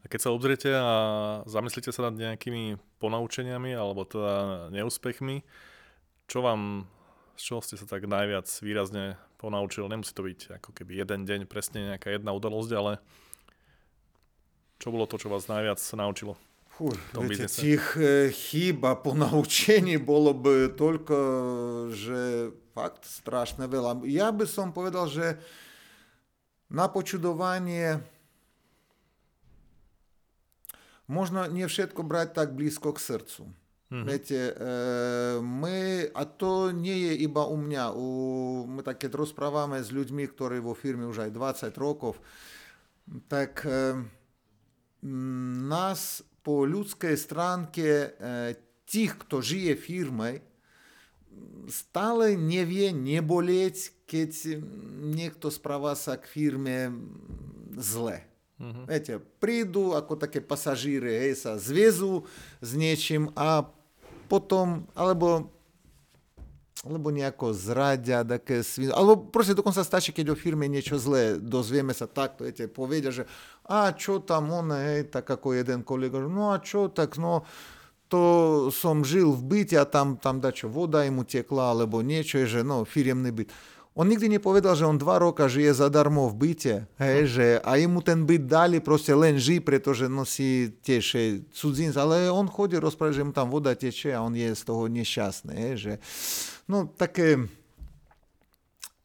A 0.01 0.05
keď 0.09 0.19
sa 0.25 0.33
obzriete 0.33 0.69
a 0.73 0.89
zamyslíte 1.45 1.93
sa 1.93 2.09
nad 2.09 2.17
nejakými 2.17 2.79
ponaučeniami 2.97 3.77
alebo 3.77 4.05
teda 4.07 4.69
neúspechmi, 4.73 5.45
čo 6.25 6.41
vám, 6.41 6.89
z 7.37 7.41
čoho 7.45 7.61
ste 7.61 7.77
sa 7.77 7.85
tak 7.85 8.09
najviac 8.09 8.49
výrazne 8.65 9.19
ponaučil? 9.37 9.85
Nemusí 9.85 10.13
to 10.13 10.25
byť 10.25 10.57
ako 10.61 10.69
keby 10.73 11.01
jeden 11.01 11.25
deň, 11.29 11.45
presne 11.45 11.93
nejaká 11.93 12.13
jedna 12.13 12.33
udalosť, 12.33 12.71
ale 12.73 13.01
čo 14.81 14.89
bolo 14.89 15.05
to, 15.05 15.21
čo 15.21 15.29
vás 15.29 15.45
najviac 15.45 15.77
naučilo? 15.93 16.33
Фу, 16.73 16.89
viete, 17.29 17.45
tých 17.45 17.85
e, 18.01 18.33
chýb 18.33 18.81
a 18.89 18.97
ponaučení 18.97 20.01
bolo 20.01 20.33
by 20.33 20.73
toľko, 20.73 21.17
že 21.93 22.49
fakt 22.73 23.05
strašne 23.05 23.69
veľa. 23.69 24.01
Ja 24.09 24.33
by 24.33 24.49
som 24.49 24.73
povedal, 24.73 25.05
že 25.05 25.37
na 26.73 26.89
počudovanie 26.89 28.01
možno 31.05 31.45
nie 31.51 31.67
všetko 31.67 32.01
brať 32.01 32.33
tak 32.33 32.57
blízko 32.57 32.95
k 32.97 33.03
srdcu. 33.03 33.43
Mm-hmm. 33.91 34.05
Viete, 34.07 34.39
e, 34.39 34.53
my, 35.43 36.07
a 36.15 36.23
to 36.23 36.71
nie 36.71 37.11
je 37.11 37.13
iba 37.27 37.43
u 37.43 37.59
mňa, 37.59 37.91
u, 37.91 38.07
my 38.63 38.81
tak 38.87 39.03
keď 39.03 39.19
rozprávame 39.19 39.83
s 39.83 39.91
ľuďmi, 39.91 40.31
ktorí 40.31 40.63
vo 40.63 40.71
firme 40.71 41.03
už 41.03 41.27
aj 41.27 41.69
20 41.69 41.75
rokov, 41.75 42.15
tak 43.27 43.67
e, 43.67 43.99
po 46.41 46.65
ľudskej 46.65 47.15
stránke 47.17 47.85
e, 47.85 48.09
tých, 48.85 49.17
kto 49.25 49.41
žije 49.41 49.73
firmой, 49.77 50.41
stále 51.69 52.35
nevie 52.35 52.91
nebolieť, 52.91 54.05
keď 54.09 54.59
niekto 55.15 55.47
správa 55.47 55.95
sa 55.95 56.19
k 56.19 56.27
firme 56.27 56.91
zle. 57.77 58.25
Mm-hmm. 58.61 58.85
Viete, 58.85 59.13
prídu 59.41 59.97
ako 59.97 60.19
také 60.19 60.37
pasažíry, 60.37 61.25
hej, 61.25 61.33
sa 61.39 61.57
zviezú 61.57 62.29
s 62.61 62.77
niečím 62.77 63.33
a 63.33 63.65
potom, 64.29 64.85
alebo 64.93 65.49
alebo 66.81 67.13
nejako 67.13 67.53
zradia, 67.53 68.25
také 68.25 68.65
svin... 68.65 68.89
alebo 68.89 69.29
proste 69.29 69.53
dokonca 69.53 69.85
stačí, 69.85 70.09
keď 70.09 70.33
o 70.33 70.39
firme 70.39 70.65
niečo 70.65 70.97
zlé, 70.97 71.37
dozvieme 71.37 71.93
sa 71.93 72.09
takto, 72.09 72.41
viete, 72.41 72.65
povedia, 72.65 73.13
že 73.13 73.29
a 73.67 73.93
čo 73.93 74.23
tam 74.23 74.49
on, 74.51 74.73
hej, 74.73 75.11
tak 75.13 75.29
ako 75.29 75.53
jeden 75.53 75.85
kolega, 75.85 76.19
no 76.21 76.51
a 76.53 76.61
čo, 76.61 76.89
tak 76.89 77.21
no, 77.21 77.45
to 78.11 78.67
som 78.75 79.07
žil 79.07 79.31
v 79.31 79.41
byte 79.41 79.77
a 79.79 79.85
tam, 79.87 80.19
tam 80.19 80.43
dačo 80.43 80.67
voda 80.67 81.07
im 81.07 81.23
utekla, 81.23 81.71
alebo 81.71 82.03
niečo, 82.03 82.43
že 82.43 82.65
no, 82.65 82.83
firemný 82.83 83.31
byt. 83.31 83.49
On 83.91 84.07
nikdy 84.07 84.39
nepovedal, 84.39 84.71
že 84.79 84.87
on 84.87 84.95
dva 84.95 85.19
roka 85.19 85.51
žije 85.51 85.75
zadarmo 85.75 86.31
v 86.31 86.35
byte, 86.35 86.75
hej, 86.95 87.19
že 87.27 87.45
a 87.59 87.75
mu 87.91 87.99
ten 87.99 88.23
byt 88.23 88.47
dali, 88.47 88.79
proste 88.79 89.11
len 89.11 89.35
ži, 89.35 89.59
pretože 89.59 90.07
nosí 90.07 90.71
tiež 90.79 91.39
cudzinc, 91.51 91.99
ale 91.99 92.31
on 92.31 92.47
chodí 92.47 92.79
rozprávať, 92.79 93.19
že 93.19 93.25
mu 93.27 93.35
tam 93.35 93.51
voda 93.51 93.75
teče 93.75 94.15
a 94.15 94.23
on 94.23 94.31
je 94.31 94.47
z 94.55 94.63
toho 94.63 94.87
nešťastný, 94.87 95.53
hej, 95.55 95.75
že 95.75 95.93
no 96.71 96.87
také 96.87 97.51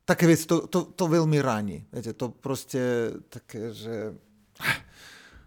také 0.07 0.31
veci, 0.31 0.47
to, 0.47 0.71
to, 0.71 0.95
to 0.95 1.05
veľmi 1.11 1.43
ráni. 1.43 1.83
Viete, 1.91 2.15
to 2.15 2.31
proste 2.31 3.11
také, 3.27 3.75
že... 3.75 4.15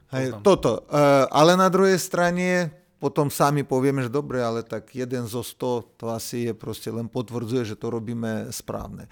Hej, 0.10 0.42
toto. 0.42 0.90
Uh, 0.90 1.30
ale 1.30 1.54
na 1.54 1.70
druhej 1.70 2.02
strane 2.02 2.74
potom 3.00 3.32
sami 3.32 3.64
povieme, 3.64 4.04
že 4.04 4.12
dobre, 4.12 4.42
ale 4.44 4.66
tak 4.66 4.92
jeden 4.92 5.30
zo 5.30 5.46
100 5.46 6.02
to 6.02 6.06
asi 6.12 6.52
je 6.52 6.54
proste 6.58 6.90
len 6.92 7.08
potvrdzuje, 7.08 7.64
že 7.64 7.80
to 7.80 7.94
robíme 7.94 8.50
správne. 8.52 9.08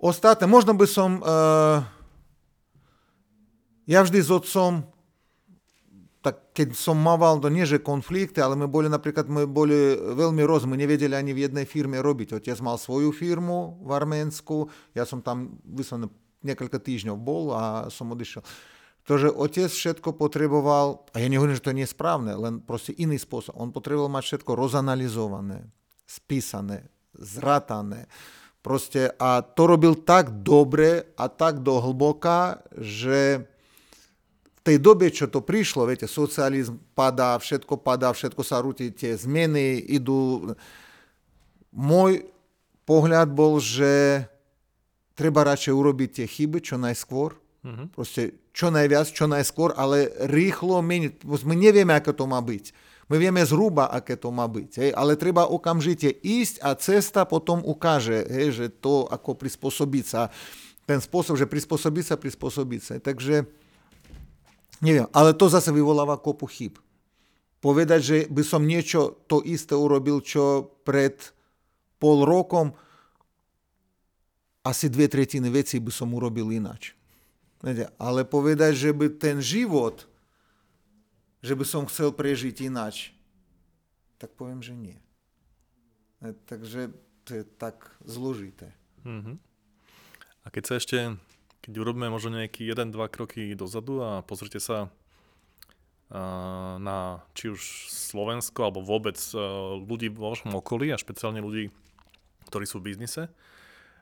Ostatné, 0.00 0.48
možno 0.48 0.72
by 0.72 0.86
som, 0.88 1.20
uh, 1.20 1.84
ja 3.84 4.00
vždy 4.00 4.18
s 4.24 4.32
otcom, 4.32 4.88
tak 6.20 6.52
keď 6.52 6.76
som 6.76 7.00
mával, 7.00 7.40
to 7.40 7.48
nie 7.48 7.64
že 7.64 7.80
konflikty, 7.80 8.44
ale 8.44 8.56
my 8.56 8.68
boli 8.68 8.92
napríklad, 8.92 9.28
my 9.28 9.48
boli 9.48 9.96
veľmi 9.96 10.44
roz, 10.44 10.68
my 10.68 10.76
nevedeli 10.76 11.16
ani 11.16 11.32
v 11.32 11.48
jednej 11.48 11.64
firme 11.64 11.96
robiť. 12.00 12.36
Otec 12.36 12.60
mal 12.60 12.76
svoju 12.76 13.12
firmu 13.12 13.80
v 13.80 13.90
Arménsku, 13.92 14.68
ja 14.92 15.08
som 15.08 15.24
tam 15.24 15.56
vyslovene 15.64 16.12
niekoľko 16.44 16.76
týždňov 16.80 17.16
bol 17.20 17.52
a 17.52 17.88
som 17.92 18.12
odišiel. 18.12 18.44
To, 19.08 19.16
že 19.16 19.32
otec 19.32 19.72
všetko 19.72 20.12
potreboval, 20.14 21.08
a 21.12 21.24
ja 21.24 21.28
nehovorím, 21.32 21.56
že 21.56 21.64
to 21.64 21.74
nie 21.74 21.88
je 21.88 21.94
správne, 21.96 22.36
len 22.36 22.60
proste 22.60 22.92
iný 22.94 23.16
spôsob. 23.16 23.56
On 23.56 23.72
potreboval 23.72 24.12
mať 24.12 24.24
všetko 24.36 24.52
rozanalizované, 24.54 25.66
spísané, 26.04 26.92
zratané. 27.16 28.06
Proste, 28.60 29.08
a 29.16 29.40
to 29.40 29.62
robil 29.64 29.96
tak 29.96 30.44
dobre 30.44 31.16
a 31.16 31.32
tak 31.32 31.64
do 31.64 31.80
hlboka, 31.80 32.60
že 32.76 33.48
v 34.60 34.60
tej 34.60 34.76
dobe, 34.76 35.08
čo 35.08 35.32
to 35.32 35.40
prišlo, 35.40 35.88
viete, 35.88 36.04
socializm 36.04 36.76
padá, 36.92 37.40
všetko 37.40 37.80
padá, 37.80 38.12
všetko 38.12 38.44
sa 38.44 38.60
rúti, 38.60 38.92
tie 38.92 39.16
zmeny 39.16 39.80
idú. 39.80 40.52
Môj 41.72 42.28
pohľad 42.84 43.32
bol, 43.32 43.56
že 43.64 44.28
treba 45.16 45.48
radšej 45.48 45.72
urobiť 45.72 46.08
tie 46.20 46.26
chyby 46.28 46.60
čo 46.60 46.76
najskôr, 46.76 47.40
mm-hmm. 47.64 47.86
proste 47.96 48.36
čo 48.50 48.68
najviac, 48.68 49.06
čo 49.10 49.30
najskôr, 49.30 49.74
ale 49.78 50.10
rýchlo 50.26 50.82
meniť. 50.82 51.22
My 51.46 51.54
nevieme, 51.54 51.94
ako 51.94 52.12
to 52.12 52.24
má 52.26 52.42
byť. 52.42 52.90
My 53.10 53.18
vieme 53.18 53.42
zhruba, 53.42 53.90
aké 53.90 54.14
to 54.14 54.30
má 54.30 54.46
byť, 54.46 54.70
hej, 54.78 54.90
ale 54.94 55.18
treba 55.18 55.42
okamžite 55.42 56.06
ísť 56.22 56.62
a 56.62 56.78
cesta 56.78 57.26
potom 57.26 57.58
ukáže, 57.58 58.22
hej, 58.22 58.54
že 58.54 58.66
to 58.70 59.02
ako 59.10 59.34
prispôsobiť 59.34 60.04
sa, 60.06 60.30
ten 60.86 61.02
spôsob, 61.02 61.34
že 61.34 61.50
prispôsobiť 61.50 62.04
sa, 62.06 62.14
prispôsobiť 62.14 62.80
sa. 62.82 62.94
Takže 63.02 63.50
neviem, 64.78 65.10
ale 65.10 65.34
to 65.34 65.50
zase 65.50 65.74
vyvoláva 65.74 66.22
kopu 66.22 66.46
chyb. 66.46 66.78
Povedať, 67.58 68.00
že 68.00 68.16
by 68.30 68.42
som 68.46 68.62
niečo 68.62 69.18
to 69.26 69.42
isté 69.42 69.74
urobil, 69.74 70.22
čo 70.22 70.70
pred 70.86 71.18
pol 71.98 72.22
rokom, 72.22 72.78
asi 74.62 74.86
dve 74.86 75.10
tretiny 75.10 75.50
veci 75.50 75.82
by 75.82 75.90
som 75.90 76.14
urobil 76.14 76.46
ináč. 76.54 76.94
Ale 78.00 78.24
povedať, 78.24 78.72
že 78.88 78.90
by 78.96 79.12
ten 79.20 79.44
život, 79.44 80.08
že 81.44 81.52
by 81.52 81.64
som 81.64 81.88
chcel 81.88 82.12
prežiť 82.12 82.72
ináč, 82.72 83.12
tak 84.16 84.32
poviem, 84.36 84.64
že 84.64 84.76
nie. 84.76 84.98
Takže 86.20 86.92
to 87.24 87.30
je 87.40 87.44
tak 87.56 87.88
zložité. 88.04 88.72
Uh-huh. 89.04 89.36
A 90.44 90.46
keď 90.52 90.62
sa 90.64 90.74
ešte, 90.76 91.16
keď 91.64 91.72
urobíme 91.80 92.08
možno 92.12 92.36
nejaký 92.36 92.64
1-2 92.68 92.96
kroky 93.12 93.52
dozadu 93.56 94.04
a 94.04 94.20
pozrite 94.24 94.60
sa 94.60 94.92
na 96.80 97.22
či 97.38 97.54
už 97.54 97.86
Slovensko 97.86 98.66
alebo 98.66 98.82
vôbec 98.82 99.14
uh, 99.30 99.78
ľudí 99.78 100.10
vo 100.10 100.34
vašom 100.34 100.58
okolí 100.58 100.90
a 100.90 100.98
špeciálne 100.98 101.38
ľudí, 101.38 101.70
ktorí 102.50 102.66
sú 102.66 102.82
v 102.82 102.90
biznise, 102.90 103.30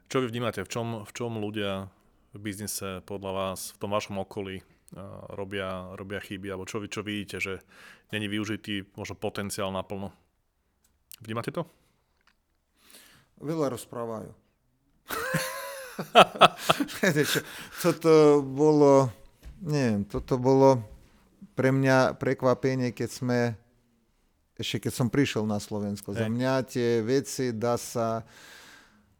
čo 0.08 0.24
vy 0.24 0.32
vnímate, 0.32 0.64
v 0.64 0.72
čom, 0.72 1.04
v 1.04 1.12
čom 1.12 1.36
ľudia 1.36 1.92
biznise 2.36 3.00
podľa 3.08 3.32
vás, 3.32 3.72
v 3.72 3.78
tom 3.80 3.90
vašom 3.94 4.20
okolí 4.20 4.60
robia, 5.32 5.92
robia 5.96 6.20
chyby, 6.20 6.48
alebo 6.48 6.64
čo 6.64 6.80
čo 6.88 7.04
vidíte, 7.04 7.40
že 7.40 7.60
není 8.12 8.28
využitý 8.28 8.88
možno 8.96 9.16
potenciál 9.16 9.68
naplno. 9.72 10.12
Vnímate 11.20 11.52
to? 11.52 11.66
Veľa 13.38 13.74
rozprávajú. 13.74 14.32
toto 17.82 18.42
bolo, 18.42 19.10
neviem, 19.62 20.06
toto 20.06 20.38
bolo 20.38 20.82
pre 21.58 21.74
mňa 21.74 22.14
prekvapenie, 22.18 22.94
keď 22.94 23.10
sme, 23.10 23.38
ešte 24.54 24.88
keď 24.88 24.92
som 24.94 25.08
prišiel 25.10 25.42
na 25.42 25.58
Slovensko. 25.58 26.14
Za 26.14 26.30
mňa 26.30 26.52
tie 26.66 27.02
veci 27.02 27.50
dá 27.50 27.74
sa 27.74 28.22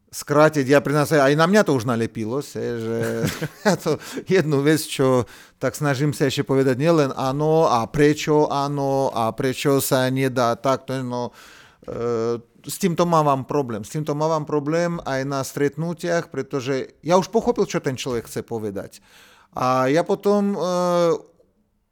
skrátiť, 0.09 0.65
ja 0.65 0.81
pri 0.81 0.97
nás 0.97 1.13
aj 1.13 1.37
na 1.37 1.45
mňa 1.45 1.61
to 1.69 1.77
už 1.77 1.85
nalepilo, 1.85 2.41
se, 2.41 2.61
že 2.81 2.97
ja 3.65 3.73
to 3.77 4.01
jednu 4.25 4.65
vec, 4.65 4.81
čo 4.81 5.29
tak 5.61 5.77
snažím 5.77 6.17
sa 6.17 6.25
ešte 6.25 6.41
povedať 6.41 6.81
nielen 6.81 7.13
áno 7.13 7.69
a 7.69 7.85
prečo 7.85 8.49
áno 8.49 9.13
a 9.13 9.29
prečo 9.37 9.77
sa 9.77 10.09
nedá 10.09 10.57
takto, 10.57 10.97
no 11.05 11.29
e, 11.85 12.41
s 12.65 12.75
týmto 12.81 13.05
mávam 13.05 13.45
problém. 13.45 13.85
S 13.85 13.93
týmto 13.93 14.17
mávam 14.17 14.43
problém 14.43 14.97
aj 15.05 15.21
na 15.29 15.45
stretnutiach, 15.45 16.33
pretože 16.33 16.97
ja 17.05 17.15
už 17.15 17.29
pochopil, 17.29 17.69
čo 17.69 17.79
ten 17.79 17.95
človek 17.95 18.27
chce 18.27 18.41
povedať. 18.43 18.99
A 19.53 19.87
ja 19.93 20.01
potom 20.01 20.53
e, 20.53 20.57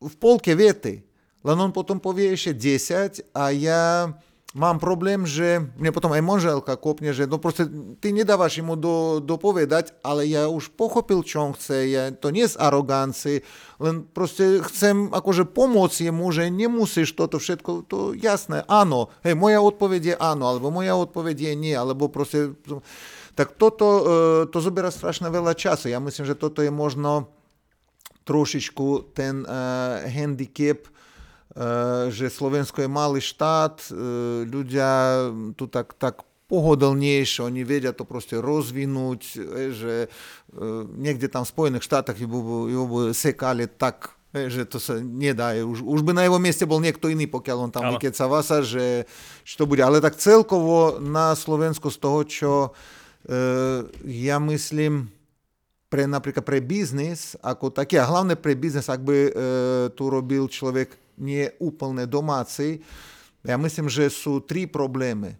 v 0.02 0.15
polke 0.18 0.57
viety, 0.57 1.06
len 1.45 1.57
on 1.61 1.69
potom 1.69 2.02
povie 2.02 2.34
ešte 2.34 2.57
10 2.81 3.31
a 3.38 3.53
ja 3.53 4.11
mám 4.56 4.80
problém, 4.80 5.28
že 5.28 5.60
mne 5.76 5.91
potom 5.91 6.15
aj 6.15 6.24
manželka 6.24 6.80
kopne, 6.80 7.11
že 7.11 7.28
no 7.28 7.36
proste 7.36 7.68
ty 7.99 8.15
nedávaš 8.15 8.64
mu 8.64 8.80
do, 8.80 9.19
dopovedať, 9.19 9.91
ale 9.99 10.24
ja 10.24 10.48
už 10.48 10.72
pochopil, 10.80 11.19
čo 11.26 11.52
on 11.52 11.52
chce, 11.52 11.91
ja, 11.91 12.03
to 12.15 12.32
nie 12.32 12.48
z 12.48 12.56
arogancie, 12.56 13.44
len 13.84 14.07
proste 14.07 14.64
chcem 14.72 15.11
akože 15.11 15.52
pomôcť 15.52 16.07
jemu, 16.07 16.26
že 16.32 16.48
nemusíš 16.48 17.11
toto 17.11 17.44
všetko, 17.44 17.91
to 17.91 18.15
jasné, 18.15 18.64
áno, 18.72 19.11
hej, 19.28 19.36
moja 19.36 19.60
odpoveď 19.60 20.02
je 20.03 20.15
áno, 20.15 20.48
alebo 20.48 20.72
moja 20.72 20.95
odpoveď 20.95 21.52
je 21.52 21.53
nie, 21.60 21.76
alebo 21.76 22.07
proste, 22.07 22.56
tak 23.36 23.60
toto, 23.60 23.86
e, 23.86 24.02
to 24.48 24.64
zoberá 24.64 24.90
strašne 24.90 25.28
veľa 25.28 25.53
času. 25.53 25.91
Ja 25.91 25.99
myslím, 25.99 26.24
že 26.24 26.40
toto 26.40 26.64
je 26.64 26.72
možno 26.72 27.36
trošičku 28.28 29.15
ten 29.15 29.48
uh, 29.48 30.03
handicap, 30.03 30.84
že 32.13 32.29
Slovensko 32.29 32.85
je 32.85 32.89
malý 32.89 33.21
štát, 33.21 33.89
eh, 33.89 33.95
ľudia 34.45 34.89
tu 35.57 35.65
tak, 35.65 35.97
tak 35.97 36.21
pohodlnejšie, 36.47 37.43
oni 37.43 37.65
vedia 37.65 37.91
to 37.91 38.05
proste 38.07 38.38
rozvinúť, 38.38 39.21
eh, 39.35 39.73
že 39.73 39.93
niekde 40.95 41.27
tam 41.27 41.43
v 41.43 41.51
Spojených 41.51 41.85
štátoch 41.85 42.17
ju 42.17 42.84
by 42.88 43.11
sekali 43.11 43.67
tak, 43.67 44.15
že 44.31 44.69
to 44.69 44.77
sa 44.77 45.01
nedá. 45.01 45.57
Už, 45.59 45.81
už 45.81 46.01
by 46.05 46.13
na 46.13 46.23
jeho 46.23 46.38
mieste 46.38 46.63
bol 46.63 46.79
niekto 46.79 47.09
iný, 47.09 47.25
pokiaľ 47.25 47.57
on 47.67 47.71
tam 47.73 47.89
vykeca 47.97 48.25
vasa, 48.29 48.61
že, 48.61 49.09
že 49.41 49.53
to 49.57 49.65
bude. 49.65 49.81
Ale 49.81 49.99
tak 49.99 50.15
celkovo 50.15 51.01
na 51.01 51.34
Slovensku 51.34 51.89
z 51.89 51.97
toho, 51.97 52.19
čo 52.23 52.51
ja 54.07 54.38
myslím, 54.39 55.11
pre 55.88 56.03
napríklad 56.03 56.43
pre 56.43 56.59
biznis 56.59 57.39
ako 57.39 57.71
taký, 57.71 57.99
a 57.99 58.07
hlavne 58.07 58.35
pre 58.35 58.55
biznis, 58.55 58.91
ak 58.91 59.01
by 59.03 59.17
e, 59.27 59.31
tu 59.95 60.11
robil 60.11 60.47
človek 60.51 61.06
nie 61.18 61.49
úplne 61.57 62.06
domáci, 62.06 62.81
ja 63.45 63.56
myslím, 63.56 63.88
že 63.88 64.11
sú 64.11 64.44
tri 64.44 64.65
problémy. 64.65 65.38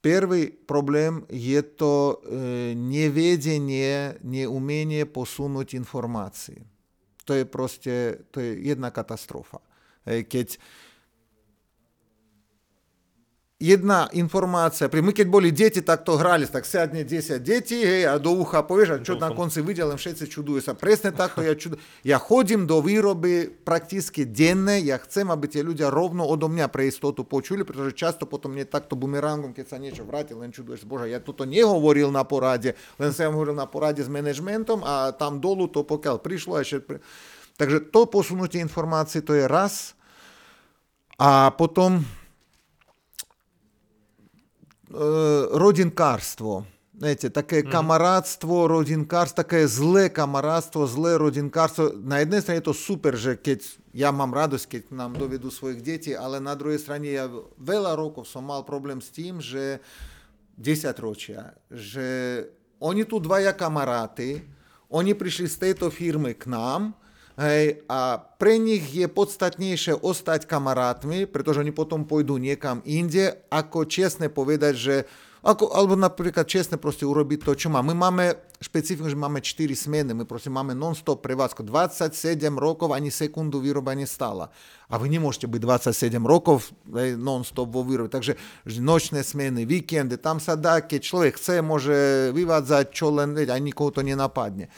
Prvý 0.00 0.48
problém 0.48 1.28
je 1.28 1.60
to 1.60 2.16
e, 2.24 2.72
nevedenie, 2.72 4.16
neumenie 4.24 5.04
posunúť 5.04 5.76
informácie. 5.76 6.64
To 7.28 7.36
je 7.36 7.44
proste, 7.44 8.24
to 8.32 8.40
je 8.40 8.64
jedna 8.64 8.88
katastrofa. 8.88 9.60
Keď 10.08 10.56
jedna 13.60 14.08
informácia, 14.16 14.88
my 14.88 15.12
keď 15.12 15.28
boli 15.28 15.52
deti, 15.52 15.84
tak 15.84 16.00
to 16.00 16.16
hrali, 16.16 16.48
tak 16.48 16.64
siadne 16.64 17.04
10 17.04 17.44
detí, 17.44 17.76
hej, 17.76 18.08
a 18.08 18.16
do 18.16 18.32
ucha 18.32 18.64
povieš, 18.64 18.88
a 18.96 19.04
čo 19.04 19.20
na 19.20 19.28
konci 19.36 19.60
videl, 19.60 19.92
všetci 19.92 20.32
čudujú 20.32 20.64
sa. 20.64 20.72
Presne 20.72 21.12
takto 21.12 21.44
ja 21.44 21.52
čudujem. 21.52 21.76
Ja 22.00 22.16
chodím 22.16 22.64
do 22.64 22.80
výroby 22.80 23.52
prakticky 23.52 24.24
denne, 24.24 24.80
ja 24.80 24.96
chcem, 24.96 25.28
aby 25.28 25.44
tie 25.44 25.60
ľudia 25.60 25.92
rovno 25.92 26.24
odo 26.24 26.48
mňa 26.48 26.72
pre 26.72 26.88
istotu 26.88 27.20
počuli, 27.28 27.60
pretože 27.60 27.92
často 27.92 28.24
potom 28.24 28.56
mne 28.56 28.64
takto 28.64 28.96
bumerangom, 28.96 29.52
keď 29.52 29.66
sa 29.68 29.76
niečo 29.76 30.08
vráti, 30.08 30.32
len 30.32 30.48
čuduješ, 30.48 30.88
bože, 30.88 31.12
ja 31.12 31.20
toto 31.20 31.44
nehovoril 31.44 32.08
na 32.08 32.24
porade, 32.24 32.72
len 32.96 33.12
som 33.12 33.36
hovoril 33.36 33.52
na 33.52 33.68
porade 33.68 34.00
s 34.00 34.08
manažmentom 34.08 34.80
a 34.80 35.12
tam 35.12 35.36
dolu 35.36 35.68
to 35.68 35.84
pokiaľ 35.84 36.16
prišlo 36.24 36.56
ešte... 36.64 36.96
Takže 37.60 37.92
to 37.92 38.08
posunutie 38.08 38.56
informácií, 38.64 39.20
to 39.20 39.36
je 39.36 39.44
raz. 39.44 39.92
A 41.20 41.52
potom 41.52 42.00
Э, 44.92 45.48
родинкарство. 45.52 46.66
Знаете, 46.94 47.30
такое 47.30 47.62
mm-hmm. 47.62 47.70
камарадство, 47.70 48.68
родинкарство, 48.68 49.44
такое 49.44 49.68
зле 49.68 50.10
камарадство, 50.10 50.86
зле 50.88 51.16
родинкарство. 51.16 51.90
На 51.92 52.18
одной 52.18 52.40
стороне 52.40 52.60
то 52.60 52.74
супер 52.74 53.16
же, 53.16 53.38
я 53.92 54.10
мам 54.10 54.34
радость, 54.34 54.66
кеть 54.66 54.90
нам 54.90 55.14
доведу 55.16 55.50
своих 55.52 55.82
детей, 55.82 56.14
але 56.14 56.40
на 56.40 56.56
другой 56.56 56.78
стороне 56.80 57.12
я 57.12 57.30
вела 57.56 57.94
роков 57.94 58.28
сам 58.28 58.44
мал 58.44 58.64
проблем 58.64 59.00
з 59.00 59.08
тем, 59.10 59.40
же 59.40 59.80
10 60.56 60.98
рочья, 60.98 61.54
же 61.70 62.50
они 62.80 63.04
тут 63.04 63.22
два 63.22 63.38
я 63.38 63.52
камараты, 63.52 64.42
они 64.90 65.14
пришли 65.14 65.46
с 65.46 65.56
этой 65.62 66.34
к 66.34 66.46
нам, 66.46 66.96
Hej, 67.40 67.88
a 67.88 68.20
pre 68.36 68.60
nich 68.60 68.92
je 68.92 69.08
podstatnejšie 69.08 69.96
ostať 70.04 70.44
kamarátmi, 70.44 71.24
pretože 71.24 71.64
oni 71.64 71.72
potom 71.72 72.04
pôjdu 72.04 72.36
niekam 72.36 72.84
inde, 72.84 73.32
ako 73.48 73.88
čestne 73.88 74.28
povedať, 74.28 74.74
že 74.76 74.96
ako, 75.40 75.72
alebo 75.72 75.96
napríklad 75.96 76.44
čestne 76.44 76.76
proste 76.76 77.08
urobiť 77.08 77.40
to, 77.40 77.56
čo 77.56 77.72
má. 77.72 77.80
My 77.80 77.96
máme 77.96 78.36
špecifikum, 78.60 79.08
že 79.08 79.16
máme 79.16 79.40
4 79.40 79.72
smeny, 79.72 80.12
my 80.12 80.28
proste 80.28 80.52
máme 80.52 80.76
non-stop 80.76 81.24
prevádzku. 81.24 81.64
27 81.64 82.12
rokov 82.60 82.92
ani 82.92 83.08
sekundu 83.08 83.56
výroba 83.56 83.96
nestala. 83.96 84.52
A 84.92 85.00
vy 85.00 85.08
nemôžete 85.08 85.48
byť 85.48 85.60
27 85.96 86.20
rokov 86.20 86.76
non-stop 87.16 87.72
vo 87.72 87.80
výrobe. 87.80 88.12
Takže 88.12 88.36
nočné 88.84 89.24
smeny, 89.24 89.64
víkendy, 89.64 90.20
tam 90.20 90.44
sa 90.44 90.60
dá, 90.60 90.84
keď 90.84 91.00
človek 91.00 91.40
chce, 91.40 91.64
môže 91.64 92.28
vyvádzať 92.36 92.84
čo 92.92 93.08
len, 93.08 93.32
aj 93.32 93.60
nikoho 93.64 93.88
to 93.96 94.04
nenapadne. 94.04 94.68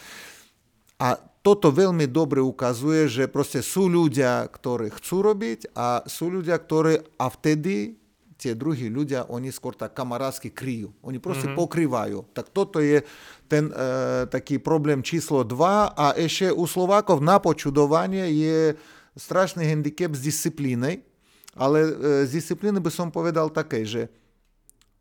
A 1.02 1.18
toto 1.42 1.74
veľmi 1.74 2.06
dobre 2.06 2.38
ukazuje, 2.38 3.10
že 3.10 3.26
proste 3.26 3.66
sú 3.66 3.90
ľudia, 3.90 4.46
ktorí 4.46 4.94
chcú 4.94 5.26
robiť 5.26 5.74
a 5.74 6.06
sú 6.06 6.30
ľudia, 6.30 6.54
ktorí 6.54 7.18
a 7.18 7.26
vtedy 7.26 7.98
tie 8.42 8.58
druhí 8.58 8.90
ľudia, 8.90 9.30
oni 9.30 9.54
skôr 9.54 9.78
tak 9.78 9.94
kamarátsky 9.94 10.50
kryjú. 10.50 10.90
Oni 11.06 11.22
proste 11.22 11.46
mm-hmm. 11.46 11.62
pokrývajú. 11.62 12.18
Tak 12.34 12.50
toto 12.50 12.82
je 12.82 13.06
ten 13.46 13.70
e, 13.70 14.26
taký 14.26 14.58
problém 14.58 14.98
číslo 14.98 15.46
2 15.46 15.94
a 15.94 16.18
ešte 16.18 16.50
u 16.50 16.66
Slovákov 16.66 17.22
na 17.22 17.38
počudovanie 17.38 18.26
je 18.34 18.74
strašný 19.14 19.62
handicap 19.62 20.10
s 20.18 20.26
disciplínej, 20.26 21.06
ale 21.54 21.78
e, 21.86 21.90
z 22.26 22.34
disciplíny 22.34 22.82
by 22.82 22.90
som 22.90 23.14
povedal 23.14 23.46
také, 23.54 23.86
že 23.86 24.10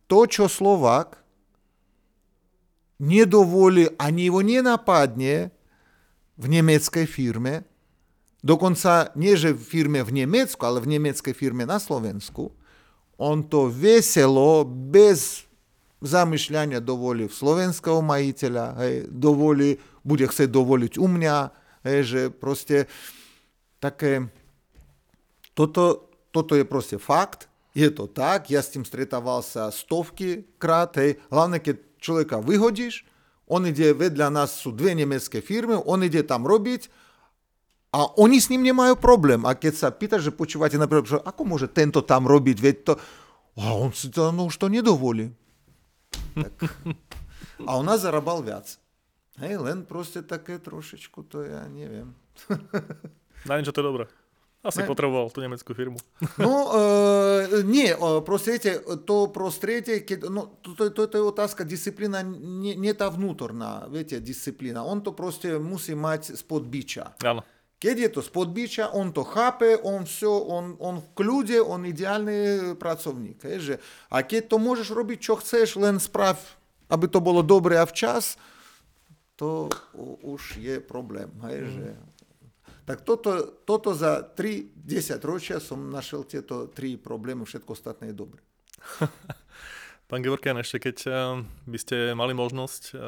to, 0.06 0.30
čo 0.30 0.46
Slovák 0.46 1.18
nedovolí, 3.02 3.90
ani 3.98 4.30
ho 4.30 4.46
nenapadne, 4.46 5.50
v 6.42 6.46
nemeckej 6.50 7.06
firme, 7.06 7.62
dokonca 8.42 9.14
nie 9.14 9.38
že 9.38 9.54
v 9.54 9.62
firme 9.62 10.02
v 10.02 10.26
Nemecku, 10.26 10.58
ale 10.66 10.82
v 10.82 10.98
nemeckej 10.98 11.38
firme 11.38 11.70
na 11.70 11.78
Slovensku, 11.78 12.50
on 13.22 13.46
to 13.46 13.70
veselo, 13.70 14.66
bez 14.66 15.46
zamýšľania 16.02 16.82
dovolí 16.82 17.30
slovenského 17.30 18.02
majiteľa, 18.02 18.66
hej, 18.82 18.94
dovolí, 19.14 19.78
bude 20.02 20.26
chcieť 20.26 20.50
dovoliť 20.50 20.98
u 20.98 21.06
mňa, 21.06 21.38
hej, 21.86 22.00
že 22.02 22.22
proste 22.34 22.90
také, 23.78 24.26
toto, 25.54 26.10
toto 26.34 26.58
je 26.58 26.66
proste 26.66 26.98
fakt, 26.98 27.46
je 27.78 27.88
to 27.94 28.10
tak, 28.10 28.50
ja 28.50 28.66
s 28.66 28.74
tým 28.74 28.82
stretával 28.82 29.46
sa 29.46 29.70
stovky 29.70 30.50
krát, 30.58 30.98
hej, 30.98 31.22
hlavne 31.30 31.62
keď 31.62 31.78
človeka 32.02 32.42
vyhodíš, 32.42 33.06
on 33.52 33.68
ide, 33.68 33.92
vedľa 33.92 34.32
nás 34.32 34.56
sú 34.56 34.72
dve 34.72 34.96
nemecké 34.96 35.44
firmy, 35.44 35.76
on 35.84 36.00
ide 36.08 36.24
tam 36.24 36.48
robiť 36.48 36.88
a 37.92 38.08
oni 38.16 38.40
s 38.40 38.48
ním 38.48 38.64
nemajú 38.64 38.96
problém. 38.96 39.44
A 39.44 39.52
keď 39.52 39.74
sa 39.76 39.88
pýta, 39.92 40.16
že 40.16 40.32
počúvate 40.32 40.80
napríklad, 40.80 41.20
že 41.20 41.20
ako 41.20 41.42
môže 41.44 41.68
tento 41.68 42.00
tam 42.00 42.24
robiť, 42.24 42.58
veď 42.64 42.76
to... 42.88 42.94
A 43.60 43.76
on 43.76 43.92
si 43.92 44.08
to 44.08 44.32
no, 44.32 44.48
už 44.48 44.56
to 44.56 44.72
nedovolí. 44.72 45.36
Tak. 46.40 46.56
A 47.68 47.78
ona 47.78 48.00
zarábal 48.00 48.42
viac. 48.42 48.80
Hej, 49.38 49.60
len 49.60 49.84
proste 49.84 50.24
také 50.24 50.58
trošičku, 50.58 51.28
to 51.28 51.44
ja 51.46 51.68
neviem. 51.68 52.16
Na 53.48 53.60
niečo 53.60 53.76
to 53.76 53.84
je 53.84 53.90
dobré. 53.92 54.06
Asi 54.67 54.83
Ne. 54.83 54.91
potreboval 54.91 55.31
tú 55.31 55.39
nemeckú 55.39 55.79
firmu. 55.79 55.95
No, 56.43 56.55
e, 56.75 57.63
nie, 57.63 57.95
e, 57.95 58.19
proste 58.27 58.59
viete, 58.59 58.83
to 59.07 59.31
prostredie, 59.31 60.03
keď, 60.03 60.27
no, 60.27 60.59
to, 60.59 60.75
to, 60.75 60.91
to, 60.91 61.07
to 61.07 61.15
je 61.15 61.25
otázka, 61.25 61.63
disciplína 61.63 62.27
nie, 62.27 62.75
nie 62.75 62.91
tá 62.91 63.07
vnútorná, 63.07 63.87
viete, 63.87 64.19
disciplína. 64.19 64.83
On 64.83 64.99
to 64.99 65.15
proste 65.15 65.55
musí 65.63 65.95
mať 65.95 66.35
spod 66.35 66.67
biča. 66.67 67.15
Áno. 67.23 67.47
Keď 67.79 67.97
je 68.01 68.11
to 68.11 68.21
spod 68.25 68.51
biča, 68.51 68.91
on 68.91 69.15
to 69.15 69.23
chápe, 69.23 69.79
on 69.87 70.03
все, 70.03 70.27
on, 70.27 70.75
on 70.83 70.99
v 70.99 71.09
kľude, 71.15 71.63
on 71.63 71.87
ideálny 71.87 72.75
pracovník. 72.75 73.39
Hej, 73.47 73.59
že, 73.63 73.75
a 74.11 74.27
keď 74.27 74.51
to 74.51 74.57
môžeš 74.59 74.91
robiť, 74.91 75.19
čo 75.23 75.39
chceš, 75.39 75.79
len 75.79 76.03
sprav, 76.03 76.43
aby 76.91 77.07
to 77.07 77.23
bolo 77.23 77.39
dobre 77.39 77.79
a 77.79 77.87
včas, 77.87 78.35
to 79.39 79.71
u- 79.95 80.35
už 80.35 80.59
je 80.59 80.83
problém. 80.83 81.31
Hej, 81.47 81.59
že, 81.71 81.87
tak 82.86 83.06
toto, 83.06 83.62
toto 83.64 83.94
za 83.94 84.26
3-10 84.26 85.22
ročia 85.22 85.58
som 85.62 85.92
našiel 85.92 86.26
tieto 86.26 86.68
tri 86.68 86.98
problémy, 86.98 87.46
všetko 87.46 87.78
ostatné 87.78 88.12
je 88.12 88.16
dobre. 88.18 88.42
Pán 90.12 90.20
Gevorkian, 90.20 90.60
ešte 90.60 90.92
keď 90.92 90.98
eh, 91.08 91.16
by 91.70 91.78
ste 91.80 92.12
mali 92.18 92.36
možnosť 92.36 92.84
eh, 92.92 93.00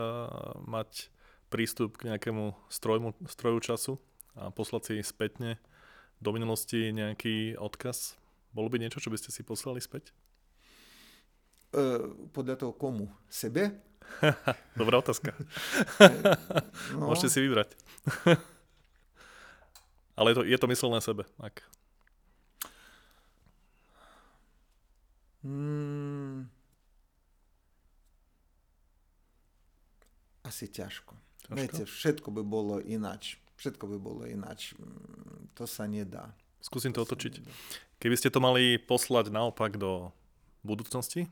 mať 0.64 1.14
prístup 1.54 2.02
k 2.02 2.10
nejakému 2.10 2.58
strojmu, 2.74 3.14
stroju 3.30 3.60
času 3.62 3.94
a 4.34 4.50
poslať 4.50 4.82
si 4.90 4.96
spätne 5.06 5.62
do 6.18 6.34
minulosti 6.34 6.90
nejaký 6.90 7.62
odkaz, 7.62 8.18
bolo 8.54 8.74
by 8.74 8.82
niečo, 8.82 8.98
čo 8.98 9.14
by 9.14 9.22
ste 9.22 9.30
si 9.30 9.46
poslali 9.46 9.78
späť? 9.78 10.10
E, 11.74 12.10
podľa 12.34 12.56
toho 12.58 12.74
komu? 12.74 13.10
Sebe? 13.30 13.82
Dobrá 14.80 15.02
otázka. 15.02 15.34
No, 16.94 17.10
Môžete 17.10 17.34
si 17.34 17.40
vybrať. 17.42 17.74
Ale 20.14 20.32
je 20.32 20.36
to, 20.36 20.44
je 20.46 20.58
to 20.58 20.68
myslené 20.70 21.00
sebe. 21.02 21.24
Ak. 21.42 21.66
Mm, 25.44 26.48
asi 30.48 30.70
ťažko. 30.72 31.18
Ťažko? 31.50 31.58
Viete, 31.58 31.84
všetko 31.84 32.30
by 32.32 32.42
bolo 32.46 32.80
ináč. 32.80 33.42
Všetko 33.60 33.86
by 33.90 33.98
bolo 34.00 34.24
ináč. 34.24 34.78
Mm, 34.78 35.52
To 35.58 35.68
sa 35.68 35.90
nedá. 35.90 36.32
Skúsim 36.64 36.96
to 36.96 37.04
otočiť. 37.04 37.44
Keby 38.00 38.16
ste 38.16 38.32
to 38.32 38.40
mali 38.40 38.80
poslať 38.80 39.32
naopak 39.32 39.76
do 39.76 40.16
budúcnosti 40.64 41.28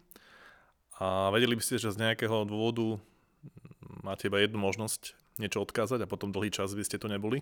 a 0.99 1.31
vedeli 1.31 1.55
by 1.55 1.63
ste, 1.63 1.79
že 1.79 1.95
z 1.95 2.01
nejakého 2.03 2.43
dôvodu 2.43 2.99
máte 4.03 4.27
iba 4.27 4.43
jednu 4.43 4.59
možnosť 4.59 5.15
niečo 5.39 5.63
odkázať 5.63 6.03
a 6.03 6.11
potom 6.11 6.35
dlhý 6.35 6.51
čas 6.51 6.75
by 6.75 6.83
ste 6.83 6.99
to 6.99 7.07
neboli, 7.07 7.39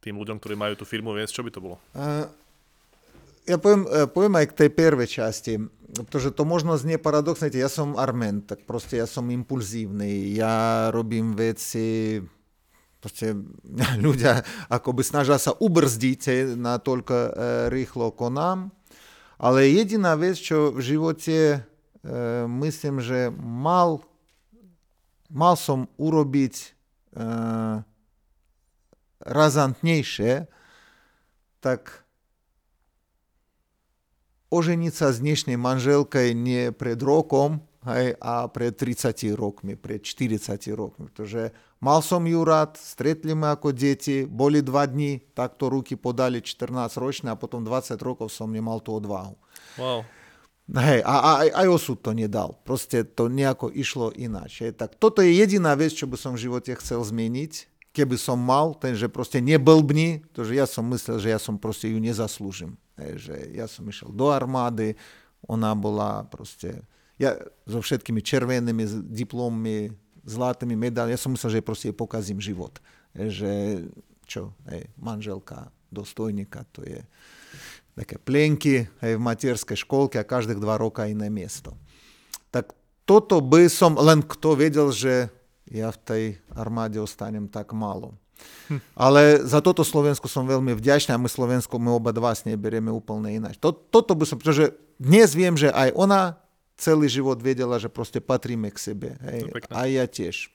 tým 0.00 0.16
ľuďom, 0.16 0.40
ktorí 0.40 0.56
majú 0.56 0.74
tú 0.80 0.88
firmu 0.88 1.12
viesť, 1.12 1.40
čo 1.40 1.44
by 1.44 1.50
to 1.52 1.60
bolo? 1.60 1.76
Ja 3.48 3.56
poviem, 3.56 3.84
e, 3.88 4.04
poviem 4.08 4.34
aj 4.36 4.46
k 4.52 4.56
tej 4.64 4.70
prvej 4.72 5.08
časti, 5.08 5.54
pretože 5.96 6.32
to 6.32 6.44
možno 6.44 6.76
znie 6.76 7.00
paradoxne, 7.00 7.52
ja 7.52 7.72
som 7.72 7.96
armen, 7.96 8.44
tak 8.44 8.64
proste 8.68 9.00
ja 9.00 9.08
som 9.08 9.26
impulzívny, 9.28 10.36
ja 10.36 10.88
robím 10.92 11.34
veci, 11.34 12.20
proste 13.00 13.34
ľudia 14.04 14.44
akoby 14.68 15.02
snažia 15.04 15.40
sa 15.40 15.56
ubrzdiť, 15.56 16.54
natoľko 16.56 17.14
e, 17.16 17.30
rýchlo 17.72 18.12
konám, 18.12 18.72
ale 19.40 19.72
jediná 19.72 20.20
vec, 20.20 20.36
čo 20.36 20.76
v 20.76 20.80
živote 20.84 21.36
e, 21.40 21.58
myslím, 22.46 23.00
že 23.00 23.32
mal, 23.40 24.04
mal 25.32 25.56
som 25.56 25.88
urobiť 25.96 26.76
razantnejšie, 29.24 30.48
tak 31.60 32.04
oženiť 34.50 34.92
sa 34.92 35.14
s 35.14 35.22
dnešnej 35.22 35.60
manželkой 35.60 36.34
nie 36.34 36.74
pred 36.74 36.98
rokom, 36.98 37.62
hej, 37.86 38.16
a 38.20 38.48
pred 38.50 38.76
30 38.76 39.32
rokmi, 39.32 39.76
pred 39.76 40.02
40 40.04 40.60
rokmi. 40.76 41.08
Pretože 41.08 41.54
mal 41.80 42.04
som 42.04 42.24
ju 42.26 42.40
rád, 42.44 42.76
stretli 42.76 43.32
ma 43.32 43.56
ako 43.56 43.72
deti, 43.72 44.26
boli 44.28 44.60
dva 44.60 44.84
dní, 44.84 45.22
takto 45.32 45.72
ruky 45.72 45.96
podali 45.96 46.44
14 46.44 47.00
ročné 47.00 47.28
a 47.32 47.40
potom 47.40 47.64
20 47.64 47.96
rokov 48.02 48.28
som 48.32 48.50
nemal 48.50 48.82
tú 48.82 48.98
odvahu. 48.98 49.36
Wow. 49.80 50.04
Hej, 50.70 51.02
a, 51.02 51.14
a 51.18 51.30
aj 51.50 51.66
osud 51.66 51.98
to 51.98 52.14
nedal. 52.14 52.54
Proste 52.62 53.02
to 53.02 53.26
nejako 53.26 53.74
išlo 53.74 54.14
ináč. 54.14 54.62
Hej. 54.62 54.78
Tak 54.78 54.94
toto 55.02 55.18
je 55.18 55.34
jediná 55.34 55.74
vec, 55.74 55.90
čo 55.90 56.06
by 56.06 56.14
som 56.14 56.38
v 56.38 56.46
živote 56.46 56.70
chcel 56.78 57.02
zmeniť. 57.02 57.69
Keby 57.90 58.14
som 58.14 58.38
mal, 58.38 58.78
ten, 58.78 58.94
že 58.94 59.10
proste 59.10 59.42
neblbni, 59.42 60.22
pretože 60.30 60.52
ja 60.54 60.66
som 60.66 60.86
myslel, 60.94 61.18
že 61.18 61.28
ja 61.34 61.40
som 61.42 61.58
proste 61.58 61.90
ju 61.90 61.98
nezaslúžim. 61.98 62.78
Hej, 62.94 63.12
že 63.26 63.34
ja 63.50 63.66
som 63.66 63.82
išiel 63.90 64.14
do 64.14 64.30
armády, 64.30 64.94
ona 65.42 65.74
bola 65.74 66.22
proste, 66.28 66.86
ja 67.18 67.34
so 67.66 67.82
všetkými 67.82 68.22
červenými 68.22 69.10
diplommi, 69.10 69.90
zlatými 70.22 70.76
medailami, 70.76 71.16
ja 71.16 71.20
som 71.20 71.34
myslel, 71.34 71.58
že 71.58 71.66
proste 71.66 71.90
pokazím 71.90 72.38
život. 72.38 72.78
Že 73.16 73.82
čo, 74.28 74.54
hej, 74.70 74.86
manželka 74.94 75.74
dostojníka, 75.90 76.62
to 76.70 76.86
je 76.86 77.02
také 77.98 78.22
plenky 78.22 78.86
hej, 79.02 79.18
v 79.18 79.24
materskej 79.26 79.82
školke 79.82 80.16
a 80.22 80.28
každých 80.28 80.62
dva 80.62 80.78
roka 80.78 81.10
iné 81.10 81.26
miesto. 81.26 81.74
Tak 82.54 82.70
toto 83.02 83.42
by 83.42 83.66
som, 83.66 83.98
len 83.98 84.22
kto 84.22 84.54
vedel, 84.54 84.94
že 84.94 85.34
ja 85.70 85.94
v 85.94 85.98
tej 86.02 86.24
armáde 86.52 86.98
ostanem 86.98 87.46
tak 87.46 87.70
málo. 87.70 88.18
Ale 88.96 89.42
za 89.44 89.60
toto 89.60 89.84
Slovensku 89.84 90.26
som 90.26 90.48
veľmi 90.48 90.72
vďačný 90.72 91.12
a 91.12 91.20
my 91.20 91.28
Slovensko, 91.28 91.76
my 91.76 91.90
oba 91.92 92.10
dva 92.10 92.32
s 92.32 92.48
nej 92.48 92.56
berieme 92.56 92.88
úplne 92.88 93.30
ináč. 93.30 93.60
To, 93.60 93.70
toto 93.74 94.16
by 94.16 94.24
som, 94.24 94.40
pretože 94.40 94.72
dnes 94.96 95.36
viem, 95.36 95.54
že 95.54 95.68
aj 95.70 95.92
ona 95.92 96.40
celý 96.80 97.12
život 97.12 97.36
vedela, 97.44 97.76
že 97.76 97.92
proste 97.92 98.24
patríme 98.24 98.72
k 98.72 98.78
sebe. 98.80 99.08
Hej. 99.20 99.52
A 99.68 99.84
ja 99.84 100.08
tiež. 100.08 100.48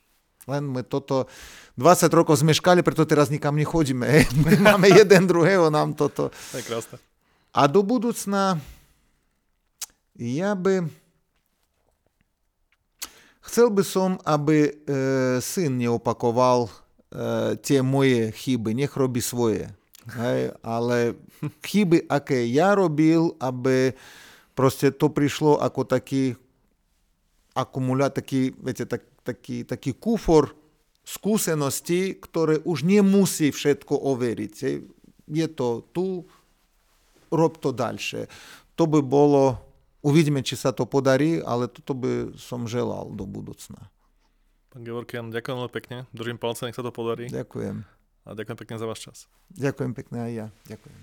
Len 0.46 0.66
my 0.66 0.82
toto 0.86 1.30
20 1.78 2.10
rokov 2.14 2.42
zmeškali, 2.42 2.82
preto 2.82 3.06
teraz 3.06 3.30
nikam 3.30 3.58
nechodíme. 3.58 4.06
Hej. 4.06 4.24
My 4.46 4.54
máme 4.74 4.88
jeden 4.94 5.26
druhého, 5.26 5.74
nám 5.74 5.98
toto. 5.98 6.30
To 6.30 6.56
je 6.58 6.64
krásne. 6.66 6.98
A 7.50 7.66
do 7.66 7.82
budúcna 7.82 8.62
ja 10.16 10.56
by... 10.56 11.05
Chcel 13.46 13.70
by 13.70 13.84
som, 13.86 14.18
aby 14.26 14.68
e, 14.68 14.72
syn 15.38 15.78
neopakoval 15.78 16.66
e, 16.66 16.72
tie 17.62 17.86
moje 17.86 18.34
chyby, 18.34 18.74
nech 18.74 18.98
robí 18.98 19.22
svoje. 19.22 19.70
Hej, 20.06 20.54
ale 20.66 21.18
chyby, 21.66 22.10
aké 22.10 22.46
ja 22.50 22.74
robil, 22.74 23.34
aby 23.42 23.94
proste 24.58 24.94
to 24.94 25.10
prišlo 25.10 25.58
ako 25.62 25.86
taký 25.86 26.38
akumulát, 27.56 28.14
taký, 28.14 28.54
viete, 28.60 28.86
tak, 28.86 29.08
taký, 29.24 29.64
taký 29.64 29.96
kufor 29.96 30.54
skúseností, 31.06 32.18
ktoré 32.20 32.60
už 32.66 32.84
nemusí 32.84 33.50
všetko 33.50 33.94
overiť. 33.94 34.54
Hej. 34.62 34.76
Je 35.26 35.48
to 35.50 35.86
tu, 35.90 36.26
rob 37.34 37.58
to 37.58 37.74
ďalšie. 37.74 38.30
To 38.76 38.84
by 38.86 39.00
bolo, 39.02 39.58
uvidíme, 40.06 40.46
či 40.46 40.54
sa 40.54 40.70
to 40.70 40.86
podarí, 40.86 41.42
ale 41.42 41.66
toto 41.66 41.98
by 41.98 42.38
som 42.38 42.70
želal 42.70 43.10
do 43.10 43.26
budúcna. 43.26 43.90
Pán 44.70 44.86
Gevorkian, 44.86 45.34
ďakujem 45.34 45.56
veľmi 45.58 45.74
pekne. 45.74 45.98
Držím 46.14 46.38
palce, 46.38 46.70
nech 46.70 46.78
sa 46.78 46.86
to 46.86 46.94
podarí. 46.94 47.26
Ďakujem. 47.34 47.82
A 48.26 48.30
ďakujem 48.38 48.58
pekne 48.62 48.76
za 48.78 48.86
váš 48.86 49.10
čas. 49.10 49.18
Ďakujem 49.58 49.92
pekne 49.98 50.18
aj 50.30 50.32
ja. 50.36 50.48
Ďakujem. 50.70 51.00